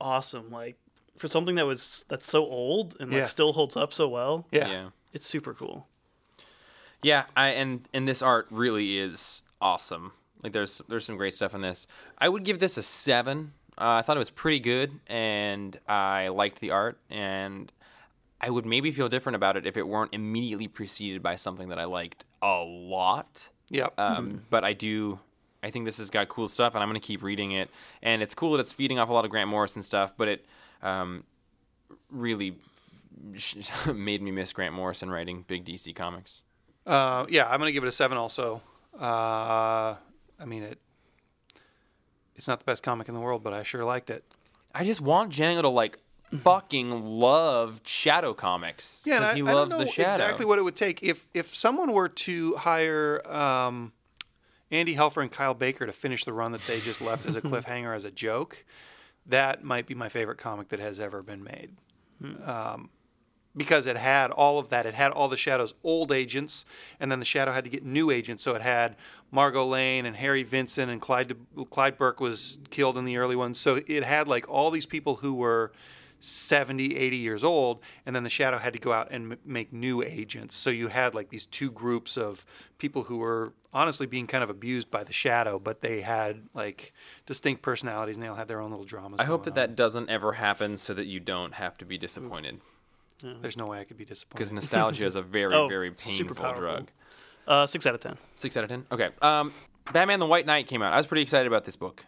awesome. 0.00 0.50
Like 0.50 0.76
for 1.16 1.28
something 1.28 1.54
that 1.56 1.66
was 1.66 2.04
that's 2.08 2.28
so 2.28 2.44
old 2.46 2.96
and 2.98 3.10
like 3.12 3.18
Yeah. 3.18 3.24
still 3.26 3.52
holds 3.52 3.76
up 3.76 3.92
so 3.92 4.08
well. 4.08 4.46
yeah. 4.50 4.68
yeah. 4.68 4.88
It's 5.12 5.26
super 5.26 5.54
cool. 5.54 5.86
Yeah, 7.02 7.24
I 7.36 7.48
and 7.50 7.86
and 7.94 8.08
this 8.08 8.20
art 8.22 8.48
really 8.50 8.98
is 8.98 9.42
awesome. 9.60 10.12
Like 10.42 10.52
there's 10.52 10.80
there's 10.88 11.04
some 11.04 11.16
great 11.16 11.34
stuff 11.34 11.54
in 11.54 11.60
this. 11.60 11.86
I 12.18 12.28
would 12.28 12.44
give 12.44 12.58
this 12.58 12.76
a 12.76 12.82
seven. 12.82 13.52
Uh, 13.76 13.98
I 13.98 14.02
thought 14.02 14.16
it 14.16 14.20
was 14.20 14.30
pretty 14.30 14.60
good, 14.60 14.90
and 15.06 15.78
I 15.88 16.28
liked 16.28 16.60
the 16.60 16.72
art, 16.72 16.98
and 17.10 17.70
I 18.40 18.50
would 18.50 18.66
maybe 18.66 18.90
feel 18.90 19.08
different 19.08 19.36
about 19.36 19.56
it 19.56 19.66
if 19.66 19.76
it 19.76 19.86
weren't 19.86 20.12
immediately 20.14 20.66
preceded 20.68 21.22
by 21.22 21.36
something 21.36 21.68
that 21.68 21.78
I 21.78 21.84
liked 21.84 22.24
a 22.42 22.58
lot. 22.62 23.48
Yep. 23.70 23.94
Um, 23.98 24.42
But 24.50 24.64
I 24.64 24.72
do. 24.72 25.18
I 25.62 25.70
think 25.70 25.84
this 25.84 25.98
has 25.98 26.08
got 26.10 26.28
cool 26.28 26.46
stuff, 26.48 26.74
and 26.74 26.82
I'm 26.82 26.88
going 26.88 27.00
to 27.00 27.06
keep 27.06 27.22
reading 27.22 27.52
it. 27.52 27.68
And 28.00 28.22
it's 28.22 28.34
cool 28.34 28.52
that 28.52 28.60
it's 28.60 28.72
feeding 28.72 28.98
off 29.00 29.08
a 29.08 29.12
lot 29.12 29.24
of 29.24 29.30
Grant 29.30 29.50
Morrison 29.50 29.82
stuff, 29.82 30.14
but 30.16 30.28
it 30.28 30.46
um, 30.82 31.24
really 32.10 32.56
made 33.94 34.22
me 34.22 34.30
miss 34.30 34.52
Grant 34.52 34.74
Morrison 34.74 35.10
writing 35.10 35.44
big 35.48 35.64
DC 35.64 35.94
comics. 35.94 36.42
Uh, 36.86 37.26
yeah, 37.28 37.48
I'm 37.48 37.58
gonna 37.58 37.72
give 37.72 37.84
it 37.84 37.88
a 37.88 37.92
seven. 37.92 38.16
Also, 38.16 38.62
uh, 38.98 39.94
I 40.40 40.44
mean 40.46 40.62
it. 40.62 40.78
It's 42.36 42.46
not 42.46 42.60
the 42.60 42.64
best 42.64 42.82
comic 42.82 43.08
in 43.08 43.14
the 43.14 43.20
world, 43.20 43.42
but 43.42 43.52
I 43.52 43.62
sure 43.64 43.84
liked 43.84 44.10
it. 44.10 44.24
I 44.74 44.84
just 44.84 45.00
want 45.00 45.32
Django 45.32 45.62
to 45.62 45.68
like 45.68 45.98
fucking 46.42 46.90
love 47.04 47.80
Shadow 47.84 48.32
comics 48.34 49.02
Yeah, 49.04 49.18
because 49.18 49.32
I, 49.32 49.36
he 49.36 49.42
I 49.42 49.52
loves 49.52 49.72
know 49.72 49.78
the 49.78 49.86
Shadow. 49.86 50.24
exactly 50.24 50.46
what 50.46 50.58
it 50.58 50.62
would 50.62 50.76
take 50.76 51.02
if 51.02 51.26
if 51.34 51.54
someone 51.54 51.92
were 51.92 52.08
to 52.08 52.54
hire 52.56 53.22
um, 53.30 53.92
Andy 54.70 54.94
Helfer 54.94 55.22
and 55.22 55.32
Kyle 55.32 55.54
Baker 55.54 55.86
to 55.86 55.92
finish 55.92 56.24
the 56.24 56.32
run 56.32 56.52
that 56.52 56.60
they 56.62 56.78
just 56.80 57.00
left 57.00 57.26
as 57.26 57.34
a 57.34 57.40
cliffhanger 57.42 57.94
as 57.96 58.04
a 58.04 58.10
joke. 58.10 58.64
That 59.26 59.62
might 59.64 59.86
be 59.86 59.94
my 59.94 60.08
favorite 60.08 60.38
comic 60.38 60.68
that 60.68 60.80
has 60.80 61.00
ever 61.00 61.22
been 61.22 61.42
made. 61.44 61.70
Um, 62.44 62.88
because 63.58 63.86
it 63.86 63.96
had 63.96 64.30
all 64.30 64.58
of 64.58 64.70
that. 64.70 64.86
It 64.86 64.94
had 64.94 65.10
all 65.10 65.28
the 65.28 65.36
Shadow's 65.36 65.74
old 65.84 66.12
agents, 66.12 66.64
and 66.98 67.12
then 67.12 67.18
the 67.18 67.24
Shadow 67.24 67.52
had 67.52 67.64
to 67.64 67.70
get 67.70 67.84
new 67.84 68.10
agents. 68.10 68.42
So 68.42 68.54
it 68.54 68.62
had 68.62 68.96
Margo 69.30 69.66
Lane 69.66 70.06
and 70.06 70.16
Harry 70.16 70.44
Vincent 70.44 70.90
and 70.90 71.00
Clyde 71.00 71.36
Clyde 71.70 71.98
Burke 71.98 72.20
was 72.20 72.58
killed 72.70 72.96
in 72.96 73.04
the 73.04 73.18
early 73.18 73.36
ones. 73.36 73.58
So 73.58 73.80
it 73.86 74.04
had 74.04 74.28
like 74.28 74.48
all 74.48 74.70
these 74.70 74.86
people 74.86 75.16
who 75.16 75.34
were 75.34 75.72
70, 76.20 76.96
80 76.96 77.16
years 77.16 77.44
old, 77.44 77.80
and 78.04 78.14
then 78.14 78.24
the 78.24 78.30
Shadow 78.30 78.58
had 78.58 78.72
to 78.72 78.78
go 78.78 78.92
out 78.92 79.08
and 79.10 79.32
m- 79.32 79.38
make 79.44 79.72
new 79.72 80.02
agents. 80.02 80.56
So 80.56 80.70
you 80.70 80.88
had 80.88 81.14
like 81.14 81.28
these 81.28 81.46
two 81.46 81.70
groups 81.70 82.16
of 82.16 82.44
people 82.78 83.04
who 83.04 83.18
were 83.18 83.52
honestly 83.72 84.06
being 84.06 84.26
kind 84.26 84.42
of 84.42 84.50
abused 84.50 84.90
by 84.90 85.04
the 85.04 85.12
Shadow, 85.12 85.58
but 85.58 85.80
they 85.80 86.00
had 86.00 86.42
like 86.54 86.92
distinct 87.26 87.62
personalities 87.62 88.16
and 88.16 88.24
they 88.24 88.28
all 88.28 88.36
had 88.36 88.48
their 88.48 88.60
own 88.60 88.70
little 88.70 88.86
dramas. 88.86 89.20
I 89.20 89.24
hope 89.24 89.44
that 89.44 89.54
going 89.54 89.68
that 89.68 89.76
doesn't 89.76 90.10
ever 90.10 90.32
happen 90.32 90.76
so 90.76 90.94
that 90.94 91.06
you 91.06 91.20
don't 91.20 91.54
have 91.54 91.76
to 91.78 91.84
be 91.84 91.98
disappointed. 91.98 92.60
On. 93.24 93.40
There's 93.42 93.56
no 93.56 93.66
way 93.66 93.80
I 93.80 93.84
could 93.84 93.96
be 93.96 94.04
disappointed. 94.04 94.36
Because 94.38 94.52
nostalgia 94.52 95.06
is 95.06 95.16
a 95.16 95.22
very, 95.22 95.54
Oh, 95.54 95.68
very 95.68 95.90
super 95.94 96.34
painful 96.34 96.44
powerful. 96.44 96.60
drug. 96.62 96.88
Uh, 97.46 97.66
six 97.66 97.86
out 97.86 97.94
of 97.94 98.00
ten. 98.00 98.16
Six 98.34 98.56
out 98.56 98.64
of 98.64 98.70
ten. 98.70 98.86
Okay. 98.92 99.08
Um, 99.22 99.52
Batman: 99.92 100.18
The 100.20 100.26
White 100.26 100.44
Knight 100.46 100.66
came 100.66 100.82
out. 100.82 100.92
I 100.92 100.96
was 100.96 101.06
pretty 101.06 101.22
excited 101.22 101.46
about 101.46 101.64
this 101.64 101.76
book. 101.76 102.04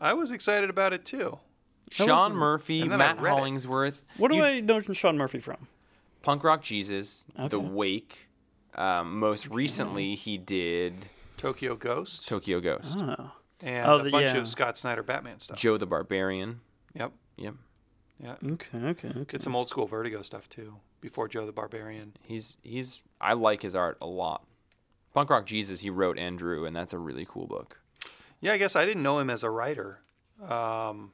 I 0.00 0.12
was 0.14 0.32
excited 0.32 0.70
about 0.70 0.92
it 0.92 1.04
too. 1.04 1.38
Sean 1.90 2.34
Murphy, 2.34 2.80
And 2.80 2.90
then 2.90 3.00
I 3.00 3.08
Matt 3.14 3.20
read 3.20 3.30
it. 3.30 3.34
Hollingsworth. 3.36 4.02
What 4.16 4.30
do 4.30 4.36
you- 4.38 4.44
I 4.44 4.60
know 4.60 4.80
Sean 4.80 5.16
Murphy 5.18 5.38
from? 5.38 5.68
Punk 6.22 6.42
Rock 6.42 6.62
Jesus, 6.62 7.26
The 7.48 7.60
Wake. 7.60 8.28
Um, 8.74 9.20
most 9.20 9.46
recently, 9.48 10.14
he 10.16 10.36
did 10.38 10.94
Tokyo 11.36 11.76
Ghost 11.76 12.26
Tokyo 12.26 12.58
Ghost, 12.60 12.96
Oh, 12.98 13.30
and 13.62 13.86
Oh, 13.86 13.98
a 14.00 14.02
the- 14.02 14.10
bunch 14.10 14.26
yeah. 14.32 14.38
of 14.38 14.48
Scott 14.48 14.76
Snyder 14.76 15.02
Batman 15.04 15.38
stuff. 15.38 15.58
Joe 15.58 15.76
the 15.76 15.86
Barbarian. 15.86 16.60
Yep. 16.94 17.12
Yep. 17.36 17.54
Yeah. 18.24 18.36
okay, 18.52 18.78
okay, 18.78 19.08
okay. 19.08 19.24
Did 19.28 19.42
some 19.42 19.54
old 19.54 19.68
school 19.68 19.86
Vertigo 19.86 20.22
stuff 20.22 20.48
too 20.48 20.76
before 21.02 21.28
Joe 21.28 21.44
the 21.44 21.52
Barbarian. 21.52 22.14
He's 22.22 22.56
he's 22.62 23.02
I 23.20 23.34
like 23.34 23.60
his 23.60 23.76
art 23.76 23.98
a 24.00 24.06
lot. 24.06 24.46
Punk 25.12 25.28
Rock 25.28 25.44
Jesus, 25.46 25.80
he 25.80 25.90
wrote 25.90 26.18
and 26.18 26.38
drew, 26.38 26.64
and 26.64 26.74
that's 26.74 26.94
a 26.94 26.98
really 26.98 27.26
cool 27.28 27.46
book. 27.46 27.78
Yeah, 28.40 28.54
I 28.54 28.58
guess 28.58 28.74
I 28.74 28.86
didn't 28.86 29.02
know 29.02 29.18
him 29.18 29.28
as 29.28 29.42
a 29.42 29.50
writer. 29.50 30.00
Um, 30.48 31.12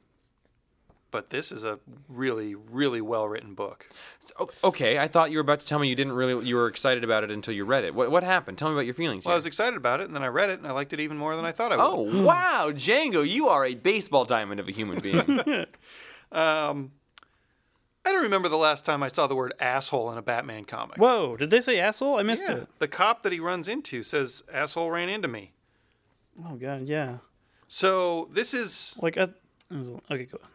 but 1.11 1.29
this 1.29 1.51
is 1.51 1.65
a 1.65 1.79
really, 2.07 2.55
really 2.55 3.01
well 3.01 3.27
written 3.27 3.53
book. 3.55 3.89
So, 4.19 4.49
okay, 4.63 4.97
I 4.97 5.07
thought 5.09 5.29
you 5.29 5.37
were 5.37 5.41
about 5.41 5.59
to 5.59 5.65
tell 5.67 5.77
me 5.77 5.89
you 5.89 5.95
didn't 5.95 6.13
really 6.13 6.45
you 6.47 6.55
were 6.55 6.67
excited 6.67 7.03
about 7.03 7.25
it 7.25 7.29
until 7.29 7.53
you 7.53 7.65
read 7.65 7.83
it. 7.83 7.93
What 7.93 8.09
what 8.09 8.23
happened? 8.23 8.57
Tell 8.57 8.69
me 8.69 8.75
about 8.75 8.85
your 8.85 8.95
feelings. 8.95 9.25
Well, 9.25 9.33
I 9.33 9.35
was 9.35 9.45
excited 9.45 9.75
about 9.75 9.99
it, 9.99 10.07
and 10.07 10.15
then 10.15 10.23
I 10.23 10.27
read 10.27 10.49
it, 10.49 10.59
and 10.59 10.67
I 10.67 10.71
liked 10.71 10.93
it 10.93 11.01
even 11.01 11.17
more 11.17 11.35
than 11.35 11.43
I 11.43 11.51
thought 11.51 11.73
I 11.73 11.75
would. 11.75 11.83
Oh 11.83 12.23
wow, 12.23 12.71
Django, 12.73 13.29
you 13.29 13.49
are 13.49 13.65
a 13.65 13.75
baseball 13.75 14.23
diamond 14.23 14.61
of 14.61 14.69
a 14.69 14.71
human 14.71 15.01
being. 15.01 15.65
Um, 16.31 16.91
I 18.05 18.11
don't 18.11 18.23
remember 18.23 18.49
the 18.49 18.57
last 18.57 18.83
time 18.85 19.03
I 19.03 19.09
saw 19.09 19.27
the 19.27 19.35
word 19.35 19.53
asshole 19.59 20.11
in 20.11 20.17
a 20.17 20.21
Batman 20.21 20.65
comic. 20.65 20.97
Whoa, 20.97 21.37
did 21.37 21.49
they 21.51 21.61
say 21.61 21.79
asshole? 21.79 22.17
I 22.17 22.23
missed 22.23 22.43
Yeah, 22.47 22.57
it. 22.57 22.67
the 22.79 22.87
cop 22.87 23.21
that 23.23 23.31
he 23.31 23.39
runs 23.39 23.67
into 23.67 24.01
says 24.03 24.41
asshole 24.51 24.89
ran 24.89 25.07
into 25.09 25.27
me. 25.27 25.51
Oh 26.43 26.55
god, 26.55 26.83
yeah. 26.87 27.17
So 27.67 28.29
this 28.33 28.53
is 28.53 28.95
Like, 28.99 29.17
I, 29.17 29.23
it 29.23 29.31
was, 29.69 29.89
okay, 30.09 30.25
go. 30.25 30.39
on. 30.43 30.49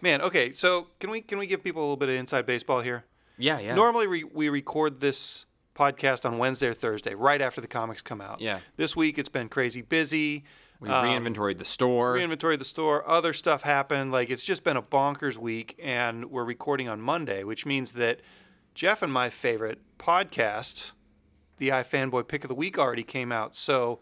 man. 0.00 0.22
Okay, 0.22 0.52
so 0.52 0.86
can 1.00 1.10
we 1.10 1.20
can 1.20 1.38
we 1.38 1.46
give 1.46 1.62
people 1.64 1.82
a 1.82 1.84
little 1.84 1.96
bit 1.96 2.08
of 2.08 2.14
inside 2.14 2.46
baseball 2.46 2.80
here? 2.80 3.04
yeah, 3.38 3.58
yeah. 3.58 3.74
Normally 3.74 4.06
we, 4.06 4.24
we 4.24 4.48
record 4.48 5.00
this 5.00 5.46
podcast 5.74 6.24
on 6.24 6.38
Wednesday 6.38 6.68
or 6.68 6.74
Thursday, 6.74 7.14
right 7.14 7.40
after 7.40 7.60
the 7.60 7.66
comics 7.66 8.02
come 8.02 8.20
out. 8.20 8.40
Yeah. 8.40 8.60
This 8.76 8.94
week 8.94 9.18
it's 9.18 9.28
been 9.30 9.48
crazy 9.48 9.82
busy. 9.82 10.44
We 10.82 10.88
reinventoried 10.88 11.58
the 11.58 11.64
store. 11.64 12.16
Reinventory 12.16 12.58
the 12.58 12.64
store. 12.64 13.08
Other 13.08 13.32
stuff 13.32 13.62
happened. 13.62 14.10
Like 14.10 14.30
it's 14.30 14.44
just 14.44 14.64
been 14.64 14.76
a 14.76 14.82
bonkers 14.82 15.36
week, 15.36 15.78
and 15.80 16.28
we're 16.28 16.44
recording 16.44 16.88
on 16.88 17.00
Monday, 17.00 17.44
which 17.44 17.64
means 17.64 17.92
that 17.92 18.20
Jeff 18.74 19.00
and 19.00 19.12
my 19.12 19.30
favorite 19.30 19.78
podcast, 19.96 20.90
the 21.58 21.68
iFanboy 21.68 22.26
Pick 22.26 22.42
of 22.42 22.48
the 22.48 22.54
Week, 22.56 22.80
already 22.80 23.04
came 23.04 23.30
out. 23.30 23.54
So 23.54 24.00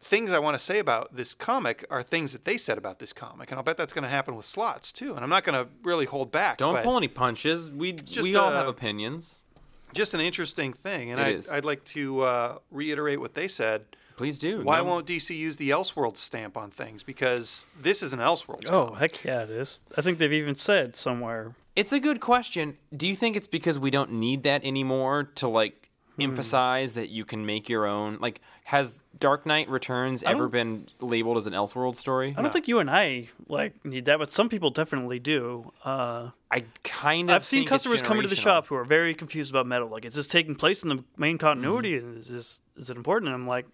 things 0.00 0.30
I 0.32 0.38
want 0.38 0.54
to 0.54 0.58
say 0.58 0.78
about 0.78 1.14
this 1.14 1.34
comic 1.34 1.84
are 1.90 2.02
things 2.02 2.32
that 2.32 2.46
they 2.46 2.56
said 2.56 2.78
about 2.78 2.98
this 2.98 3.12
comic, 3.12 3.50
and 3.50 3.58
I'll 3.58 3.64
bet 3.64 3.76
that's 3.76 3.92
going 3.92 4.04
to 4.04 4.08
happen 4.08 4.34
with 4.34 4.46
slots 4.46 4.92
too. 4.92 5.14
And 5.14 5.22
I'm 5.22 5.28
not 5.28 5.44
going 5.44 5.62
to 5.62 5.70
really 5.82 6.06
hold 6.06 6.32
back. 6.32 6.56
Don't 6.56 6.82
pull 6.82 6.96
any 6.96 7.08
punches. 7.08 7.70
We 7.70 7.92
just, 7.92 8.22
we 8.22 8.34
all 8.34 8.50
have 8.50 8.66
opinions. 8.66 9.44
Just 9.92 10.14
an 10.14 10.20
interesting 10.20 10.72
thing, 10.72 11.10
and 11.10 11.20
I'd. 11.20 11.46
I'd 11.50 11.64
like 11.66 11.84
to 11.84 12.22
uh, 12.22 12.58
reiterate 12.70 13.20
what 13.20 13.34
they 13.34 13.46
said. 13.46 13.84
Please 14.22 14.38
do. 14.38 14.60
Why 14.62 14.76
No- 14.76 14.84
won't 14.84 15.04
DC 15.08 15.36
use 15.36 15.56
the 15.56 15.70
Elseworlds 15.70 16.18
stamp 16.18 16.56
on 16.56 16.70
things? 16.70 17.02
Because 17.02 17.66
this 17.80 18.04
is 18.04 18.12
an 18.12 18.20
Elseworlds. 18.20 18.68
Oh 18.70 18.86
comic. 18.90 19.00
heck 19.16 19.24
yeah, 19.24 19.42
it 19.42 19.50
is. 19.50 19.80
I 19.96 20.00
think 20.00 20.18
they've 20.18 20.32
even 20.32 20.54
said 20.54 20.94
somewhere. 20.94 21.56
It's 21.74 21.92
a 21.92 21.98
good 21.98 22.20
question. 22.20 22.78
Do 22.96 23.08
you 23.08 23.16
think 23.16 23.34
it's 23.34 23.48
because 23.48 23.80
we 23.80 23.90
don't 23.90 24.12
need 24.12 24.44
that 24.44 24.64
anymore 24.64 25.24
to 25.34 25.48
like 25.48 25.88
Hmm. 26.14 26.22
emphasize 26.22 26.92
that 26.92 27.08
you 27.08 27.24
can 27.24 27.44
make 27.46 27.68
your 27.68 27.84
own? 27.84 28.18
Like, 28.20 28.40
has 28.64 29.00
Dark 29.18 29.44
Knight 29.44 29.68
Returns 29.68 30.22
ever 30.22 30.48
been 30.48 30.86
labeled 31.00 31.36
as 31.38 31.48
an 31.48 31.52
Elseworld 31.52 31.96
story? 31.96 32.32
I 32.38 32.42
don't 32.42 32.52
think 32.52 32.68
you 32.68 32.78
and 32.78 32.88
I 32.88 33.26
like 33.48 33.84
need 33.84 34.04
that, 34.04 34.20
but 34.20 34.30
some 34.30 34.48
people 34.48 34.70
definitely 34.70 35.18
do. 35.18 35.72
Uh, 35.84 36.30
I 36.48 36.62
kind 36.84 37.28
of. 37.28 37.34
I've 37.34 37.44
seen 37.44 37.60
think 37.62 37.66
it's 37.66 37.70
customers 37.70 38.02
come 38.02 38.18
into 38.18 38.28
the 38.28 38.36
shop 38.36 38.68
who 38.68 38.76
are 38.76 38.84
very 38.84 39.14
confused 39.14 39.50
about 39.50 39.66
metal. 39.66 39.88
Like, 39.88 40.04
is 40.04 40.14
this 40.14 40.28
taking 40.28 40.54
place 40.54 40.84
in 40.84 40.90
the 40.90 41.02
main 41.16 41.38
continuity? 41.38 41.96
And 41.96 42.16
is 42.18 42.28
this 42.28 42.60
is 42.76 42.88
it 42.88 42.96
important? 42.96 43.26
And 43.28 43.34
I'm 43.34 43.48
like, 43.48 43.66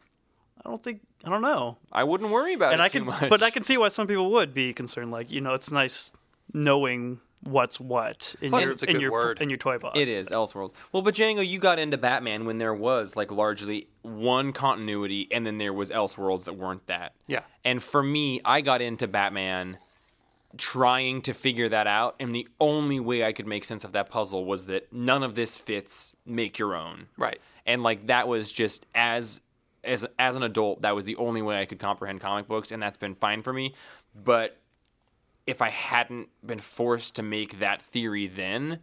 I 0.65 0.69
don't 0.69 0.83
think 0.83 1.01
I 1.25 1.31
don't 1.31 1.43
know. 1.43 1.79
I 1.93 2.05
wouldn't 2.05 2.31
worry 2.31 2.55
about 2.55 2.73
and 2.73 2.81
it 2.81 2.85
I 2.85 2.89
too 2.89 3.01
can, 3.01 3.09
much. 3.09 3.29
but 3.29 3.43
I 3.43 3.51
can 3.51 3.63
see 3.63 3.77
why 3.77 3.89
some 3.89 4.07
people 4.07 4.31
would 4.33 4.55
be 4.55 4.73
concerned. 4.73 5.11
Like, 5.11 5.31
you 5.31 5.41
know, 5.41 5.55
it's 5.55 5.71
nice 5.71 6.13
knowing 6.53 7.21
what's 7.45 7.79
what 7.79 8.35
in 8.41 8.51
Plus 8.51 8.63
your 8.65 8.73
it's 8.73 8.83
a 8.83 8.87
in 8.87 8.93
good 8.95 9.03
your 9.03 9.13
word. 9.13 9.41
in 9.41 9.49
your 9.51 9.59
toy 9.59 9.79
box. 9.79 9.99
It 9.99 10.09
is 10.09 10.29
Elseworlds. 10.29 10.73
Well, 10.93 11.03
but 11.03 11.15
Django, 11.15 11.47
you 11.47 11.59
got 11.59 11.79
into 11.79 11.97
Batman 11.97 12.45
when 12.47 12.59
there 12.59 12.75
was 12.75 13.17
like 13.17 13.31
largely 13.31 13.89
one 14.03 14.53
continuity, 14.53 15.29
and 15.31 15.47
then 15.47 15.59
there 15.59 15.73
was 15.73 15.91
Elseworlds 15.91 16.45
that 16.45 16.55
weren't 16.55 16.87
that. 16.87 17.13
Yeah. 17.27 17.43
And 17.65 17.83
for 17.83 18.03
me, 18.03 18.41
I 18.45 18.61
got 18.61 18.81
into 18.83 19.07
Batman 19.07 19.79
trying 20.57 21.23
to 21.23 21.35
figure 21.35 21.69
that 21.69 21.87
out, 21.87 22.17
and 22.19 22.35
the 22.35 22.49
only 22.61 22.99
way 23.01 23.25
I 23.25 23.33
could 23.33 23.47
make 23.47 23.65
sense 23.65 23.85
of 23.85 23.93
that 23.93 24.11
puzzle 24.11 24.45
was 24.45 24.67
that 24.67 24.93
none 24.93 25.23
of 25.23 25.35
this 25.35 25.57
fits. 25.57 26.15
Make 26.27 26.59
your 26.59 26.75
own. 26.75 27.07
Right. 27.17 27.41
And 27.67 27.83
like 27.83 28.07
that 28.09 28.27
was 28.29 28.51
just 28.51 28.87
as 28.95 29.41
as 29.89 30.07
as 30.19 30.37
an 30.37 30.43
adult, 30.43 30.83
that 30.83 30.95
was 30.95 31.05
the 31.05 31.17
only 31.17 31.43
way 31.43 31.61
I 31.61 31.65
could 31.65 31.79
comprehend 31.79 32.21
comic 32.21 32.47
books, 32.47 32.71
and 32.71 32.83
that's 32.83 32.99
been 32.99 33.15
fine 33.15 33.43
for 33.43 33.53
me. 33.53 33.75
But 34.15 34.59
if 35.47 35.63
I 35.63 35.71
hadn't 35.71 36.29
been 36.47 36.59
forced 36.61 37.17
to 37.17 37.23
make 37.23 37.59
that 37.59 37.81
theory 37.81 38.27
then, 38.27 38.81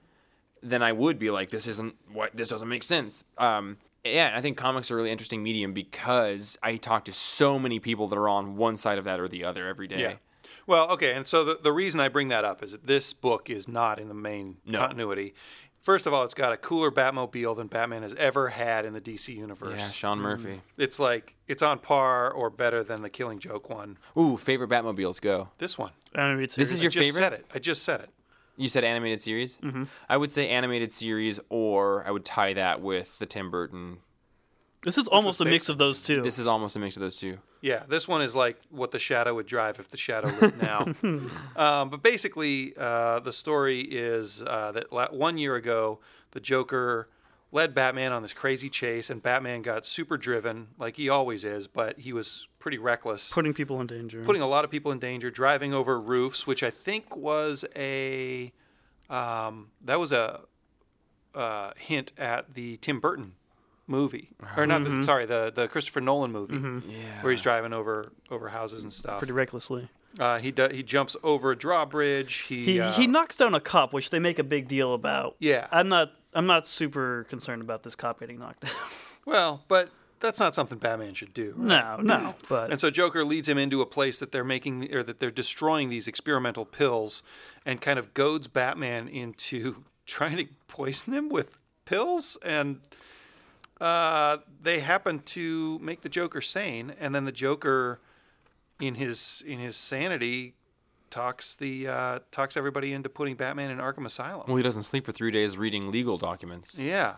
then 0.64 0.82
I 0.82 0.92
would 0.92 1.20
be 1.20 1.30
like, 1.30 1.52
this 1.52 1.68
isn't 1.68 1.96
what 2.12 2.36
this 2.36 2.50
doesn't 2.50 2.68
make 2.68 2.84
sense. 2.84 3.24
Um, 3.38 3.78
yeah, 4.04 4.34
I 4.36 4.42
think 4.42 4.58
comics 4.58 4.90
are 4.92 4.96
a 4.96 4.98
really 4.98 5.12
interesting 5.12 5.42
medium 5.44 5.74
because 5.74 6.58
I 6.62 6.78
talk 6.78 7.06
to 7.06 7.12
so 7.14 7.58
many 7.60 7.80
people 7.80 8.08
that 8.08 8.18
are 8.18 8.30
on 8.30 8.56
one 8.56 8.76
side 8.76 8.98
of 8.98 9.06
that 9.06 9.20
or 9.20 9.28
the 9.28 9.44
other 9.44 9.68
every 9.68 9.88
day. 9.88 10.00
Yeah. 10.00 10.14
Well, 10.68 10.90
okay, 10.92 11.14
and 11.14 11.28
so 11.28 11.44
the, 11.44 11.60
the 11.62 11.72
reason 11.72 12.00
I 12.00 12.08
bring 12.08 12.30
that 12.30 12.44
up 12.44 12.64
is 12.64 12.72
that 12.72 12.88
this 12.88 13.14
book 13.14 13.50
is 13.50 13.68
not 13.68 14.00
in 14.00 14.08
the 14.08 14.14
main 14.16 14.58
No. 14.66 14.80
continuity. 14.80 15.34
First 15.86 16.08
of 16.08 16.14
all, 16.16 16.24
it's 16.24 16.34
got 16.34 16.52
a 16.52 16.58
cooler 16.58 16.90
Batmobile 16.90 17.56
than 17.56 17.68
Batman 17.68 18.02
has 18.02 18.16
ever 18.16 18.50
had 18.50 18.86
in 18.86 18.94
the 18.94 19.00
DC 19.00 19.36
universe. 19.36 19.78
Yeah, 19.78 19.88
Sean 19.90 20.18
Murphy. 20.18 20.62
It's 20.80 20.98
like 20.98 21.36
it's 21.48 21.62
on 21.62 21.78
par 21.78 22.32
or 22.32 22.50
better 22.50 22.84
than 22.84 23.04
the 23.04 23.10
Killing 23.10 23.38
Joke 23.38 23.70
one. 23.70 24.00
Ooh, 24.18 24.36
favorite 24.36 24.70
Batmobiles 24.72 25.22
go. 25.22 25.50
This 25.60 25.78
one. 25.78 25.92
Animated 26.16 26.50
This 26.50 26.56
series. 26.70 26.72
is 26.72 26.80
I 26.80 26.84
your 26.84 26.90
just 26.92 27.06
favorite? 27.06 27.22
said 27.22 27.34
it. 27.34 27.46
I 27.54 27.60
just 27.60 27.84
said 27.84 28.00
it. 28.00 28.10
You 28.58 28.68
said 28.68 28.84
animated 28.84 29.22
series? 29.22 29.58
Mm-hmm. 29.62 29.84
I 30.10 30.18
would 30.18 30.32
say 30.32 30.50
animated 30.50 30.92
series, 30.92 31.40
or 31.50 32.04
I 32.08 32.12
would 32.12 32.26
tie 32.26 32.54
that 32.54 32.82
with 32.82 33.20
the 33.20 33.26
Tim 33.28 33.52
Burton. 33.52 33.98
This 34.86 35.00
is 35.00 35.08
almost 35.08 35.42
a 35.42 35.46
mix 35.46 35.68
of 35.68 35.80
those 35.80 36.04
two. 36.04 36.22
This 36.22 36.38
is 36.38 36.46
almost 36.46 36.76
a 36.76 36.80
mix 36.80 36.96
of 36.96 37.02
those 37.02 37.18
two. 37.18 37.40
Yeah, 37.62 37.84
this 37.90 38.08
one 38.08 38.22
is 38.22 38.36
like 38.36 38.58
what 38.70 38.92
the 38.92 39.00
Shadow 39.00 39.34
would 39.34 39.48
drive 39.48 39.80
if 39.80 39.90
the 39.90 39.98
Shadow 39.98 40.30
lived 40.40 40.62
now. 40.62 40.86
um, 41.56 41.90
but 41.90 42.04
basically, 42.04 42.76
uh, 42.78 43.20
the 43.20 43.34
story 43.34 43.80
is 43.82 44.44
uh, 44.44 44.72
that 44.74 44.94
la- 44.94 45.10
one 45.10 45.40
year 45.40 45.56
ago, 45.56 46.00
the 46.32 46.40
Joker 46.40 47.10
led 47.52 47.74
Batman 47.74 48.12
on 48.12 48.22
this 48.22 48.34
crazy 48.34 48.70
chase, 48.70 49.10
and 49.10 49.24
Batman 49.24 49.64
got 49.64 49.88
super 49.88 50.18
driven, 50.18 50.68
like 50.78 50.98
he 50.98 51.10
always 51.10 51.44
is, 51.44 51.66
but 51.66 51.98
he 52.00 52.14
was 52.14 52.48
pretty 52.60 52.78
reckless. 52.78 53.32
putting 53.32 53.56
people 53.56 53.82
in 53.82 53.88
danger. 53.88 54.24
putting 54.24 54.44
a 54.44 54.48
lot 54.48 54.64
of 54.66 54.70
people 54.70 54.92
in 54.92 55.00
danger, 55.00 55.32
driving 55.32 55.74
over 55.74 56.00
roofs, 56.00 56.46
which 56.46 56.62
I 56.62 56.70
think 56.70 57.16
was 57.16 57.66
a 57.76 58.52
um, 59.10 59.72
that 59.84 60.00
was 60.00 60.12
a 60.12 60.42
uh, 61.34 61.72
hint 61.78 62.12
at 62.20 62.54
the 62.54 62.78
Tim 62.78 63.00
Burton 63.00 63.34
movie, 63.88 64.30
or 64.58 64.66
not? 64.66 64.84
The, 64.84 65.02
sorry, 65.04 65.26
the 65.26 65.52
the 65.54 65.68
Christopher 65.68 66.02
Nolan 66.02 66.32
movie, 66.32 66.56
Yeah. 66.88 67.22
where 67.22 67.32
he's 67.32 67.42
driving 67.42 67.74
over 67.74 68.12
over 68.32 68.50
houses 68.50 68.84
and 68.84 68.92
stuff. 68.94 69.18
pretty 69.20 69.34
recklessly. 69.34 69.90
Uh, 70.18 70.40
he 70.40 70.50
do, 70.52 70.70
he 70.72 70.82
jumps 70.82 71.16
over 71.24 71.52
a 71.52 71.58
drawbridge. 71.58 72.36
He 72.48 72.64
He 72.64 72.80
uh, 72.80 72.92
he 72.94 73.06
knocks 73.06 73.36
down 73.36 73.54
a 73.54 73.60
cop, 73.60 73.94
which 73.94 74.10
they 74.12 74.20
make 74.20 74.40
a 74.40 74.44
big 74.46 74.68
deal 74.68 74.94
about. 74.94 75.36
Yeah. 75.40 75.68
I'm 75.72 75.90
not 75.90 76.12
I'm 76.34 76.46
not 76.46 76.68
super 76.68 77.26
concerned 77.30 77.62
about 77.62 77.84
this 77.84 77.96
cop 77.96 78.20
getting 78.22 78.40
knocked 78.40 78.62
down. 78.62 78.72
well, 79.26 79.64
but 79.68 79.90
that's 80.22 80.40
not 80.40 80.56
something 80.56 80.78
Batman 80.78 81.14
should 81.14 81.34
do. 81.34 81.54
right? 81.58 81.98
no, 82.02 82.18
no. 82.20 82.36
But 82.48 82.72
And 82.72 82.80
so 82.80 82.90
Joker 82.90 83.26
leads 83.26 83.50
him 83.50 83.58
into 83.58 83.82
a 83.82 83.86
place 83.86 84.18
that 84.20 84.32
they're 84.32 84.46
making 84.46 84.94
or 84.96 85.04
that 85.04 85.20
they're 85.20 85.30
destroying 85.32 85.90
these 85.90 86.08
experimental 86.08 86.64
pills 86.66 87.22
and 87.66 87.82
kind 87.82 88.00
of 88.00 88.14
goads 88.14 88.48
Batman 88.48 89.10
into 89.10 89.84
trying 90.06 90.38
to 90.38 90.46
poison 90.70 91.14
him 91.14 91.28
with 91.28 91.58
pills 91.84 92.38
and 92.44 92.80
uh, 93.82 94.38
they 94.62 94.80
happen 94.80 95.20
to 95.20 95.80
make 95.80 96.02
the 96.02 96.10
Joker 96.10 96.42
sane 96.42 96.94
and 97.00 97.14
then 97.14 97.26
the 97.26 97.32
Joker 97.32 98.00
in 98.80 98.96
his 98.96 99.44
in 99.46 99.60
his 99.60 99.76
sanity 99.76 100.54
talks 101.10 101.56
the 101.56 101.88
uh, 101.88 102.20
talks 102.32 102.58
everybody 102.58 102.94
into 102.94 103.10
putting 103.10 103.36
Batman 103.36 103.72
in 103.72 103.78
Arkham 103.78 104.06
Asylum. 104.06 104.46
Well, 104.48 104.58
he 104.58 104.64
doesn't 104.64 104.84
sleep 104.84 105.06
for 105.06 105.12
three 105.12 105.32
days 105.32 105.58
reading 105.58 105.92
legal 105.92 106.18
documents. 106.18 106.78
Yeah. 106.78 107.16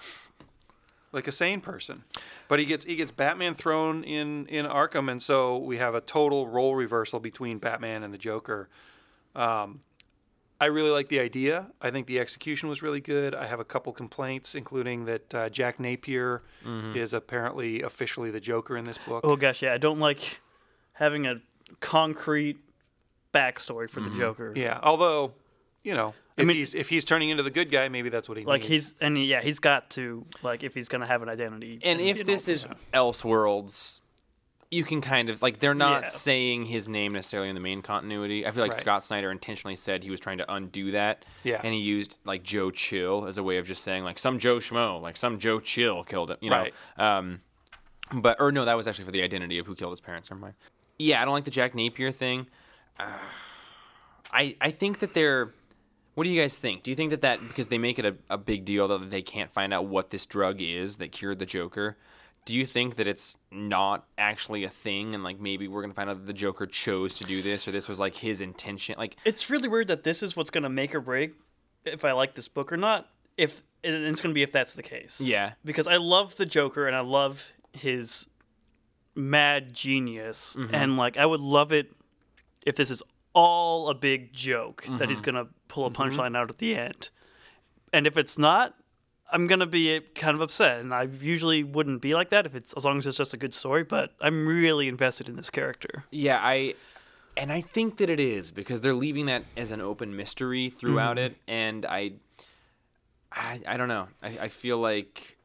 Like 1.11 1.27
a 1.27 1.31
sane 1.31 1.61
person. 1.61 2.03
But 2.47 2.59
he 2.59 2.65
gets 2.65 2.85
he 2.85 2.95
gets 2.95 3.11
Batman 3.11 3.53
thrown 3.55 4.03
in 4.03 4.45
in 4.47 4.65
Arkham 4.65 5.09
and 5.11 5.21
so 5.21 5.57
we 5.57 5.77
have 5.77 5.95
a 5.95 6.01
total 6.01 6.47
role 6.47 6.75
reversal 6.75 7.19
between 7.19 7.59
Batman 7.59 8.03
and 8.03 8.13
the 8.13 8.17
Joker. 8.17 8.69
Um 9.35 9.81
I 10.59 10.65
really 10.65 10.89
like 10.89 11.07
the 11.09 11.19
idea. 11.19 11.67
I 11.81 11.91
think 11.91 12.07
the 12.07 12.19
execution 12.19 12.67
was 12.67 12.81
really 12.81 12.99
good. 13.01 13.35
I 13.35 13.45
have 13.45 13.59
a 13.59 13.63
couple 13.65 13.93
complaints, 13.93 14.55
including 14.55 15.05
that 15.05 15.35
uh, 15.35 15.49
Jack 15.49 15.79
Napier 15.79 16.41
is 16.95 17.13
apparently 17.13 17.81
officially 17.83 18.31
the 18.31 18.39
Joker 18.39 18.75
in 18.77 18.83
this 18.83 18.97
book. 18.97 19.21
oh 19.23 19.35
gosh, 19.35 19.61
yeah, 19.61 19.73
I 19.73 19.77
don't 19.77 19.99
like 19.99 20.39
having 20.93 21.27
a 21.27 21.35
concrete 21.79 22.57
backstory 23.33 23.89
for 23.89 23.99
the 23.99 24.09
Joker. 24.09 24.53
Yeah, 24.55 24.79
although, 24.81 25.33
you 25.83 25.93
know, 25.93 26.13
if 26.37 26.45
mean- 26.47 26.57
he's 26.57 26.73
if 26.73 26.89
he's 26.89 27.05
turning 27.05 27.29
into 27.29 27.43
the 27.43 27.51
good 27.51 27.69
guy, 27.69 27.87
maybe 27.89 28.09
that's 28.09 28.27
what 28.27 28.37
he 28.37 28.43
Like 28.45 28.61
needs. 28.61 28.69
he's 28.71 28.95
and 29.01 29.15
he- 29.17 29.25
yeah, 29.25 29.41
he's 29.41 29.59
got 29.59 29.89
to 29.91 30.25
like 30.43 30.63
if 30.63 30.73
he's 30.73 30.87
gonna 30.89 31.05
have 31.07 31.21
an 31.21 31.29
identity. 31.29 31.79
And 31.83 31.99
you 32.01 32.07
if 32.07 32.17
know, 32.17 32.23
this 32.23 32.47
is 32.47 32.65
yeah. 32.65 32.99
Elseworlds, 32.99 34.01
you 34.69 34.83
can 34.83 34.99
kind 34.99 35.29
of 35.29 35.41
like 35.41 35.59
they're 35.59 35.73
not 35.73 36.03
Yeah. 36.03 36.09
saying 36.09 36.65
his 36.65 36.87
name 36.89 37.13
necessarily 37.13 37.47
in 37.49 37.55
the 37.55 37.61
main 37.61 37.81
continuity. 37.81 38.45
I 38.45 38.51
feel 38.51 38.61
like 38.63 38.71
Right. 38.73 38.79
Scott 38.81 39.03
Snyder 39.03 39.31
intentionally 39.31 39.75
said 39.77 40.03
he 40.03 40.09
was 40.09 40.19
trying 40.19 40.39
to 40.39 40.53
undo 40.53 40.91
that. 40.91 41.23
Yeah. 41.43 41.61
And 41.63 41.73
he 41.73 41.79
used 41.79 42.17
like 42.25 42.43
Joe 42.43 42.69
Chill 42.71 43.25
as 43.27 43.37
a 43.37 43.43
way 43.43 43.57
of 43.57 43.65
just 43.65 43.81
saying 43.83 44.03
like 44.03 44.19
some 44.19 44.39
Joe 44.39 44.57
Schmo, 44.57 45.01
like 45.01 45.15
some 45.15 45.39
Joe 45.39 45.59
Chill 45.61 46.03
killed 46.03 46.31
him. 46.31 46.37
You 46.41 46.49
know. 46.49 46.57
Right. 46.57 46.73
Um, 46.97 47.39
but 48.11 48.41
or 48.41 48.51
no, 48.51 48.65
that 48.65 48.75
was 48.75 48.87
actually 48.87 49.05
for 49.05 49.11
the 49.11 49.21
identity 49.23 49.57
of 49.57 49.65
who 49.67 49.75
killed 49.75 49.91
his 49.93 50.01
parents. 50.01 50.29
Never 50.29 50.41
mind. 50.41 50.53
Yeah, 50.99 51.21
I 51.21 51.25
don't 51.25 51.33
like 51.33 51.45
the 51.45 51.51
Jack 51.51 51.73
Napier 51.73 52.11
thing. 52.11 52.47
Uh, 52.99 53.05
I 54.31 54.55
I 54.59 54.71
think 54.71 54.99
that 54.99 55.13
they're. 55.13 55.53
What 56.15 56.23
do 56.23 56.29
you 56.31 56.41
guys 56.41 56.57
think? 56.57 56.81
Do 56.81 56.89
you 56.89 56.95
think 56.95 57.11
that 57.11 57.21
that 57.21 57.47
because 57.47 57.67
they 57.67 57.77
make 57.77 57.99
it 57.99 58.05
a, 58.05 58.15
a 58.29 58.37
big 58.39 58.65
deal 58.65 58.87
that 58.87 59.11
they 59.11 59.21
can't 59.21 59.51
find 59.53 59.71
out 59.73 59.85
what 59.85 60.09
this 60.09 60.25
drug 60.25 60.61
is 60.61 60.97
that 60.97 61.11
cured 61.11 61.37
the 61.39 61.45
Joker? 61.45 61.95
Do 62.47 62.55
you 62.55 62.65
think 62.65 62.95
that 62.95 63.07
it's 63.07 63.35
not 63.51 64.05
actually 64.17 64.63
a 64.63 64.69
thing, 64.69 65.13
and 65.13 65.21
like 65.21 65.37
maybe 65.37 65.67
we're 65.67 65.81
gonna 65.81 65.93
find 65.93 66.09
out 66.09 66.17
that 66.19 66.25
the 66.25 66.31
Joker 66.33 66.65
chose 66.65 67.15
to 67.17 67.25
do 67.25 67.41
this, 67.41 67.67
or 67.67 67.71
this 67.71 67.89
was 67.89 67.99
like 67.99 68.15
his 68.15 68.39
intention? 68.39 68.95
Like, 68.97 69.17
it's 69.25 69.49
really 69.49 69.67
weird 69.67 69.89
that 69.89 70.05
this 70.05 70.23
is 70.23 70.37
what's 70.37 70.49
gonna 70.49 70.69
make 70.69 70.95
or 70.95 71.01
break 71.01 71.33
if 71.83 72.05
I 72.05 72.13
like 72.13 72.35
this 72.35 72.47
book 72.47 72.71
or 72.71 72.77
not. 72.77 73.09
If 73.35 73.63
and 73.83 73.93
it's 74.05 74.21
gonna 74.21 74.33
be 74.33 74.43
if 74.43 74.53
that's 74.53 74.75
the 74.75 74.81
case. 74.83 75.19
yeah, 75.19 75.53
because 75.65 75.87
I 75.87 75.97
love 75.97 76.37
the 76.37 76.45
Joker 76.45 76.87
and 76.87 76.95
I 76.95 77.01
love 77.01 77.51
his 77.73 78.27
mad 79.13 79.73
genius, 79.73 80.55
Mm-hmm. 80.57 80.73
and 80.73 80.97
like 80.97 81.17
I 81.17 81.25
would 81.25 81.41
love 81.41 81.73
it 81.73 81.91
if 82.65 82.75
this 82.77 82.89
is 82.91 83.03
all 83.33 83.89
a 83.89 83.93
big 83.93 84.31
joke 84.31 84.83
that 84.83 84.91
Mm-hmm. 84.91 85.09
he's 85.09 85.19
gonna 85.21 85.47
pull 85.67 85.85
a 85.85 85.91
punchline 85.91 86.37
out 86.37 86.49
at 86.49 86.59
the 86.59 86.75
end, 86.75 87.09
and 87.91 88.07
if 88.07 88.15
it's 88.17 88.37
not, 88.37 88.73
I'm 89.29 89.47
gonna 89.47 89.65
be 89.65 89.99
kind 90.15 90.35
of 90.35 90.41
upset, 90.41 90.79
and 90.79 90.93
I 90.93 91.03
usually 91.21 91.63
wouldn't 91.63 92.01
be 92.01 92.15
like 92.15 92.29
that 92.29 92.45
if 92.45 92.55
it's 92.55 92.73
as 92.73 92.85
long 92.85 92.97
as 92.97 93.07
it's 93.07 93.17
just 93.17 93.33
a 93.33 93.37
good 93.37 93.53
story. 93.53 93.83
But 93.83 94.11
I'm 94.21 94.47
really 94.47 94.87
invested 94.87 95.27
in 95.27 95.35
this 95.35 95.49
character. 95.49 96.05
Yeah, 96.11 96.39
I 96.41 96.75
and 97.37 97.51
I 97.51 97.61
think 97.61 97.97
that 97.97 98.09
it 98.09 98.19
is 98.19 98.51
because 98.51 98.81
they're 98.81 98.93
leaving 98.93 99.27
that 99.27 99.43
as 99.55 99.71
an 99.71 99.81
open 99.81 100.15
mystery 100.15 100.69
throughout 100.69 101.17
mm-hmm. 101.17 101.33
it, 101.33 101.37
and 101.47 101.85
I, 101.85 102.13
I, 103.31 103.61
I 103.67 103.77
don't 103.77 103.87
know. 103.87 104.07
I, 104.23 104.37
I 104.41 104.47
feel 104.47 104.77
like 104.77 105.37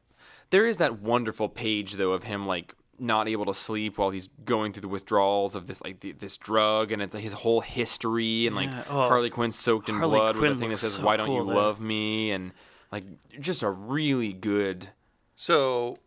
there 0.49 0.65
is 0.65 0.77
that 0.77 0.99
wonderful 0.99 1.49
page 1.49 1.93
though 1.93 2.11
of 2.11 2.23
him 2.23 2.47
like 2.47 2.75
not 2.99 3.27
able 3.27 3.45
to 3.45 3.53
sleep 3.53 3.97
while 3.97 4.11
he's 4.11 4.29
going 4.45 4.71
through 4.71 4.81
the 4.81 4.87
withdrawals 4.87 5.55
of 5.55 5.65
this 5.65 5.81
like 5.81 5.99
the, 6.01 6.11
this 6.13 6.37
drug 6.37 6.91
and 6.91 7.01
it's 7.01 7.13
like, 7.13 7.23
his 7.23 7.33
whole 7.33 7.59
history 7.59 8.45
and 8.45 8.55
like 8.55 8.69
Yeah, 8.69 8.83
oh. 8.87 9.07
Harley 9.07 9.31
Quinn 9.31 9.51
soaked 9.51 9.89
in 9.89 9.95
Harley 9.95 10.19
blood 10.19 10.35
with 10.35 10.37
Quinn 10.37 10.53
the 10.53 10.59
thing 10.59 10.69
that 10.69 10.77
says 10.77 10.93
so 10.93 11.05
"Why 11.05 11.17
don't 11.17 11.31
you 11.31 11.39
cool 11.39 11.47
there. 11.47 11.55
love 11.55 11.81
me?" 11.81 12.31
and 12.31 12.51
like 12.93 13.05
just 13.39 13.63
a 13.63 13.69
really 13.71 14.33
good. 14.33 14.89
So 15.33 15.97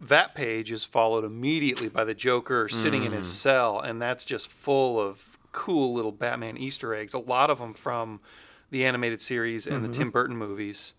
that 0.00 0.36
page 0.36 0.70
is 0.70 0.84
followed 0.84 1.24
immediately 1.24 1.88
by 1.88 2.04
the 2.04 2.14
Joker 2.14 2.68
sitting 2.68 3.04
in 3.04 3.10
his 3.10 3.26
cell, 3.30 3.80
and 3.80 4.00
that's 4.00 4.24
just 4.24 4.48
full 4.48 5.00
of 5.00 5.36
cool 5.50 5.92
little 5.92 6.12
Batman 6.12 6.56
Easter 6.56 6.94
eggs. 6.94 7.12
A 7.12 7.18
lot 7.18 7.50
of 7.50 7.58
them 7.58 7.74
from 7.74 8.20
the 8.70 8.84
animated 8.84 9.20
series 9.20 9.66
and 9.66 9.84
the 9.84 9.88
Tim 9.88 10.10
Burton 10.10 10.36
movies. 10.36 10.94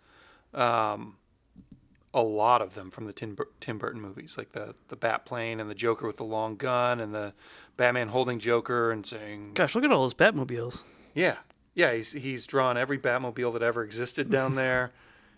Um, 0.53 1.16
a 2.14 2.22
lot 2.22 2.62
of 2.62 2.74
them 2.74 2.91
from 2.91 3.05
the 3.05 3.14
Tim, 3.14 3.36
Bur- 3.36 3.47
Tim 3.62 3.78
Burton 3.78 4.01
movies, 4.01 4.38
like 4.38 4.51
the 4.51 4.76
the 4.89 4.95
Bat 4.97 5.26
plane 5.26 5.60
and 5.62 5.70
the 5.70 5.76
Joker 5.76 6.05
with 6.05 6.18
the 6.18 6.24
long 6.26 6.55
gun, 6.58 6.99
and 6.99 7.14
the 7.14 7.34
Batman 7.78 8.10
holding 8.10 8.39
Joker 8.39 8.91
and 8.91 9.05
saying, 9.05 9.51
Gosh, 9.53 9.74
look 9.74 9.84
at 9.86 9.91
all 9.91 10.01
those 10.01 10.14
Batmobiles. 10.16 10.84
yeah, 11.14 11.38
yeah. 11.78 11.93
He's 11.93 12.11
he's 12.11 12.45
drawn 12.45 12.75
every 12.75 12.97
Batmobile 12.97 13.53
that 13.53 13.61
ever 13.61 13.84
existed 13.84 14.30
down 14.30 14.55
there. 14.63 14.91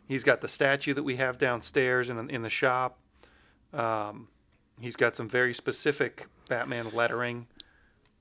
he's 0.07 0.23
got 0.23 0.41
the 0.41 0.47
statue 0.47 0.95
that 0.95 1.03
we 1.03 1.17
have 1.17 1.37
downstairs 1.37 2.09
in 2.09 2.29
in 2.29 2.41
the 2.41 2.49
shop. 2.49 2.97
Um, 3.73 4.29
he's 4.79 4.95
got 4.95 5.15
some 5.15 5.29
very 5.29 5.53
specific 5.53 6.27
Batman 6.47 6.87
lettering. 6.93 7.47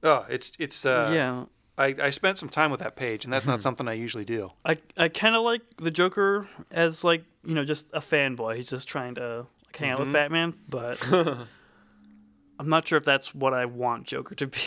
Oh, 0.02 0.26
it's 0.28 0.52
it's. 0.58 0.84
Uh, 0.84 1.10
yeah, 1.12 1.44
I, 1.76 1.94
I 2.02 2.10
spent 2.10 2.38
some 2.38 2.48
time 2.48 2.70
with 2.70 2.80
that 2.80 2.96
page, 2.96 3.24
and 3.24 3.32
that's 3.32 3.46
not 3.46 3.62
something 3.62 3.88
I 3.88 3.94
usually 3.94 4.24
do. 4.24 4.52
I 4.64 4.76
I 4.96 5.08
kind 5.08 5.34
of 5.34 5.42
like 5.42 5.62
the 5.76 5.90
Joker 5.90 6.48
as 6.70 7.04
like 7.04 7.24
you 7.44 7.54
know 7.54 7.64
just 7.64 7.86
a 7.92 8.00
fanboy. 8.00 8.56
He's 8.56 8.70
just 8.70 8.88
trying 8.88 9.14
to 9.14 9.46
like, 9.66 9.76
hang 9.76 9.90
out 9.90 10.00
with 10.00 10.12
Batman, 10.12 10.54
but 10.68 11.00
I'm 11.12 12.68
not 12.68 12.86
sure 12.86 12.98
if 12.98 13.04
that's 13.04 13.34
what 13.34 13.54
I 13.54 13.64
want 13.64 14.06
Joker 14.06 14.34
to 14.34 14.46
be. 14.48 14.58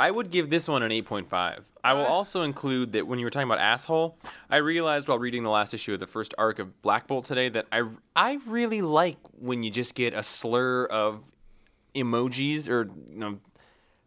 I 0.00 0.10
would 0.10 0.30
give 0.30 0.48
this 0.48 0.66
one 0.66 0.82
an 0.82 0.90
8.5. 0.90 1.58
I 1.84 1.92
will 1.92 2.00
uh-huh. 2.02 2.12
also 2.12 2.40
include 2.42 2.92
that 2.92 3.06
when 3.06 3.18
you 3.18 3.26
were 3.26 3.30
talking 3.30 3.48
about 3.48 3.58
asshole, 3.58 4.16
I 4.48 4.56
realized 4.56 5.08
while 5.08 5.18
reading 5.18 5.42
the 5.42 5.50
last 5.50 5.74
issue 5.74 5.92
of 5.92 6.00
the 6.00 6.06
first 6.06 6.34
arc 6.38 6.58
of 6.58 6.80
Black 6.80 7.06
Bolt 7.06 7.26
today 7.26 7.50
that 7.50 7.66
I 7.70 7.84
I 8.16 8.38
really 8.46 8.80
like 8.80 9.18
when 9.38 9.62
you 9.62 9.70
just 9.70 9.94
get 9.94 10.14
a 10.14 10.22
slur 10.22 10.86
of 10.86 11.22
emojis 11.94 12.66
or 12.68 12.88
you 13.10 13.18
know 13.18 13.38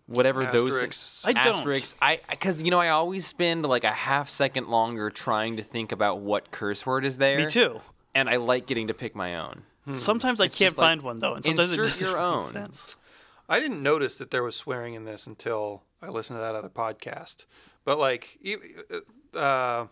whatever 0.07 0.47
those 0.47 0.69
Asterisks. 0.69 1.23
I 1.25 1.33
don't. 1.33 1.57
asterisks. 1.57 1.95
I 2.01 2.19
because 2.27 2.63
you 2.63 2.71
know 2.71 2.79
I 2.79 2.89
always 2.89 3.27
spend 3.27 3.63
like 3.63 3.83
a 3.83 3.91
half 3.91 4.29
second 4.29 4.69
longer 4.69 5.11
trying 5.11 5.57
to 5.57 5.63
think 5.63 5.91
about 5.91 6.21
what 6.21 6.49
curse 6.49 6.87
word 6.87 7.05
is 7.05 7.19
there. 7.19 7.37
Me 7.37 7.45
too. 7.47 7.81
And 8.15 8.29
I 8.29 8.37
like 8.37 8.65
getting 8.65 8.87
to 8.87 8.95
pick 8.95 9.15
my 9.15 9.35
own. 9.37 9.63
Sometimes 9.91 10.39
I 10.39 10.45
It's 10.45 10.57
can't 10.57 10.69
just 10.69 10.77
like, 10.77 10.85
find 10.85 11.01
one 11.01 11.19
though, 11.19 11.33
and 11.35 11.43
sometimes 11.43 11.73
it 11.73 11.79
insert 11.79 11.85
doesn't 11.85 12.07
your 12.07 12.17
make 12.17 12.25
own. 12.25 12.51
sense. 12.53 12.95
I 13.49 13.59
didn't 13.59 13.81
notice 13.83 14.15
that 14.15 14.31
there 14.31 14.43
was 14.43 14.55
swearing 14.55 14.93
in 14.93 15.05
this 15.05 15.27
until 15.27 15.83
I 16.01 16.07
listened 16.09 16.37
to 16.37 16.41
that 16.41 16.55
other 16.55 16.69
podcast. 16.69 17.45
But 17.85 17.99
like, 17.99 18.39
uh, 19.33 19.87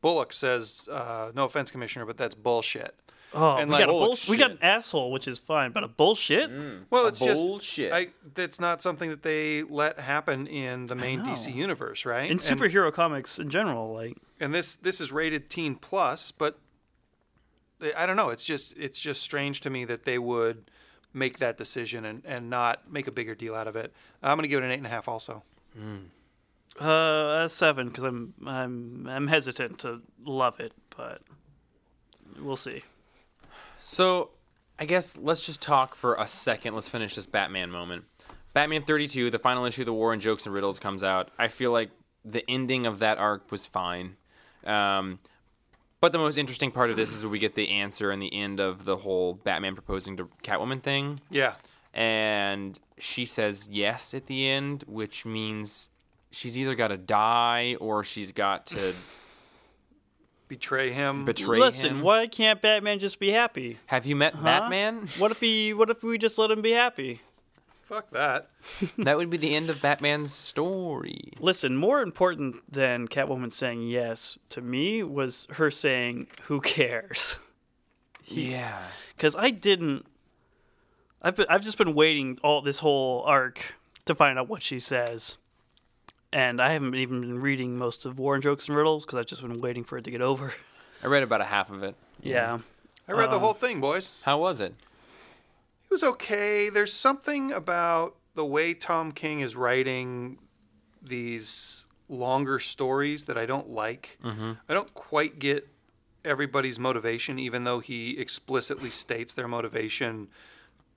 Bullock 0.00 0.32
says, 0.32 0.88
uh, 0.90 1.32
"No 1.34 1.44
offense, 1.44 1.70
Commissioner, 1.70 2.06
but 2.06 2.16
that's 2.16 2.34
bullshit." 2.34 2.94
Oh, 3.34 3.56
And 3.56 3.68
we, 3.68 3.74
like- 3.74 3.80
got 3.84 3.88
a 3.90 3.92
bull- 3.92 4.16
we 4.30 4.36
got 4.38 4.52
an 4.52 4.58
asshole, 4.62 5.10
which 5.12 5.28
is 5.28 5.38
fine, 5.38 5.72
but 5.72 5.84
a 5.84 5.88
bullshit. 5.88 6.50
Well, 6.88 7.04
A 7.04 7.08
it's 7.08 7.18
bullshit. 7.18 7.90
just 7.92 8.08
I, 8.08 8.12
that's 8.34 8.58
not 8.58 8.80
something 8.80 9.10
that 9.10 9.22
they 9.22 9.64
let 9.64 9.98
happen 10.00 10.46
in 10.46 10.86
the 10.86 10.94
main. 10.94 11.20
DC 11.20 11.52
universe, 11.54 12.06
right? 12.06 12.24
In 12.26 12.32
And- 12.32 12.40
superhero 12.40 12.90
comics 12.92 13.38
in 13.38 13.50
general, 13.50 13.92
like 13.92 14.16
and 14.40 14.54
this 14.54 14.76
this 14.76 15.00
is 15.00 15.12
rated 15.12 15.50
teen 15.50 15.74
plus, 15.74 16.30
but 16.30 16.58
I 17.96 18.06
don't 18.06 18.16
know. 18.16 18.30
It's 18.30 18.44
just 18.44 18.74
it's 18.78 18.98
just 19.00 19.20
strange 19.20 19.60
to 19.62 19.70
me 19.70 19.84
that 19.84 20.04
they 20.04 20.18
would 20.18 20.70
make 21.12 21.38
that 21.38 21.56
decision 21.58 22.04
and, 22.04 22.22
and 22.24 22.50
not 22.50 22.90
make 22.92 23.06
a 23.06 23.12
bigger 23.12 23.34
deal 23.34 23.54
out 23.54 23.66
of 23.68 23.76
it. 23.76 23.92
I'm 24.22 24.36
going 24.36 24.42
to 24.42 24.48
give 24.48 24.62
it 24.62 24.66
an 24.66 24.70
eight 24.70 24.78
and 24.78 24.86
a 24.86 24.90
half. 24.90 25.08
Also, 25.08 25.42
uh, 26.80 27.42
a 27.44 27.48
seven 27.48 27.88
because 27.88 28.04
I'm 28.04 28.34
I'm 28.46 29.06
I'm 29.08 29.26
hesitant 29.26 29.78
to 29.80 30.00
love 30.24 30.60
it, 30.60 30.72
but 30.96 31.22
we'll 32.40 32.56
see. 32.56 32.82
So, 33.80 34.30
I 34.78 34.84
guess 34.84 35.16
let's 35.16 35.44
just 35.44 35.62
talk 35.62 35.94
for 35.94 36.14
a 36.16 36.26
second. 36.26 36.74
Let's 36.74 36.88
finish 36.88 37.14
this 37.14 37.26
Batman 37.26 37.70
moment. 37.70 38.04
Batman 38.52 38.82
32, 38.82 39.30
the 39.30 39.38
final 39.38 39.64
issue 39.66 39.82
of 39.82 39.86
the 39.86 39.92
War 39.92 40.12
and 40.12 40.20
Jokes 40.20 40.46
and 40.46 40.54
Riddles 40.54 40.78
comes 40.78 41.04
out. 41.04 41.30
I 41.38 41.48
feel 41.48 41.70
like 41.70 41.90
the 42.24 42.48
ending 42.50 42.86
of 42.86 42.98
that 42.98 43.18
arc 43.18 43.50
was 43.50 43.66
fine. 43.66 44.16
Um, 44.64 45.20
but 46.00 46.12
the 46.12 46.18
most 46.18 46.36
interesting 46.38 46.70
part 46.70 46.90
of 46.90 46.96
this 46.96 47.12
is 47.12 47.24
when 47.24 47.32
we 47.32 47.38
get 47.38 47.54
the 47.54 47.68
answer 47.70 48.10
and 48.10 48.20
the 48.22 48.32
end 48.34 48.60
of 48.60 48.84
the 48.84 48.96
whole 48.96 49.34
Batman 49.34 49.74
proposing 49.74 50.16
to 50.18 50.28
Catwoman 50.42 50.82
thing. 50.82 51.20
yeah, 51.30 51.54
And 51.94 52.78
she 52.98 53.24
says 53.24 53.68
yes 53.70 54.14
at 54.14 54.26
the 54.26 54.48
end, 54.48 54.84
which 54.86 55.24
means 55.26 55.90
she's 56.30 56.56
either 56.58 56.74
got 56.74 56.88
to 56.88 56.96
die 56.96 57.76
or 57.80 58.04
she's 58.04 58.32
got 58.32 58.66
to 58.66 58.94
betray 60.48 60.90
him. 60.92 61.24
betray 61.24 61.58
Listen, 61.58 61.96
him. 61.96 62.02
why 62.02 62.26
can't 62.26 62.60
Batman 62.60 62.98
just 62.98 63.18
be 63.20 63.30
happy? 63.30 63.78
Have 63.86 64.06
you 64.06 64.16
met 64.16 64.34
Huh? 64.34 64.42
Batman? 64.44 65.08
What 65.18 65.30
if 65.30 65.40
he? 65.40 65.74
What 65.74 65.90
if 65.90 66.02
we 66.02 66.16
just 66.18 66.38
let 66.38 66.50
him 66.50 66.62
be 66.62 66.72
happy? 66.72 67.20
Fuck 67.88 68.10
that. 68.10 68.50
that 68.98 69.16
would 69.16 69.30
be 69.30 69.38
the 69.38 69.54
end 69.56 69.70
of 69.70 69.80
Batman's 69.80 70.32
story. 70.32 71.32
Listen, 71.40 71.74
more 71.76 72.02
important 72.02 72.56
than 72.70 73.08
Catwoman 73.08 73.50
saying 73.50 73.82
yes 73.88 74.38
to 74.50 74.60
me 74.60 75.02
was 75.02 75.46
her 75.52 75.70
saying, 75.70 76.26
"Who 76.44 76.60
cares?" 76.60 77.38
Yeah. 78.30 78.78
Because 79.16 79.34
I 79.36 79.48
didn't. 79.50 80.04
I've 81.22 81.34
been. 81.34 81.46
I've 81.48 81.64
just 81.64 81.78
been 81.78 81.94
waiting 81.94 82.38
all 82.44 82.60
this 82.60 82.78
whole 82.80 83.22
arc 83.22 83.74
to 84.04 84.14
find 84.14 84.38
out 84.38 84.48
what 84.50 84.62
she 84.62 84.78
says, 84.78 85.38
and 86.30 86.60
I 86.60 86.72
haven't 86.74 86.94
even 86.94 87.22
been 87.22 87.40
reading 87.40 87.78
most 87.78 88.04
of 88.04 88.18
War 88.18 88.34
and 88.34 88.42
Jokes 88.42 88.68
and 88.68 88.76
Riddles 88.76 89.06
because 89.06 89.18
I've 89.18 89.24
just 89.26 89.40
been 89.40 89.62
waiting 89.62 89.82
for 89.82 89.96
it 89.96 90.04
to 90.04 90.10
get 90.10 90.20
over. 90.20 90.52
I 91.02 91.06
read 91.06 91.22
about 91.22 91.40
a 91.40 91.44
half 91.44 91.70
of 91.70 91.82
it. 91.82 91.94
yeah. 92.22 92.58
I 93.08 93.12
read 93.12 93.28
Um, 93.28 93.30
the 93.30 93.38
whole 93.38 93.54
thing, 93.54 93.80
boys. 93.80 94.20
How 94.24 94.38
was 94.38 94.60
it? 94.60 94.74
It 95.88 95.94
was 95.94 96.02
okay. 96.02 96.68
There's 96.68 96.92
something 96.92 97.50
about 97.50 98.16
the 98.34 98.44
way 98.44 98.74
Tom 98.74 99.12
King 99.12 99.40
is 99.40 99.56
writing 99.56 100.38
these 101.02 101.86
longer 102.10 102.58
stories 102.58 103.24
that 103.24 103.38
I 103.38 103.46
don't 103.46 103.70
like. 103.70 104.18
Mm-hmm. 104.22 104.52
I 104.68 104.74
don't 104.74 104.92
quite 104.92 105.38
get 105.38 105.66
everybody's 106.24 106.78
motivation, 106.78 107.38
even 107.38 107.64
though 107.64 107.80
he 107.80 108.18
explicitly 108.18 108.90
states 108.90 109.32
their 109.32 109.48
motivation 109.48 110.28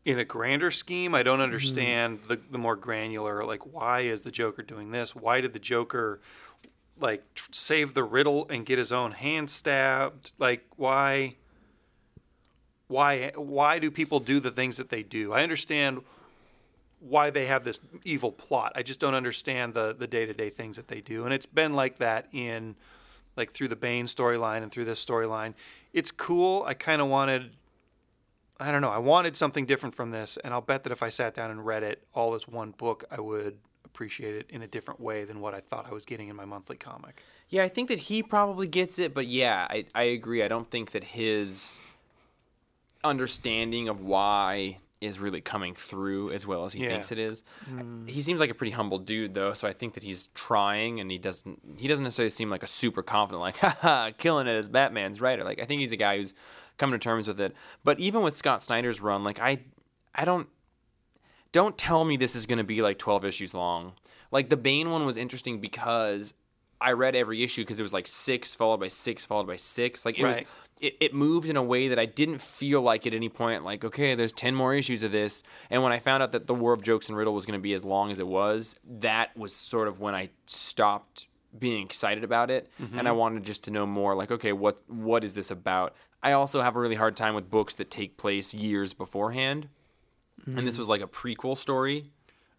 in 0.04 0.20
a 0.20 0.26
grander 0.26 0.72
scheme. 0.72 1.16
I 1.16 1.24
don't 1.24 1.40
understand 1.42 2.20
mm-hmm. 2.20 2.28
the, 2.28 2.40
the 2.52 2.58
more 2.58 2.76
granular, 2.76 3.46
like, 3.46 3.74
why 3.74 4.02
is 4.02 4.24
the 4.24 4.32
Joker 4.32 4.62
doing 4.62 4.92
this? 4.92 5.16
Why 5.16 5.40
did 5.40 5.54
the 5.54 5.60
Joker, 5.60 6.20
like, 7.00 7.24
tr- 7.34 7.52
save 7.54 7.94
the 7.94 8.04
riddle 8.04 8.46
and 8.50 8.66
get 8.66 8.78
his 8.78 8.92
own 8.92 9.14
hand 9.14 9.50
stabbed? 9.50 10.34
Like, 10.38 10.66
why? 10.76 11.36
Why 12.92 13.32
why 13.36 13.80
do 13.80 13.90
people 13.90 14.20
do 14.20 14.40
the 14.40 14.52
things 14.52 14.78
that 14.78 14.90
they 14.90 15.02
do? 15.02 15.32
I 15.34 15.44
understand 15.44 16.02
why 17.00 17.30
they 17.30 17.48
have 17.48 17.64
this 17.64 17.80
evil 18.04 18.32
plot. 18.32 18.74
I 18.76 18.84
just 18.84 19.00
don't 19.00 19.16
understand 19.16 19.74
the 19.74 19.96
the 19.98 20.08
day 20.08 20.26
to 20.26 20.34
day 20.34 20.50
things 20.50 20.76
that 20.76 20.88
they 20.90 21.02
do, 21.02 21.24
and 21.24 21.34
it's 21.34 21.46
been 21.46 21.74
like 21.74 21.98
that 22.00 22.28
in 22.32 22.76
like 23.38 23.54
through 23.54 23.70
the 23.70 23.76
Bane 23.76 24.06
storyline 24.06 24.62
and 24.62 24.72
through 24.72 24.86
this 24.86 25.04
storyline. 25.04 25.54
It's 25.94 26.12
cool. 26.12 26.64
I 26.68 26.74
kind 26.74 27.02
of 27.02 27.08
wanted. 27.08 27.52
I 28.60 28.72
don't 28.72 28.82
know. 28.82 28.92
I 28.92 29.00
wanted 29.00 29.36
something 29.36 29.66
different 29.66 29.96
from 29.96 30.12
this, 30.12 30.38
and 30.44 30.54
I'll 30.54 30.62
bet 30.62 30.84
that 30.84 30.92
if 30.92 31.02
I 31.02 31.10
sat 31.10 31.34
down 31.34 31.50
and 31.50 31.66
read 31.66 31.82
it 31.82 32.06
all 32.14 32.36
as 32.36 32.48
one 32.48 32.72
book, 32.72 33.06
I 33.10 33.20
would 33.20 33.58
appreciate 33.86 34.36
it 34.36 34.46
in 34.50 34.62
a 34.62 34.68
different 34.68 35.00
way 35.00 35.24
than 35.24 35.42
what 35.42 35.56
I 35.56 35.62
thought 35.62 35.88
I 35.90 35.94
was 35.94 36.06
getting 36.06 36.28
in 36.28 36.36
my 36.36 36.46
monthly 36.46 36.78
comic. 36.78 37.24
Yeah, 37.50 37.64
I 37.64 37.70
think 37.70 37.90
that 37.90 38.00
he 38.00 38.22
probably 38.22 38.68
gets 38.68 39.00
it, 39.00 39.14
but 39.14 39.28
yeah, 39.28 39.68
I, 39.70 39.86
I 39.96 40.04
agree. 40.04 40.44
I 40.44 40.48
don't 40.48 40.70
think 40.70 40.92
that 40.92 41.04
his 41.04 41.82
understanding 43.04 43.90
of 43.90 44.02
why 44.02 44.78
is 45.00 45.18
really 45.18 45.42
coming 45.42 45.74
through 45.74 46.30
as 46.32 46.46
well 46.46 46.64
as 46.66 46.74
he 46.74 46.84
Yeah. 46.84 46.90
thinks 46.90 47.12
it 47.12 47.18
is. 47.18 47.44
Mm. 47.68 48.08
He 48.08 48.22
seems 48.22 48.40
like 48.40 48.52
a 48.52 48.54
pretty 48.54 48.72
humble 48.72 49.00
dude 49.00 49.34
though, 49.34 49.54
so 49.54 49.68
I 49.68 49.74
think 49.74 49.96
that 49.96 50.04
he's 50.04 50.28
trying 50.36 51.00
and 51.00 51.10
he 51.10 51.18
doesn't 51.18 51.60
he 51.78 51.88
doesn't 51.88 52.04
necessarily 52.04 52.30
seem 52.30 52.52
like 52.52 52.62
a 52.62 52.68
super 52.68 53.02
confident 53.02 53.42
like 53.42 53.56
haha 53.58 54.12
killing 54.18 54.46
it 54.46 54.52
as 54.56 54.70
Batman's 54.70 55.20
writer. 55.20 55.44
Like 55.44 55.60
I 55.60 55.66
think 55.66 55.82
he's 55.82 55.92
a 55.92 55.96
guy 55.98 56.18
who's 56.18 56.36
coming 56.78 57.00
to 57.00 57.04
terms 57.04 57.28
with 57.28 57.42
it. 57.42 57.56
But 57.84 58.00
even 58.00 58.22
with 58.22 58.36
Scott 58.36 58.62
Snyder's 58.62 59.02
run, 59.02 59.24
like 59.24 59.40
I 59.40 59.62
I 60.14 60.24
don't 60.24 60.48
don't 61.52 61.78
tell 61.78 62.06
me 62.06 62.16
this 62.16 62.36
is 62.36 62.46
going 62.46 62.60
to 62.60 62.64
be 62.64 62.82
like 62.82 62.98
12 62.98 63.26
issues 63.26 63.54
long. 63.54 63.94
Like 64.32 64.50
the 64.50 64.58
Bane 64.58 64.92
one 64.92 65.06
was 65.06 65.18
interesting 65.18 65.60
because 65.60 66.34
I 66.80 66.94
read 66.94 67.16
every 67.16 67.44
issue 67.44 67.64
because 67.64 67.80
it 67.80 67.84
was 67.84 67.92
like 67.94 68.08
six 68.08 68.56
followed 68.56 68.80
by 68.80 68.88
six 68.88 69.26
followed 69.26 69.48
by 69.48 69.58
six. 69.58 70.06
Like 70.06 70.18
it 70.18 70.26
was 70.26 70.38
Right. 70.38 70.48
It, 70.82 70.98
it 71.00 71.14
moved 71.14 71.48
in 71.48 71.56
a 71.56 71.64
way 71.64 71.88
that 71.88 72.00
I 72.00 72.06
didn't 72.06 72.42
feel 72.42 72.82
like 72.82 73.06
at 73.08 73.14
any 73.14 73.30
point 73.30 73.64
like 73.64 73.86
okay, 73.86 74.16
there's 74.16 74.34
ten 74.34 74.56
more 74.56 74.74
issues 74.74 75.04
of 75.04 75.12
this. 75.12 75.44
And 75.70 75.84
when 75.84 75.92
I 75.92 76.00
found 76.00 76.24
out 76.24 76.32
that 76.34 76.48
the 76.48 76.54
War 76.54 76.74
of 76.74 76.82
Jokes 76.82 77.08
and 77.08 77.18
Riddle 77.18 77.34
was 77.34 77.46
going 77.46 77.58
to 77.58 77.62
be 77.62 77.74
as 77.74 77.84
long 77.84 78.12
as 78.12 78.20
it 78.20 78.28
was, 78.28 78.76
that 79.00 79.36
was 79.38 79.54
sort 79.54 79.88
of 79.88 80.00
when 80.00 80.16
I 80.16 80.30
stopped 80.48 81.28
being 81.58 81.86
excited 81.86 82.24
about 82.24 82.50
it 82.50 82.70
mm-hmm. 82.82 82.98
and 82.98 83.10
I 83.10 83.12
wanted 83.12 83.44
just 83.44 83.66
to 83.66 83.72
know 83.72 83.86
more 83.86 84.16
like 84.16 84.32
okay, 84.32 84.52
what 84.52 84.82
what 84.88 85.24
is 85.24 85.34
this 85.34 85.52
about? 85.52 85.96
I 86.24 86.34
also 86.34 86.62
have 86.62 86.76
a 86.76 86.80
really 86.80 86.96
hard 86.96 87.16
time 87.16 87.36
with 87.36 87.50
books 87.50 87.76
that 87.76 87.90
take 87.90 88.18
place 88.18 88.54
years 88.54 88.94
beforehand. 88.94 89.70
And 90.46 90.66
this 90.66 90.76
mm. 90.76 90.80
was 90.80 90.90
like 90.90 91.02
a 91.02 91.08
prequel 91.08 91.56
story. 91.56 92.06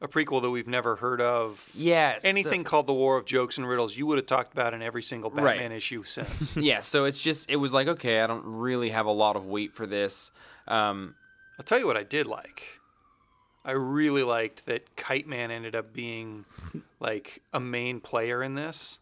A 0.03 0.09
prequel 0.09 0.43
that 0.43 0.51
we've 0.51 0.67
never 0.67 0.97
heard 0.97 1.21
of. 1.21 1.71
Yes. 1.75 2.25
Anything 2.25 2.65
called 2.65 2.87
the 2.89 2.93
War 2.93 3.17
of 3.17 3.25
Jokes 3.25 3.57
and 3.57 3.67
Riddles, 3.69 3.97
you 3.97 4.05
would 4.07 4.19
have 4.19 4.27
talked 4.27 4.53
about 4.53 4.75
in 4.75 4.83
every 4.83 5.03
single 5.03 5.31
Right. 5.31 5.59
Batman 5.59 5.71
issue 5.73 6.03
since. 6.17 6.57
yeah, 6.57 6.81
so 6.81 7.05
it's 7.05 7.21
just 7.23 7.49
it 7.49 7.57
was 7.57 7.73
like 7.73 7.87
okay, 7.89 8.21
I 8.21 8.27
don't 8.27 8.45
really 8.45 8.91
have 8.91 9.07
a 9.07 9.13
lot 9.13 9.37
of 9.37 9.47
weight 9.47 9.75
for 9.75 9.87
this. 9.87 10.31
Um, 10.67 11.15
I'll 11.59 11.65
tell 11.65 11.79
you 11.79 11.87
what 11.87 11.97
I 11.97 12.03
did 12.03 12.27
like. 12.27 12.63
I 13.65 13.73
really 13.73 14.25
liked 14.25 14.67
that 14.67 14.97
Kite 14.97 15.29
Man 15.29 15.53
ended 15.53 15.77
up 15.77 15.93
being 15.93 16.47
like 16.99 17.41
a 17.53 17.61
main 17.61 18.01
player 18.01 18.43
in 18.43 18.57
this, 18.57 18.99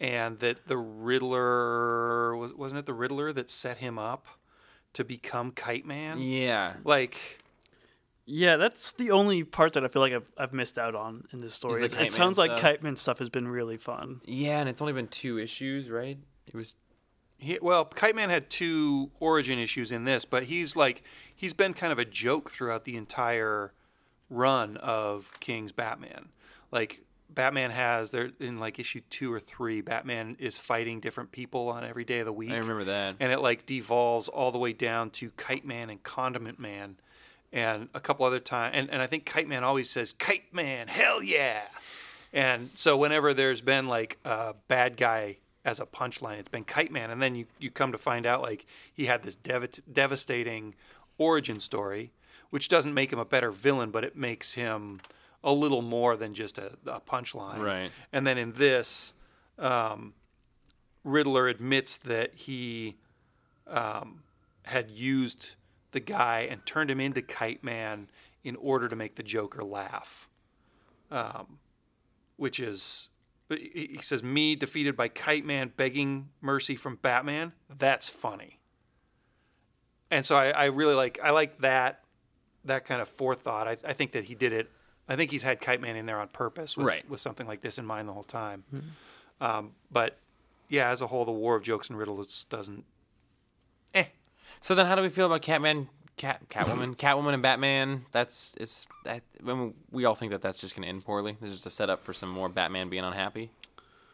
and 0.00 0.38
that 0.38 0.68
the 0.68 0.76
Riddler 0.76 2.36
was 2.36 2.54
wasn't 2.54 2.78
it 2.78 2.86
the 2.86 2.94
Riddler 2.94 3.32
that 3.32 3.50
set 3.50 3.78
him 3.78 3.98
up 3.98 4.26
to 4.92 5.04
become 5.04 5.50
Kite 5.50 5.84
Man? 5.84 6.20
yeah, 6.20 6.74
Like, 6.84 7.40
Yeah, 8.28 8.56
that's 8.56 8.92
the 8.92 9.12
only 9.12 9.44
part 9.44 9.74
that 9.74 9.84
I 9.84 9.88
feel 9.88 10.02
like 10.02 10.12
I've 10.12 10.30
I've 10.36 10.52
missed 10.52 10.78
out 10.78 10.94
on 10.94 11.24
in 11.32 11.38
this 11.38 11.54
story. 11.54 11.78
the 11.78 11.84
Is 11.84 11.94
Kite 11.94 12.06
It 12.08 12.12
sounds 12.12 12.38
Man 12.38 12.48
like 12.48 12.58
stuff. 12.58 12.70
Kite 12.70 12.82
Man 12.82 12.96
stuff 12.96 13.18
has 13.20 13.30
been 13.30 13.46
really 13.48 13.76
fun. 13.76 14.20
yeah, 14.24 14.58
and 14.60 14.68
it's 14.68 14.80
only 14.80 14.92
been 14.92 15.08
two 15.08 15.38
issues, 15.38 15.88
right? 15.88 16.18
It 16.46 16.54
was 16.54 16.76
he, 17.38 17.58
well, 17.60 17.84
Kite 17.84 18.16
Man 18.16 18.30
had 18.30 18.48
two 18.50 19.10
origin 19.20 19.58
issues 19.58 19.92
in 19.92 20.04
this, 20.04 20.24
but 20.24 20.44
he's 20.44 20.74
like 20.74 21.02
he's 21.34 21.52
been 21.54 21.72
kind 21.74 21.92
of 21.92 21.98
a 21.98 22.04
joke 22.04 22.50
throughout 22.50 22.84
the 22.84 22.96
entire 22.96 23.72
run 24.28 24.76
of 24.78 25.30
King's 25.40 25.70
Batman. 25.72 26.30
Like 26.72 27.02
Batman 27.30 27.70
has 27.70 28.10
there 28.10 28.30
in 28.40 28.58
like 28.58 28.78
issue 28.80 29.02
two 29.10 29.32
or 29.32 29.38
three, 29.38 29.82
Batman 29.82 30.36
is 30.40 30.58
fighting 30.58 30.98
different 31.00 31.30
people 31.30 31.68
on 31.68 31.84
every 31.84 32.04
day 32.04 32.20
of 32.20 32.26
the 32.26 32.32
week. 32.32 32.50
I 32.50 32.56
remember 32.56 32.84
that. 32.84 33.16
and 33.20 33.30
it 33.30 33.38
like 33.40 33.66
devolves 33.66 34.28
all 34.28 34.50
the 34.50 34.58
way 34.58 34.72
down 34.72 35.10
to 35.10 35.30
Kite 35.36 35.64
Man 35.66 35.90
and 35.90 36.02
Condiment 36.02 36.58
Man, 36.58 36.96
and 37.56 37.88
a 37.94 38.00
couple 38.00 38.26
other 38.26 38.38
times. 38.38 38.74
And, 38.76 38.90
and 38.90 39.00
I 39.00 39.06
think 39.06 39.24
Kite 39.24 39.48
Man 39.48 39.64
always 39.64 39.88
says 39.88 40.12
Kite 40.12 40.52
Man, 40.52 40.88
hell 40.88 41.22
yeah. 41.22 41.62
And 42.32 42.68
so 42.74 42.98
whenever 42.98 43.32
there's 43.32 43.62
been 43.62 43.88
like 43.88 44.18
a 44.26 44.54
bad 44.68 44.98
guy 44.98 45.38
as 45.64 45.80
a 45.80 45.86
punchline, 45.86 46.38
it's 46.38 46.50
been 46.50 46.64
Kite 46.64 46.92
Man, 46.92 47.10
and 47.10 47.20
then 47.20 47.34
you 47.34 47.46
you 47.58 47.70
come 47.70 47.92
to 47.92 47.98
find 47.98 48.26
out 48.26 48.42
like 48.42 48.66
he 48.92 49.06
had 49.06 49.22
this 49.22 49.36
dev- 49.36 49.80
devastating 49.90 50.74
origin 51.16 51.58
story, 51.58 52.12
which 52.50 52.68
doesn't 52.68 52.92
make 52.92 53.10
him 53.10 53.18
a 53.18 53.24
better 53.24 53.50
villain, 53.50 53.90
but 53.90 54.04
it 54.04 54.16
makes 54.16 54.52
him 54.52 55.00
a 55.42 55.52
little 55.52 55.82
more 55.82 56.14
than 56.14 56.34
just 56.34 56.58
a, 56.58 56.72
a 56.86 57.00
punchline. 57.00 57.60
Right. 57.60 57.90
And 58.12 58.26
then 58.26 58.36
in 58.36 58.52
this, 58.52 59.14
um, 59.58 60.12
Riddler 61.04 61.48
admits 61.48 61.96
that 61.98 62.34
he 62.34 62.96
um, 63.66 64.24
had 64.64 64.90
used 64.90 65.54
the 65.92 66.00
guy 66.00 66.46
and 66.50 66.64
turned 66.66 66.90
him 66.90 67.00
into 67.00 67.22
Kite 67.22 67.62
Man 67.64 68.08
in 68.44 68.56
order 68.56 68.88
to 68.88 68.96
make 68.96 69.16
the 69.16 69.22
Joker 69.22 69.62
laugh. 69.64 70.28
Um, 71.10 71.58
which 72.36 72.58
is, 72.60 73.08
he 73.48 73.98
says, 74.02 74.22
me 74.22 74.56
defeated 74.56 74.96
by 74.96 75.08
Kite 75.08 75.44
Man 75.44 75.72
begging 75.76 76.28
mercy 76.40 76.76
from 76.76 76.96
Batman. 76.96 77.52
That's 77.78 78.08
funny. 78.08 78.58
And 80.10 80.24
so 80.26 80.36
I, 80.36 80.50
I 80.50 80.64
really 80.66 80.94
like 80.94 81.18
I 81.22 81.30
like 81.30 81.60
that 81.60 82.02
that 82.64 82.84
kind 82.84 83.00
of 83.00 83.08
forethought. 83.08 83.66
I, 83.68 83.76
I 83.84 83.92
think 83.92 84.12
that 84.12 84.24
he 84.24 84.34
did 84.34 84.52
it. 84.52 84.70
I 85.08 85.14
think 85.16 85.30
he's 85.30 85.42
had 85.44 85.60
Kite 85.60 85.80
Man 85.80 85.94
in 85.96 86.06
there 86.06 86.18
on 86.20 86.28
purpose 86.28 86.76
with, 86.76 86.86
Right. 86.86 87.08
with 87.08 87.20
something 87.20 87.46
like 87.46 87.60
this 87.60 87.78
in 87.78 87.86
mind 87.86 88.08
the 88.08 88.12
whole 88.12 88.24
time. 88.24 88.64
Um, 89.40 89.72
but 89.90 90.18
yeah, 90.68 90.90
as 90.90 91.00
a 91.00 91.06
whole, 91.06 91.24
the 91.24 91.30
War 91.32 91.54
of 91.56 91.62
Jokes 91.62 91.88
and 91.90 91.98
Riddles 91.98 92.44
doesn't. 92.50 92.84
So 94.66 94.74
then, 94.74 94.86
how 94.86 94.96
do 94.96 95.02
we 95.02 95.10
feel 95.10 95.26
about 95.26 95.42
Catman, 95.42 95.88
Cat, 96.16 96.48
Catwoman, 96.48 96.96
Catwoman, 97.04 97.34
and 97.34 97.40
Batman? 97.40 98.04
That's 98.10 98.52
it's 98.58 98.88
that. 99.04 99.22
I 99.40 99.54
mean, 99.54 99.74
we 99.92 100.06
all 100.06 100.16
think 100.16 100.32
that 100.32 100.42
that's 100.42 100.58
just 100.58 100.74
going 100.74 100.82
to 100.82 100.88
end 100.88 101.04
poorly. 101.04 101.36
There's 101.38 101.52
just 101.52 101.66
a 101.66 101.70
setup 101.70 102.02
for 102.02 102.12
some 102.12 102.28
more 102.28 102.48
Batman 102.48 102.88
being 102.88 103.04
unhappy. 103.04 103.52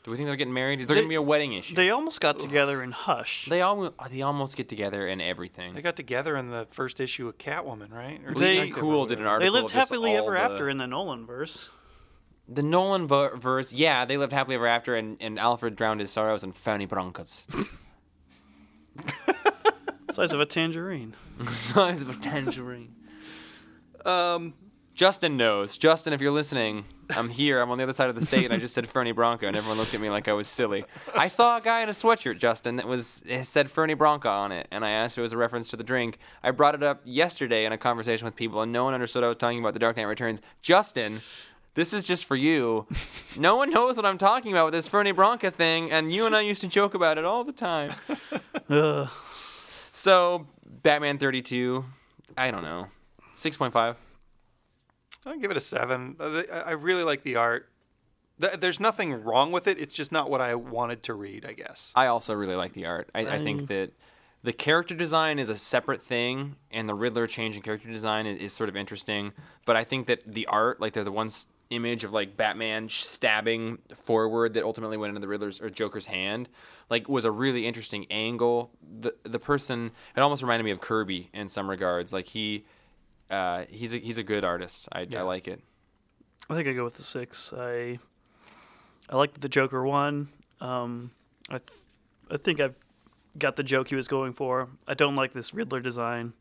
Do 0.05 0.11
we 0.11 0.17
think 0.19 0.27
they're 0.27 0.37
getting 0.37 0.53
married? 0.53 0.79
Is 0.81 0.89
there 0.89 0.95
They- 0.97 1.01
going 1.01 1.09
to 1.09 1.13
be 1.13 1.15
a 1.15 1.23
wedding 1.23 1.55
issue? 1.55 1.75
They 1.75 1.89
almost 1.89 2.21
got 2.21 2.39
together 2.39 2.83
in 2.83 2.93
Hush. 2.93 3.47
They 3.47 3.63
all 3.63 3.95
they 4.11 4.21
almost 4.21 4.55
get 4.55 4.69
together 4.69 5.07
and 5.07 5.23
everything. 5.23 5.73
They 5.73 5.81
got 5.81 5.97
together 5.97 6.37
in 6.37 6.49
the 6.49 6.67
first 6.71 7.01
issue 7.01 7.29
of 7.29 7.39
Catwoman, 7.39 7.91
right? 7.91 8.21
Or 8.27 8.35
They- 8.35 8.57
Detective 8.57 8.77
or 8.77 8.81
Cool 8.83 9.07
did 9.07 9.21
an 9.21 9.25
whatever. 9.25 9.29
article. 9.31 9.47
They 9.47 9.59
lived 9.59 9.71
of 9.71 9.73
just 9.73 9.89
happily 9.91 10.11
all 10.19 10.25
ever 10.27 10.33
the- 10.33 10.41
after 10.41 10.69
in 10.69 10.77
the 10.77 10.87
Nolan 10.87 11.25
verse. 11.25 11.71
The 12.47 12.63
Nolan 12.63 13.07
ver- 13.07 13.37
verse, 13.37 13.73
yeah, 13.73 14.05
they 14.05 14.19
lived 14.19 14.35
happily 14.35 14.57
ever 14.57 14.67
after, 14.67 14.97
and, 14.97 15.17
and 15.19 15.39
Alfred 15.39 15.77
drowned 15.77 16.01
his 16.01 16.11
sorrows 16.11 16.45
in 16.45 16.53
Fanny 16.53 16.85
Broncos. 16.85 17.47
Size 20.13 20.35
of 20.35 20.41
a 20.41 20.47
tangerine. 20.47 21.15
Size 21.51 22.03
of 22.03 22.11
a 22.11 22.15
tangerine. 22.23 22.95
Um, 24.05 24.53
Justin 24.95 25.39
knows. 25.39 25.79
Justin, 25.79 26.13
if 26.13 26.21
you're 26.21 26.33
listening, 26.33 26.85
I'm 27.09 27.31
here. 27.31 27.63
I'm 27.63 27.71
on 27.71 27.79
the 27.79 27.85
other 27.85 27.95
side 27.95 28.11
of 28.11 28.15
the 28.15 28.25
state, 28.25 28.45
and 28.45 28.53
I 28.53 28.59
just 28.59 28.75
said 28.75 28.87
Fernie 28.87 29.13
Bronco, 29.13 29.47
and 29.47 29.57
everyone 29.57 29.79
looked 29.79 29.95
at 29.95 30.01
me 30.03 30.11
like 30.11 30.29
I 30.29 30.35
was 30.35 30.47
silly. 30.47 30.85
I 31.15 31.29
saw 31.29 31.57
a 31.57 31.63
guy 31.63 31.83
in 31.83 31.89
a 31.89 31.93
sweatshirt, 31.93 32.39
Justin, 32.39 32.77
that 32.77 32.87
was 32.87 33.23
it 33.27 33.47
said 33.47 33.71
Fernie 33.71 33.95
Bronco 33.95 34.29
on 34.29 34.53
it, 34.53 34.69
and 34.71 34.85
I 34.85 34.91
asked 34.91 35.15
if 35.15 35.21
it 35.21 35.23
was 35.23 35.33
a 35.33 35.39
reference 35.39 35.69
to 35.69 35.77
the 35.77 35.85
drink. 35.85 36.19
I 36.43 36.51
brought 36.51 36.75
it 36.75 36.83
up 36.83 37.01
yesterday 37.05 37.65
in 37.65 37.73
a 37.73 37.79
conversation 37.79 38.27
with 38.27 38.37
people, 38.37 38.61
and 38.61 38.71
no 38.71 38.85
one 38.85 38.93
understood 38.93 39.25
I 39.25 39.29
was 39.29 39.39
talking 39.39 39.61
about 39.61 39.73
The 39.73 39.81
Dark 39.81 39.97
Knight 39.97 40.05
Returns. 40.05 40.43
Justin, 40.61 41.23
this 41.75 41.95
is 41.95 42.07
just 42.07 42.27
for 42.27 42.37
you. 42.37 42.87
No 43.39 43.57
one 43.57 43.71
knows 43.71 43.97
what 43.97 44.05
I'm 44.05 44.19
talking 44.19 44.53
about 44.53 44.67
with 44.67 44.75
this 44.75 44.89
Fernie 44.89 45.13
Bronco 45.13 45.49
thing, 45.49 45.91
and 45.91 46.13
you 46.13 46.27
and 46.27 46.37
I 46.37 46.43
used 46.43 46.61
to 46.61 46.69
joke 46.69 46.93
about 46.93 47.17
it 47.17 47.25
all 47.25 47.45
the 47.45 47.53
time. 47.53 47.95
Ugh. 49.93 49.97
So, 49.97 50.47
Batman 50.67 51.19
32, 51.19 51.85
I 52.37 52.51
don't 52.51 52.63
know, 52.63 52.87
6.5. 53.35 53.97
I'll 55.25 55.39
give 55.39 55.51
it 55.51 55.57
a 55.57 55.61
seven. 55.61 56.17
Uh, 56.19 56.43
I 56.53 56.57
I 56.59 56.71
really 56.73 57.05
like 57.05 57.23
the 57.23 57.37
art. 57.37 57.69
There's 58.39 58.81
nothing 58.81 59.23
wrong 59.23 59.53
with 59.53 59.69
it. 59.69 59.79
It's 59.79 59.95
just 59.95 60.11
not 60.11 60.29
what 60.29 60.41
I 60.41 60.57
wanted 60.57 61.05
to 61.05 61.15
read, 61.15 61.45
I 61.47 61.53
guess. 61.53 61.93
I 61.95 62.07
also 62.07 62.35
really 62.35 62.57
like 62.57 62.73
the 62.73 62.87
art. 62.87 63.09
I, 63.15 63.27
I 63.27 63.35
I- 63.35 63.39
think 63.45 63.69
that 63.69 63.93
the 64.43 64.53
character 64.53 64.97
design 64.97 65.39
is 65.39 65.49
a 65.49 65.55
separate 65.57 66.03
thing, 66.03 66.57
and 66.73 66.89
the 66.89 66.95
Riddler 66.95 67.29
change 67.29 67.55
in 67.55 67.63
character 67.63 67.89
design 67.89 68.27
is, 68.27 68.41
is 68.41 68.53
sort 68.53 68.69
of 68.69 68.75
interesting. 68.77 69.33
But 69.65 69.77
I 69.77 69.85
think 69.85 70.09
that 70.09 70.23
the 70.27 70.47
art, 70.47 70.81
like 70.81 70.93
they're 70.95 71.05
the 71.05 71.13
one 71.13 71.27
s- 71.29 71.47
image 71.75 72.05
of 72.05 72.13
like 72.13 72.37
Batman 72.37 72.89
stabbing 72.89 73.79
forward 73.95 74.55
that 74.55 74.63
ultimately 74.65 74.97
went 74.97 75.11
into 75.11 75.21
the 75.21 75.29
Riddler's 75.29 75.61
or 75.61 75.71
Joker's 75.71 76.07
hand, 76.07 76.49
like 76.91 77.09
was 77.09 77.25
a 77.25 77.31
really 77.31 77.67
interesting 77.67 78.07
angle. 78.11 78.71
The 79.01 79.15
the 79.25 79.39
person 79.39 79.91
it 80.17 80.21
almost 80.21 80.43
reminded 80.43 80.65
me 80.65 80.71
of 80.71 80.81
Kirby 80.81 81.31
in 81.33 81.49
some 81.49 81.69
regards. 81.69 82.13
Like 82.13 82.27
he. 82.27 82.65
Uh, 83.31 83.65
he's 83.71 83.95
a 83.95 83.97
he's 83.97 84.19
a 84.19 84.23
good 84.23 84.45
artist. 84.45 84.89
I, 84.93 85.07
Yeah. 85.09 85.21
I 85.21 85.23
like 85.23 85.49
it. 85.49 85.63
I 86.51 86.55
think 86.55 86.69
I 86.69 86.73
go 86.75 86.85
with 86.85 86.95
the 86.97 87.03
six. 87.03 87.51
I 87.57 87.99
I 89.09 89.17
like 89.17 89.41
the 89.41 89.49
Joker 89.49 89.83
one. 89.87 90.29
Um, 90.61 91.13
I 91.49 91.57
th- 91.59 91.81
I 92.31 92.37
think 92.37 92.61
I've 92.61 92.77
got 93.39 93.57
the 93.57 93.63
joke 93.63 93.89
he 93.89 93.95
was 93.97 94.07
going 94.07 94.35
for. 94.35 94.69
I 94.87 94.93
don't 94.93 95.17
like 95.17 95.33
this 95.33 95.55
Riddler 95.55 95.81
design 95.81 96.35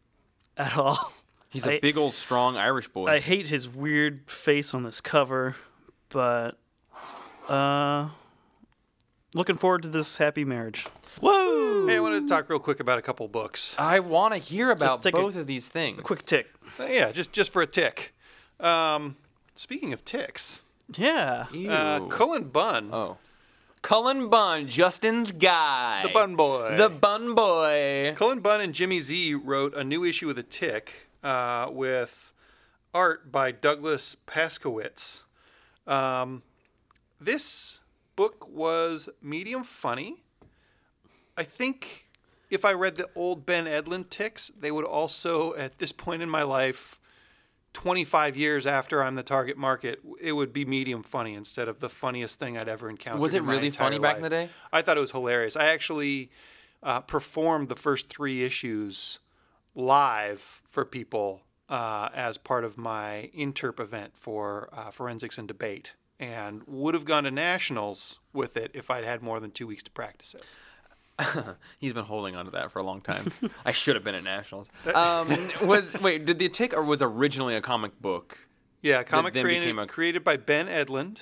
at 0.58 0.76
all. 0.78 1.14
He's 1.52 1.68
a 1.68 1.74
I- 1.74 1.80
big 1.80 1.98
old 1.98 2.14
strong 2.14 2.56
Irish 2.58 2.88
boy. 2.88 3.08
I 3.08 3.20
hate 3.20 3.50
his 3.50 3.70
weird 3.70 4.30
face 4.32 4.74
on 4.74 4.82
this 4.84 5.02
cover, 5.02 5.56
but 6.10 6.58
uh, 7.50 8.10
looking 9.34 9.58
forward 9.58 9.84
to 9.84 9.90
this 9.90 10.18
happy 10.18 10.44
marriage. 10.46 10.88
Whoa! 11.20 11.88
Hey, 11.88 11.98
I 11.98 12.00
wanted 12.00 12.22
to 12.22 12.28
talk 12.34 12.50
real 12.50 12.60
quick 12.60 12.80
about 12.80 12.98
a 13.00 13.02
couple 13.02 13.28
books. 13.28 13.76
I 13.78 14.00
want 14.00 14.34
to 14.34 14.40
hear 14.40 14.70
about 14.72 15.04
take 15.04 15.14
a- 15.14 15.18
both 15.18 15.36
of 15.36 15.46
these 15.48 15.68
things. 15.68 16.00
A 16.00 16.02
Quick 16.02 16.24
tick. 16.24 16.48
Uh, 16.80 16.86
yeah, 16.86 17.12
just 17.12 17.32
just 17.34 17.52
for 17.52 17.62
a 17.62 17.68
tick. 17.68 18.14
Um, 18.60 19.18
speaking 19.56 19.92
of 19.92 20.06
ticks, 20.06 20.62
Yeah. 20.96 21.48
uh, 21.52 22.00
Ew. 22.04 22.08
Cullen 22.10 22.46
Bunn, 22.46 22.90
Oh. 22.94 23.18
Cullen 23.82 24.30
Bunn, 24.30 24.68
Justin's 24.68 25.32
guy. 25.32 26.04
the 26.04 26.10
Bun 26.14 26.36
Boy. 26.36 26.76
The 26.78 26.90
Bun 26.90 27.34
Boy. 27.36 28.14
Cullen 28.16 28.40
Bunn 28.40 28.62
and 28.62 28.74
Jimmy 28.74 29.00
Z 29.00 29.34
wrote 29.34 29.74
a 29.74 29.84
new 29.84 30.04
issue 30.06 30.30
of 30.30 30.36
The 30.36 30.44
Tick 30.44 31.10
uh, 31.24 31.70
with 31.72 32.32
art 32.94 33.32
by 33.32 33.52
Douglas 33.52 34.18
Paszkiewicz. 34.28 35.22
Um, 35.88 36.44
this 37.20 37.80
book 38.16 38.48
was 38.50 39.10
medium 39.22 39.64
funny. 39.64 40.24
I 41.38 41.44
think 41.44 42.08
if 42.50 42.66
I 42.66 42.74
read 42.74 42.96
the 42.96 43.10
old 43.16 43.46
Ben 43.46 43.66
Edlund 43.66 44.10
ticks, 44.10 44.52
they 44.60 44.72
would 44.72 44.86
also, 44.86 45.56
at 45.56 45.80
this 45.80 45.92
point 45.92 46.22
in 46.22 46.30
my 46.30 46.44
life, 46.44 47.00
25 47.74 48.36
years 48.36 48.68
after 48.68 49.02
I'm 49.02 49.16
the 49.16 49.24
target 49.24 49.58
market, 49.58 50.02
it 50.20 50.34
would 50.34 50.52
be 50.52 50.66
medium 50.66 51.04
funny 51.04 51.34
instead 51.34 51.70
of 51.70 51.80
the 51.80 51.90
funniest 51.90 52.38
thing 52.38 52.58
I'd 52.58 52.68
ever 52.68 52.90
encountered. 52.90 53.22
Was 53.22 53.34
it 53.34 53.44
really 53.44 53.70
funny 53.70 53.98
back 53.98 54.18
in 54.18 54.24
the 54.24 54.30
day? 54.30 54.50
I 54.74 54.82
thought 54.82 54.98
it 54.98 55.02
was 55.02 55.12
hilarious. 55.12 55.56
I 55.56 55.68
actually 55.68 56.32
uh, 56.84 57.00
performed 57.00 57.70
the 57.70 57.78
first 57.78 58.10
three 58.10 58.44
issues 58.44 59.20
live 59.76 60.62
for 60.68 60.86
people 60.86 61.42
uh, 61.70 62.10
as 62.14 62.38
part 62.38 62.64
of 62.66 62.78
my 62.78 63.30
interp 63.38 63.80
event 63.80 64.18
for 64.18 64.70
uh, 64.74 64.92
forensics 64.92 65.38
and 65.38 65.48
debate, 65.48 65.94
and 66.20 66.64
would 66.68 66.94
have 66.94 67.06
gone 67.06 67.24
to 67.24 67.32
nationals 67.32 68.20
with 68.34 68.58
it 68.58 68.72
if 68.74 68.90
I'd 68.90 69.04
had 69.06 69.22
more 69.22 69.40
than 69.40 69.52
two 69.52 69.68
weeks 69.68 69.84
to 69.84 69.92
practice 69.92 70.36
it. 70.36 70.46
He's 71.80 71.94
been 71.94 72.06
holding 72.06 72.36
on 72.36 72.46
to 72.46 72.52
that 72.52 72.72
for 72.72 72.80
a 72.80 72.84
long 72.84 73.02
time. 73.02 73.32
I 73.66 73.72
should 73.72 73.96
have 73.96 74.04
been 74.04 74.16
at 74.16 74.24
nationals. 74.24 74.70
Um, 74.96 75.30
was 75.64 76.00
wait, 76.02 76.26
did 76.26 76.40
the 76.40 76.50
tick 76.50 76.74
or 76.74 76.84
was 76.84 77.02
originally 77.02 77.56
a 77.56 77.62
comic 77.62 78.00
book? 78.02 78.40
Yeah, 78.82 79.04
comic 79.04 79.34
created, 79.34 79.78
a- 79.78 79.86
created 79.88 80.24
by 80.24 80.38
Ben 80.38 80.68
Edlund, 80.68 81.20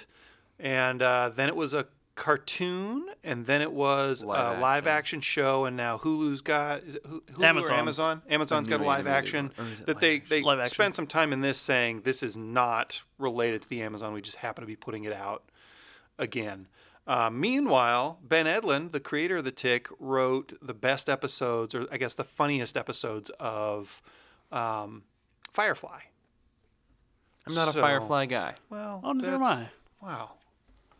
and 0.59 1.01
uh, 1.01 1.29
then 1.35 1.49
it 1.49 1.55
was 1.55 1.73
a 1.73 1.87
cartoon, 2.19 3.05
and 3.23 3.45
then 3.45 3.61
it 3.61 3.71
was 3.71 4.23
Live 4.23 4.57
a 4.57 4.61
live 4.61 4.85
action 4.87 5.21
show, 5.21 5.65
and 5.65 5.75
now 5.77 5.97
Hulu's 5.97 6.41
got 6.41 6.83
is 6.83 6.95
it 6.95 7.05
Hu- 7.07 7.21
Hulu 7.31 7.43
Amazon. 7.43 7.71
or 7.71 7.79
Amazon. 7.79 8.21
Amazon's 8.29 8.67
got 8.67 8.81
a 8.81 8.83
live 8.83 9.07
action 9.07 9.51
Or 9.57 9.63
is 9.63 9.79
it 9.79 9.85
that 9.85 9.95
live 9.95 10.01
they 10.01 10.19
they 10.19 10.41
Live 10.43 10.59
action. 10.59 10.73
spent 10.75 10.95
some 10.97 11.07
time 11.07 11.31
in 11.33 11.41
this 11.41 11.57
saying 11.59 12.01
this 12.01 12.21
is 12.21 12.35
not 12.37 13.01
related 13.17 13.61
to 13.63 13.69
the 13.69 13.81
Amazon. 13.81 14.13
We 14.13 14.21
just 14.21 14.37
happen 14.37 14.61
to 14.61 14.67
be 14.67 14.75
putting 14.75 15.05
it 15.05 15.13
out 15.13 15.43
again. 16.19 16.67
Uh, 17.07 17.29
meanwhile, 17.31 18.19
Ben 18.21 18.45
Edlund, 18.45 18.91
the 18.91 18.99
creator 18.99 19.37
of 19.37 19.45
the 19.45 19.51
Tick, 19.51 19.87
wrote 19.97 20.53
the 20.61 20.75
best 20.75 21.09
episodes, 21.09 21.73
or 21.73 21.87
I 21.91 21.97
guess 21.97 22.13
the 22.13 22.23
funniest 22.25 22.77
episodes 22.77 23.31
of 23.39 24.01
um, 24.51 25.03
Firefly. 25.53 26.01
I'm 27.47 27.55
not 27.55 27.71
So- 27.73 27.79
a 27.79 27.81
Firefly 27.81 28.25
guy. 28.25 28.53
Well, 28.69 29.01
Oh, 29.03 29.13
neither 29.13 29.33
am 29.35 29.43
I. 29.43 29.67
Wow, 30.01 30.33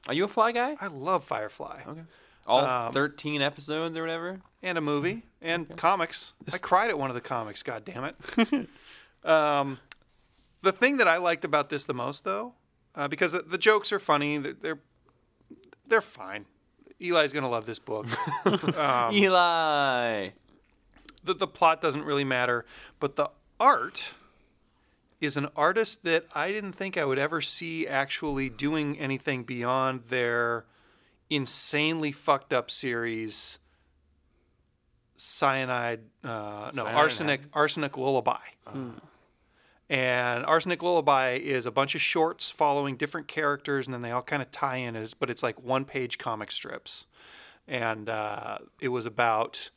Are 0.10 0.14
you 0.14 0.24
a 0.24 0.28
Fly 0.28 0.52
guy? 0.52 0.76
I 0.82 0.88
love 0.88 1.24
Firefly 1.24 1.82
Okay. 1.88 2.02
All 2.48 2.66
Um, 2.66 2.94
13 2.94 3.44
episodes 3.44 3.96
or 3.96 4.02
whatever. 4.02 4.42
and 4.64 4.76
a 4.76 4.82
movie 4.82 5.22
and 5.40 5.78
comics. 5.78 6.34
I 6.52 6.58
cried 6.58 6.90
at 6.90 6.98
one 6.98 7.12
of 7.12 7.14
the 7.14 7.22
comics. 7.22 7.62
God 7.62 7.86
damn 7.86 8.04
it. 8.06 8.68
um, 9.24 9.78
the 10.64 10.72
thing 10.72 10.98
that 10.98 11.08
I 11.08 11.18
liked 11.18 11.46
about 11.46 11.70
this 11.70 11.84
the 11.84 11.94
most, 11.94 12.24
though, 12.24 12.56
uh, 12.96 13.08
because 13.08 13.34
the, 13.34 13.44
the 13.44 13.60
jokes 13.60 13.92
are 13.94 14.00
funny, 14.00 14.40
they're 14.40 14.54
they're, 14.54 14.80
they're 15.86 16.02
fine. 16.02 16.46
Eli's 17.00 17.32
gonna 17.32 17.48
love 17.48 17.68
this 17.68 17.78
book. 17.78 18.08
um, 18.80 19.14
Eli. 19.14 20.30
the, 21.24 21.34
the 21.36 21.48
plot 21.48 21.82
doesn't 21.84 22.04
really 22.04 22.24
matter, 22.24 22.66
but 23.00 23.16
the 23.16 23.30
art 23.60 24.10
is 25.22 25.36
an 25.38 25.48
artist 25.56 26.04
that 26.04 26.26
I 26.34 26.52
didn't 26.52 26.74
think 26.74 26.98
I 26.98 27.06
would 27.06 27.20
ever 27.20 27.42
see 27.42 27.88
actually 27.88 28.50
doing 28.50 28.98
anything 28.98 29.44
beyond 29.44 30.04
their 30.08 30.66
insanely 31.30 32.12
fucked 32.12 32.54
up 32.54 32.72
series 32.72 33.60
cyanide 35.18 36.00
uh, 36.24 36.72
no 36.74 36.84
Cyanide. 36.84 36.96
arsenic 36.96 37.42
arsenic 37.54 37.98
lullaby. 37.98 38.40
And 39.92 40.46
arsenic 40.46 40.84
lullaby 40.84 41.34
is 41.34 41.66
a 41.66 41.72
bunch 41.72 41.96
of 41.96 42.02
shorts 42.02 42.50
following 42.50 42.96
different 42.96 43.28
characters 43.28 43.88
and 43.88 43.94
then 43.94 44.02
they 44.04 44.12
all 44.12 44.22
kind 44.22 44.42
of 44.42 44.52
tie 44.52 44.78
in 44.78 44.96
as 44.96 45.14
but 45.14 45.30
it's 45.30 45.44
like 45.44 45.62
one 45.62 45.84
page 45.84 46.18
comic 46.18 46.52
strips. 46.52 47.06
And 47.68 48.08
uh, 48.10 48.60
it 48.80 48.88
was 48.90 49.06
about 49.06 49.70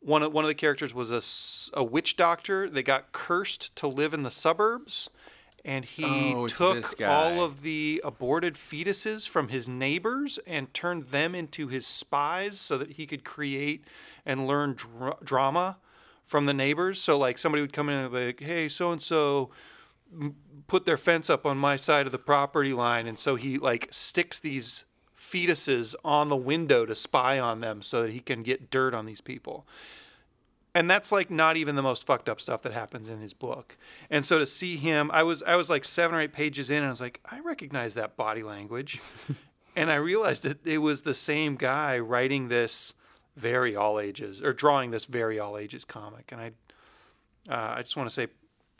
one 0.00 0.22
of 0.22 0.32
one 0.32 0.44
of 0.44 0.48
the 0.48 0.54
characters 0.54 0.94
was 0.94 1.10
a, 1.10 1.78
a 1.78 1.84
witch 1.84 2.16
doctor. 2.16 2.68
That 2.68 2.82
got 2.82 3.12
cursed 3.12 3.74
to 3.76 3.88
live 3.88 4.14
in 4.14 4.22
the 4.22 4.30
suburbs 4.30 5.10
and 5.64 5.84
he 5.84 6.04
Oh, 6.04 6.46
took 6.48 6.84
all 7.02 7.42
of 7.44 7.62
the 7.62 8.00
aborted 8.04 8.54
fetuses 8.54 9.28
from 9.28 9.48
his 9.48 9.68
neighbors 9.68 10.38
and 10.46 10.72
turned 10.72 11.08
them 11.08 11.34
into 11.34 11.68
his 11.68 11.86
spies 11.86 12.60
so 12.60 12.78
that 12.78 12.92
he 12.92 13.06
could 13.06 13.24
create 13.24 13.84
and 14.24 14.46
learn 14.46 14.74
dra- 14.74 15.16
drama 15.22 15.78
from 16.26 16.46
the 16.46 16.54
neighbors. 16.54 17.00
So 17.00 17.18
like 17.18 17.38
somebody 17.38 17.60
would 17.62 17.72
come 17.72 17.88
in 17.88 17.96
and 17.96 18.12
be 18.12 18.26
like 18.26 18.40
hey 18.40 18.68
so 18.68 18.92
and 18.92 19.02
so 19.02 19.50
put 20.68 20.86
their 20.86 20.96
fence 20.96 21.28
up 21.28 21.44
on 21.44 21.58
my 21.58 21.76
side 21.76 22.06
of 22.06 22.12
the 22.12 22.18
property 22.18 22.72
line. 22.72 23.06
And 23.06 23.18
so 23.18 23.34
he 23.34 23.58
like 23.58 23.88
sticks 23.90 24.38
these 24.38 24.84
fetuses 25.30 25.94
on 26.04 26.28
the 26.28 26.36
window 26.36 26.86
to 26.86 26.94
spy 26.94 27.38
on 27.38 27.60
them 27.60 27.82
so 27.82 28.02
that 28.02 28.10
he 28.10 28.20
can 28.20 28.42
get 28.42 28.70
dirt 28.70 28.94
on 28.94 29.06
these 29.06 29.20
people. 29.20 29.66
And 30.74 30.88
that's 30.88 31.10
like 31.10 31.30
not 31.30 31.56
even 31.56 31.76
the 31.76 31.82
most 31.82 32.06
fucked 32.06 32.28
up 32.28 32.40
stuff 32.40 32.62
that 32.62 32.72
happens 32.72 33.08
in 33.08 33.20
his 33.20 33.34
book. 33.34 33.76
And 34.10 34.24
so 34.24 34.38
to 34.38 34.46
see 34.46 34.76
him 34.76 35.10
i 35.12 35.22
was 35.22 35.42
i 35.42 35.56
was 35.56 35.68
like 35.68 35.84
seven 35.84 36.16
or 36.16 36.20
eight 36.20 36.32
pages 36.32 36.70
in 36.70 36.78
and 36.78 36.86
i 36.86 36.90
was 36.90 37.00
like 37.00 37.20
i 37.30 37.40
recognize 37.40 37.94
that 37.94 38.16
body 38.16 38.42
language. 38.42 39.00
And 39.76 39.92
i 39.92 39.94
realized 39.94 40.42
that 40.42 40.66
it 40.66 40.78
was 40.78 41.02
the 41.02 41.14
same 41.14 41.54
guy 41.54 42.00
writing 42.00 42.48
this 42.48 42.94
very 43.36 43.76
all 43.76 44.00
ages 44.00 44.42
or 44.42 44.52
drawing 44.52 44.90
this 44.90 45.04
very 45.04 45.38
all 45.38 45.56
ages 45.56 45.84
comic. 45.84 46.32
And 46.32 46.40
i 46.40 46.46
uh, 47.48 47.74
i 47.76 47.82
just 47.82 47.96
want 47.96 48.08
to 48.08 48.14
say 48.14 48.26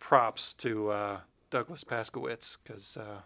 props 0.01 0.55
to 0.55 0.91
uh, 0.91 1.21
douglas 1.51 1.85
paszkiewicz 1.85 2.59
because 2.63 2.97
uh, 2.97 3.21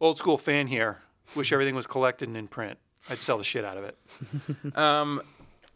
old 0.00 0.18
school 0.18 0.38
fan 0.38 0.68
here 0.68 1.02
wish 1.34 1.52
everything 1.52 1.74
was 1.74 1.86
collected 1.86 2.28
and 2.28 2.36
in 2.36 2.48
print 2.48 2.78
i'd 3.10 3.18
sell 3.18 3.38
the 3.38 3.44
shit 3.44 3.64
out 3.64 3.76
of 3.76 3.84
it 3.84 3.96
Um, 4.76 5.22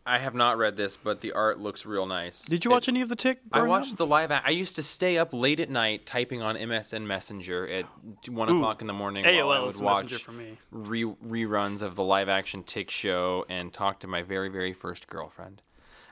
I 0.07 0.18
have 0.18 0.34
not 0.34 0.59
read 0.59 0.76
this, 0.76 0.99
but 0.99 1.22
the 1.22 1.32
art 1.32 1.59
looks 1.59 1.86
real 1.86 2.05
nice. 2.05 2.42
Did 2.42 2.66
you 2.66 2.70
It- 2.70 2.74
watch 2.74 2.88
any 2.90 3.01
of 3.01 3.09
the 3.09 3.16
Tick? 3.16 3.40
I 3.55 3.61
growing 3.61 3.70
watched 3.70 3.92
up? 3.92 3.97
the 3.97 4.05
live. 4.05 4.30
a- 4.30 4.42
I 4.45 4.51
used 4.51 4.76
to 4.76 4.82
stay 4.82 5.16
up 5.16 5.32
late 5.32 5.61
at 5.61 5.70
night 5.70 6.05
typing 6.05 6.42
on 6.42 6.57
MSN 6.59 7.07
Messenger 7.07 7.72
at 7.72 7.86
one 8.28 8.51
o'clock 8.51 8.82
in 8.82 8.86
the 8.86 8.92
morning. 8.92 9.24
while 9.24 9.32
I 9.32 9.38
AOL 9.38 9.62
would 9.62 9.68
is 9.70 9.80
Messenger 9.80 10.14
watch 10.16 10.22
for 10.22 10.32
me. 10.32 10.59
re- 10.70 11.05
reruns 11.05 11.80
of 11.80 11.97
the 11.97 12.05
live 12.05 12.28
action 12.28 12.62
Tick 12.64 12.90
show 12.90 13.47
and 13.49 13.72
talk 13.72 14.01
to 14.01 14.07
my 14.07 14.20
very 14.20 14.51
very 14.51 14.74
first 14.74 15.07
girlfriend. 15.07 15.62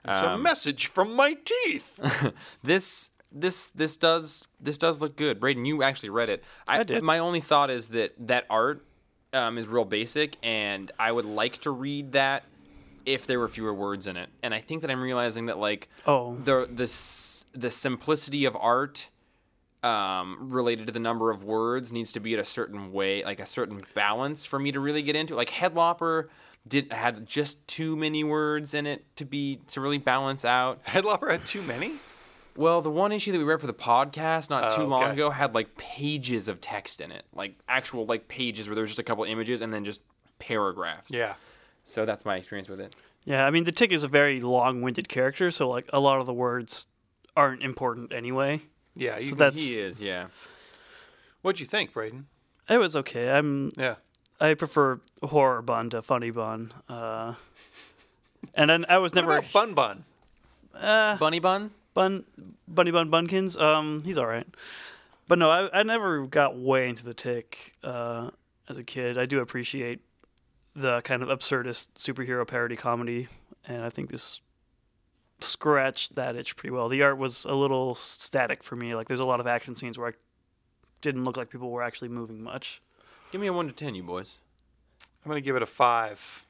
it's 0.06 0.22
a 0.22 0.38
message 0.38 0.86
from 0.86 1.14
my 1.14 1.34
teeth 1.44 2.00
This 2.62 3.10
this 3.30 3.68
this 3.74 3.98
does 3.98 4.42
this 4.58 4.78
does 4.78 5.02
look 5.02 5.16
good. 5.16 5.38
Braden, 5.38 5.66
you 5.66 5.82
actually 5.82 6.08
read 6.08 6.30
it. 6.30 6.42
I 6.66 6.82
did. 6.82 7.02
My 7.02 7.18
only 7.18 7.40
thought 7.42 7.68
is 7.70 7.90
that 7.90 8.14
that 8.26 8.46
art 8.48 8.86
um, 9.32 9.58
is 9.58 9.66
real 9.66 9.84
basic, 9.84 10.36
and 10.42 10.90
I 10.98 11.10
would 11.12 11.24
like 11.24 11.58
to 11.58 11.70
read 11.70 12.12
that 12.12 12.44
if 13.04 13.26
there 13.26 13.38
were 13.40 13.48
fewer 13.48 13.74
words 13.74 14.06
in 14.06 14.16
it. 14.16 14.28
And 14.42 14.54
I 14.54 14.60
think 14.60 14.82
that 14.82 14.90
I'm 14.90 15.02
realizing 15.02 15.46
that 15.46 15.58
like 15.58 15.88
Oh. 16.06 16.36
the 16.36 16.68
the 16.72 17.58
the 17.58 17.70
simplicity 17.70 18.44
of 18.44 18.56
art 18.56 19.08
um, 19.82 20.50
related 20.52 20.86
to 20.86 20.92
the 20.92 21.00
number 21.00 21.30
of 21.30 21.42
words 21.42 21.90
needs 21.90 22.12
to 22.12 22.20
be 22.20 22.34
at 22.34 22.40
a 22.40 22.44
certain 22.44 22.92
way, 22.92 23.24
like 23.24 23.40
a 23.40 23.46
certain 23.46 23.80
balance 23.94 24.44
for 24.44 24.58
me 24.58 24.70
to 24.72 24.78
really 24.80 25.02
get 25.02 25.16
into. 25.16 25.34
Like 25.34 25.48
Headlopper 25.50 26.26
did 26.68 26.92
had 26.92 27.26
just 27.26 27.66
too 27.66 27.96
many 27.96 28.22
words 28.22 28.74
in 28.74 28.86
it 28.86 29.04
to 29.16 29.24
be 29.24 29.58
to 29.68 29.80
really 29.80 29.98
balance 29.98 30.44
out. 30.44 30.84
headlopper 30.84 31.28
had 31.32 31.44
too 31.44 31.62
many 31.62 31.94
Well, 32.56 32.82
the 32.82 32.90
one 32.90 33.12
issue 33.12 33.32
that 33.32 33.38
we 33.38 33.44
read 33.44 33.60
for 33.60 33.66
the 33.66 33.72
podcast 33.74 34.50
not 34.50 34.72
Oh, 34.72 34.76
too 34.76 34.82
long 34.82 35.04
okay. 35.04 35.12
ago 35.12 35.30
had 35.30 35.54
like 35.54 35.76
pages 35.76 36.48
of 36.48 36.60
text 36.60 37.00
in 37.00 37.10
it, 37.12 37.24
like 37.34 37.54
actual 37.68 38.04
like 38.06 38.28
pages 38.28 38.68
where 38.68 38.74
there 38.74 38.82
was 38.82 38.90
just 38.90 38.98
a 39.00 39.02
couple 39.04 39.24
images 39.24 39.62
and 39.62 39.72
then 39.72 39.84
just 39.84 40.00
paragraphs. 40.38 41.10
yeah 41.10 41.34
So 41.84 42.04
that's 42.04 42.24
my 42.24 42.36
experience 42.36 42.68
with 42.68 42.80
it. 42.80 42.94
Yeah, 43.24 43.46
I 43.46 43.50
mean, 43.50 43.64
the 43.64 43.72
Tick 43.72 43.92
is 43.92 44.02
a 44.02 44.08
very 44.08 44.40
long-winded 44.40 45.08
character, 45.08 45.50
so 45.52 45.68
like 45.68 45.88
a 45.92 46.00
lot 46.00 46.18
of 46.18 46.26
the 46.26 46.32
words 46.34 46.88
aren't 47.36 47.62
important 47.62 48.12
anyway. 48.12 48.60
yeah 48.94 49.16
you 49.18 49.24
So 49.24 49.30
can- 49.30 49.38
that's 49.38 49.62
He 49.62 49.80
is, 49.80 50.02
yeah. 50.02 50.26
what'd 51.42 51.60
you 51.60 51.66
think 51.66 51.92
braden 51.92 52.26
it 52.68 52.78
was 52.78 52.94
okay. 52.96 53.30
I'm 53.30 53.70
yeah 53.76 53.96
I 54.40 54.54
prefer 54.54 55.00
horror 55.22 55.62
bun 55.62 55.90
to 55.90 56.02
funny 56.02 56.30
bun. 56.30 56.72
Uh, 56.88 57.34
and 58.56 58.68
then 58.70 58.84
I 58.88 58.98
was 58.98 59.12
What 59.14 59.20
never 59.22 59.38
about 59.38 59.52
Bun 59.52 59.74
Bun? 59.74 60.04
Bunny 61.18 61.38
Bun. 61.38 61.70
Bun 61.94 62.24
bunny 62.68 62.90
bun 62.90 63.10
bunkins. 63.10 63.60
Um, 63.60 64.02
he's 64.04 64.18
all 64.18 64.26
right, 64.26 64.46
but 65.28 65.38
no, 65.38 65.50
I, 65.50 65.80
I 65.80 65.82
never 65.82 66.26
got 66.26 66.58
way 66.58 66.88
into 66.88 67.04
the 67.04 67.14
Tick 67.14 67.74
uh, 67.82 68.30
as 68.68 68.78
a 68.78 68.84
kid. 68.84 69.18
I 69.18 69.26
do 69.26 69.40
appreciate 69.40 70.00
the 70.74 71.00
kind 71.02 71.22
of 71.22 71.28
absurdist 71.28 71.88
superhero 71.94 72.46
parody 72.46 72.76
comedy, 72.76 73.28
and 73.66 73.82
I 73.82 73.90
think 73.90 74.10
this 74.10 74.40
scratched 75.40 76.14
that 76.14 76.36
itch 76.36 76.56
pretty 76.56 76.72
well. 76.72 76.88
The 76.88 77.02
art 77.02 77.18
was 77.18 77.44
a 77.44 77.54
little 77.54 77.94
static 77.94 78.62
for 78.62 78.76
me. 78.76 78.94
Like 78.94 79.08
there's 79.08 79.20
a 79.20 79.24
lot 79.24 79.40
of 79.40 79.46
action 79.46 79.74
scenes 79.74 79.98
where 79.98 80.08
I 80.08 80.12
didn't 81.00 81.24
look 81.24 81.36
like 81.36 81.50
people 81.50 81.70
were 81.70 81.82
actually 81.82 82.08
moving 82.08 82.42
much. 82.42 82.80
Give 83.32 83.40
me 83.40 83.48
a 83.48 83.52
one 83.52 83.66
to 83.66 83.72
ten, 83.72 83.94
you 83.94 84.02
boys. 84.02 84.38
I'm 85.24 85.30
gonna 85.30 85.40
give 85.40 85.56
it 85.56 85.62
a 85.62 85.66
five. 85.66 86.44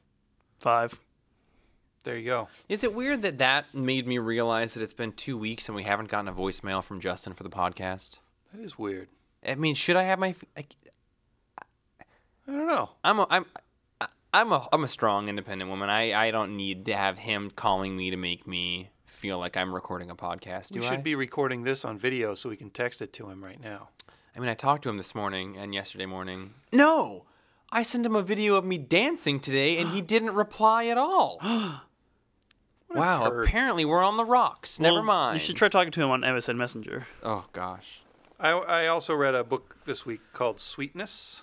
Five. 0.60 1.00
There 2.04 2.18
you 2.18 2.24
go. 2.24 2.48
Is 2.68 2.82
it 2.82 2.94
weird 2.94 3.22
that 3.22 3.38
that 3.38 3.72
made 3.74 4.06
me 4.06 4.18
realize 4.18 4.74
that 4.74 4.82
it's 4.82 4.92
been 4.92 5.12
two 5.12 5.38
weeks 5.38 5.68
and 5.68 5.76
we 5.76 5.84
haven't 5.84 6.08
gotten 6.08 6.28
a 6.28 6.32
voicemail 6.32 6.82
from 6.82 7.00
Justin 7.00 7.32
for 7.32 7.44
the 7.44 7.50
podcast? 7.50 8.18
That 8.52 8.64
is 8.64 8.76
weird. 8.76 9.08
I 9.46 9.54
mean, 9.54 9.74
should 9.74 9.96
I 9.96 10.02
have 10.04 10.18
my? 10.18 10.34
I, 10.56 10.64
I 11.60 12.52
don't 12.52 12.66
know. 12.66 12.90
I'm 13.04 13.20
a, 13.20 13.26
I'm 13.30 13.46
I'm 14.34 14.52
a 14.52 14.68
I'm 14.72 14.84
a 14.84 14.88
strong 14.88 15.28
independent 15.28 15.70
woman. 15.70 15.90
I 15.90 16.12
I 16.12 16.30
don't 16.32 16.56
need 16.56 16.86
to 16.86 16.96
have 16.96 17.18
him 17.18 17.50
calling 17.50 17.96
me 17.96 18.10
to 18.10 18.16
make 18.16 18.46
me 18.46 18.90
feel 19.06 19.38
like 19.38 19.56
I'm 19.56 19.72
recording 19.72 20.10
a 20.10 20.16
podcast. 20.16 20.70
Do 20.70 20.80
we 20.80 20.86
I? 20.86 20.90
should 20.90 21.04
be 21.04 21.14
recording 21.14 21.62
this 21.62 21.84
on 21.84 21.98
video 21.98 22.34
so 22.34 22.48
we 22.48 22.56
can 22.56 22.70
text 22.70 23.00
it 23.00 23.12
to 23.14 23.30
him 23.30 23.44
right 23.44 23.60
now. 23.60 23.90
I 24.36 24.40
mean, 24.40 24.48
I 24.48 24.54
talked 24.54 24.82
to 24.84 24.88
him 24.88 24.96
this 24.96 25.14
morning 25.14 25.56
and 25.56 25.74
yesterday 25.74 26.06
morning. 26.06 26.54
No, 26.72 27.26
I 27.70 27.84
sent 27.84 28.06
him 28.06 28.16
a 28.16 28.22
video 28.22 28.56
of 28.56 28.64
me 28.64 28.78
dancing 28.78 29.38
today, 29.38 29.78
and 29.78 29.90
he 29.90 30.00
didn't 30.00 30.34
reply 30.34 30.86
at 30.86 30.98
all. 30.98 31.38
wow, 32.94 33.28
turd. 33.28 33.46
apparently 33.48 33.84
we're 33.84 34.02
on 34.02 34.16
the 34.16 34.24
rocks. 34.24 34.78
Never 34.80 34.96
Well, 34.96 35.02
mind. 35.04 35.34
You 35.34 35.40
should 35.40 35.56
try 35.56 35.68
talking 35.68 35.92
to 35.92 36.02
him 36.02 36.10
on 36.10 36.22
MSN 36.22 36.56
Messenger. 36.56 37.06
Oh 37.22 37.46
gosh. 37.52 38.02
I, 38.40 38.50
I 38.50 38.86
also 38.88 39.14
read 39.14 39.34
a 39.34 39.44
book 39.44 39.76
this 39.84 40.04
week 40.04 40.20
called 40.32 40.60
Sweetness 40.60 41.42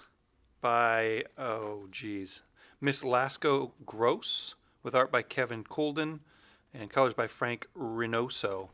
by, 0.62 1.24
oh, 1.38 1.88
geez, 1.92 2.42
Miss 2.82 3.04
Lasco 3.04 3.72
Gross, 3.86 4.56
with 4.84 4.94
art 4.94 5.10
by 5.12 5.22
Kevin 5.22 5.64
Colden 5.64 6.20
and 6.74 6.90
colors 6.90 7.14
by 7.14 7.28
Frank 7.28 7.68
Reynoso. 7.78 8.70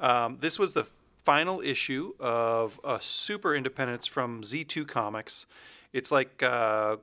Um, 0.00 0.38
this 0.40 0.58
was 0.58 0.72
the 0.72 0.86
final 1.24 1.60
issue 1.60 2.14
of 2.18 2.80
a 2.82 2.98
super 3.00 3.54
independence 3.54 4.06
from 4.06 4.42
Z2 4.42 4.86
Comics. 4.88 5.46
It's 5.92 6.10
like 6.10 6.42
uh, 6.42 6.96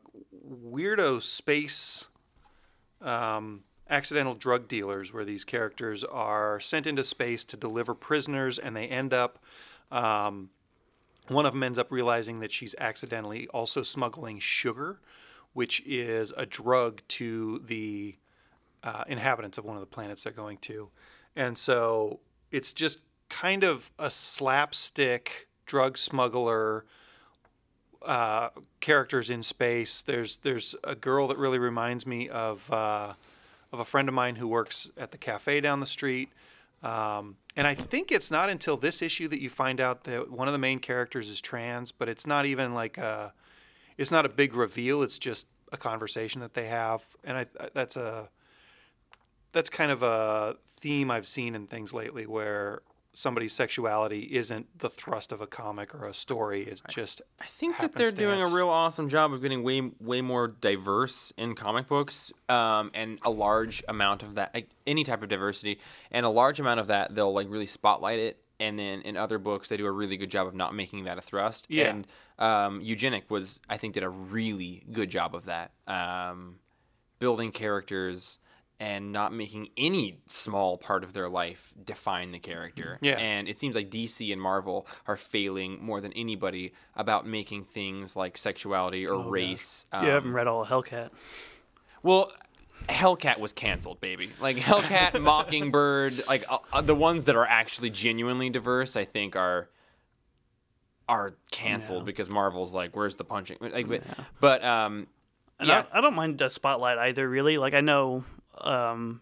weirdo 0.45 1.21
space 1.21 2.07
um, 3.01 3.63
accidental 3.89 4.33
drug 4.33 4.67
dealers 4.67 5.13
where 5.13 5.25
these 5.25 5.43
characters 5.43 6.03
are 6.03 6.59
sent 6.59 6.87
into 6.87 7.03
space 7.03 7.43
to 7.43 7.57
deliver 7.57 7.93
prisoners 7.93 8.57
and 8.57 8.75
they 8.75 8.87
end 8.87 9.13
up 9.13 9.39
um, 9.91 10.49
one 11.27 11.45
of 11.45 11.53
them 11.53 11.63
ends 11.63 11.77
up 11.77 11.91
realizing 11.91 12.39
that 12.39 12.51
she's 12.51 12.75
accidentally 12.79 13.47
also 13.47 13.83
smuggling 13.83 14.39
sugar 14.39 14.99
which 15.53 15.81
is 15.85 16.33
a 16.35 16.45
drug 16.45 17.01
to 17.07 17.61
the 17.65 18.15
uh, 18.83 19.03
inhabitants 19.07 19.57
of 19.57 19.65
one 19.65 19.75
of 19.75 19.81
the 19.81 19.87
planets 19.87 20.23
they're 20.23 20.33
going 20.33 20.57
to 20.57 20.89
and 21.35 21.57
so 21.57 22.19
it's 22.51 22.73
just 22.73 22.99
kind 23.29 23.63
of 23.63 23.91
a 23.99 24.09
slapstick 24.09 25.47
drug 25.65 25.97
smuggler 25.97 26.85
uh, 28.05 28.49
characters 28.79 29.29
in 29.29 29.43
space. 29.43 30.01
There's 30.01 30.37
there's 30.37 30.75
a 30.83 30.95
girl 30.95 31.27
that 31.27 31.37
really 31.37 31.59
reminds 31.59 32.05
me 32.05 32.29
of 32.29 32.71
uh, 32.71 33.13
of 33.75 33.79
a 33.79 33.85
friend 33.85 34.07
of 34.07 34.15
mine 34.15 34.37
who 34.37 34.47
works 34.47 34.89
at 34.97 35.11
the 35.11 35.17
cafe 35.17 35.61
down 35.61 35.79
the 35.79 35.85
street. 35.85 36.29
Um, 36.81 37.37
and 37.55 37.67
I 37.67 37.75
think 37.75 38.11
it's 38.11 38.31
not 38.31 38.49
until 38.49 38.77
this 38.77 39.01
issue 39.01 39.27
that 39.27 39.41
you 39.41 39.49
find 39.49 39.79
out 39.79 40.05
that 40.05 40.31
one 40.31 40.47
of 40.47 40.53
the 40.53 40.59
main 40.59 40.79
characters 40.79 41.29
is 41.29 41.41
trans, 41.41 41.91
but 41.91 42.09
it's 42.09 42.25
not 42.25 42.45
even 42.45 42.73
like 42.73 42.97
a 42.97 43.33
it's 43.97 44.11
not 44.11 44.25
a 44.25 44.29
big 44.29 44.55
reveal. 44.55 45.03
It's 45.03 45.17
just 45.17 45.47
a 45.71 45.77
conversation 45.77 46.41
that 46.41 46.53
they 46.53 46.65
have, 46.65 47.03
and 47.23 47.37
I 47.37 47.45
that's 47.73 47.95
a 47.95 48.29
that's 49.51 49.69
kind 49.69 49.91
of 49.91 50.03
a 50.03 50.57
theme 50.79 51.09
I've 51.09 51.27
seen 51.27 51.55
in 51.55 51.67
things 51.67 51.93
lately 51.93 52.25
where 52.25 52.81
somebody's 53.15 53.53
sexuality 53.53 54.21
isn't 54.31 54.79
the 54.79 54.89
thrust 54.89 55.31
of 55.31 55.41
a 55.41 55.47
comic 55.47 55.95
or 55.95 56.07
a 56.07 56.13
story. 56.13 56.63
It's 56.63 56.81
just 56.89 57.21
I 57.41 57.45
think 57.45 57.77
that 57.79 57.93
they're 57.93 58.11
doing 58.11 58.41
a 58.41 58.49
real 58.49 58.69
awesome 58.69 59.09
job 59.09 59.33
of 59.33 59.41
getting 59.41 59.63
way 59.63 59.91
way 59.99 60.21
more 60.21 60.47
diverse 60.47 61.33
in 61.37 61.55
comic 61.55 61.87
books, 61.87 62.31
um, 62.49 62.91
and 62.93 63.19
a 63.23 63.29
large 63.29 63.83
amount 63.87 64.23
of 64.23 64.35
that, 64.35 64.53
like 64.53 64.69
any 64.85 65.03
type 65.03 65.23
of 65.23 65.29
diversity, 65.29 65.79
and 66.11 66.25
a 66.25 66.29
large 66.29 66.59
amount 66.59 66.79
of 66.79 66.87
that 66.87 67.15
they'll 67.15 67.33
like 67.33 67.49
really 67.49 67.67
spotlight 67.67 68.19
it. 68.19 68.39
And 68.59 68.79
then 68.79 69.01
in 69.01 69.17
other 69.17 69.37
books, 69.37 69.67
they 69.67 69.75
do 69.75 69.85
a 69.85 69.91
really 69.91 70.15
good 70.15 70.31
job 70.31 70.47
of 70.47 70.55
not 70.55 70.73
making 70.73 71.03
that 71.05 71.17
a 71.17 71.21
thrust. 71.21 71.65
Yeah. 71.67 71.89
And 71.89 72.07
um, 72.39 72.79
Eugenic 72.81 73.29
was, 73.29 73.59
I 73.69 73.75
think, 73.75 73.95
did 73.95 74.03
a 74.03 74.09
really 74.09 74.85
good 74.93 75.09
job 75.09 75.35
of 75.35 75.47
that, 75.47 75.71
um, 75.87 76.59
building 77.19 77.51
characters 77.51 78.39
and 78.79 79.11
not 79.13 79.33
making 79.33 79.69
any 79.77 80.19
small 80.27 80.77
part 80.77 81.03
of 81.03 81.13
their 81.13 81.29
life 81.29 81.73
define 81.85 82.31
the 82.31 82.39
character. 82.39 82.99
Yeah. 83.01 83.17
And 83.17 83.47
it 83.47 83.57
seems 83.57 83.75
like 83.75 83.89
DC 83.89 84.31
and 84.33 84.41
Marvel 84.41 84.85
are 85.07 85.15
failing 85.15 85.83
more 85.83 86.01
than 86.01 86.11
anybody 86.13 86.73
about 86.95 87.25
making 87.25 87.63
things 87.65 88.15
like 88.15 88.35
sexuality 88.37 89.07
or 89.07 89.29
race. 89.29 89.85
you 89.93 89.99
um, 89.99 90.05
haven't 90.05 90.33
read 90.33 90.47
all 90.47 90.61
of 90.61 90.67
Hellcat. 90.67 91.09
well, 92.03 92.31
Hellcat 92.89 93.39
was 93.39 93.53
canceled, 93.53 94.01
baby. 94.01 94.31
Like 94.41 94.57
Hellcat, 94.57 95.21
Mockingbird, 95.21 96.27
like 96.27 96.43
uh, 96.49 96.57
uh, 96.73 96.81
the 96.81 96.93
ones 96.95 97.25
that 97.25 97.35
are 97.37 97.45
actually 97.47 97.89
genuinely 97.89 98.49
diverse, 98.49 98.95
I 98.97 99.05
think 99.05 99.35
are 99.37 99.69
are 101.07 101.35
canceled 101.51 102.01
Yeah. 102.01 102.05
because 102.05 102.29
Marvel's 102.29 102.73
like, 102.73 102.95
where's 102.95 103.15
the 103.15 103.23
punching? 103.23 103.57
Like, 103.61 103.87
but, 103.87 104.01
but 104.39 104.63
um, 104.63 105.07
And 105.59 105.69
yeah, 105.69 105.85
I, 105.93 105.99
I 105.99 106.01
don't 106.01 106.15
mind 106.15 106.37
the 106.39 106.49
spotlight 106.49 106.97
either, 106.97 107.29
really. 107.29 107.57
Like, 107.57 107.73
I 107.75 107.81
know, 107.81 108.23
um, 108.61 109.21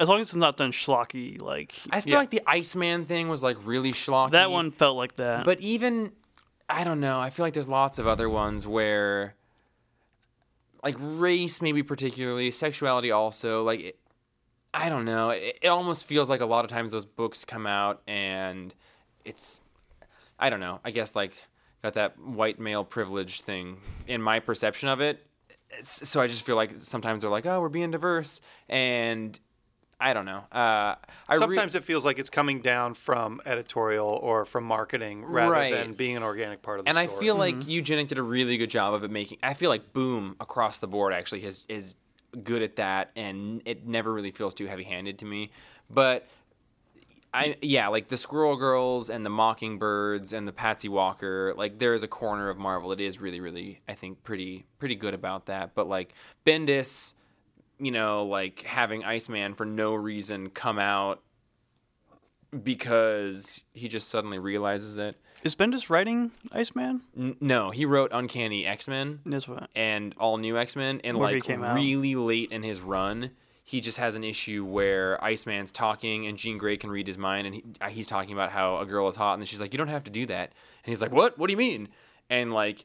as 0.00 0.08
long 0.08 0.20
as 0.20 0.28
it's 0.28 0.36
not 0.36 0.56
done 0.56 0.72
schlocky, 0.72 1.40
like, 1.40 1.74
I 1.90 2.00
feel 2.00 2.12
Yeah. 2.14 2.18
like 2.18 2.30
the 2.30 2.42
Iceman 2.46 3.04
thing 3.06 3.28
was 3.28 3.42
like 3.42 3.56
really 3.64 3.92
schlocky. 3.92 4.32
that 4.32 4.50
one 4.50 4.70
felt 4.70 4.96
like 4.96 5.16
that. 5.16 5.44
But 5.44 5.60
even 5.60 6.12
I 6.68 6.84
don't 6.84 7.00
know. 7.00 7.20
I 7.20 7.30
feel 7.30 7.44
like 7.44 7.52
there's 7.54 7.68
lots 7.68 7.98
of 7.98 8.06
other 8.06 8.28
ones 8.30 8.66
where 8.66 9.34
like 10.82 10.96
race 10.98 11.62
maybe 11.62 11.82
particularly, 11.82 12.50
sexuality 12.50 13.10
also, 13.10 13.62
like 13.62 13.80
it, 13.80 13.98
I 14.74 14.88
don't 14.88 15.04
know. 15.04 15.30
It, 15.30 15.58
it 15.62 15.68
almost 15.68 16.06
feels 16.06 16.28
like 16.30 16.40
a 16.40 16.46
lot 16.46 16.64
of 16.64 16.70
times 16.70 16.92
those 16.92 17.04
books 17.04 17.44
come 17.44 17.66
out 17.66 18.02
and 18.08 18.74
it's 19.24 19.60
I 20.38 20.50
don't 20.50 20.60
know. 20.60 20.80
I 20.84 20.90
guess 20.90 21.14
like 21.14 21.34
got 21.82 21.94
that 21.94 22.18
white 22.18 22.58
male 22.58 22.84
privilege 22.84 23.42
thing 23.42 23.76
in 24.06 24.20
my 24.22 24.40
perception 24.40 24.88
of 24.88 25.00
it. 25.00 25.24
S- 25.78 26.08
So 26.08 26.20
I 26.20 26.26
just 26.26 26.42
feel 26.44 26.56
like 26.56 26.72
sometimes 26.80 27.22
they're 27.22 27.30
like, 27.30 27.46
"Oh, 27.46 27.60
we're 27.60 27.68
being 27.68 27.90
diverse," 27.90 28.40
and 28.68 29.38
I 30.00 30.12
don't 30.14 30.24
know. 30.24 30.44
Uh, 30.50 30.96
I 31.28 31.34
re- 31.34 31.38
sometimes 31.38 31.74
it 31.76 31.84
feels 31.84 32.04
like 32.04 32.18
it's 32.18 32.30
coming 32.30 32.60
down 32.60 32.94
from 32.94 33.40
editorial 33.46 34.08
or 34.22 34.44
from 34.44 34.64
marketing 34.64 35.24
rather 35.24 35.52
Right. 35.52 35.72
than 35.72 35.92
being 35.92 36.16
an 36.16 36.24
organic 36.24 36.60
part 36.60 36.80
of 36.80 36.84
the 36.84 36.88
and 36.88 36.98
I 36.98 37.06
story. 37.06 37.20
feel 37.20 37.36
like 37.36 37.68
Eugenic 37.68 38.08
did 38.08 38.18
a 38.18 38.22
really 38.22 38.56
good 38.56 38.70
job 38.70 38.94
of 38.94 39.04
it 39.04 39.10
making. 39.12 39.38
I 39.44 39.54
feel 39.54 39.70
like 39.70 39.92
Boom 39.92 40.34
across 40.40 40.80
the 40.80 40.88
board 40.88 41.12
actually 41.12 41.44
is 41.44 41.66
is 41.68 41.94
good 42.42 42.62
at 42.62 42.76
that, 42.76 43.10
and 43.14 43.62
it 43.64 43.86
never 43.86 44.12
really 44.12 44.30
feels 44.32 44.54
too 44.54 44.66
heavy 44.66 44.84
handed 44.84 45.18
to 45.20 45.24
me. 45.24 45.52
But 45.88 46.26
I 47.34 47.56
yeah, 47.62 47.88
like 47.88 48.08
the 48.08 48.16
Squirrel 48.16 48.56
Girls 48.56 49.08
and 49.08 49.24
the 49.24 49.30
Mockingbirds 49.30 50.32
and 50.32 50.46
the 50.46 50.52
Patsy 50.52 50.88
Walker, 50.88 51.54
like 51.56 51.78
there 51.78 51.94
is 51.94 52.02
a 52.02 52.08
corner 52.08 52.50
of 52.50 52.58
Marvel 52.58 52.90
that 52.90 53.00
is 53.00 53.20
really 53.20 53.40
really 53.40 53.80
I 53.88 53.94
think 53.94 54.22
pretty 54.22 54.66
pretty 54.78 54.96
good 54.96 55.14
about 55.14 55.46
that. 55.46 55.74
But 55.74 55.88
like 55.88 56.12
Bendis, 56.44 57.14
you 57.78 57.90
know, 57.90 58.24
like 58.26 58.62
having 58.62 59.02
Iceman 59.04 59.54
for 59.54 59.64
no 59.64 59.94
reason 59.94 60.50
come 60.50 60.78
out 60.78 61.22
because 62.62 63.64
he 63.72 63.88
just 63.88 64.08
suddenly 64.08 64.38
realizes 64.38 64.98
it. 64.98 65.16
Is 65.42 65.56
Bendis 65.56 65.90
writing 65.90 66.30
Iceman? 66.52 67.02
N- 67.16 67.36
no, 67.40 67.70
he 67.70 67.84
wrote 67.86 68.10
Uncanny 68.12 68.66
X 68.66 68.86
Men 68.86 69.20
That's 69.24 69.48
what. 69.48 69.70
and 69.74 70.14
All 70.18 70.36
New 70.38 70.56
X 70.58 70.76
Men, 70.76 71.00
and 71.02 71.18
Where 71.18 71.32
like 71.32 71.42
came 71.44 71.64
out. 71.64 71.74
really 71.74 72.14
late 72.14 72.52
in 72.52 72.62
his 72.62 72.80
run, 72.80 73.30
he 73.64 73.80
just 73.80 73.98
has 73.98 74.14
an 74.14 74.24
issue 74.24 74.64
where 74.64 75.22
Iceman's 75.22 75.70
talking 75.70 76.26
and 76.26 76.36
Jean 76.36 76.58
Grey 76.58 76.76
can 76.76 76.90
read 76.90 77.06
his 77.06 77.18
mind, 77.18 77.46
and 77.46 77.56
he, 77.56 77.64
uh, 77.80 77.88
he's 77.88 78.06
talking 78.06 78.32
about 78.32 78.50
how 78.50 78.78
a 78.78 78.86
girl 78.86 79.08
is 79.08 79.16
hot, 79.16 79.34
and 79.34 79.42
then 79.42 79.46
she's 79.46 79.60
like, 79.60 79.72
"You 79.72 79.78
don't 79.78 79.88
have 79.88 80.04
to 80.04 80.10
do 80.10 80.26
that," 80.26 80.48
and 80.84 80.90
he's 80.90 81.00
like, 81.00 81.12
"What? 81.12 81.38
What 81.38 81.46
do 81.46 81.52
you 81.52 81.56
mean?" 81.58 81.88
And 82.28 82.52
like, 82.52 82.84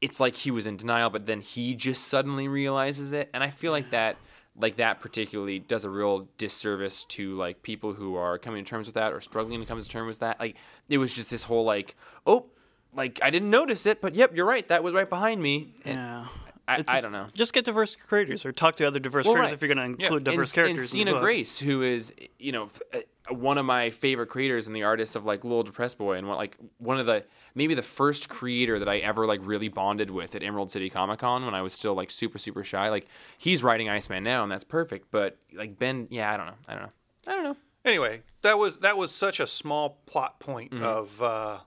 it's 0.00 0.18
like 0.18 0.34
he 0.34 0.50
was 0.50 0.66
in 0.66 0.76
denial, 0.76 1.08
but 1.10 1.26
then 1.26 1.40
he 1.40 1.74
just 1.74 2.08
suddenly 2.08 2.48
realizes 2.48 3.12
it, 3.12 3.30
and 3.32 3.42
I 3.42 3.50
feel 3.50 3.72
like 3.72 3.90
that. 3.92 4.16
Like 4.54 4.76
that 4.76 5.00
particularly 5.00 5.60
does 5.60 5.86
a 5.86 5.88
real 5.88 6.28
disservice 6.36 7.04
to 7.04 7.34
like 7.36 7.62
people 7.62 7.94
who 7.94 8.16
are 8.16 8.36
coming 8.36 8.62
to 8.62 8.68
terms 8.68 8.86
with 8.86 8.96
that 8.96 9.14
or 9.14 9.22
struggling 9.22 9.58
to 9.60 9.64
come 9.64 9.80
to 9.80 9.88
terms 9.88 10.08
with 10.08 10.18
that. 10.18 10.38
Like 10.38 10.56
it 10.90 10.98
was 10.98 11.14
just 11.14 11.30
this 11.30 11.44
whole 11.44 11.64
like, 11.64 11.96
oh, 12.26 12.50
like 12.94 13.18
I 13.22 13.30
didn't 13.30 13.48
notice 13.48 13.86
it, 13.86 14.02
but 14.02 14.14
yep, 14.14 14.36
you're 14.36 14.44
right. 14.44 14.68
That 14.68 14.84
was 14.84 14.92
right 14.92 15.08
behind 15.08 15.40
me. 15.40 15.74
And 15.86 15.96
Yeah. 15.96 16.26
I- 16.68 16.74
I 16.74 16.82
just- 16.82 17.02
don't 17.02 17.12
know. 17.12 17.26
Just 17.34 17.52
get 17.52 17.64
diverse 17.64 17.96
creators 17.96 18.44
or 18.46 18.52
talk 18.52 18.76
to 18.76 18.86
other 18.86 18.98
diverse 19.00 19.26
Well, 19.26 19.34
creators 19.34 19.50
right. 19.50 19.54
if 19.54 19.62
you're 19.68 19.74
going 19.74 19.96
to 19.96 20.00
Yeah. 20.00 20.06
include 20.06 20.24
diverse 20.24 20.50
and, 20.50 20.54
characters. 20.54 20.92
And 20.92 21.00
in 21.00 21.06
the 21.06 21.10
Sina 21.10 21.12
book. 21.12 21.22
Grace, 21.22 21.58
who 21.58 21.82
is 21.82 22.12
you 22.38 22.52
know 22.52 22.70
uh, 22.94 22.98
one 23.34 23.58
of 23.58 23.64
my 23.66 23.90
favorite 23.90 24.28
creators 24.28 24.66
and 24.66 24.74
the 24.76 24.82
artist 24.84 25.16
of 25.16 25.24
like 25.24 25.44
Little 25.44 25.62
Depressed 25.64 25.98
Boy, 25.98 26.14
and 26.18 26.28
one, 26.28 26.36
like 26.36 26.56
one 26.78 26.98
of 27.00 27.06
the 27.06 27.24
maybe 27.54 27.74
the 27.74 27.82
first 27.82 28.28
creator 28.28 28.78
that 28.78 28.88
I 28.88 28.98
ever 28.98 29.26
like 29.26 29.40
really 29.42 29.68
bonded 29.68 30.10
with 30.10 30.34
at 30.34 30.42
Emerald 30.42 30.70
City 30.70 30.88
Comic 30.88 31.18
Con 31.20 31.44
when 31.44 31.54
I 31.54 31.62
was 31.62 31.74
still 31.74 31.94
like 31.94 32.10
super 32.10 32.38
super 32.38 32.62
shy. 32.64 32.88
Like 32.90 33.06
he's 33.38 33.62
writing 33.64 33.88
Iceman 33.88 34.22
now, 34.24 34.42
and 34.42 34.50
that's 34.52 34.64
perfect. 34.64 35.10
But 35.10 35.38
like 35.52 35.78
Ben, 35.78 36.06
yeah, 36.10 36.32
I 36.32 36.36
don't 36.36 36.46
know, 36.46 36.54
I 36.68 36.74
don't 36.74 36.82
know, 36.84 36.92
I 37.26 37.30
don't 37.34 37.44
know. 37.44 37.56
Anyway, 37.84 38.22
that 38.42 38.58
was 38.58 38.78
that 38.78 38.96
was 38.96 39.10
such 39.12 39.40
a 39.40 39.46
small 39.48 39.98
plot 40.06 40.38
point 40.38 40.70
Mm-hmm. 40.72 40.84
of 40.84 41.22
uh, 41.22 41.58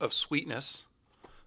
of 0.00 0.12
sweetness 0.12 0.82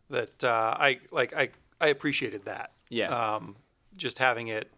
that 0.10 0.44
uh, 0.44 0.76
I 0.80 1.00
like. 1.12 1.34
I 1.36 1.50
I 1.82 1.88
appreciated 1.88 2.46
that. 2.46 2.72
Yeah. 2.90 3.10
Um, 3.36 3.56
just 3.98 4.20
having 4.20 4.48
it 4.48 4.72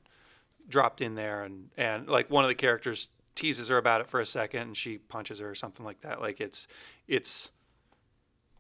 dropped 0.67 1.01
in 1.01 1.15
there, 1.15 1.43
and 1.43 1.69
and 1.77 2.07
like 2.07 2.29
one 2.29 2.43
of 2.43 2.49
the 2.49 2.55
characters 2.55 3.09
teases 3.35 3.67
her 3.67 3.77
about 3.77 4.01
it 4.01 4.07
for 4.07 4.19
a 4.19 4.25
second, 4.25 4.61
and 4.61 4.77
she 4.77 4.97
punches 4.97 5.39
her 5.39 5.49
or 5.49 5.55
something 5.55 5.85
like 5.85 6.01
that. 6.01 6.21
Like 6.21 6.39
it's 6.41 6.67
it's 7.07 7.51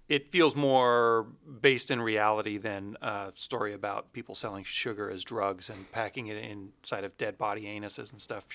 it 0.09 0.29
feels 0.29 0.55
more 0.55 1.27
based 1.61 1.91
in 1.91 2.01
reality 2.01 2.57
than 2.57 2.95
a 3.01 3.31
story 3.35 3.73
about 3.73 4.13
people 4.13 4.35
selling 4.35 4.63
sugar 4.63 5.09
as 5.09 5.21
drugs 5.23 5.69
and 5.69 5.91
packing 5.91 6.27
it 6.27 6.37
inside 6.37 7.03
of 7.03 7.17
dead 7.17 7.37
body 7.37 7.63
anuses 7.63 8.11
and 8.13 8.21
stuff. 8.21 8.45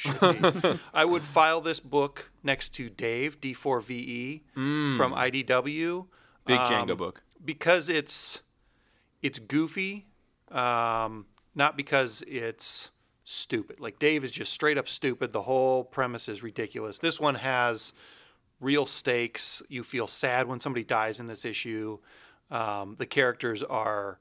I 0.95 1.05
would 1.05 1.25
file 1.25 1.61
this 1.61 1.79
book 1.79 2.31
next 2.43 2.71
to 2.77 2.89
Dave 2.89 3.39
D4VE 3.41 4.41
from 4.97 5.13
IDW 5.13 6.07
Big 6.47 6.59
um, 6.59 6.67
Django 6.67 6.97
book. 6.97 7.23
because 7.45 7.89
it's 7.91 8.41
it's 9.21 9.39
goofy, 9.39 10.07
um, 10.53 11.27
not 11.55 11.77
because 11.77 12.23
it's 12.27 12.91
stupid. 13.25 13.81
Like 13.81 13.99
Dave 13.99 14.25
is 14.25 14.31
just 14.31 14.53
straight 14.53 14.79
up 14.79 14.89
stupid. 14.89 15.33
The 15.33 15.43
whole 15.43 15.85
premise 15.85 16.29
is 16.29 16.43
ridiculous. 16.43 16.99
This 16.99 17.19
one 17.21 17.37
has 17.37 17.93
real 18.61 18.87
stakes. 18.87 19.63
You 19.69 19.83
feel 19.83 20.07
sad 20.07 20.47
when 20.49 20.61
somebody 20.61 20.85
dies 20.85 21.21
in 21.21 21.27
this 21.27 21.45
issue. 21.45 21.99
Um, 22.51 22.97
the 22.99 23.07
characters 23.07 23.63
are 23.63 24.19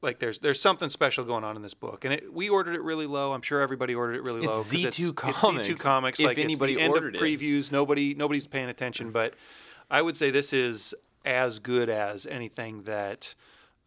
like 0.00 0.18
there's 0.18 0.38
there's 0.40 0.60
something 0.60 0.90
special 0.90 1.24
going 1.24 1.44
on 1.44 1.56
in 1.56 1.62
this 1.62 1.74
book, 1.74 2.04
and 2.04 2.14
it, 2.14 2.32
we 2.32 2.48
ordered 2.48 2.74
it 2.74 2.82
really 2.82 3.06
low. 3.06 3.32
I'm 3.32 3.42
sure 3.42 3.60
everybody 3.60 3.94
ordered 3.94 4.14
it 4.16 4.22
really 4.24 4.40
It's 4.40 4.46
low. 4.48 4.52
'cause 4.58 4.72
Z2 4.72 4.86
it's, 4.88 4.98
It's 4.98 5.12
Comics, 5.40 5.68
Z2 5.68 5.78
Comics. 5.78 6.20
if 6.20 6.26
like 6.26 6.38
anybody 6.38 6.72
it's 6.72 6.78
the 6.80 6.84
end 6.84 6.94
ordered 6.94 7.14
it. 7.14 7.22
of 7.22 7.26
previews. 7.26 7.70
Nobody 7.70 8.14
nobody's 8.14 8.46
paying 8.46 8.68
attention, 8.68 9.10
but 9.12 9.34
I 9.90 10.02
would 10.02 10.16
say 10.16 10.30
this 10.30 10.52
is 10.52 10.94
as 11.24 11.58
good 11.60 11.88
as 11.88 12.26
anything 12.26 12.82
that 12.84 13.34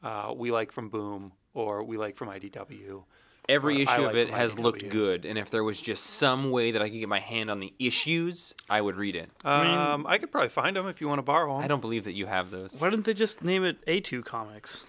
uh, 0.06 0.34
we 0.34 0.52
like 0.52 0.72
from 0.72 0.88
Boom 0.90 1.34
or 1.54 1.84
we 1.84 1.98
like 1.98 2.16
from 2.16 2.30
IDW. 2.30 3.04
Every 3.48 3.78
or 3.78 3.82
issue 3.82 4.02
like 4.02 4.12
of 4.12 4.16
it 4.16 4.30
from 4.30 4.38
has 4.38 4.58
looked 4.58 4.90
good, 4.90 5.24
and 5.26 5.38
if 5.38 5.52
there 5.52 5.64
was 5.64 5.80
just 5.80 6.04
some 6.06 6.50
way 6.50 6.72
that 6.72 6.82
I 6.82 6.90
could 6.90 6.98
get 7.00 7.10
my 7.10 7.20
hand 7.20 7.52
on 7.52 7.60
the 7.60 7.72
issues, 7.78 8.56
I 8.70 8.82
would 8.82 8.96
read 8.96 9.16
it. 9.16 9.30
Um, 9.44 10.06
I 10.08 10.18
could 10.18 10.32
probably 10.32 10.50
find 10.50 10.76
them 10.76 10.88
if 10.88 11.00
you 11.00 11.08
want 11.08 11.20
to 11.20 11.24
borrow 11.24 11.54
them. 11.54 11.64
I 11.64 11.68
don't 11.68 11.80
believe 11.82 12.06
that 12.06 12.14
you 12.14 12.26
have 12.26 12.50
those. 12.50 12.76
Why 12.80 12.90
didn't 12.90 13.06
they 13.06 13.14
just 13.14 13.44
name 13.44 13.64
it 13.64 13.86
A2 13.86 14.26
Comics? 14.26 14.84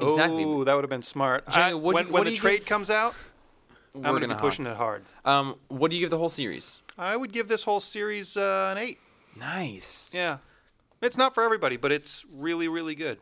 Exactly. 0.00 0.44
Oh, 0.44 0.62
that 0.62 0.74
would 0.74 0.84
have 0.84 0.90
been 0.90 1.02
smart. 1.02 1.48
Jay, 1.50 1.60
I- 1.60 1.74
what 1.74 1.92
do 1.92 1.94
when 1.96 2.06
you- 2.06 2.12
when 2.12 2.20
what 2.20 2.24
do 2.26 2.30
the 2.30 2.36
trade 2.36 2.58
give- 2.60 2.66
comes 2.68 2.90
out, 2.90 3.14
I'm 3.94 4.02
We're 4.02 4.08
going 4.10 4.20
to 4.20 4.26
gonna 4.28 4.36
be 4.36 4.40
pushing 4.40 4.66
it 4.66 4.76
hard. 4.76 5.02
Um, 5.24 5.56
what 5.68 5.90
do 5.90 5.96
you 5.96 6.00
give 6.00 6.10
the 6.10 6.18
whole 6.18 6.28
series? 6.28 6.82
I 6.98 7.16
would 7.16 7.32
give 7.32 7.48
this 7.48 7.64
whole 7.64 7.80
series 7.80 8.36
uh, 8.36 8.68
an 8.76 8.78
eight. 8.78 8.98
Nice. 9.34 10.12
Yeah, 10.14 10.38
it's 11.02 11.16
not 11.16 11.34
for 11.34 11.42
everybody, 11.42 11.76
but 11.76 11.90
it's 11.92 12.24
really, 12.32 12.68
really 12.68 12.94
good. 12.94 13.18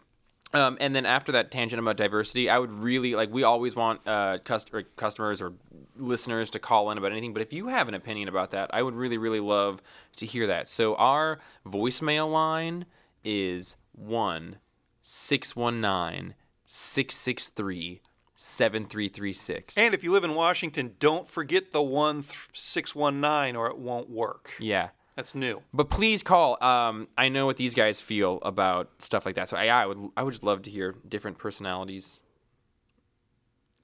Um, 0.54 0.78
and 0.80 0.94
then 0.94 1.04
after 1.04 1.32
that 1.32 1.50
tangent 1.50 1.80
about 1.80 1.96
diversity, 1.96 2.48
I 2.48 2.58
would 2.58 2.72
really 2.72 3.14
like. 3.14 3.32
We 3.32 3.42
always 3.42 3.74
want 3.74 4.00
uh, 4.06 4.38
cust- 4.44 4.72
or 4.72 4.84
customers 4.96 5.42
or 5.42 5.52
listeners 5.96 6.48
to 6.50 6.58
call 6.58 6.90
in 6.90 6.98
about 6.98 7.10
anything. 7.10 7.32
But 7.32 7.42
if 7.42 7.52
you 7.52 7.68
have 7.68 7.88
an 7.88 7.94
opinion 7.94 8.28
about 8.28 8.52
that, 8.52 8.70
I 8.72 8.82
would 8.82 8.94
really, 8.94 9.18
really 9.18 9.40
love 9.40 9.82
to 10.16 10.26
hear 10.26 10.46
that. 10.46 10.68
So 10.68 10.94
our 10.94 11.40
voicemail 11.66 12.30
line 12.32 12.86
is 13.24 13.76
one 13.92 14.58
six 15.02 15.54
one 15.56 15.80
nine 15.80 16.34
six 16.64 17.14
six 17.16 17.48
three 17.48 18.00
seven 18.36 18.86
three 18.86 19.08
three 19.08 19.32
six. 19.32 19.76
And 19.76 19.92
if 19.92 20.04
you 20.04 20.12
live 20.12 20.24
in 20.24 20.34
Washington, 20.34 20.94
don't 20.98 21.26
forget 21.26 21.72
the 21.72 21.82
one 21.82 22.24
six 22.52 22.94
one 22.94 23.20
nine, 23.20 23.56
or 23.56 23.66
it 23.68 23.78
won't 23.78 24.08
work. 24.08 24.52
Yeah. 24.58 24.90
That's 25.16 25.34
new. 25.34 25.62
But 25.72 25.90
please 25.90 26.22
call. 26.22 26.62
Um, 26.62 27.08
I 27.16 27.28
know 27.28 27.46
what 27.46 27.56
these 27.56 27.74
guys 27.74 28.00
feel 28.00 28.40
about 28.42 28.90
stuff 28.98 29.24
like 29.24 29.36
that. 29.36 29.48
So 29.48 29.56
I, 29.56 29.66
I 29.66 29.86
would, 29.86 29.98
I 30.16 30.22
would 30.24 30.32
just 30.32 30.42
love 30.44 30.62
to 30.62 30.70
hear 30.70 30.94
different 31.08 31.38
personalities. 31.38 32.20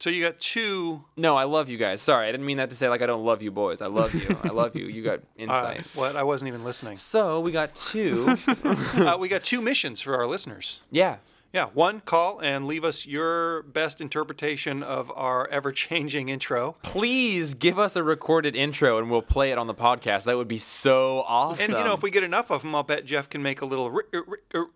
So 0.01 0.09
you 0.11 0.25
got 0.25 0.41
two. 0.41 1.05
No, 1.17 1.37
I 1.37 1.45
love 1.45 1.69
you 1.69 1.77
guys. 1.77 2.01
Sorry, 2.01 2.27
I 2.27 2.33
didn't 2.33 2.47
mean 2.47 2.57
that 2.57 2.71
to 2.71 2.77
say 2.77 2.89
like 2.89 3.03
I 3.03 3.07
don't 3.07 3.25
love 3.25 3.43
you 3.43 3.51
boys. 3.51 3.83
I 3.83 3.87
love 3.87 4.15
you. 4.15 4.35
I 4.43 4.49
love 4.49 4.75
you. 4.75 4.87
You 4.87 5.03
got 5.03 5.19
Uh, 5.39 5.43
insight. 5.43 5.81
what? 5.95 6.17
I 6.17 6.23
wasn't 6.23 6.49
even 6.49 6.65
listening. 6.65 6.97
so 6.97 7.41
we 7.41 7.53
got 7.53 7.75
two. 7.75 8.35
uh, 8.65 9.17
we 9.21 9.29
got 9.29 9.45
two 9.45 9.61
missions 9.61 10.01
for 10.01 10.15
our 10.17 10.27
listeners. 10.27 10.81
yeah. 10.91 11.17
Yeah, 11.53 11.67
one 11.75 12.01
call 12.01 12.39
and 12.39 12.67
leave 12.69 12.85
us 12.85 13.07
your 13.07 13.63
best 13.65 14.01
interpretation 14.01 14.85
of 14.85 15.11
our 15.17 15.49
ever-changing 15.49 16.29
intro. 16.29 16.77
Please 16.83 17.55
give 17.55 17.77
us 17.77 17.97
a 17.97 18.05
recorded 18.05 18.55
intro 18.55 18.99
and 18.99 19.11
we'll 19.11 19.21
play 19.23 19.51
it 19.51 19.59
on 19.59 19.67
the 19.67 19.75
podcast. 19.75 20.25
That 20.25 20.37
would 20.37 20.47
be 20.47 20.59
so 20.59 21.25
awesome. 21.27 21.65
And 21.65 21.73
you 21.73 21.85
know, 21.85 21.93
if 21.93 22.03
we 22.03 22.13
get 22.13 22.23
enough 22.23 22.53
of 22.53 22.63
them, 22.63 22.73
I'll 22.75 22.85
bet 22.85 23.05
Jeff 23.05 23.29
can 23.29 23.43
make 23.43 23.63
a 23.63 23.67
little 23.67 23.91
re- 23.91 24.05
re- 24.13 24.23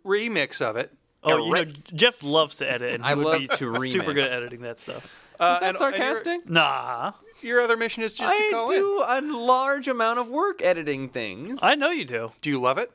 re- 0.04 0.28
remix 0.28 0.60
of 0.60 0.76
it. 0.76 0.92
Oh, 1.22 1.46
you 1.46 1.52
know, 1.54 1.64
Jeff 1.94 2.22
loves 2.22 2.56
to 2.56 2.70
edit, 2.70 2.92
and 2.94 3.02
he 3.04 3.10
I 3.10 3.14
would 3.14 3.24
love 3.24 3.38
be 3.38 3.46
to 3.46 3.56
super 3.86 4.12
good 4.12 4.24
at 4.24 4.32
editing 4.32 4.60
that 4.62 4.78
stuff. 4.80 5.24
Uh, 5.40 5.54
is 5.54 5.60
that 5.60 5.62
and- 5.62 5.68
and 5.68 5.76
sarcastic? 5.78 6.50
Nah, 6.50 7.12
your, 7.40 7.60
other 7.62 7.76
mission 7.78 8.02
is 8.02 8.14
just 8.14 8.36
to 8.36 8.42
I 8.42 8.50
call 8.52 8.70
in. 8.70 8.80
do 8.80 9.02
a 9.06 9.20
large 9.22 9.88
amount 9.88 10.18
of 10.18 10.28
work 10.28 10.60
editing 10.60 11.08
things. 11.08 11.60
I 11.62 11.76
know 11.76 11.90
you 11.90 12.04
do. 12.04 12.32
Do 12.42 12.50
you 12.50 12.60
love 12.60 12.78
it? 12.78 12.90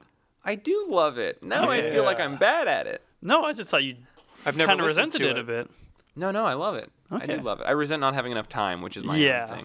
I 0.45 0.55
do 0.55 0.86
love 0.89 1.17
it. 1.17 1.41
Now 1.41 1.67
I 1.69 1.82
feel 1.91 2.03
like 2.03 2.19
I'm 2.19 2.36
bad 2.38 2.67
at 2.67 2.86
it. 2.88 3.01
No, 3.22 3.43
I 3.43 3.53
just 3.53 3.70
thought 3.70 3.84
you 3.84 3.95
I've 4.45 4.55
never 4.55 4.67
kind 4.67 4.80
of 4.80 4.86
listened 4.86 5.07
resented 5.13 5.22
to 5.22 5.30
it 5.32 5.38
a 5.39 5.43
bit. 5.43 5.70
No, 6.15 6.32
no, 6.32 6.45
I 6.45 6.53
love 6.53 6.76
it. 6.76 6.89
I 7.11 7.15
Okay. 7.17 7.36
do 7.38 7.41
love 7.41 7.59
it. 7.61 7.65
I 7.65 7.72
resent 7.72 7.99
not 8.01 8.13
having 8.13 8.32
enough 8.32 8.47
time, 8.49 8.82
which 8.82 8.95
is 8.97 9.03
my 9.03 9.17
Yeah. 9.17 9.47
own 9.49 9.55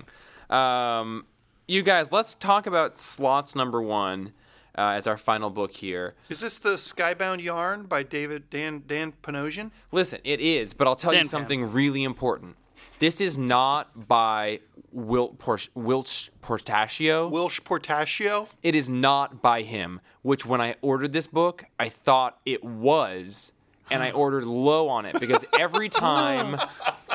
thing. 0.50 0.56
Um, 0.56 1.26
you 1.66 1.82
guys, 1.82 2.12
let's 2.12 2.34
talk 2.34 2.66
about 2.66 2.98
slots 2.98 3.54
number 3.54 3.80
one 3.82 4.32
uh, 4.76 4.88
as 4.88 5.06
our 5.06 5.16
final 5.16 5.50
book 5.50 5.70
here. 5.72 6.14
Is 6.28 6.40
this 6.40 6.58
the 6.58 6.70
Skybound 6.74 7.40
Yarn 7.42 7.84
by 7.84 8.02
David 8.02 8.50
Dan 8.50 8.82
Dan 8.86 9.12
Panosian? 9.22 9.70
Listen, 9.92 10.20
it 10.24 10.40
is, 10.40 10.74
but 10.74 10.86
I'll 10.88 10.96
tell 10.96 11.12
you 11.12 11.18
Dan 11.18 11.24
Pan. 11.24 11.30
something 11.30 11.72
really 11.72 12.02
important. 12.02 12.56
This 12.98 13.20
is 13.20 13.38
not 13.38 14.08
by 14.08 14.60
Wilt 14.94 15.38
Por- 15.38 15.58
Whilce 15.74 16.30
Portacio. 16.40 17.30
Portacio. 17.60 18.48
It 18.62 18.74
is 18.74 18.88
not 18.88 19.42
by 19.42 19.62
him, 19.62 20.00
which 20.22 20.46
when 20.46 20.60
I 20.60 20.76
ordered 20.82 21.12
this 21.12 21.26
book, 21.26 21.64
I 21.78 21.88
thought 21.88 22.38
it 22.46 22.62
was, 22.62 23.52
and 23.90 24.02
I 24.02 24.10
ordered 24.10 24.44
low 24.44 24.88
on 24.88 25.06
it 25.06 25.18
because 25.20 25.44
every 25.58 25.88
time 25.88 26.58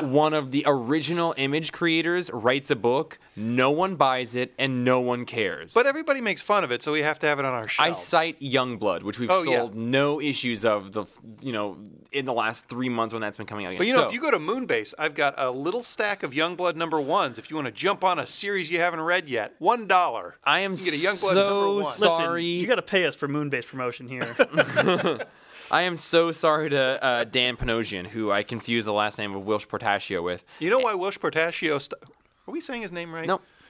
one 0.00 0.34
of 0.34 0.50
the 0.50 0.64
original 0.66 1.34
image 1.36 1.72
creators 1.72 2.30
writes 2.32 2.70
a 2.70 2.76
book, 2.76 3.18
no 3.36 3.70
one 3.70 3.96
buys 3.96 4.34
it 4.34 4.52
and 4.58 4.84
no 4.84 5.00
one 5.00 5.24
cares. 5.26 5.74
But 5.74 5.86
everybody 5.86 6.20
makes 6.20 6.40
fun 6.42 6.64
of 6.64 6.70
it, 6.72 6.82
so 6.82 6.92
we 6.92 7.02
have 7.02 7.18
to 7.20 7.26
have 7.26 7.38
it 7.38 7.44
on 7.44 7.52
our 7.52 7.68
show. 7.68 7.82
I 7.82 7.88
shelves. 7.88 8.02
cite 8.04 8.40
Youngblood, 8.40 9.02
which 9.02 9.18
we've 9.18 9.30
Oh, 9.30 9.42
yeah. 9.42 9.58
sold 9.58 9.74
no 9.74 10.20
issues 10.20 10.64
of 10.64 10.92
the, 10.92 11.04
you 11.42 11.52
know, 11.52 11.76
in 12.12 12.24
the 12.24 12.32
last 12.32 12.66
three 12.68 12.88
months 12.88 13.12
when 13.12 13.20
that's 13.20 13.36
been 13.36 13.46
coming 13.46 13.66
out. 13.66 13.70
Again. 13.70 13.78
But 13.78 13.86
you 13.86 13.94
know, 13.94 14.02
So- 14.02 14.08
if 14.08 14.14
you 14.14 14.20
go 14.20 14.30
to 14.30 14.38
Moonbase, 14.38 14.94
I've 14.98 15.14
got 15.14 15.34
a 15.36 15.50
little 15.50 15.82
stack 15.82 16.22
of 16.22 16.32
Youngblood 16.32 16.76
number 16.76 17.00
ones. 17.00 17.38
If 17.38 17.50
you 17.50 17.56
want 17.56 17.66
to 17.66 17.72
jump 17.72 18.04
on 18.04 18.18
a 18.18 18.26
series 18.26 18.70
you 18.70 18.80
haven't 18.80 19.00
read 19.00 19.28
yet, 19.28 19.54
one 19.58 19.86
dollar. 19.86 20.36
I 20.44 20.60
am 20.60 20.72
You 20.72 20.78
get 20.90 20.94
a 20.94 20.96
Youngblood 20.96 21.32
so 21.32 21.34
number 21.34 21.66
one. 21.74 21.84
Listen, 21.84 22.08
sorry. 22.08 22.44
you 22.44 22.66
got 22.66 22.76
to 22.76 22.82
pay 22.82 23.04
us 23.06 23.14
for 23.16 23.28
Moonbase 23.28 23.66
promotion 23.66 24.08
here. 24.08 24.20
I 25.70 25.82
am 25.82 25.96
so 25.96 26.32
sorry 26.32 26.70
to 26.70 27.02
uh, 27.02 27.24
Dan 27.24 27.56
Panosian, 27.56 28.06
who 28.08 28.32
I 28.32 28.42
confused 28.42 28.86
the 28.86 28.92
last 28.92 29.18
name 29.18 29.34
of 29.34 29.44
Whilce 29.44 29.66
Portacio 29.66 30.22
with. 30.22 30.44
You 30.58 30.68
know 30.70 30.80
why 30.80 30.94
Whilce 30.94 31.18
Portacio? 31.18 31.80
St- 31.80 32.02
Are 32.48 32.52
we 32.52 32.60
saying 32.60 32.82
his 32.82 32.90
name 32.92 33.12
right? 33.14 33.26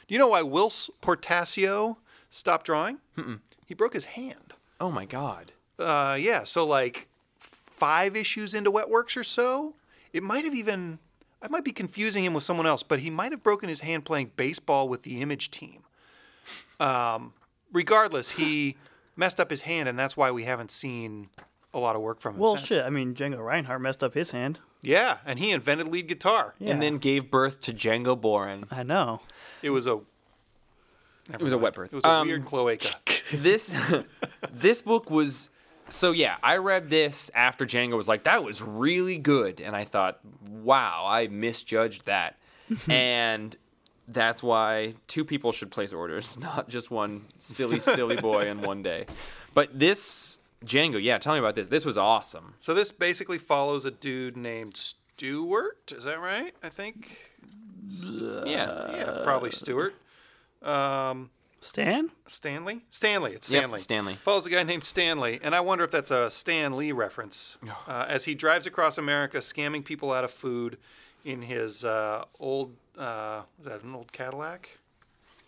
Do 0.08 0.14
you 0.14 0.18
know 0.18 0.28
why 0.28 0.42
Whilce 0.42 0.88
Portacio 1.02 1.96
stopped 2.30 2.66
drawing? 2.66 2.98
He 3.66 3.74
broke 3.74 3.92
his 3.94 4.06
hand. 4.06 4.54
Oh 4.80 4.90
my 4.90 5.04
God. 5.04 5.52
Uh, 5.78 6.16
yeah. 6.18 6.44
So 6.44 6.66
like 6.66 7.06
five 7.36 8.16
issues 8.16 8.54
into 8.54 8.70
Wetworks 8.72 9.16
or 9.16 9.24
so, 9.24 9.74
it 10.12 10.22
might 10.22 10.44
have 10.44 10.54
even. 10.54 10.98
I 11.42 11.48
might 11.48 11.64
be 11.64 11.72
confusing 11.72 12.22
him 12.24 12.34
with 12.34 12.44
someone 12.44 12.66
else, 12.66 12.82
but 12.82 13.00
he 13.00 13.08
might 13.08 13.32
have 13.32 13.42
broken 13.42 13.68
his 13.70 13.80
hand 13.80 14.04
playing 14.04 14.32
baseball 14.36 14.88
with 14.90 15.04
the 15.04 15.22
Image 15.22 15.50
team. 15.50 15.84
Um, 16.78 17.32
regardless, 17.72 18.32
he 18.32 18.76
messed 19.16 19.40
up 19.40 19.48
his 19.48 19.62
hand, 19.62 19.88
and 19.88 19.98
that's 19.98 20.18
why 20.18 20.30
we 20.30 20.44
haven't 20.44 20.70
seen 20.70 21.30
a 21.72 21.78
lot 21.78 21.94
of 21.96 22.02
work 22.02 22.20
from 22.20 22.34
him. 22.34 22.40
well, 22.40 22.56
since. 22.56 22.68
shit. 22.68 22.84
I 22.84 22.90
mean, 22.90 23.14
Django 23.14 23.38
Reinhardt 23.44 23.80
messed 23.80 24.02
up 24.02 24.14
his 24.14 24.30
hand. 24.32 24.60
Yeah, 24.82 25.18
and 25.26 25.38
he 25.38 25.50
invented 25.50 25.88
lead 25.88 26.08
guitar. 26.08 26.54
Yeah. 26.58 26.72
And 26.72 26.82
then 26.82 26.98
gave 26.98 27.30
birth 27.30 27.60
to 27.62 27.72
Django 27.72 28.18
Boren. 28.20 28.64
I 28.70 28.82
know. 28.82 29.20
It 29.62 29.70
was 29.70 29.86
a. 29.86 30.00
It 31.32 31.40
was 31.40 31.52
a 31.52 31.58
wet 31.58 31.74
birth. 31.74 31.92
It 31.92 31.96
was 31.96 32.04
a 32.04 32.08
Um, 32.08 32.26
weird 32.28 32.44
cloaca. 32.44 32.90
this 33.32 33.76
this 34.52 34.82
book 34.82 35.10
was 35.10 35.50
so 35.88 36.10
yeah 36.12 36.36
i 36.42 36.56
read 36.56 36.88
this 36.90 37.30
after 37.34 37.64
django 37.66 37.96
was 37.96 38.06
like 38.08 38.22
that 38.24 38.42
was 38.44 38.60
really 38.62 39.18
good 39.18 39.60
and 39.60 39.74
i 39.76 39.84
thought 39.84 40.18
wow 40.48 41.04
i 41.06 41.26
misjudged 41.28 42.06
that 42.06 42.36
and 42.88 43.56
that's 44.08 44.40
why 44.42 44.94
two 45.06 45.24
people 45.24 45.52
should 45.52 45.70
place 45.70 45.92
orders 45.92 46.38
not 46.40 46.68
just 46.68 46.90
one 46.90 47.24
silly 47.38 47.78
silly 47.78 48.16
boy 48.16 48.48
in 48.48 48.60
one 48.62 48.82
day 48.82 49.04
but 49.54 49.76
this 49.78 50.38
django 50.64 51.02
yeah 51.02 51.18
tell 51.18 51.32
me 51.32 51.38
about 51.38 51.54
this 51.54 51.68
this 51.68 51.84
was 51.84 51.96
awesome 51.96 52.54
So 52.58 52.74
this 52.74 52.92
basically 52.92 53.38
follows 53.38 53.84
a 53.84 53.90
dude 53.90 54.36
named 54.36 54.76
Stewart. 54.76 55.92
Is 55.96 56.04
that 56.04 56.20
right? 56.20 56.54
I 56.62 56.68
think. 56.70 57.18
yeah 57.88 58.94
Yeah, 58.96 59.20
probably 59.22 59.50
Stewart. 59.50 59.94
Um, 60.62 61.30
Stan? 61.60 62.10
Stanley. 62.26 62.80
Stanley. 62.90 63.32
It's 63.32 63.50
Yep, 63.50 63.60
Stanley. 63.60 63.78
Stanley. 63.78 64.14
follows 64.14 64.46
a 64.46 64.50
guy 64.50 64.62
named 64.62 64.84
Stanley, 64.84 65.38
and 65.42 65.54
I 65.54 65.60
wonder 65.60 65.84
if 65.84 65.90
that's 65.90 66.10
a 66.10 66.30
Stan 66.30 66.76
Lee 66.76 66.92
reference. 66.92 67.58
Uh, 67.86 68.06
as 68.08 68.24
he 68.24 68.34
drives 68.34 68.66
across 68.66 68.96
America, 68.96 69.38
scamming 69.38 69.84
people 69.84 70.10
out 70.12 70.24
of 70.24 70.30
food 70.30 70.78
in 71.24 71.42
his 71.42 71.84
uh, 71.84 72.24
old. 72.38 72.76
Uh, 72.96 73.42
was 73.58 73.66
that 73.66 73.82
an 73.82 73.94
old 73.94 74.12
Cadillac? 74.12 74.78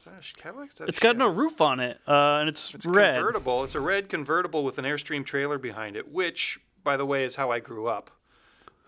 Is 0.03 0.13
that 0.13 0.21
a 0.39 0.43
Cadillac? 0.43 0.69
Is 0.73 0.75
that 0.79 0.89
It's 0.89 0.99
got 0.99 1.17
no 1.17 1.29
roof 1.29 1.61
on 1.61 1.79
it, 1.79 2.01
uh, 2.09 2.39
and 2.41 2.49
it's, 2.49 2.75
It's 2.75 2.85
red. 2.85 3.15
convertible. 3.17 3.63
It's 3.63 3.77
a 3.77 3.81
red 3.81 4.09
convertible 4.09 4.65
with 4.65 4.79
an 4.79 4.85
Airstream 4.85 5.25
trailer 5.25 5.59
behind 5.59 5.95
it, 5.95 6.11
which, 6.11 6.59
by 6.83 6.97
the 6.97 7.07
way, 7.07 7.23
is 7.25 7.37
how 7.37 7.53
I 7.53 7.61
grew 7.61 7.87
up. 7.87 8.11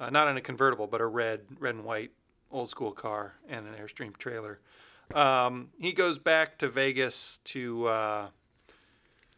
Uh, 0.00 0.10
not 0.10 0.26
in 0.26 0.36
a 0.36 0.40
convertible, 0.40 0.88
but 0.88 1.00
a 1.00 1.06
red, 1.06 1.42
red 1.60 1.76
and 1.76 1.84
white 1.84 2.10
old 2.50 2.68
school 2.68 2.90
car 2.90 3.34
and 3.48 3.64
an 3.68 3.74
Airstream 3.74 4.16
trailer. 4.16 4.58
Um, 5.14 5.68
he 5.78 5.92
goes 5.92 6.18
back 6.18 6.58
to 6.58 6.68
Vegas 6.68 7.38
to. 7.44 7.86
Uh, 7.86 8.28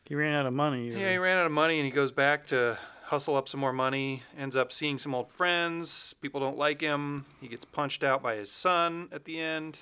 He 0.07 0.15
ran 0.15 0.33
out 0.35 0.47
of 0.47 0.55
money. 0.55 0.89
yeah, 0.91 1.13
he 1.13 1.19
ran 1.19 1.37
out 1.37 1.47
of 1.47 1.53
money 1.53 1.77
and 1.79 1.85
he 1.85 1.91
goes 1.91 2.11
back 2.11 2.47
to 2.47 2.79
hustle 3.05 3.37
up 3.37 3.49
some 3.49 3.61
more 3.61 3.73
money. 3.75 4.23
Ends 4.39 4.57
up 4.57 4.73
seeing 4.73 4.99
some 4.99 5.15
old 5.15 5.31
friends. 5.31 6.15
People 6.23 6.41
don't 6.41 6.57
like 6.57 6.81
him. 6.81 7.27
He 7.41 7.49
gets 7.49 7.67
punched 7.67 8.03
out 8.03 8.23
by 8.23 8.37
his 8.37 8.51
son 8.51 9.09
at 9.13 9.27
the 9.27 9.39
end, 9.39 9.81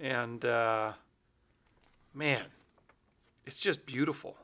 and 0.00 0.42
uh, 0.44 0.92
man, 2.14 2.44
it's 3.46 3.60
just 3.60 3.86
beautiful. 3.86 4.36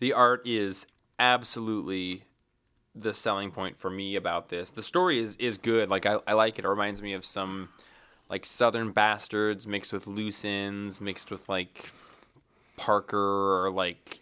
The 0.00 0.12
art 0.12 0.46
is 0.46 0.86
absolutely 1.18 2.24
the 2.94 3.12
selling 3.12 3.50
point 3.50 3.76
for 3.76 3.90
me 3.90 4.16
about 4.16 4.48
this. 4.48 4.70
The 4.70 4.82
story 4.82 5.18
is 5.18 5.36
is 5.36 5.58
good. 5.58 5.88
Like 5.88 6.06
I, 6.06 6.18
I 6.26 6.32
like 6.32 6.58
it. 6.58 6.64
It 6.64 6.68
reminds 6.68 7.02
me 7.02 7.12
of 7.14 7.24
some 7.24 7.68
like 8.28 8.44
Southern 8.46 8.90
Bastards 8.90 9.66
mixed 9.66 9.92
with 9.92 10.06
loose 10.06 10.44
ends, 10.44 11.00
mixed 11.00 11.30
with 11.30 11.48
like 11.48 11.90
Parker 12.76 13.64
or 13.64 13.70
like 13.70 14.20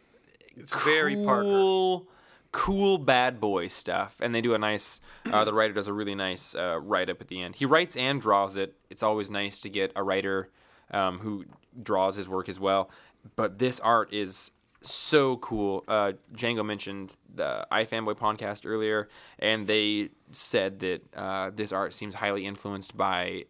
It's 0.57 0.74
very 0.84 1.16
Parker. 1.24 1.45
cool, 1.45 2.07
cool 2.53 2.99
bad 2.99 3.40
boy 3.40 3.68
stuff. 3.68 4.18
And 4.20 4.34
they 4.34 4.40
do 4.40 4.55
a 4.55 4.59
nice. 4.59 5.01
Uh, 5.24 5.45
the 5.45 5.55
writer 5.55 5.72
does 5.72 5.88
a 5.88 5.92
really 5.92 6.14
nice 6.14 6.55
uh, 6.55 6.78
write 6.82 7.09
up 7.09 7.20
at 7.20 7.28
the 7.28 7.40
end. 7.42 7.57
He 7.57 7.66
writes 7.66 7.97
and 7.97 8.20
draws 8.20 8.57
it. 8.57 8.74
It's 8.90 9.03
always 9.03 9.30
nice 9.30 9.61
to 9.61 9.70
get 9.70 9.92
a 9.97 10.03
writer 10.03 10.51
um, 10.90 11.18
who 11.20 11.45
draws 11.83 12.16
his 12.16 12.29
work 12.29 12.49
as 12.49 12.59
well. 12.61 12.91
But 13.37 13.59
this 13.59 13.81
art 13.81 14.12
is 14.12 14.51
so 14.83 15.39
cool. 15.39 15.83
Uh, 15.89 16.12
Django 16.35 16.64
mentioned 16.64 17.16
the 17.35 17.66
iFanboy 17.72 18.16
podcast 18.18 18.62
earlier, 18.66 19.09
and 19.39 19.66
they 19.66 20.11
said 20.31 20.81
that 20.81 21.03
uh, 21.16 21.51
this 21.55 21.72
art 21.72 21.95
seems 21.95 22.16
highly 22.16 22.45
influenced 22.47 22.97
by 22.97 23.47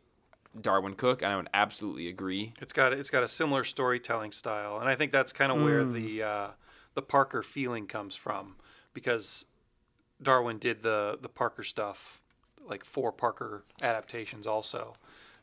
Darwin 0.61 0.95
Cooke, 0.95 1.23
and 1.23 1.33
I 1.33 1.37
would 1.37 1.49
absolutely 1.53 2.07
agree. 2.09 2.53
It's 2.61 2.73
got 2.73 2.93
it's 2.93 3.11
got 3.11 3.25
a 3.25 3.29
similar 3.29 3.65
storytelling 3.65 4.31
style, 4.31 4.79
and 4.79 4.89
I 4.89 4.95
think 4.95 5.11
that's 5.11 5.33
kind 5.33 5.51
of 5.51 5.61
where 5.61 5.83
Hmm. 5.83 5.93
the 5.95 6.23
uh, 6.23 6.49
the 6.95 7.03
Parker 7.03 7.43
feeling 7.43 7.89
comes 7.89 8.15
from, 8.15 8.55
because 8.93 9.45
Darwin 10.23 10.59
did 10.59 10.83
the 10.83 11.19
the 11.21 11.29
Parker 11.29 11.65
stuff, 11.65 12.23
like 12.65 12.85
four 12.85 13.11
Parker 13.11 13.65
adaptations 13.83 14.47
also, 14.47 14.95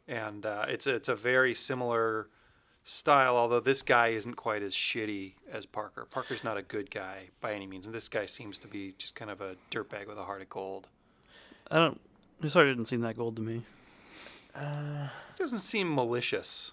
and 0.07 0.45
uh, 0.45 0.65
it's 0.69 0.88
it's 0.88 1.09
a 1.09 1.15
very 1.15 1.53
similar 1.53 2.29
style. 2.84 3.38
Although 3.38 3.59
this 3.59 3.82
guy 3.82 4.09
isn't 4.09 4.36
quite 4.36 4.63
as 4.63 4.73
shitty 4.73 5.34
as 5.51 5.65
Parker. 5.65 6.05
Parker's 6.09 6.43
not 6.43 6.57
a 6.57 6.61
good 6.61 6.91
guy 6.91 7.29
by 7.39 7.53
any 7.53 7.67
means, 7.67 7.86
and 7.86 7.95
this 7.95 8.09
guy 8.09 8.25
seems 8.25 8.57
to 8.59 8.67
be 8.67 8.93
just 8.97 9.15
kind 9.15 9.32
of 9.32 9.41
a 9.41 9.55
dirtbag 9.69 10.07
with 10.07 10.17
a 10.17 10.23
heart 10.23 10.41
of 10.41 10.49
gold. 10.49 10.88
I 11.69 11.77
don't. 11.77 11.99
This 12.39 12.55
art 12.55 12.67
didn't 12.67 12.86
seem 12.86 13.01
that 13.01 13.17
gold 13.17 13.36
to 13.36 13.41
me. 13.41 13.63
Uh, 14.55 15.07
doesn't 15.38 15.59
seem 15.59 15.93
malicious, 15.93 16.71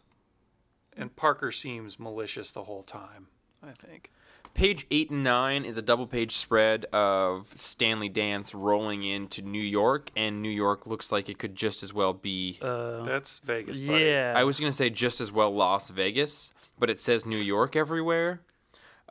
and 0.97 1.15
Parker 1.15 1.53
seems 1.53 1.99
malicious 1.99 2.51
the 2.51 2.65
whole 2.65 2.83
time. 2.83 3.29
I 3.63 3.73
think. 3.73 4.11
Page 4.59 4.89
eight 4.91 5.11
and 5.11 5.23
nine 5.23 5.65
is 5.65 5.79
a 5.79 5.83
double 5.83 6.09
page 6.09 6.33
spread 6.33 6.87
of 6.87 7.47
Stanley 7.55 8.09
Dance 8.09 8.57
rolling 8.57 9.05
into 9.05 9.41
New 9.41 9.63
York, 9.63 10.11
and 10.17 10.43
New 10.43 10.49
York 10.49 10.85
looks 10.85 11.13
like 11.13 11.29
it 11.29 11.39
could 11.39 11.55
just 11.55 11.85
as 11.85 11.95
well 11.95 12.13
be. 12.13 12.59
Uh, 12.61 13.05
That's 13.05 13.39
Vegas, 13.39 13.79
buddy. 13.79 14.07
yeah. 14.07 14.35
I 14.35 14.43
was 14.43 14.59
gonna 14.59 14.73
say 14.73 14.91
just 14.91 15.21
as 15.21 15.31
well 15.31 15.53
Las 15.53 15.91
Vegas, 15.91 16.53
but 16.77 16.91
it 16.91 16.99
says 16.99 17.25
New 17.25 17.39
York 17.39 17.77
everywhere. 17.77 18.41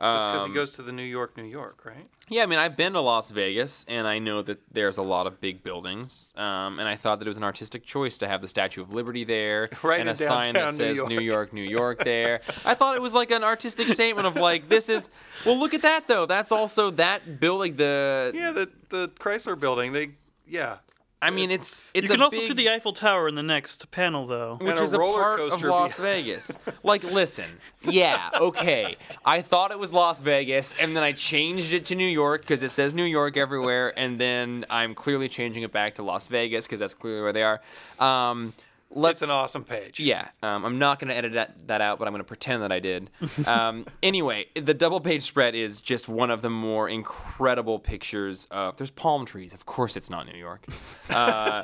That's 0.00 0.26
because 0.28 0.44
Um, 0.44 0.50
he 0.50 0.54
goes 0.54 0.70
to 0.72 0.82
the 0.82 0.92
New 0.92 1.02
York, 1.02 1.36
New 1.36 1.42
York, 1.44 1.84
right? 1.84 2.06
Yeah, 2.28 2.42
I 2.42 2.46
mean, 2.46 2.58
I've 2.58 2.76
been 2.76 2.92
to 2.92 3.00
Las 3.00 3.30
Vegas, 3.30 3.84
and 3.88 4.06
I 4.06 4.18
know 4.18 4.42
that 4.42 4.60
there's 4.70 4.96
a 4.98 5.02
lot 5.02 5.26
of 5.26 5.40
big 5.40 5.62
buildings. 5.64 6.32
Um, 6.36 6.78
and 6.78 6.86
I 6.88 6.94
thought 6.94 7.18
that 7.18 7.26
it 7.26 7.28
was 7.30 7.36
an 7.36 7.42
artistic 7.42 7.84
choice 7.84 8.18
to 8.18 8.28
have 8.28 8.40
the 8.40 8.48
Statue 8.48 8.80
of 8.82 8.92
Liberty 8.92 9.24
there, 9.24 9.70
Right 9.82 10.00
and 10.00 10.08
a 10.08 10.14
sign 10.14 10.54
that 10.54 10.70
New 10.72 10.76
says 10.76 10.96
York. 10.98 11.08
New 11.08 11.20
York, 11.20 11.52
New 11.52 11.62
York 11.62 12.04
there. 12.04 12.42
I 12.64 12.74
thought 12.74 12.94
it 12.96 13.02
was 13.02 13.14
like 13.14 13.30
an 13.32 13.42
artistic 13.42 13.88
statement 13.88 14.26
of 14.26 14.36
like, 14.36 14.68
this 14.68 14.88
is. 14.88 15.08
Well, 15.44 15.58
look 15.58 15.74
at 15.74 15.82
that 15.82 16.06
though. 16.06 16.26
That's 16.26 16.52
also 16.52 16.90
that 16.92 17.40
building. 17.40 17.76
The 17.76 18.30
Yeah, 18.34 18.52
the 18.52 18.70
the 18.90 19.08
Chrysler 19.08 19.58
Building. 19.58 19.92
They 19.92 20.10
yeah. 20.46 20.76
I 21.20 21.30
mean, 21.30 21.50
it's 21.50 21.82
it's 21.94 22.04
you 22.04 22.10
can 22.10 22.20
a 22.20 22.24
also 22.24 22.36
big, 22.36 22.46
see 22.46 22.54
the 22.54 22.70
Eiffel 22.70 22.92
Tower 22.92 23.26
in 23.26 23.34
the 23.34 23.42
next 23.42 23.90
panel, 23.90 24.26
though. 24.26 24.56
which 24.60 24.78
a 24.78 24.82
is 24.84 24.92
a 24.92 24.98
roller 24.98 25.18
part 25.18 25.40
of 25.40 25.62
Las 25.62 25.98
Vegas. 25.98 26.56
Like, 26.84 27.02
listen, 27.02 27.46
yeah, 27.82 28.30
okay. 28.40 28.96
I 29.24 29.42
thought 29.42 29.72
it 29.72 29.78
was 29.78 29.92
Las 29.92 30.20
Vegas, 30.20 30.74
and 30.80 30.96
then 30.96 31.02
I 31.02 31.12
changed 31.12 31.72
it 31.72 31.86
to 31.86 31.94
New 31.94 32.06
York 32.06 32.42
because 32.42 32.62
it 32.62 32.70
says 32.70 32.94
New 32.94 33.04
York 33.04 33.36
everywhere, 33.36 33.98
and 33.98 34.18
then 34.18 34.64
I'm 34.70 34.94
clearly 34.94 35.28
changing 35.28 35.64
it 35.64 35.72
back 35.72 35.96
to 35.96 36.02
Las 36.02 36.28
Vegas 36.28 36.66
because 36.66 36.80
that's 36.80 36.94
clearly 36.94 37.20
where 37.20 37.32
they 37.32 37.42
are. 37.42 37.60
Um, 37.98 38.54
let's. 38.90 39.22
It's 39.22 39.30
an 39.30 39.36
awesome 39.36 39.64
page. 39.64 40.00
Yeah, 40.00 40.28
um, 40.42 40.64
I'm 40.64 40.78
not 40.78 40.98
going 40.98 41.08
to 41.08 41.16
edit 41.16 41.32
that, 41.34 41.66
that 41.68 41.80
out, 41.80 41.98
but 41.98 42.06
I'm 42.08 42.12
going 42.12 42.20
to 42.20 42.28
pretend 42.28 42.62
that 42.62 42.72
I 42.72 42.78
did. 42.78 43.10
Um, 43.46 43.86
anyway, 44.02 44.46
the 44.54 44.74
double 44.74 45.00
page 45.00 45.22
spread 45.22 45.54
is 45.54 45.80
just 45.80 46.08
one 46.08 46.30
of 46.30 46.42
the 46.42 46.50
more 46.50 46.88
incredible 46.88 47.78
pictures 47.78 48.46
of. 48.50 48.76
There's 48.76 48.90
palm 48.90 49.24
trees. 49.26 49.54
Of 49.54 49.64
course, 49.66 49.96
it's 49.96 50.10
not 50.10 50.26
New 50.26 50.38
York. 50.38 50.66
Uh, 51.08 51.62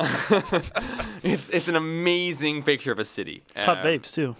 it's 1.22 1.50
it's 1.50 1.68
an 1.68 1.76
amazing 1.76 2.62
picture 2.62 2.92
of 2.92 2.98
a 2.98 3.04
city. 3.04 3.42
Hot 3.56 3.78
Uh, 3.78 3.82
babes 3.82 4.12
too. 4.12 4.34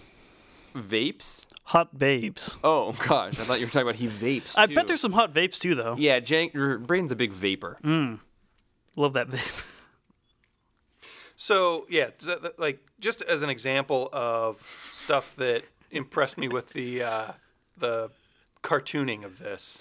Vapes. 0.75 1.47
Hot 1.65 1.97
babes. 1.97 2.57
Oh 2.65 2.93
gosh, 2.93 3.39
I 3.39 3.45
thought 3.45 3.61
you 3.61 3.67
were 3.67 3.71
talking 3.71 3.83
about 3.89 3.95
he 3.95 4.09
vapes. 4.09 4.55
I 4.59 4.67
bet 4.67 4.87
there's 4.87 5.01
some 5.01 5.13
hot 5.13 5.33
vapes 5.33 5.59
too, 5.61 5.75
though. 5.75 5.95
Yeah, 5.97 6.19
Jake, 6.21 6.53
Braden's 6.53 7.13
a 7.13 7.17
big 7.17 7.33
vapor. 7.33 7.79
Love 8.97 9.13
that 9.15 9.29
vape. 9.29 9.65
So 11.45 11.85
yeah, 11.91 12.09
th- 12.19 12.41
th- 12.41 12.55
like 12.57 12.79
just 13.01 13.21
as 13.21 13.43
an 13.43 13.51
example 13.51 14.09
of 14.15 14.63
stuff 14.91 15.37
that 15.37 15.63
impressed 15.91 16.39
me 16.39 16.49
with 16.49 16.71
the 16.73 17.03
uh, 17.03 17.33
the 17.77 18.11
cartooning 18.63 19.25
of 19.27 19.39
this, 19.39 19.79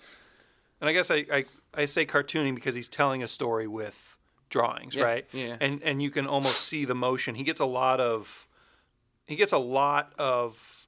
and 0.82 0.90
I 0.90 0.94
guess 0.94 1.10
I, 1.10 1.26
I 1.32 1.46
I 1.74 1.86
say 1.86 2.06
cartooning 2.06 2.54
because 2.54 2.76
he's 2.76 2.90
telling 2.90 3.24
a 3.24 3.30
story 3.30 3.66
with 3.66 4.18
drawings, 4.50 4.94
Yeah, 4.94 5.06
right? 5.06 5.26
yeah. 5.32 5.56
And 5.62 5.82
and 5.84 6.04
you 6.04 6.12
can 6.12 6.28
almost 6.28 6.60
see 6.68 6.84
the 6.84 6.96
motion. 6.96 7.36
He 7.36 7.44
gets 7.46 7.62
a 7.62 7.66
lot 7.66 8.02
of 8.02 8.46
he 9.26 9.38
gets 9.38 9.54
a 9.54 9.58
lot 9.58 10.12
of 10.20 10.86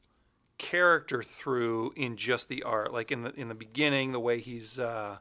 character 0.58 1.24
through 1.24 1.94
in 1.96 2.18
just 2.18 2.50
the 2.50 2.64
art. 2.64 2.92
Like 2.92 3.14
in 3.14 3.22
the 3.22 3.34
in 3.40 3.48
the 3.48 3.56
beginning, 3.56 4.12
the 4.12 4.20
way 4.20 4.42
he's 4.42 4.78
uh, 4.78 5.20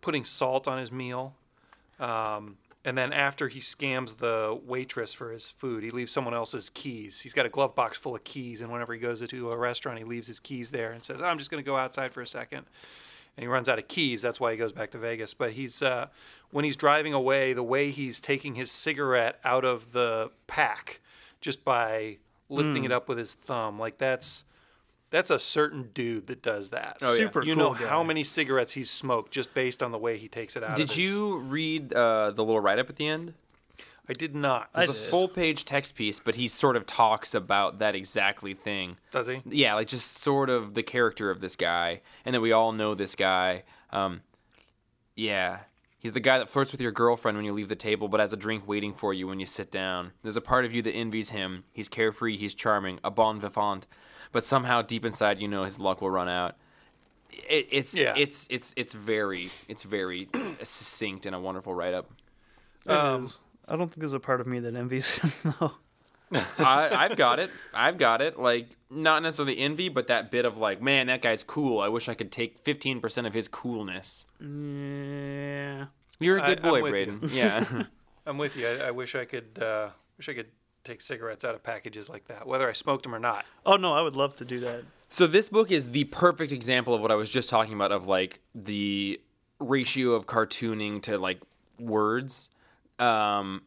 putting 0.00 0.24
salt 0.24 0.66
on 0.66 0.80
his 0.80 0.90
meal. 0.90 1.36
Um, 2.00 2.56
and 2.84 2.96
then 2.96 3.12
after 3.12 3.48
he 3.48 3.60
scams 3.60 4.18
the 4.18 4.58
waitress 4.64 5.12
for 5.12 5.32
his 5.32 5.50
food, 5.50 5.82
he 5.82 5.90
leaves 5.90 6.12
someone 6.12 6.34
else's 6.34 6.70
keys. 6.70 7.20
He's 7.20 7.34
got 7.34 7.46
a 7.46 7.50
glove 7.50 7.74
box 7.74 7.98
full 7.98 8.14
of 8.14 8.24
keys, 8.24 8.60
and 8.60 8.72
whenever 8.72 8.94
he 8.94 8.98
goes 8.98 9.26
to 9.26 9.50
a 9.50 9.56
restaurant, 9.56 9.98
he 9.98 10.04
leaves 10.04 10.26
his 10.26 10.40
keys 10.40 10.70
there 10.70 10.92
and 10.92 11.04
says, 11.04 11.20
"I'm 11.20 11.38
just 11.38 11.50
going 11.50 11.62
to 11.62 11.66
go 11.68 11.76
outside 11.76 12.12
for 12.12 12.22
a 12.22 12.26
second. 12.26 12.64
And 13.36 13.44
he 13.44 13.46
runs 13.46 13.68
out 13.68 13.78
of 13.78 13.86
keys. 13.86 14.22
That's 14.22 14.40
why 14.40 14.50
he 14.52 14.58
goes 14.58 14.72
back 14.72 14.90
to 14.90 14.98
Vegas. 14.98 15.34
But 15.34 15.52
he's 15.52 15.82
uh, 15.82 16.08
when 16.50 16.64
he's 16.64 16.76
driving 16.76 17.14
away, 17.14 17.52
the 17.52 17.62
way 17.62 17.90
he's 17.90 18.20
taking 18.20 18.56
his 18.56 18.70
cigarette 18.70 19.38
out 19.44 19.64
of 19.64 19.92
the 19.92 20.30
pack 20.46 21.00
just 21.40 21.64
by 21.64 22.18
lifting 22.48 22.84
it 22.84 22.92
up 22.92 23.08
with 23.08 23.18
his 23.18 23.34
thumb, 23.34 23.78
like 23.78 23.98
that's 23.98 24.44
that's 25.10 25.30
a 25.30 25.38
certain 25.38 25.90
dude 25.94 26.26
that 26.28 26.42
does 26.42 26.70
that. 26.70 26.98
Oh, 27.02 27.12
yeah. 27.12 27.18
Super 27.18 27.42
You 27.44 27.54
cool 27.54 27.64
know 27.72 27.74
guy. 27.74 27.86
how 27.88 28.02
many 28.02 28.24
cigarettes 28.24 28.72
he's 28.74 28.90
smoked 28.90 29.32
just 29.32 29.52
based 29.54 29.82
on 29.82 29.90
the 29.92 29.98
way 29.98 30.16
he 30.18 30.28
takes 30.28 30.56
it 30.56 30.62
out. 30.62 30.76
Did 30.76 30.90
of 30.90 30.96
his- 30.96 30.98
you 30.98 31.38
read 31.38 31.92
uh, 31.92 32.30
the 32.30 32.44
little 32.44 32.60
write 32.60 32.78
up 32.78 32.88
at 32.90 32.96
the 32.96 33.06
end? 33.08 33.34
I 34.08 34.12
did 34.12 34.34
not. 34.34 34.70
I 34.74 34.84
It's 34.84 34.90
a 34.90 34.94
did. 34.94 35.10
full 35.10 35.28
page 35.28 35.64
text 35.64 35.94
piece, 35.94 36.18
but 36.18 36.34
he 36.34 36.48
sort 36.48 36.74
of 36.74 36.84
talks 36.86 37.32
about 37.34 37.78
that 37.78 37.94
exactly 37.94 38.54
thing. 38.54 38.96
Does 39.12 39.28
he? 39.28 39.40
Yeah, 39.46 39.74
like 39.74 39.86
just 39.86 40.18
sort 40.18 40.50
of 40.50 40.74
the 40.74 40.82
character 40.82 41.30
of 41.30 41.40
this 41.40 41.54
guy, 41.54 42.00
and 42.24 42.34
that 42.34 42.40
we 42.40 42.50
all 42.50 42.72
know 42.72 42.94
this 42.96 43.14
guy. 43.14 43.62
Um, 43.90 44.22
yeah, 45.14 45.58
he's 45.98 46.12
the 46.12 46.20
guy 46.20 46.38
that 46.38 46.48
flirts 46.48 46.72
with 46.72 46.80
your 46.80 46.92
girlfriend 46.92 47.36
when 47.36 47.44
you 47.44 47.52
leave 47.52 47.68
the 47.68 47.76
table, 47.76 48.08
but 48.08 48.20
has 48.20 48.32
a 48.32 48.36
drink 48.36 48.66
waiting 48.66 48.92
for 48.92 49.12
you 49.14 49.26
when 49.28 49.38
you 49.38 49.46
sit 49.46 49.70
down. 49.70 50.12
There's 50.22 50.36
a 50.36 50.40
part 50.40 50.64
of 50.64 50.72
you 50.72 50.82
that 50.82 50.92
envies 50.94 51.30
him. 51.30 51.64
He's 51.72 51.88
carefree, 51.88 52.36
he's 52.36 52.54
charming, 52.54 52.98
a 53.04 53.10
bon 53.10 53.38
vivant, 53.40 53.86
but 54.32 54.44
somehow 54.44 54.82
deep 54.82 55.04
inside 55.04 55.40
you 55.40 55.48
know 55.48 55.64
his 55.64 55.78
luck 55.78 56.00
will 56.00 56.10
run 56.10 56.28
out. 56.28 56.56
It, 57.30 57.68
it's 57.70 57.94
Yeah. 57.94 58.14
it's 58.16 58.46
it's 58.50 58.74
it's 58.76 58.92
very 58.92 59.50
it's 59.68 59.82
very 59.82 60.28
succinct 60.62 61.26
and 61.26 61.34
a 61.34 61.40
wonderful 61.40 61.74
write 61.74 61.94
up. 61.94 62.10
Um, 62.86 63.30
I 63.68 63.76
don't 63.76 63.88
think 63.88 63.98
there's 64.00 64.14
a 64.14 64.20
part 64.20 64.40
of 64.40 64.46
me 64.46 64.58
that 64.60 64.74
envies 64.74 65.16
him 65.16 65.54
though. 65.60 65.72
I, 66.58 66.88
I've 67.06 67.16
got 67.16 67.40
it. 67.40 67.50
I've 67.74 67.98
got 67.98 68.20
it. 68.22 68.38
Like 68.38 68.68
not 68.88 69.22
necessarily 69.22 69.58
envy, 69.58 69.88
but 69.88 70.06
that 70.08 70.30
bit 70.30 70.44
of 70.44 70.58
like, 70.58 70.80
man, 70.80 71.08
that 71.08 71.22
guy's 71.22 71.42
cool. 71.42 71.80
I 71.80 71.88
wish 71.88 72.08
I 72.08 72.14
could 72.14 72.30
take 72.32 72.58
fifteen 72.58 73.00
percent 73.00 73.26
of 73.26 73.34
his 73.34 73.48
coolness. 73.48 74.26
Yeah. 74.40 75.86
You're 76.18 76.38
a 76.38 76.46
good 76.46 76.60
I'm 76.64 76.70
boy, 76.70 76.82
with 76.82 76.94
you. 76.98 77.06
Braden. 77.06 77.28
Yeah. 77.32 77.82
I'm 78.26 78.38
with 78.38 78.56
you. 78.56 78.66
I, 78.68 78.88
I 78.88 78.90
wish 78.90 79.14
I 79.14 79.24
could. 79.24 79.58
Uh, 79.60 79.88
wish 80.18 80.28
I 80.28 80.34
could 80.34 80.46
take 80.84 81.00
cigarettes 81.00 81.44
out 81.44 81.54
of 81.54 81.62
packages 81.62 82.08
like 82.08 82.26
that, 82.28 82.46
whether 82.46 82.68
I 82.68 82.72
smoked 82.72 83.04
them 83.04 83.14
or 83.14 83.18
not. 83.18 83.44
Oh 83.66 83.76
no, 83.76 83.92
I 83.92 84.02
would 84.02 84.16
love 84.16 84.34
to 84.36 84.44
do 84.44 84.60
that. 84.60 84.82
So 85.08 85.26
this 85.26 85.48
book 85.48 85.70
is 85.70 85.90
the 85.90 86.04
perfect 86.04 86.52
example 86.52 86.94
of 86.94 87.00
what 87.00 87.10
I 87.10 87.16
was 87.16 87.30
just 87.30 87.48
talking 87.48 87.74
about 87.74 87.92
of 87.92 88.06
like 88.06 88.40
the 88.54 89.20
ratio 89.58 90.12
of 90.12 90.26
cartooning 90.26 91.02
to 91.02 91.18
like 91.18 91.40
words. 91.78 92.50
Um, 92.98 93.62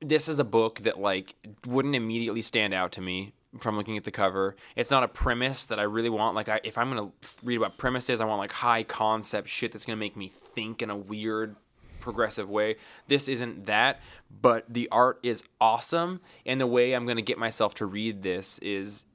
this 0.00 0.28
is 0.28 0.38
a 0.38 0.44
book 0.44 0.80
that 0.80 1.00
like 1.00 1.34
wouldn't 1.66 1.94
immediately 1.94 2.42
stand 2.42 2.74
out 2.74 2.92
to 2.92 3.00
me 3.00 3.32
from 3.58 3.76
looking 3.76 3.96
at 3.96 4.04
the 4.04 4.10
cover. 4.10 4.56
It's 4.76 4.90
not 4.90 5.02
a 5.02 5.08
premise 5.08 5.66
that 5.66 5.78
I 5.78 5.82
really 5.82 6.08
want. 6.10 6.34
Like, 6.34 6.48
I, 6.48 6.60
if 6.64 6.78
I'm 6.78 6.88
gonna 6.88 7.10
read 7.42 7.56
about 7.56 7.76
premises, 7.76 8.20
I 8.20 8.24
want 8.24 8.38
like 8.38 8.52
high 8.52 8.82
concept 8.82 9.48
shit 9.48 9.72
that's 9.72 9.84
gonna 9.84 9.96
make 9.96 10.16
me 10.16 10.28
think 10.28 10.82
in 10.82 10.90
a 10.90 10.96
weird, 10.96 11.56
progressive 12.02 12.50
way. 12.50 12.76
This 13.08 13.28
isn't 13.28 13.64
that, 13.64 14.00
but 14.40 14.64
the 14.68 14.88
art 14.90 15.18
is 15.22 15.44
awesome, 15.60 16.20
and 16.44 16.60
the 16.60 16.66
way 16.66 16.92
I'm 16.92 17.06
gonna 17.06 17.22
get 17.22 17.38
myself 17.38 17.74
to 17.76 17.86
read 17.86 18.22
this 18.22 18.58
is 18.58 19.06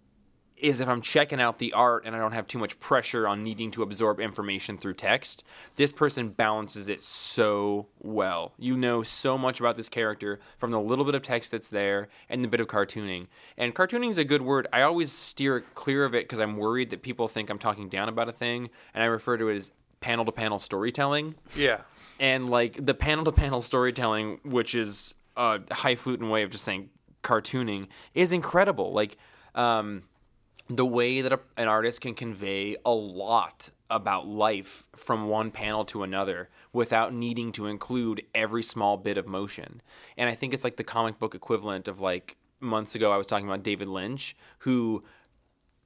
is 0.58 0.80
if 0.80 0.88
I'm 0.88 1.02
checking 1.02 1.40
out 1.40 1.60
the 1.60 1.74
art 1.74 2.04
and 2.06 2.16
I 2.16 2.20
don't 2.20 2.32
have 2.32 2.48
too 2.48 2.58
much 2.58 2.80
pressure 2.80 3.28
on 3.28 3.44
needing 3.44 3.72
to 3.72 3.84
absorb 3.84 4.20
information 4.20 4.78
through 4.78 4.96
text, 4.96 5.44
this 5.76 5.92
person 5.92 6.30
balances 6.30 6.90
it 6.90 7.02
so 7.02 7.88
well. 8.00 8.54
You 8.58 8.76
know 8.76 9.04
so 9.04 9.38
much 9.38 9.60
about 9.60 9.78
this 9.78 9.90
character 9.90 10.40
from 10.58 10.72
the 10.72 10.80
little 10.80 11.06
bit 11.06 11.16
of 11.16 11.22
text 11.22 11.52
that's 11.52 11.70
there 11.70 12.10
and 12.30 12.44
the 12.44 12.48
bit 12.48 12.60
of 12.60 12.68
cartooning. 12.68 13.28
And 13.58 13.76
cartooning 13.76 14.10
is 14.10 14.18
a 14.18 14.26
good 14.26 14.42
word. 14.42 14.68
I 14.74 14.82
always 14.82 15.12
steer 15.12 15.62
clear 15.76 16.04
of 16.06 16.16
it 16.16 16.26
because 16.26 16.40
I'm 16.40 16.58
worried 16.58 16.90
that 16.90 17.04
people 17.04 17.28
think 17.28 17.50
I'm 17.50 17.60
talking 17.60 17.88
down 17.88 18.10
about 18.10 18.30
a 18.30 18.34
thing, 18.34 18.70
and 18.94 19.04
I 19.04 19.08
refer 19.08 19.38
to 19.38 19.50
it 19.50 19.56
as 19.56 19.72
panel 20.00 20.26
to 20.26 20.32
panel 20.32 20.60
storytelling. 20.60 21.36
Yeah. 21.56 21.82
And 22.20 22.50
like 22.50 22.84
the 22.84 22.94
panel 22.94 23.26
to 23.26 23.32
panel 23.32 23.62
storytelling, 23.62 24.40
which 24.44 24.76
is 24.76 25.14
a 25.36 25.62
highfalutin 25.72 26.30
way 26.30 26.44
of 26.44 26.50
just 26.50 26.64
saying 26.64 26.90
cartooning, 27.24 27.88
is 28.14 28.32
incredible. 28.32 28.94
Like, 28.94 29.18
um, 29.56 30.04
the 30.70 30.86
way 30.86 31.22
that 31.22 31.32
a, 31.32 31.40
an 31.56 31.68
artist 31.68 32.02
can 32.02 32.14
convey 32.14 32.76
a 32.86 32.92
lot 32.92 33.70
about 33.90 34.28
life 34.28 34.86
from 34.96 35.28
one 35.28 35.50
panel 35.50 35.86
to 35.86 36.04
another 36.04 36.50
without 36.74 37.14
needing 37.14 37.52
to 37.54 37.68
include 37.68 38.22
every 38.36 38.62
small 38.62 38.98
bit 38.98 39.18
of 39.18 39.28
motion. 39.28 39.82
And 40.18 40.30
I 40.30 40.36
think 40.36 40.54
it's 40.54 40.64
like 40.64 40.76
the 40.76 40.84
comic 40.84 41.20
book 41.20 41.36
equivalent 41.36 41.88
of 41.88 42.02
like 42.02 42.36
months 42.60 42.96
ago 42.96 43.12
I 43.12 43.18
was 43.18 43.28
talking 43.28 43.48
about 43.48 43.64
David 43.64 43.88
Lynch 43.88 44.36
who 44.60 45.04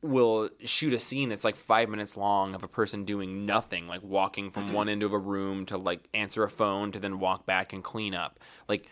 will 0.02 0.50
shoot 0.64 0.94
a 0.94 1.00
scene 1.00 1.30
that's 1.30 1.44
like 1.44 1.56
5 1.56 1.90
minutes 1.90 2.18
long 2.18 2.56
of 2.56 2.64
a 2.64 2.68
person 2.68 3.06
doing 3.06 3.46
nothing 3.46 3.88
like 3.88 4.02
walking 4.02 4.50
from 4.50 4.74
one 4.74 4.90
end 4.90 5.04
of 5.04 5.14
a 5.14 5.18
room 5.18 5.66
to 5.68 5.78
like 5.78 6.08
answer 6.14 6.44
a 6.44 6.50
phone 6.50 6.92
to 6.92 7.00
then 7.00 7.20
walk 7.20 7.46
back 7.46 7.72
and 7.72 7.84
clean 7.84 8.16
up. 8.16 8.40
Like 8.68 8.88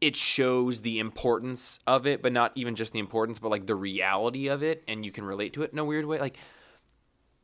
it 0.00 0.16
shows 0.16 0.82
the 0.82 0.98
importance 0.98 1.80
of 1.86 2.06
it, 2.06 2.20
but 2.20 2.32
not 2.32 2.52
even 2.54 2.74
just 2.74 2.92
the 2.92 2.98
importance, 2.98 3.38
but 3.38 3.50
like 3.50 3.66
the 3.66 3.74
reality 3.74 4.48
of 4.48 4.62
it, 4.62 4.84
and 4.86 5.04
you 5.04 5.10
can 5.10 5.24
relate 5.24 5.54
to 5.54 5.62
it 5.62 5.72
in 5.72 5.78
a 5.78 5.84
weird 5.84 6.04
way. 6.04 6.18
Like, 6.18 6.36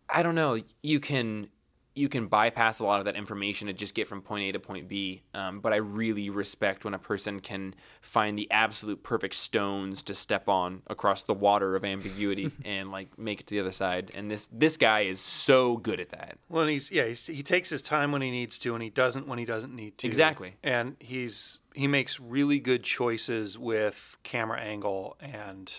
I 0.08 0.22
don't 0.22 0.34
know, 0.34 0.60
you 0.82 1.00
can 1.00 1.48
you 1.94 2.08
can 2.08 2.26
bypass 2.28 2.78
a 2.78 2.84
lot 2.84 3.00
of 3.00 3.04
that 3.06 3.16
information 3.16 3.68
and 3.68 3.76
just 3.76 3.94
get 3.94 4.06
from 4.06 4.22
point 4.22 4.44
A 4.44 4.52
to 4.52 4.60
point 4.60 4.88
B. 4.88 5.22
Um, 5.34 5.60
but 5.60 5.72
I 5.72 5.76
really 5.76 6.30
respect 6.30 6.84
when 6.84 6.94
a 6.94 6.98
person 6.98 7.40
can 7.40 7.74
find 8.00 8.38
the 8.38 8.48
absolute 8.50 9.02
perfect 9.02 9.34
stones 9.34 10.02
to 10.04 10.14
step 10.14 10.48
on 10.48 10.82
across 10.86 11.24
the 11.24 11.34
water 11.34 11.74
of 11.74 11.84
ambiguity 11.84 12.50
and 12.64 12.92
like 12.92 13.18
make 13.18 13.40
it 13.40 13.46
to 13.48 13.54
the 13.54 13.60
other 13.60 13.72
side. 13.72 14.12
And 14.14 14.30
this 14.30 14.48
this 14.52 14.76
guy 14.76 15.00
is 15.00 15.20
so 15.20 15.76
good 15.78 15.98
at 16.00 16.10
that. 16.10 16.38
Well, 16.48 16.62
and 16.62 16.70
he's 16.70 16.90
yeah, 16.90 17.06
he's, 17.06 17.26
he 17.26 17.42
takes 17.42 17.70
his 17.70 17.82
time 17.82 18.12
when 18.12 18.22
he 18.22 18.30
needs 18.30 18.58
to, 18.60 18.74
and 18.74 18.82
he 18.82 18.90
doesn't 18.90 19.26
when 19.26 19.38
he 19.38 19.44
doesn't 19.44 19.74
need 19.74 19.98
to. 19.98 20.06
Exactly. 20.06 20.54
And 20.62 20.96
he's 21.00 21.60
he 21.74 21.88
makes 21.88 22.20
really 22.20 22.60
good 22.60 22.84
choices 22.84 23.58
with 23.58 24.16
camera 24.22 24.60
angle 24.60 25.16
and 25.20 25.72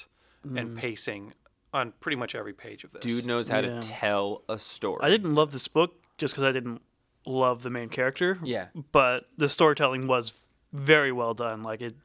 and 0.56 0.76
pacing 0.76 1.34
on 1.74 1.94
pretty 2.02 2.16
much 2.18 2.36
every 2.36 2.52
page 2.54 2.84
of 2.84 2.92
this. 2.92 3.02
Dude 3.02 3.26
knows 3.26 3.48
how 3.48 3.60
Yeah. 3.60 3.80
to 3.80 3.88
tell 3.88 4.44
a 4.50 4.58
story. 4.60 5.00
I 5.02 5.10
didn't 5.10 5.36
love 5.36 5.52
this 5.52 5.68
book 5.68 5.96
just 6.22 6.34
because 6.34 6.45
I 6.45 6.53
didn't 6.53 6.81
love 7.26 7.64
the 7.64 7.69
main 7.69 7.89
character. 7.89 8.38
Yeah. 8.43 8.68
But 8.93 9.26
the 9.38 9.49
storytelling 9.49 10.07
was 10.07 10.34
very 10.72 11.11
well 11.11 11.34
done. 11.34 11.64
Like 11.64 11.81
it, 11.81 11.95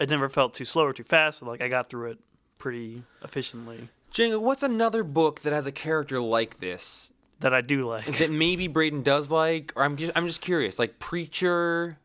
it 0.00 0.10
never 0.10 0.28
felt 0.28 0.54
too 0.54 0.64
slow 0.64 0.86
or 0.86 0.92
too 0.92 1.04
fast. 1.04 1.40
Like 1.42 1.60
I 1.62 1.68
got 1.68 1.88
through 1.88 2.10
it 2.10 2.18
pretty 2.58 3.04
efficiently. 3.22 3.88
Django, 4.12 4.40
what's 4.40 4.64
another 4.64 5.04
book 5.04 5.40
that 5.42 5.52
has 5.52 5.66
a 5.68 5.72
character 5.72 6.18
like 6.20 6.58
this 6.58 7.10
That 7.40 7.54
I 7.54 7.60
do 7.60 7.86
like. 7.86 8.18
that 8.18 8.30
maybe 8.30 8.66
Braden 8.66 9.02
does 9.04 9.30
like, 9.30 9.72
or 9.76 9.84
I'm 9.84 9.96
just 9.96 10.10
I'm 10.16 10.26
just 10.26 10.40
curious, 10.40 10.78
like 10.80 10.98
Preacher. 10.98 11.96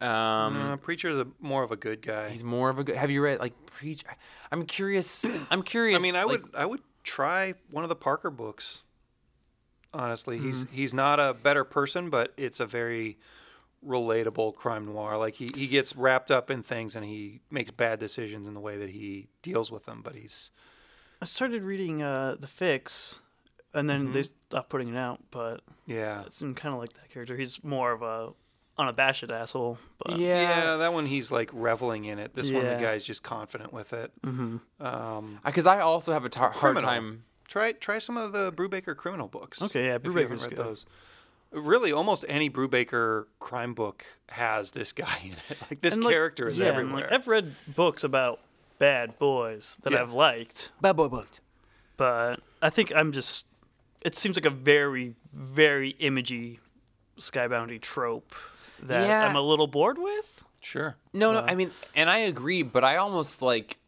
Um, 0.00 0.08
Uh, 0.56 0.76
Preacher's 0.76 1.18
a, 1.18 1.26
more 1.40 1.64
of 1.64 1.72
a 1.72 1.76
good 1.76 2.02
guy. 2.02 2.28
he's 2.30 2.44
more 2.44 2.70
of 2.70 2.78
a 2.78 2.84
good. 2.84 2.94
Have 2.96 3.10
you 3.10 3.20
read 3.22 3.40
like 3.40 3.54
Preacher? 3.66 4.06
I'm 4.52 4.64
curious. 4.66 5.24
I'm 5.50 5.62
curious. 5.64 5.98
I 5.98 6.02
mean, 6.02 6.14
I 6.14 6.22
like, 6.22 6.42
would 6.44 6.54
I 6.54 6.64
would 6.66 6.80
try 7.02 7.54
one 7.72 7.82
of 7.84 7.88
the 7.88 7.96
Parker 7.96 8.30
books. 8.30 8.82
Honestly, 9.94 10.38
he's 10.38 10.64
Mm-hmm. 10.64 10.74
he's 10.74 10.94
not 10.94 11.18
a 11.20 11.34
better 11.34 11.64
person, 11.64 12.10
but 12.10 12.32
it's 12.36 12.60
a 12.60 12.66
very 12.66 13.18
relatable 13.86 14.54
crime 14.56 14.86
noir. 14.86 15.16
Like 15.16 15.34
he, 15.34 15.50
he 15.54 15.66
gets 15.66 15.94
wrapped 15.96 16.30
up 16.30 16.50
in 16.50 16.62
things 16.62 16.96
and 16.96 17.04
he 17.04 17.40
makes 17.50 17.70
bad 17.70 17.98
decisions 17.98 18.46
in 18.46 18.54
the 18.54 18.60
way 18.60 18.76
that 18.76 18.90
he 18.90 19.28
deals 19.42 19.70
with 19.70 19.84
them. 19.86 20.00
But 20.02 20.14
he's 20.14 20.50
I 21.22 21.24
started 21.24 21.62
reading 21.62 22.02
uh, 22.02 22.36
the 22.38 22.46
Fix, 22.46 23.20
and 23.74 23.88
then 23.88 24.04
Mm-hmm. 24.04 24.12
they 24.12 24.22
stopped 24.24 24.68
putting 24.68 24.88
it 24.94 24.96
out. 24.96 25.20
But 25.30 25.60
yeah 25.86 26.22
It's 26.26 26.40
kind 26.40 26.74
of 26.74 26.78
like 26.78 26.92
that 26.94 27.08
character. 27.10 27.36
He's 27.36 27.62
more 27.64 27.92
of 27.92 28.02
a 28.02 28.30
unabashed 28.76 29.30
asshole. 29.30 29.78
But 30.04 30.16
Yeah. 30.18 30.40
yeah 30.70 30.76
that 30.76 30.92
one 30.92 31.06
he's 31.06 31.30
like 31.30 31.50
reveling 31.52 32.04
in 32.04 32.18
it. 32.18 32.34
This 32.34 32.50
one 32.50 32.64
the 32.66 32.76
guy's 32.76 33.04
just 33.04 33.22
confident 33.22 33.72
with 33.72 33.92
it. 33.92 34.12
Mm-hmm. 34.24 34.84
Um, 34.84 35.40
because 35.44 35.66
I 35.66 35.80
also 35.80 36.12
have 36.12 36.24
a 36.24 36.28
tar- 36.28 36.50
hard 36.50 36.76
time. 36.78 37.24
Try 37.48 37.72
try 37.72 37.98
some 37.98 38.16
of 38.16 38.32
the 38.32 38.52
Brubaker 38.52 38.96
criminal 38.96 39.26
books. 39.26 39.60
Okay, 39.60 39.86
yeah, 39.86 39.94
if 39.96 40.02
Brubaker's 40.02 40.42
read 40.42 40.50
good. 40.56 40.58
those. 40.58 40.86
Really, 41.50 41.92
almost 41.92 42.26
any 42.28 42.50
Brubaker 42.50 43.24
crime 43.40 43.72
book 43.74 44.04
has 44.28 44.70
this 44.72 44.92
guy 44.92 45.18
in 45.24 45.30
it. 45.32 45.58
Like 45.70 45.80
this 45.80 45.94
And, 45.94 46.04
like, 46.04 46.12
character 46.12 46.46
is 46.48 46.58
yeah, 46.58 46.66
everywhere. 46.66 47.04
Like, 47.04 47.12
I've 47.12 47.26
read 47.26 47.54
books 47.74 48.04
about 48.04 48.40
bad 48.78 49.18
boys 49.18 49.78
that 49.82 49.92
Yeah. 49.94 50.02
I've 50.02 50.12
liked, 50.12 50.70
Bad 50.82 50.96
boy 50.96 51.08
books. 51.08 51.40
but 51.96 52.40
I 52.62 52.70
think 52.70 52.92
I'm 52.94 53.12
just. 53.12 53.46
It 54.02 54.14
seems 54.14 54.36
like 54.36 54.44
a 54.44 54.50
very, 54.50 55.14
very 55.32 55.94
imagey 55.94 56.58
skyboundy 57.18 57.80
trope 57.80 58.34
that 58.82 59.08
Yeah. 59.08 59.26
I'm 59.26 59.34
a 59.36 59.40
little 59.40 59.66
bored 59.66 59.98
with. 59.98 60.44
sure. 60.60 60.96
No, 61.14 61.32
no. 61.32 61.40
I 61.40 61.54
mean, 61.54 61.70
and 61.96 62.08
I 62.10 62.18
agree, 62.18 62.62
but 62.62 62.84
I 62.84 62.96
almost 62.96 63.40
like 63.42 63.78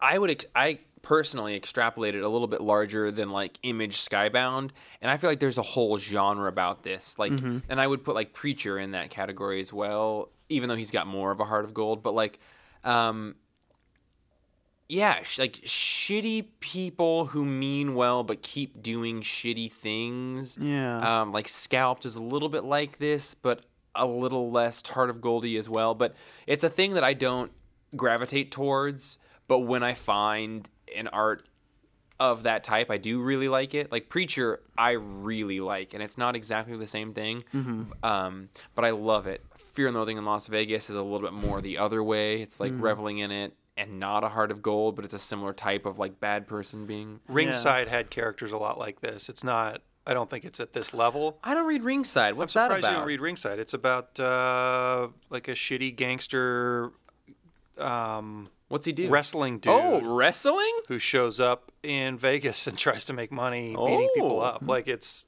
I 0.00 0.16
would 0.18 0.46
I 0.54 0.78
personally 1.08 1.58
extrapolated 1.58 2.22
a 2.22 2.28
little 2.28 2.46
bit 2.46 2.60
larger 2.60 3.10
than 3.10 3.30
like 3.30 3.58
Image 3.62 3.96
Skybound, 3.96 4.72
and 5.00 5.10
I 5.10 5.16
feel 5.16 5.30
like 5.30 5.40
there's 5.40 5.56
a 5.56 5.62
whole 5.62 5.96
genre 5.96 6.46
about 6.46 6.82
this. 6.82 7.18
Like, 7.18 7.32
and 7.70 7.80
I 7.80 7.86
would 7.86 8.04
put 8.04 8.14
like 8.14 8.34
Preacher 8.34 8.78
in 8.78 8.90
that 8.90 9.08
category 9.08 9.58
as 9.58 9.72
well, 9.72 10.28
even 10.50 10.68
though 10.68 10.74
he's 10.74 10.90
got 10.90 11.06
more 11.06 11.30
of 11.30 11.40
a 11.40 11.46
heart 11.46 11.64
of 11.64 11.72
gold. 11.72 12.02
But 12.02 12.12
like, 12.12 12.38
um, 12.84 13.36
yeah, 14.86 15.22
sh- 15.22 15.38
like 15.38 15.54
shitty 15.64 16.44
people 16.60 17.24
who 17.24 17.42
mean 17.42 17.94
well 17.94 18.22
but 18.22 18.42
keep 18.42 18.82
doing 18.82 19.22
shitty 19.22 19.72
things. 19.72 20.58
Yeah. 20.60 21.22
Um, 21.22 21.32
like 21.32 21.48
Scalped 21.48 22.04
is 22.04 22.16
a 22.16 22.22
little 22.22 22.50
bit 22.50 22.64
like 22.64 22.98
this, 22.98 23.32
but 23.34 23.64
a 23.94 24.04
little 24.06 24.50
less 24.50 24.86
Heart 24.86 25.08
of 25.08 25.22
Goldie 25.22 25.56
as 25.56 25.70
well. 25.70 25.94
But 25.94 26.14
it's 26.46 26.64
a 26.64 26.68
thing 26.68 26.92
that 26.92 27.04
I 27.04 27.14
don't 27.14 27.50
gravitate 27.96 28.50
towards. 28.50 29.16
But 29.46 29.60
when 29.60 29.82
I 29.82 29.94
find 29.94 30.68
an 30.96 31.08
art 31.08 31.48
of 32.20 32.42
that 32.42 32.64
type, 32.64 32.90
I 32.90 32.96
do 32.98 33.20
really 33.20 33.48
like 33.48 33.74
it. 33.74 33.92
Like 33.92 34.08
Preacher, 34.08 34.60
I 34.76 34.92
really 34.92 35.60
like, 35.60 35.94
and 35.94 36.02
it's 36.02 36.18
not 36.18 36.34
exactly 36.34 36.76
the 36.76 36.86
same 36.86 37.14
thing, 37.14 37.44
um, 38.02 38.48
but 38.74 38.84
I 38.84 38.90
love 38.90 39.26
it. 39.26 39.44
Fear 39.56 39.88
and 39.88 39.96
Loathing 39.96 40.18
in 40.18 40.24
Las 40.24 40.48
Vegas 40.48 40.90
is 40.90 40.96
a 40.96 41.02
little 41.02 41.20
bit 41.20 41.32
more 41.32 41.60
the 41.60 41.78
other 41.78 42.02
way. 42.02 42.42
It's 42.42 42.58
like 42.58 42.72
reveling 42.76 43.18
in 43.18 43.30
it. 43.30 43.54
And 43.76 44.00
not 44.00 44.24
a 44.24 44.28
heart 44.28 44.50
of 44.50 44.60
gold, 44.60 44.96
but 44.96 45.04
it's 45.04 45.14
a 45.14 45.20
similar 45.20 45.52
type 45.52 45.86
of 45.86 46.00
like 46.00 46.18
bad 46.18 46.48
person 46.48 46.84
being. 46.84 47.20
Ringside 47.28 47.86
had 47.86 48.10
characters 48.10 48.50
a 48.50 48.56
lot 48.58 48.76
like 48.76 49.00
this. 49.00 49.28
It's 49.28 49.44
not. 49.44 49.82
I 50.04 50.14
don't 50.14 50.28
think 50.28 50.44
it's 50.44 50.58
at 50.58 50.72
this 50.72 50.92
level. 50.92 51.38
I 51.44 51.54
don't 51.54 51.64
read 51.66 51.84
Ringside. 51.84 52.34
What's 52.34 52.56
I'm 52.56 52.62
that 52.62 52.66
surprised 52.74 52.84
about? 52.84 52.90
you 52.90 52.96
don't 52.96 53.06
read 53.06 53.20
Ringside. 53.20 53.60
It's 53.60 53.74
about 53.74 54.18
uh, 54.18 55.06
like 55.30 55.46
a 55.46 55.52
shitty 55.52 55.94
gangster 55.94 56.90
um, 57.76 58.48
What's 58.68 58.84
he 58.86 58.92
do? 58.92 59.08
wrestling 59.08 59.58
dude 59.58 59.72
Oh, 59.74 60.14
wrestling? 60.16 60.72
who 60.88 60.98
shows 60.98 61.40
up 61.40 61.72
in 61.82 62.18
Vegas 62.18 62.66
and 62.66 62.76
tries 62.86 63.04
to 63.06 63.12
make 63.12 63.32
money 63.32 63.74
beating 63.74 64.08
people 64.14 64.36
Oh. 64.40 64.40
up. 64.40 64.62
Like 64.66 64.88
it's 64.88 65.26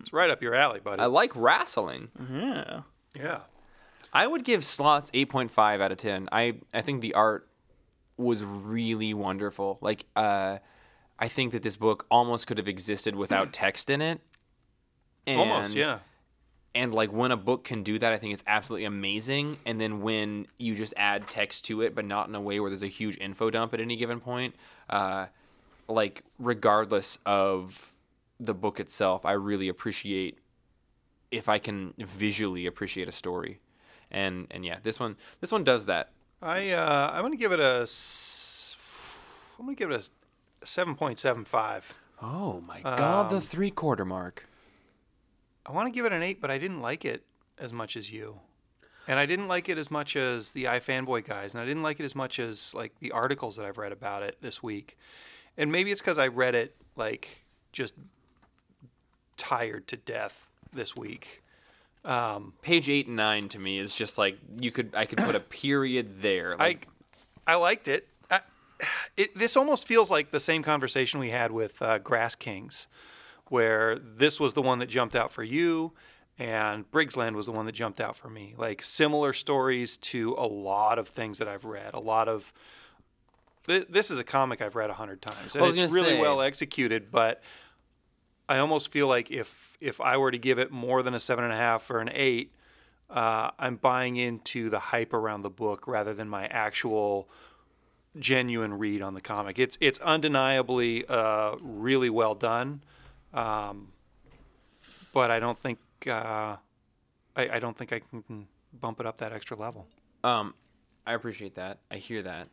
it's 0.00 0.12
right 0.12 0.28
up 0.30 0.42
your 0.42 0.54
alley, 0.54 0.80
buddy. 0.80 1.00
I 1.02 1.06
like 1.06 1.32
wrestling. 1.34 2.08
yeah. 2.30 2.82
yeah. 3.18 3.38
I 4.12 4.26
would 4.26 4.44
give 4.44 4.62
slots 4.62 5.10
8.5 5.12 5.80
out 5.80 5.90
of 5.90 5.98
10. 5.98 6.28
I, 6.30 6.54
I 6.72 6.82
think 6.82 7.00
the 7.00 7.14
art 7.14 7.48
was 8.16 8.44
really 8.44 9.12
wonderful. 9.14 9.78
Like, 9.80 10.04
uh, 10.14 10.58
I 11.18 11.28
think 11.28 11.52
that 11.52 11.62
this 11.64 11.76
book 11.76 12.06
almost 12.10 12.46
could 12.46 12.58
have 12.58 12.68
existed 12.68 13.16
without 13.16 13.52
text 13.54 13.88
in 13.90 14.02
it. 14.02 14.20
And 15.26 15.40
Almost, 15.40 15.74
yeah. 15.74 15.98
And 16.74 16.92
like 16.94 17.12
when 17.12 17.30
a 17.30 17.36
book 17.36 17.64
can 17.64 17.82
do 17.82 17.98
that, 17.98 18.12
I 18.12 18.18
think 18.18 18.32
it's 18.34 18.44
absolutely 18.46 18.84
amazing. 18.86 19.58
And 19.64 19.80
then 19.80 20.00
when 20.02 20.46
you 20.58 20.74
just 20.74 20.94
add 20.96 21.28
text 21.28 21.64
to 21.66 21.82
it, 21.82 21.94
but 21.94 22.04
not 22.04 22.28
in 22.28 22.34
a 22.34 22.40
way 22.40 22.58
where 22.60 22.70
there's 22.70 22.82
a 22.82 22.88
huge 22.88 23.16
info 23.18 23.50
dump 23.50 23.74
at 23.74 23.80
any 23.80 23.96
given 23.96 24.20
point, 24.20 24.54
uh, 24.90 25.26
like 25.88 26.22
regardless 26.38 27.18
of 27.24 27.92
the 28.40 28.54
book 28.54 28.80
itself, 28.80 29.24
I 29.24 29.32
really 29.32 29.68
appreciate 29.68 30.38
if 31.30 31.48
I 31.48 31.58
can 31.58 31.94
visually 31.98 32.66
appreciate 32.66 33.08
a 33.08 33.12
story. 33.12 33.60
And 34.10 34.46
and 34.50 34.64
yeah, 34.64 34.78
this 34.82 35.00
one 35.00 35.16
this 35.40 35.50
one 35.52 35.64
does 35.64 35.86
that. 35.86 36.10
I 36.42 36.70
uh, 36.70 37.10
I'm 37.12 37.22
gonna 37.22 37.36
give 37.36 37.52
it 37.52 37.60
a 37.60 37.86
i'm 39.58 39.66
gonna 39.66 39.76
give 39.76 39.90
it 39.90 40.10
a 40.62 40.66
seven 40.66 40.94
point 40.94 41.18
seven 41.18 41.44
five. 41.44 41.94
Oh 42.22 42.60
my 42.66 42.80
god, 42.80 43.26
Um, 43.26 43.34
the 43.34 43.40
three 43.40 43.70
quarter 43.70 44.04
mark. 44.04 44.46
I 45.66 45.72
want 45.72 45.86
to 45.86 45.92
give 45.92 46.04
it 46.06 46.12
an 46.12 46.22
eight, 46.22 46.40
but 46.40 46.50
I 46.50 46.58
didn't 46.58 46.80
like 46.80 47.04
it 47.04 47.24
as 47.58 47.72
much 47.72 47.96
as 47.96 48.12
you, 48.12 48.40
and 49.06 49.18
I 49.18 49.26
didn't 49.26 49.48
like 49.48 49.68
it 49.68 49.78
as 49.78 49.90
much 49.90 50.16
as 50.16 50.50
the 50.50 50.64
iFanboy 50.64 51.26
guys, 51.26 51.54
and 51.54 51.62
I 51.62 51.66
didn't 51.66 51.82
like 51.82 52.00
it 52.00 52.04
as 52.04 52.14
much 52.14 52.38
as 52.38 52.74
like 52.74 52.98
the 53.00 53.12
articles 53.12 53.56
that 53.56 53.66
I've 53.66 53.78
read 53.78 53.92
about 53.92 54.22
it 54.22 54.38
this 54.40 54.62
week. 54.62 54.98
And 55.56 55.70
maybe 55.70 55.90
it's 55.90 56.00
because 56.00 56.18
I 56.18 56.26
read 56.26 56.54
it 56.54 56.74
like 56.96 57.44
just 57.72 57.94
tired 59.36 59.86
to 59.88 59.96
death 59.96 60.48
this 60.72 60.96
week. 60.96 61.42
Um, 62.04 62.52
Page 62.60 62.88
eight 62.88 63.06
and 63.06 63.16
nine 63.16 63.48
to 63.48 63.58
me 63.58 63.78
is 63.78 63.94
just 63.94 64.18
like 64.18 64.38
you 64.58 64.70
could 64.70 64.94
I 64.94 65.06
could 65.06 65.18
put 65.18 65.34
a 65.34 65.40
period 65.60 66.20
there. 66.20 66.56
Like, 66.56 66.88
I 67.46 67.52
I 67.52 67.54
liked 67.56 67.88
it. 67.88 68.08
I, 68.30 68.40
it. 69.16 69.36
This 69.36 69.56
almost 69.56 69.86
feels 69.86 70.10
like 70.10 70.30
the 70.30 70.40
same 70.40 70.62
conversation 70.62 71.20
we 71.20 71.30
had 71.30 71.50
with 71.50 71.80
uh, 71.80 71.98
Grass 71.98 72.34
Kings, 72.34 72.86
where 73.48 73.96
this 73.98 74.40
was 74.40 74.54
the 74.54 74.62
one 74.62 74.78
that 74.78 74.86
jumped 74.86 75.14
out 75.16 75.32
for 75.32 75.42
you, 75.42 75.92
and 76.38 76.90
Briggs 76.90 77.16
Land 77.16 77.36
was 77.36 77.46
the 77.46 77.52
one 77.52 77.66
that 77.66 77.72
jumped 77.72 78.00
out 78.00 78.16
for 78.16 78.28
me. 78.28 78.54
Like 78.56 78.82
similar 78.82 79.32
stories 79.32 79.96
to 79.98 80.34
a 80.36 80.46
lot 80.46 80.98
of 80.98 81.08
things 81.08 81.38
that 81.38 81.48
I've 81.48 81.64
read. 81.64 81.94
A 81.94 82.00
lot 82.00 82.28
of 82.28 82.52
th- 83.66 83.86
this 83.88 84.10
is 84.10 84.18
a 84.18 84.24
comic 84.24 84.60
I've 84.60 84.76
read 84.76 84.90
a 84.90 84.94
hundred 84.94 85.22
times, 85.22 85.54
and 85.54 85.64
it's 85.66 85.92
really 85.92 86.10
say- 86.10 86.20
well 86.20 86.40
executed. 86.40 87.10
But 87.10 87.42
I 88.48 88.58
almost 88.58 88.90
feel 88.90 89.06
like 89.06 89.30
if 89.30 89.76
if 89.80 90.00
I 90.00 90.16
were 90.16 90.30
to 90.30 90.38
give 90.38 90.58
it 90.58 90.70
more 90.70 91.02
than 91.02 91.14
a 91.14 91.20
seven 91.20 91.44
and 91.44 91.52
a 91.52 91.56
half 91.56 91.88
or 91.90 92.00
an 92.00 92.10
eight, 92.12 92.52
uh, 93.10 93.50
I'm 93.58 93.76
buying 93.76 94.16
into 94.16 94.70
the 94.70 94.78
hype 94.78 95.12
around 95.12 95.42
the 95.42 95.50
book 95.50 95.86
rather 95.86 96.14
than 96.14 96.28
my 96.28 96.46
actual 96.46 97.28
genuine 98.18 98.74
read 98.74 99.02
on 99.02 99.14
the 99.14 99.20
comic. 99.20 99.58
It's 99.58 99.78
it's 99.80 99.98
undeniably 100.00 101.04
uh, 101.06 101.56
really 101.60 102.10
well 102.10 102.34
done, 102.34 102.82
um, 103.34 103.88
but 105.12 105.30
I 105.30 105.38
don't 105.40 105.58
think 105.58 105.78
uh, 106.06 106.56
I, 107.36 107.48
I 107.52 107.58
don't 107.58 107.76
think 107.76 107.92
I 107.92 108.00
can 108.00 108.46
bump 108.80 109.00
it 109.00 109.06
up 109.06 109.18
that 109.18 109.32
extra 109.32 109.56
level. 109.56 109.86
um, 110.22 110.54
I 111.06 111.12
appreciate 111.12 111.56
that. 111.56 111.80
I 111.90 111.96
hear 111.96 112.22
that. 112.22 112.48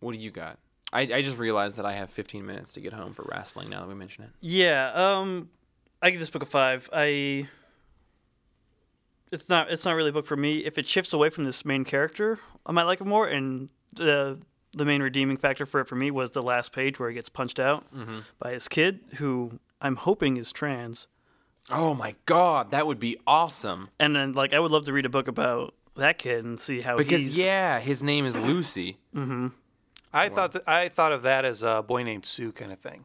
What 0.00 0.10
do 0.12 0.18
you 0.18 0.32
got? 0.32 0.58
I, 0.92 1.02
I 1.02 1.22
just 1.22 1.38
realized 1.38 1.76
that 1.76 1.86
I 1.86 1.92
have 1.92 2.10
15 2.10 2.44
minutes 2.44 2.72
to 2.72 2.80
get 2.80 2.92
home 2.92 3.12
for 3.12 3.24
wrestling. 3.30 3.70
Now 3.70 3.80
that 3.82 3.88
we 3.88 3.94
mention 3.94 4.24
it. 4.24 4.30
Yeah, 4.40 4.90
um, 4.94 5.48
I 6.02 6.10
give 6.10 6.18
this 6.18 6.30
book 6.30 6.42
a 6.42 6.46
five. 6.46 6.88
I. 6.92 7.46
It's 9.30 9.48
not. 9.48 9.70
It's 9.70 9.84
not 9.84 9.92
really 9.94 10.10
a 10.10 10.12
book 10.12 10.26
for 10.26 10.36
me. 10.36 10.58
If 10.64 10.78
it 10.78 10.86
shifts 10.86 11.12
away 11.12 11.28
from 11.30 11.44
this 11.44 11.64
main 11.64 11.84
character, 11.84 12.38
I 12.64 12.72
might 12.72 12.84
like 12.84 13.00
it 13.00 13.06
more. 13.06 13.26
And 13.28 13.68
the 13.94 14.38
the 14.72 14.84
main 14.84 15.02
redeeming 15.02 15.36
factor 15.36 15.66
for 15.66 15.80
it 15.80 15.86
for 15.88 15.96
me 15.96 16.10
was 16.10 16.30
the 16.30 16.42
last 16.42 16.72
page 16.72 16.98
where 16.98 17.08
he 17.10 17.14
gets 17.14 17.28
punched 17.28 17.60
out 17.60 17.84
by 18.38 18.52
his 18.52 18.68
kid, 18.68 19.00
who 19.16 19.58
I'm 19.80 19.96
hoping 19.96 20.36
is 20.36 20.52
trans. 20.52 21.06
Oh 21.70 21.94
my 21.94 22.14
god, 22.26 22.70
that 22.70 22.86
would 22.86 22.98
be 22.98 23.18
awesome. 23.26 23.90
And 24.00 24.16
then, 24.16 24.32
like, 24.32 24.52
I 24.54 24.58
would 24.58 24.70
love 24.70 24.84
to 24.86 24.92
read 24.92 25.04
a 25.06 25.10
book 25.10 25.28
about 25.28 25.74
that 25.96 26.18
kid 26.18 26.44
and 26.44 26.58
see 26.58 26.80
how 26.80 26.96
Because 26.96 27.20
he's. 27.20 27.38
yeah, 27.38 27.78
his 27.80 28.02
name 28.02 28.24
is 28.24 28.36
Lucy. 28.36 28.96
I 30.12 30.28
thought 30.30 30.52
that 30.52 30.62
I 30.66 30.88
thought 30.88 31.12
of 31.12 31.22
that 31.22 31.44
as 31.44 31.62
a 31.62 31.84
boy 31.86 32.02
named 32.02 32.24
Sue 32.24 32.52
kind 32.52 32.72
of 32.72 32.78
thing, 32.78 33.04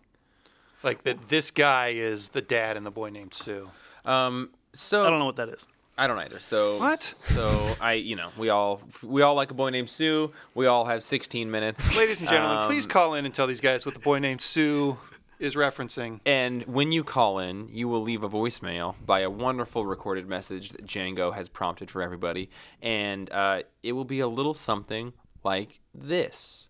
like 0.84 1.04
that 1.04 1.22
this 1.24 1.52
guy 1.52 1.90
is 1.90 2.30
the 2.30 2.42
dad 2.42 2.78
in 2.78 2.84
the 2.86 2.92
boy 2.92 3.10
named 3.10 3.34
Sue. 3.34 3.70
Um, 4.06 4.52
so 4.72 5.06
I 5.06 5.10
don't 5.10 5.20
know 5.20 5.26
what 5.26 5.36
that 5.36 5.50
is. 5.50 5.68
I 5.98 6.08
don't 6.08 6.18
either. 6.18 6.40
So 6.40 6.80
What? 6.80 7.02
So 7.02 7.76
I, 7.82 7.94
you 7.94 8.16
know, 8.16 8.30
we 8.38 8.50
all 8.50 8.82
we 9.04 9.22
all 9.22 9.36
like 9.36 9.52
a 9.52 9.54
boy 9.54 9.70
named 9.70 9.90
Sue. 9.90 10.32
We 10.56 10.66
all 10.66 10.86
have 10.86 11.04
16 11.04 11.52
minutes. 11.52 11.96
Ladies 11.98 12.22
and 12.22 12.30
gentlemen, 12.30 12.60
Um, 12.60 12.68
please 12.68 12.86
call 12.88 13.14
in 13.16 13.26
and 13.26 13.34
tell 13.34 13.48
these 13.48 13.62
guys 13.62 13.86
what 13.86 13.94
the 13.94 14.00
boy 14.02 14.20
named 14.20 14.42
Sue 14.42 14.98
is 15.44 15.56
referencing. 15.56 16.22
And 16.26 16.64
when 16.64 16.94
you 16.94 17.04
call 17.04 17.38
in, 17.38 17.68
you 17.70 17.90
will 17.90 18.02
leave 18.02 18.24
a 18.24 18.30
voicemail 18.30 18.96
by 19.06 19.20
a 19.20 19.30
wonderful 19.30 19.86
recorded 19.86 20.28
message 20.28 20.70
that 20.70 20.88
Django 20.88 21.34
has 21.34 21.50
prompted 21.50 21.92
for 21.92 22.02
everybody, 22.02 22.50
and 22.82 23.32
uh, 23.32 23.64
it 23.84 23.92
will 23.92 24.06
be 24.06 24.22
a 24.22 24.28
little 24.28 24.54
something 24.54 25.12
like 25.44 25.82
this. 25.94 26.70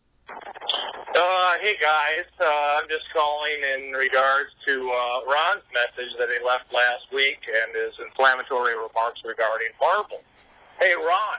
Uh, 1.15 1.53
hey 1.61 1.75
guys, 1.79 2.25
uh, 2.41 2.79
I'm 2.81 2.89
just 2.89 3.05
calling 3.13 3.59
in 3.75 3.91
regards 3.91 4.49
to 4.65 4.89
uh, 4.89 5.31
Ron's 5.31 5.61
message 5.71 6.11
that 6.17 6.29
he 6.29 6.43
left 6.43 6.73
last 6.73 7.13
week 7.13 7.37
and 7.47 7.75
his 7.75 7.93
inflammatory 8.03 8.73
remarks 8.73 9.21
regarding 9.23 9.67
Marvel. 9.79 10.23
Hey 10.79 10.95
Ron, 10.95 11.37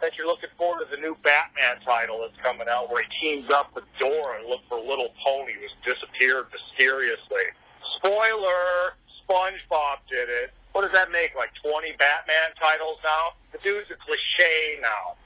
that 0.00 0.12
you're 0.16 0.26
looking 0.26 0.50
forward 0.56 0.84
to 0.84 0.90
the 0.94 1.00
new 1.00 1.16
Batman 1.22 1.80
title 1.84 2.20
that's 2.20 2.40
coming 2.42 2.68
out 2.70 2.90
where 2.90 3.02
he 3.02 3.08
teams 3.20 3.50
up 3.50 3.74
with 3.74 3.84
Dora 3.98 4.38
and 4.38 4.48
look 4.48 4.60
for 4.68 4.78
little 4.78 5.10
pony 5.24 5.52
who's 5.52 5.74
disappeared 5.94 6.46
mysteriously. 6.52 7.50
Spoiler, 7.96 8.94
SpongeBob 9.26 9.98
did 10.08 10.28
it. 10.28 10.52
What 10.72 10.82
does 10.82 10.92
that 10.92 11.10
make, 11.10 11.34
like 11.34 11.50
20 11.62 11.92
Batman 11.98 12.54
titles 12.60 12.98
now? 13.02 13.34
The 13.52 13.58
dude's 13.58 13.90
a 13.90 13.96
cliche 13.96 14.78
now. 14.80 15.16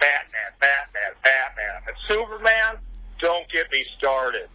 Batman, 0.00 0.52
Batman, 0.60 1.12
Batman. 1.22 1.82
And 1.86 1.96
Superman, 2.08 2.78
don't 3.20 3.48
get 3.50 3.70
me 3.70 3.84
started. 3.98 4.48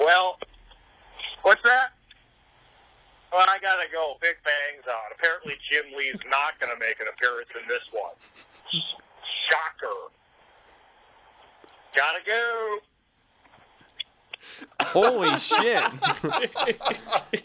Well, 0.00 0.38
what's 1.42 1.62
that? 1.62 1.92
Well, 3.34 3.46
I 3.48 3.58
gotta 3.58 3.90
go. 3.90 4.14
Big 4.20 4.36
Bang's 4.46 4.86
on. 4.86 5.10
Apparently, 5.18 5.58
Jim 5.68 5.86
Lee's 5.98 6.22
not 6.30 6.54
gonna 6.60 6.78
make 6.78 7.00
an 7.00 7.08
appearance 7.10 7.50
in 7.60 7.66
this 7.66 7.82
one. 7.90 8.14
Shocker. 9.50 10.14
Gotta 11.96 12.20
go. 12.24 12.78
Holy 14.80 15.38
shit! 15.38 15.82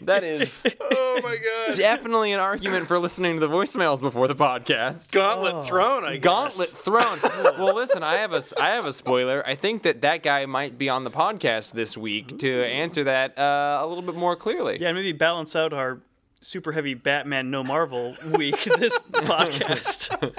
that 0.02 0.24
is 0.24 0.66
Oh 0.80 1.20
my 1.22 1.36
god! 1.36 1.76
definitely 1.76 2.32
an 2.32 2.40
argument 2.40 2.88
for 2.88 2.98
listening 2.98 3.34
to 3.36 3.40
the 3.40 3.48
voicemails 3.48 4.00
before 4.00 4.26
the 4.28 4.34
podcast. 4.34 5.12
Gauntlet 5.12 5.66
Thrown, 5.66 6.04
I 6.04 6.14
guess. 6.16 6.22
Gauntlet 6.22 6.68
Thrown. 6.70 7.18
well, 7.58 7.74
listen, 7.74 8.02
I 8.02 8.16
have 8.16 8.32
a 8.32 8.42
I 8.58 8.70
have 8.70 8.86
a 8.86 8.92
spoiler. 8.92 9.46
I 9.46 9.54
think 9.54 9.82
that 9.82 10.02
that 10.02 10.22
guy 10.22 10.46
might 10.46 10.78
be 10.78 10.88
on 10.88 11.04
the 11.04 11.10
podcast 11.10 11.72
this 11.72 11.96
week 11.96 12.38
to 12.38 12.64
answer 12.64 13.04
that 13.04 13.38
uh, 13.38 13.78
a 13.82 13.86
little 13.86 14.02
bit 14.02 14.14
more 14.16 14.36
clearly. 14.36 14.78
Yeah, 14.80 14.92
maybe 14.92 15.12
balance 15.12 15.54
out 15.54 15.72
our 15.72 15.98
super 16.40 16.72
heavy 16.72 16.94
Batman 16.94 17.50
no 17.50 17.62
Marvel 17.62 18.16
week 18.36 18.62
this 18.78 18.98
podcast. 19.12 20.34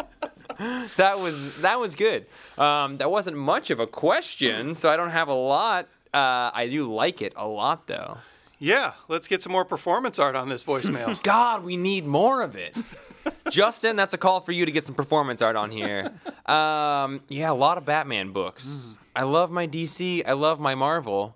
That 0.97 1.19
was 1.19 1.61
that 1.61 1.79
was 1.79 1.95
good. 1.95 2.25
Um, 2.57 2.97
that 2.97 3.09
wasn't 3.09 3.37
much 3.37 3.69
of 3.71 3.79
a 3.79 3.87
question, 3.87 4.73
so 4.73 4.89
I 4.91 4.97
don't 4.97 5.09
have 5.09 5.27
a 5.27 5.33
lot. 5.33 5.87
Uh, 6.13 6.51
I 6.53 6.67
do 6.69 6.93
like 6.93 7.21
it 7.21 7.33
a 7.35 7.47
lot, 7.47 7.87
though. 7.87 8.17
Yeah, 8.59 8.93
let's 9.07 9.27
get 9.27 9.41
some 9.41 9.51
more 9.51 9.65
performance 9.65 10.19
art 10.19 10.35
on 10.35 10.47
this 10.47 10.63
voicemail. 10.63 11.21
God, 11.23 11.63
we 11.63 11.77
need 11.77 12.05
more 12.05 12.41
of 12.41 12.55
it. 12.55 12.75
Justin, 13.49 13.95
that's 13.95 14.13
a 14.13 14.17
call 14.17 14.39
for 14.41 14.51
you 14.51 14.65
to 14.65 14.71
get 14.71 14.83
some 14.83 14.93
performance 14.93 15.41
art 15.41 15.55
on 15.55 15.71
here. 15.71 16.11
Um, 16.45 17.23
yeah, 17.27 17.49
a 17.49 17.53
lot 17.53 17.77
of 17.77 17.85
Batman 17.85 18.31
books. 18.31 18.91
I 19.15 19.23
love 19.23 19.51
my 19.51 19.67
DC. 19.67 20.23
I 20.27 20.33
love 20.33 20.59
my 20.59 20.75
Marvel. 20.75 21.35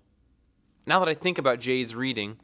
Now 0.85 0.99
that 0.99 1.09
I 1.09 1.15
think 1.15 1.37
about 1.39 1.59
Jay's 1.59 1.95
reading, 1.95 2.37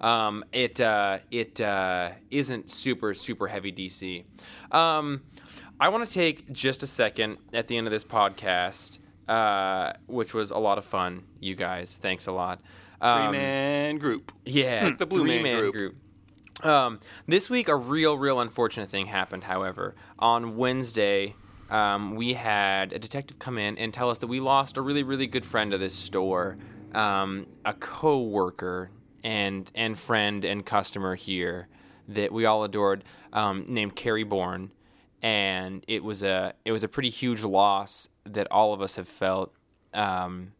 um, 0.00 0.44
it 0.52 0.80
uh, 0.80 1.18
it 1.30 1.60
uh, 1.60 2.10
isn't 2.30 2.70
super 2.70 3.14
super 3.14 3.46
heavy 3.46 3.72
DC. 3.72 4.24
Um, 4.72 5.22
I 5.78 5.88
want 5.88 6.06
to 6.06 6.12
take 6.12 6.50
just 6.52 6.82
a 6.82 6.86
second 6.86 7.38
at 7.52 7.68
the 7.68 7.76
end 7.76 7.86
of 7.86 7.92
this 7.92 8.04
podcast, 8.04 8.98
uh, 9.30 9.92
which 10.06 10.34
was 10.34 10.50
a 10.50 10.58
lot 10.58 10.76
of 10.76 10.84
fun. 10.84 11.22
You 11.38 11.54
guys, 11.54 11.98
thanks 11.98 12.26
a 12.26 12.32
lot. 12.32 12.60
Um, 13.00 13.28
Three 13.30 13.38
man 13.38 13.98
group. 13.98 14.32
yeah, 14.44 14.90
The 14.98 15.06
Blue 15.06 15.24
Man 15.24 15.42
three-man 15.42 15.70
Group. 15.70 15.96
Um, 16.64 17.00
this 17.26 17.48
week, 17.48 17.68
a 17.68 17.76
real, 17.76 18.18
real 18.18 18.40
unfortunate 18.40 18.90
thing 18.90 19.06
happened. 19.06 19.44
However, 19.44 19.94
on 20.18 20.56
Wednesday, 20.56 21.34
um, 21.70 22.16
we 22.16 22.34
had 22.34 22.92
a 22.92 22.98
detective 22.98 23.38
come 23.38 23.56
in 23.56 23.78
and 23.78 23.94
tell 23.94 24.10
us 24.10 24.18
that 24.18 24.26
we 24.26 24.40
lost 24.40 24.76
a 24.76 24.82
really, 24.82 25.02
really 25.02 25.26
good 25.26 25.46
friend 25.46 25.72
of 25.72 25.80
this 25.80 25.94
store, 25.94 26.58
um, 26.94 27.46
a 27.64 27.72
co-worker 27.72 28.90
and 29.22 29.70
and 29.74 29.98
friend 29.98 30.44
and 30.44 30.66
customer 30.66 31.14
here 31.14 31.68
that 32.08 32.32
we 32.32 32.44
all 32.44 32.64
adored, 32.64 33.04
um, 33.32 33.64
named 33.68 33.94
Carrie 33.94 34.24
Bourne, 34.24 34.70
and 35.22 35.84
it 35.86 36.02
was 36.02 36.22
a 36.22 36.54
it 36.64 36.72
was 36.72 36.82
a 36.82 36.88
pretty 36.88 37.10
huge 37.10 37.42
loss 37.42 38.08
that 38.24 38.50
all 38.50 38.72
of 38.72 38.80
us 38.80 38.96
have 38.96 39.08
felt. 39.08 39.52
Um, 39.92 40.52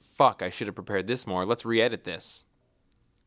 fuck, 0.00 0.42
I 0.42 0.50
should 0.50 0.66
have 0.66 0.74
prepared 0.74 1.06
this 1.06 1.26
more. 1.26 1.44
Let's 1.44 1.64
re-edit 1.64 2.04
this. 2.04 2.44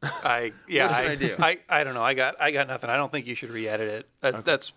I 0.03 0.53
yeah, 0.67 0.87
What 0.87 0.93
I, 0.93 1.11
I 1.11 1.15
do? 1.15 1.35
I, 1.39 1.59
I 1.69 1.83
don't 1.83 1.93
know. 1.93 2.03
I 2.03 2.13
got 2.13 2.39
I 2.39 2.51
got 2.51 2.67
nothing. 2.67 2.89
I 2.89 2.97
don't 2.97 3.11
think 3.11 3.27
you 3.27 3.35
should 3.35 3.51
re-edit 3.51 3.87
it. 3.87 4.09
That, 4.21 4.45
That's 4.45 4.73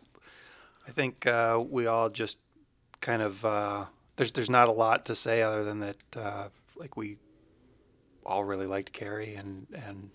I 0.86 0.90
think 0.90 1.26
uh, 1.26 1.62
we 1.66 1.86
all 1.86 2.08
just 2.08 2.38
kind 3.00 3.22
of 3.22 3.44
uh, 3.44 3.84
there's 4.16 4.32
there's 4.32 4.50
not 4.50 4.68
a 4.68 4.72
lot 4.72 5.06
to 5.06 5.14
say 5.14 5.42
other 5.42 5.64
than 5.64 5.80
that 5.80 5.96
uh, 6.16 6.48
like 6.76 6.96
we 6.96 7.18
all 8.26 8.44
really 8.44 8.66
liked 8.66 8.92
Carrie 8.92 9.34
and 9.34 9.66
and 9.74 10.10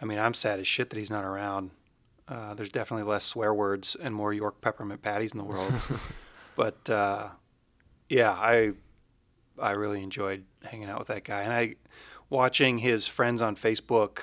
I 0.00 0.04
mean 0.04 0.18
I'm 0.18 0.34
sad 0.34 0.60
as 0.60 0.66
shit 0.66 0.90
that 0.90 0.98
he's 0.98 1.10
not 1.10 1.24
around. 1.24 1.70
Uh, 2.28 2.54
there's 2.54 2.70
definitely 2.70 3.08
less 3.08 3.24
swear 3.24 3.52
words 3.52 3.96
and 4.00 4.14
more 4.14 4.32
York 4.32 4.60
peppermint 4.60 5.02
patties 5.02 5.32
in 5.32 5.38
the 5.38 5.44
world. 5.44 5.72
but 6.56 6.88
uh, 6.88 7.28
yeah, 8.08 8.30
I 8.30 8.72
I 9.58 9.72
really 9.72 10.02
enjoyed 10.02 10.44
hanging 10.64 10.88
out 10.88 10.98
with 10.98 11.08
that 11.08 11.24
guy, 11.24 11.42
and 11.42 11.52
I 11.52 11.74
watching 12.30 12.78
his 12.78 13.06
friends 13.06 13.42
on 13.42 13.56
Facebook 13.56 14.20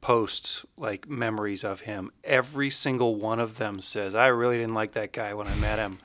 posts 0.00 0.64
like 0.76 1.08
memories 1.08 1.64
of 1.64 1.80
him. 1.80 2.10
Every 2.22 2.70
single 2.70 3.16
one 3.16 3.40
of 3.40 3.56
them 3.56 3.80
says, 3.80 4.14
"I 4.14 4.28
really 4.28 4.56
didn't 4.56 4.74
like 4.74 4.92
that 4.92 5.12
guy 5.12 5.34
when 5.34 5.46
I 5.46 5.54
met 5.56 5.78
him," 5.78 5.98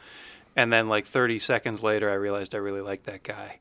and 0.55 0.73
then 0.73 0.89
like 0.89 1.05
30 1.05 1.39
seconds 1.39 1.83
later, 1.83 2.09
I 2.09 2.15
realized 2.15 2.55
I 2.55 2.59
really 2.59 2.81
liked 2.81 3.05
that 3.05 3.23
guy. 3.23 3.59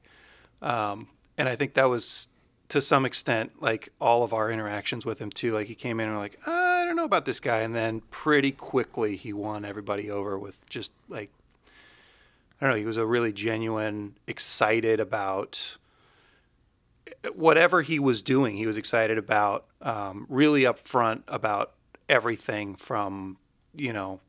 Um, 0.60 1.08
and 1.36 1.48
I 1.48 1.56
think 1.56 1.74
that 1.74 1.88
was 1.88 2.28
to 2.72 2.80
some 2.80 3.04
extent 3.04 3.52
like 3.60 3.90
all 4.00 4.22
of 4.22 4.32
our 4.32 4.50
interactions 4.50 5.04
with 5.04 5.18
him 5.18 5.28
too. 5.28 5.52
Like 5.52 5.66
he 5.66 5.74
came 5.74 6.00
in 6.00 6.06
and 6.06 6.16
we're 6.16 6.22
like, 6.22 6.38
I 6.46 6.86
don't 6.86 6.96
know 6.96 7.04
about 7.04 7.26
this 7.26 7.38
guy, 7.38 7.60
and 7.60 7.74
then 7.74 8.00
pretty 8.10 8.50
quickly 8.50 9.14
he 9.14 9.34
won 9.34 9.66
everybody 9.66 10.10
over 10.10 10.38
with 10.38 10.66
just 10.70 10.90
like 11.06 11.28
I 11.68 12.64
don't 12.64 12.70
know. 12.70 12.78
He 12.78 12.86
was 12.86 12.96
a 12.96 13.04
really 13.04 13.30
genuine, 13.30 14.14
excited 14.26 15.00
about 15.00 15.76
whatever 17.34 17.82
he 17.82 17.98
was 17.98 18.22
doing. 18.22 18.56
He 18.56 18.66
was 18.66 18.78
excited 18.78 19.18
about, 19.18 19.66
um, 19.82 20.24
really 20.30 20.62
upfront 20.62 21.24
about 21.28 21.72
everything 22.08 22.74
from 22.74 23.36
you 23.74 23.92
know 23.92 24.20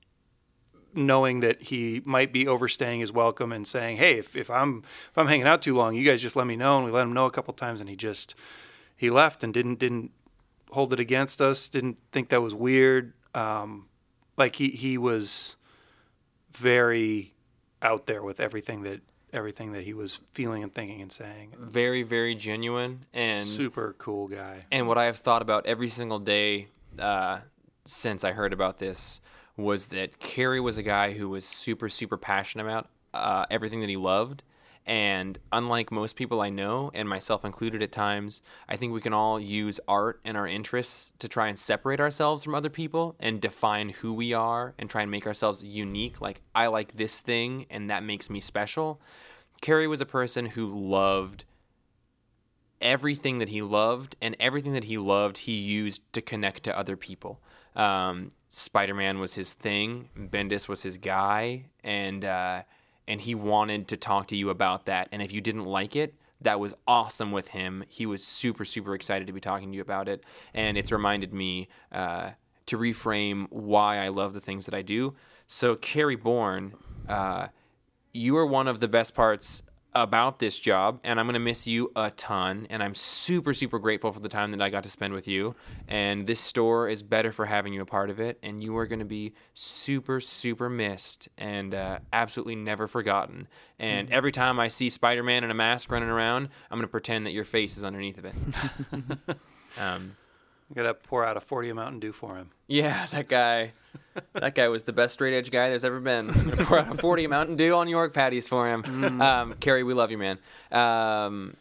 knowing 0.95 1.39
that 1.41 1.63
he 1.63 2.01
might 2.05 2.31
be 2.31 2.47
overstaying 2.47 2.99
his 2.99 3.11
welcome 3.11 3.51
and 3.51 3.67
saying, 3.67 3.97
"Hey, 3.97 4.17
if, 4.17 4.35
if 4.35 4.49
I'm 4.49 4.83
if 5.11 5.17
I'm 5.17 5.27
hanging 5.27 5.47
out 5.47 5.61
too 5.61 5.75
long, 5.75 5.95
you 5.95 6.03
guys 6.03 6.21
just 6.21 6.35
let 6.35 6.47
me 6.47 6.55
know." 6.55 6.77
And 6.77 6.85
we 6.85 6.91
let 6.91 7.03
him 7.03 7.13
know 7.13 7.25
a 7.25 7.31
couple 7.31 7.53
times, 7.53 7.79
and 7.79 7.89
he 7.89 7.95
just 7.95 8.35
he 8.95 9.09
left 9.09 9.43
and 9.43 9.53
didn't 9.53 9.79
didn't 9.79 10.11
hold 10.71 10.93
it 10.93 10.99
against 10.99 11.41
us. 11.41 11.69
Didn't 11.69 11.97
think 12.11 12.29
that 12.29 12.41
was 12.41 12.53
weird. 12.53 13.13
Um, 13.33 13.87
like 14.37 14.55
he 14.55 14.69
he 14.69 14.97
was 14.97 15.55
very 16.51 17.33
out 17.81 18.05
there 18.05 18.23
with 18.23 18.39
everything 18.39 18.83
that 18.83 19.01
everything 19.33 19.71
that 19.73 19.83
he 19.83 19.93
was 19.93 20.19
feeling 20.33 20.63
and 20.63 20.73
thinking 20.73 21.01
and 21.01 21.11
saying. 21.11 21.53
Very, 21.59 22.03
very 22.03 22.35
genuine 22.35 22.99
and 23.13 23.45
Super 23.45 23.95
cool 23.97 24.27
guy. 24.27 24.59
And 24.71 24.87
what 24.87 24.97
I 24.97 25.05
have 25.05 25.17
thought 25.17 25.41
about 25.41 25.65
every 25.65 25.89
single 25.89 26.19
day 26.19 26.67
uh, 26.99 27.39
since 27.83 28.23
I 28.23 28.31
heard 28.31 28.53
about 28.53 28.77
this 28.77 29.19
was 29.57 29.87
that 29.87 30.19
Kerry 30.19 30.59
was 30.59 30.77
a 30.77 30.83
guy 30.83 31.11
who 31.11 31.29
was 31.29 31.45
super, 31.45 31.89
super 31.89 32.17
passionate 32.17 32.63
about 32.63 32.89
uh, 33.13 33.45
everything 33.51 33.81
that 33.81 33.89
he 33.89 33.97
loved. 33.97 34.43
And 34.85 35.39
unlike 35.53 35.91
most 35.91 36.17
people 36.17 36.41
I 36.41 36.49
know, 36.49 36.91
and 36.93 37.07
myself 37.07 37.45
included 37.45 37.81
at 37.81 37.93
times, 37.93 38.41
I 38.67 38.75
think 38.75 38.91
we 38.91 38.99
can 38.99 39.13
all 39.13 39.39
use 39.39 39.79
art 39.87 40.19
and 40.25 40.35
our 40.35 40.47
interests 40.47 41.13
to 41.19 41.29
try 41.29 41.47
and 41.47 41.57
separate 41.57 42.01
ourselves 42.01 42.43
from 42.43 42.53
other 42.53 42.69
people 42.69 43.15
and 43.19 43.39
define 43.39 43.89
who 43.89 44.11
we 44.13 44.33
are 44.33 44.73
and 44.77 44.89
try 44.89 45.03
and 45.03 45.11
make 45.11 45.25
ourselves 45.25 45.63
unique. 45.63 46.19
Like, 46.19 46.41
I 46.53 46.67
like 46.67 46.97
this 46.97 47.21
thing, 47.21 47.65
and 47.69 47.89
that 47.89 48.03
makes 48.03 48.29
me 48.29 48.41
special. 48.41 48.99
Kerry 49.61 49.87
was 49.87 50.01
a 50.01 50.05
person 50.05 50.47
who 50.47 50.67
loved 50.67 51.45
everything 52.81 53.39
that 53.39 53.47
he 53.47 53.61
loved 53.61 54.17
and 54.21 54.35
everything 54.37 54.73
that 54.73 54.83
he 54.83 54.97
loved 54.97 55.37
he 55.37 55.53
used 55.53 56.01
to 56.11 56.21
connect 56.21 56.63
to 56.63 56.77
other 56.77 56.97
people 56.97 57.39
um, 57.77 58.29
spider-man 58.55 59.17
was 59.17 59.33
his 59.33 59.53
thing 59.53 60.07
bendis 60.15 60.67
was 60.67 60.83
his 60.83 60.99
guy 60.99 61.65
and 61.83 62.23
uh, 62.23 62.61
and 63.07 63.19
he 63.19 63.33
wanted 63.33 63.87
to 63.87 63.97
talk 63.97 64.27
to 64.27 64.35
you 64.35 64.51
about 64.51 64.85
that 64.85 65.09
and 65.11 65.23
if 65.23 65.31
you 65.31 65.41
didn't 65.41 65.65
like 65.65 65.95
it 65.95 66.13
that 66.41 66.59
was 66.59 66.75
awesome 66.87 67.31
with 67.31 67.47
him. 67.47 67.83
He 67.87 68.05
was 68.05 68.23
super 68.23 68.63
super 68.63 68.93
excited 68.93 69.25
to 69.27 69.33
be 69.33 69.39
talking 69.39 69.71
to 69.71 69.75
you 69.75 69.81
about 69.81 70.07
it 70.07 70.23
and 70.53 70.77
it's 70.77 70.91
reminded 70.91 71.33
me 71.33 71.67
uh, 71.91 72.31
to 72.67 72.77
reframe 72.77 73.47
why 73.49 73.97
i 73.97 74.09
love 74.09 74.33
the 74.33 74.39
things 74.39 74.65
that 74.65 74.75
i 74.75 74.83
do. 74.83 75.15
So 75.47 75.75
carrie 75.75 76.15
bourne 76.15 76.73
uh, 77.09 77.47
you 78.13 78.37
are 78.37 78.45
one 78.45 78.67
of 78.67 78.79
the 78.79 78.87
best 78.87 79.15
parts 79.15 79.63
about 79.95 80.39
this 80.39 80.59
job 80.59 80.99
and 81.03 81.19
I'm 81.19 81.25
going 81.25 81.33
to 81.33 81.39
miss 81.39 81.67
you 81.67 81.91
a 81.95 82.11
ton 82.11 82.67
and 82.69 82.81
I'm 82.81 82.95
super 82.95 83.53
super 83.53 83.79
grateful 83.79 84.11
for 84.11 84.19
the 84.19 84.29
time 84.29 84.51
that 84.51 84.61
I 84.61 84.69
got 84.69 84.83
to 84.83 84.89
spend 84.89 85.13
with 85.13 85.27
you. 85.27 85.55
And 85.87 86.25
this 86.25 86.39
store 86.39 86.89
is 86.89 87.03
better 87.03 87.31
for 87.31 87.45
having 87.45 87.73
you 87.73 87.81
a 87.81 87.85
part 87.85 88.09
of 88.09 88.19
it 88.19 88.39
and 88.43 88.63
you 88.63 88.75
are 88.77 88.87
going 88.87 88.99
to 88.99 89.05
be 89.05 89.33
super 89.53 90.19
super 90.21 90.69
missed 90.69 91.29
and 91.37 91.75
uh, 91.75 91.99
absolutely 92.11 92.55
never 92.55 92.87
forgotten. 92.87 93.47
And 93.79 94.09
every 94.11 94.31
time 94.31 94.59
I 94.59 94.67
see 94.67 94.89
Spider-Man 94.89 95.43
in 95.43 95.51
a 95.51 95.55
mask 95.55 95.91
running 95.91 96.09
around 96.09 96.49
I'm 96.69 96.77
going 96.77 96.87
to 96.87 96.91
pretend 96.91 97.25
that 97.25 97.31
your 97.31 97.45
face 97.45 97.77
is 97.77 97.83
underneath 97.83 98.17
of 98.17 98.25
it. 98.25 98.35
Um, 99.77 100.15
I 100.75 100.81
gotta 100.81 100.93
pour 100.95 101.23
out 101.23 101.37
a 101.37 101.41
40 101.41 101.69
of 101.69 101.75
Mountain 101.75 101.99
Dew 101.99 102.11
for 102.11 102.35
him. 102.35 102.49
yeah, 102.67 103.05
that 103.11 103.27
guy. 103.27 103.73
That 104.33 104.55
guy 104.55 104.67
was 104.69 104.83
the 104.83 104.93
best 104.93 105.13
straight 105.13 105.35
edge 105.35 105.51
guy 105.51 105.69
there's 105.69 105.83
ever 105.83 105.99
been. 105.99 106.29
I'm 106.29 106.49
gonna 106.49 106.65
pour 106.65 106.79
out 106.79 106.97
a 106.97 107.01
40 107.01 107.27
Mountain 107.27 107.55
Dew 107.57 107.75
on 107.75 107.87
York 107.87 108.13
patties 108.13 108.47
for 108.47 108.67
him. 108.67 109.21
Um, 109.21 109.53
Carrie, 109.59 109.83
we 109.83 109.93
love 109.93 110.09
you, 110.11 110.17
man. 110.17 110.39
Um, 110.71 111.55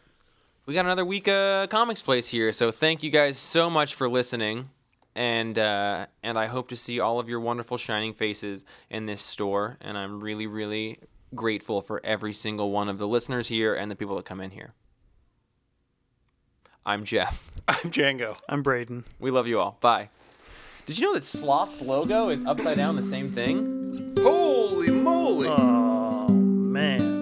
we 0.65 0.73
got 0.73 0.85
another 0.85 1.05
week 1.05 1.27
of 1.27 1.69
Comics 1.69 2.01
Place 2.01 2.27
here, 2.27 2.51
so 2.51 2.71
thank 2.71 3.03
you 3.03 3.09
guys 3.11 3.37
so 3.37 3.69
much 3.69 3.93
for 3.95 4.09
listening. 4.09 4.69
And 5.15 5.59
uh, 5.59 6.07
and 6.23 6.39
I 6.39 6.47
hope 6.47 6.69
to 6.69 6.75
see 6.75 6.99
all 6.99 7.19
of 7.19 7.29
your 7.29 7.39
wonderful 7.39 7.77
shining 7.77 8.13
faces 8.13 8.65
in 8.89 9.05
this 9.05 9.21
store. 9.21 9.77
And 9.81 9.95
I'm 9.95 10.19
really, 10.21 10.47
really 10.47 10.97
grateful 11.35 11.81
for 11.81 12.01
every 12.03 12.33
single 12.33 12.71
one 12.71 12.89
of 12.89 12.97
the 12.97 13.07
listeners 13.07 13.47
here 13.47 13.75
and 13.75 13.91
the 13.91 13.95
people 13.95 14.15
that 14.15 14.25
come 14.25 14.41
in 14.41 14.51
here. 14.51 14.73
I'm 16.85 17.05
Jeff. 17.05 17.51
I'm 17.67 17.91
Django. 17.91 18.37
I'm 18.49 18.61
Braden. 18.61 19.05
We 19.19 19.31
love 19.31 19.47
you 19.47 19.59
all. 19.59 19.77
Bye. 19.79 20.09
Did 20.85 20.99
you 20.99 21.07
know 21.07 21.13
that 21.13 21.23
Slot's 21.23 21.81
logo 21.81 22.29
is 22.29 22.45
upside 22.45 22.75
down 22.75 22.97
the 22.97 23.03
same 23.03 23.31
thing? 23.31 24.15
Holy 24.21 24.89
moly! 24.89 25.47
Oh, 25.47 26.27
man. 26.27 27.12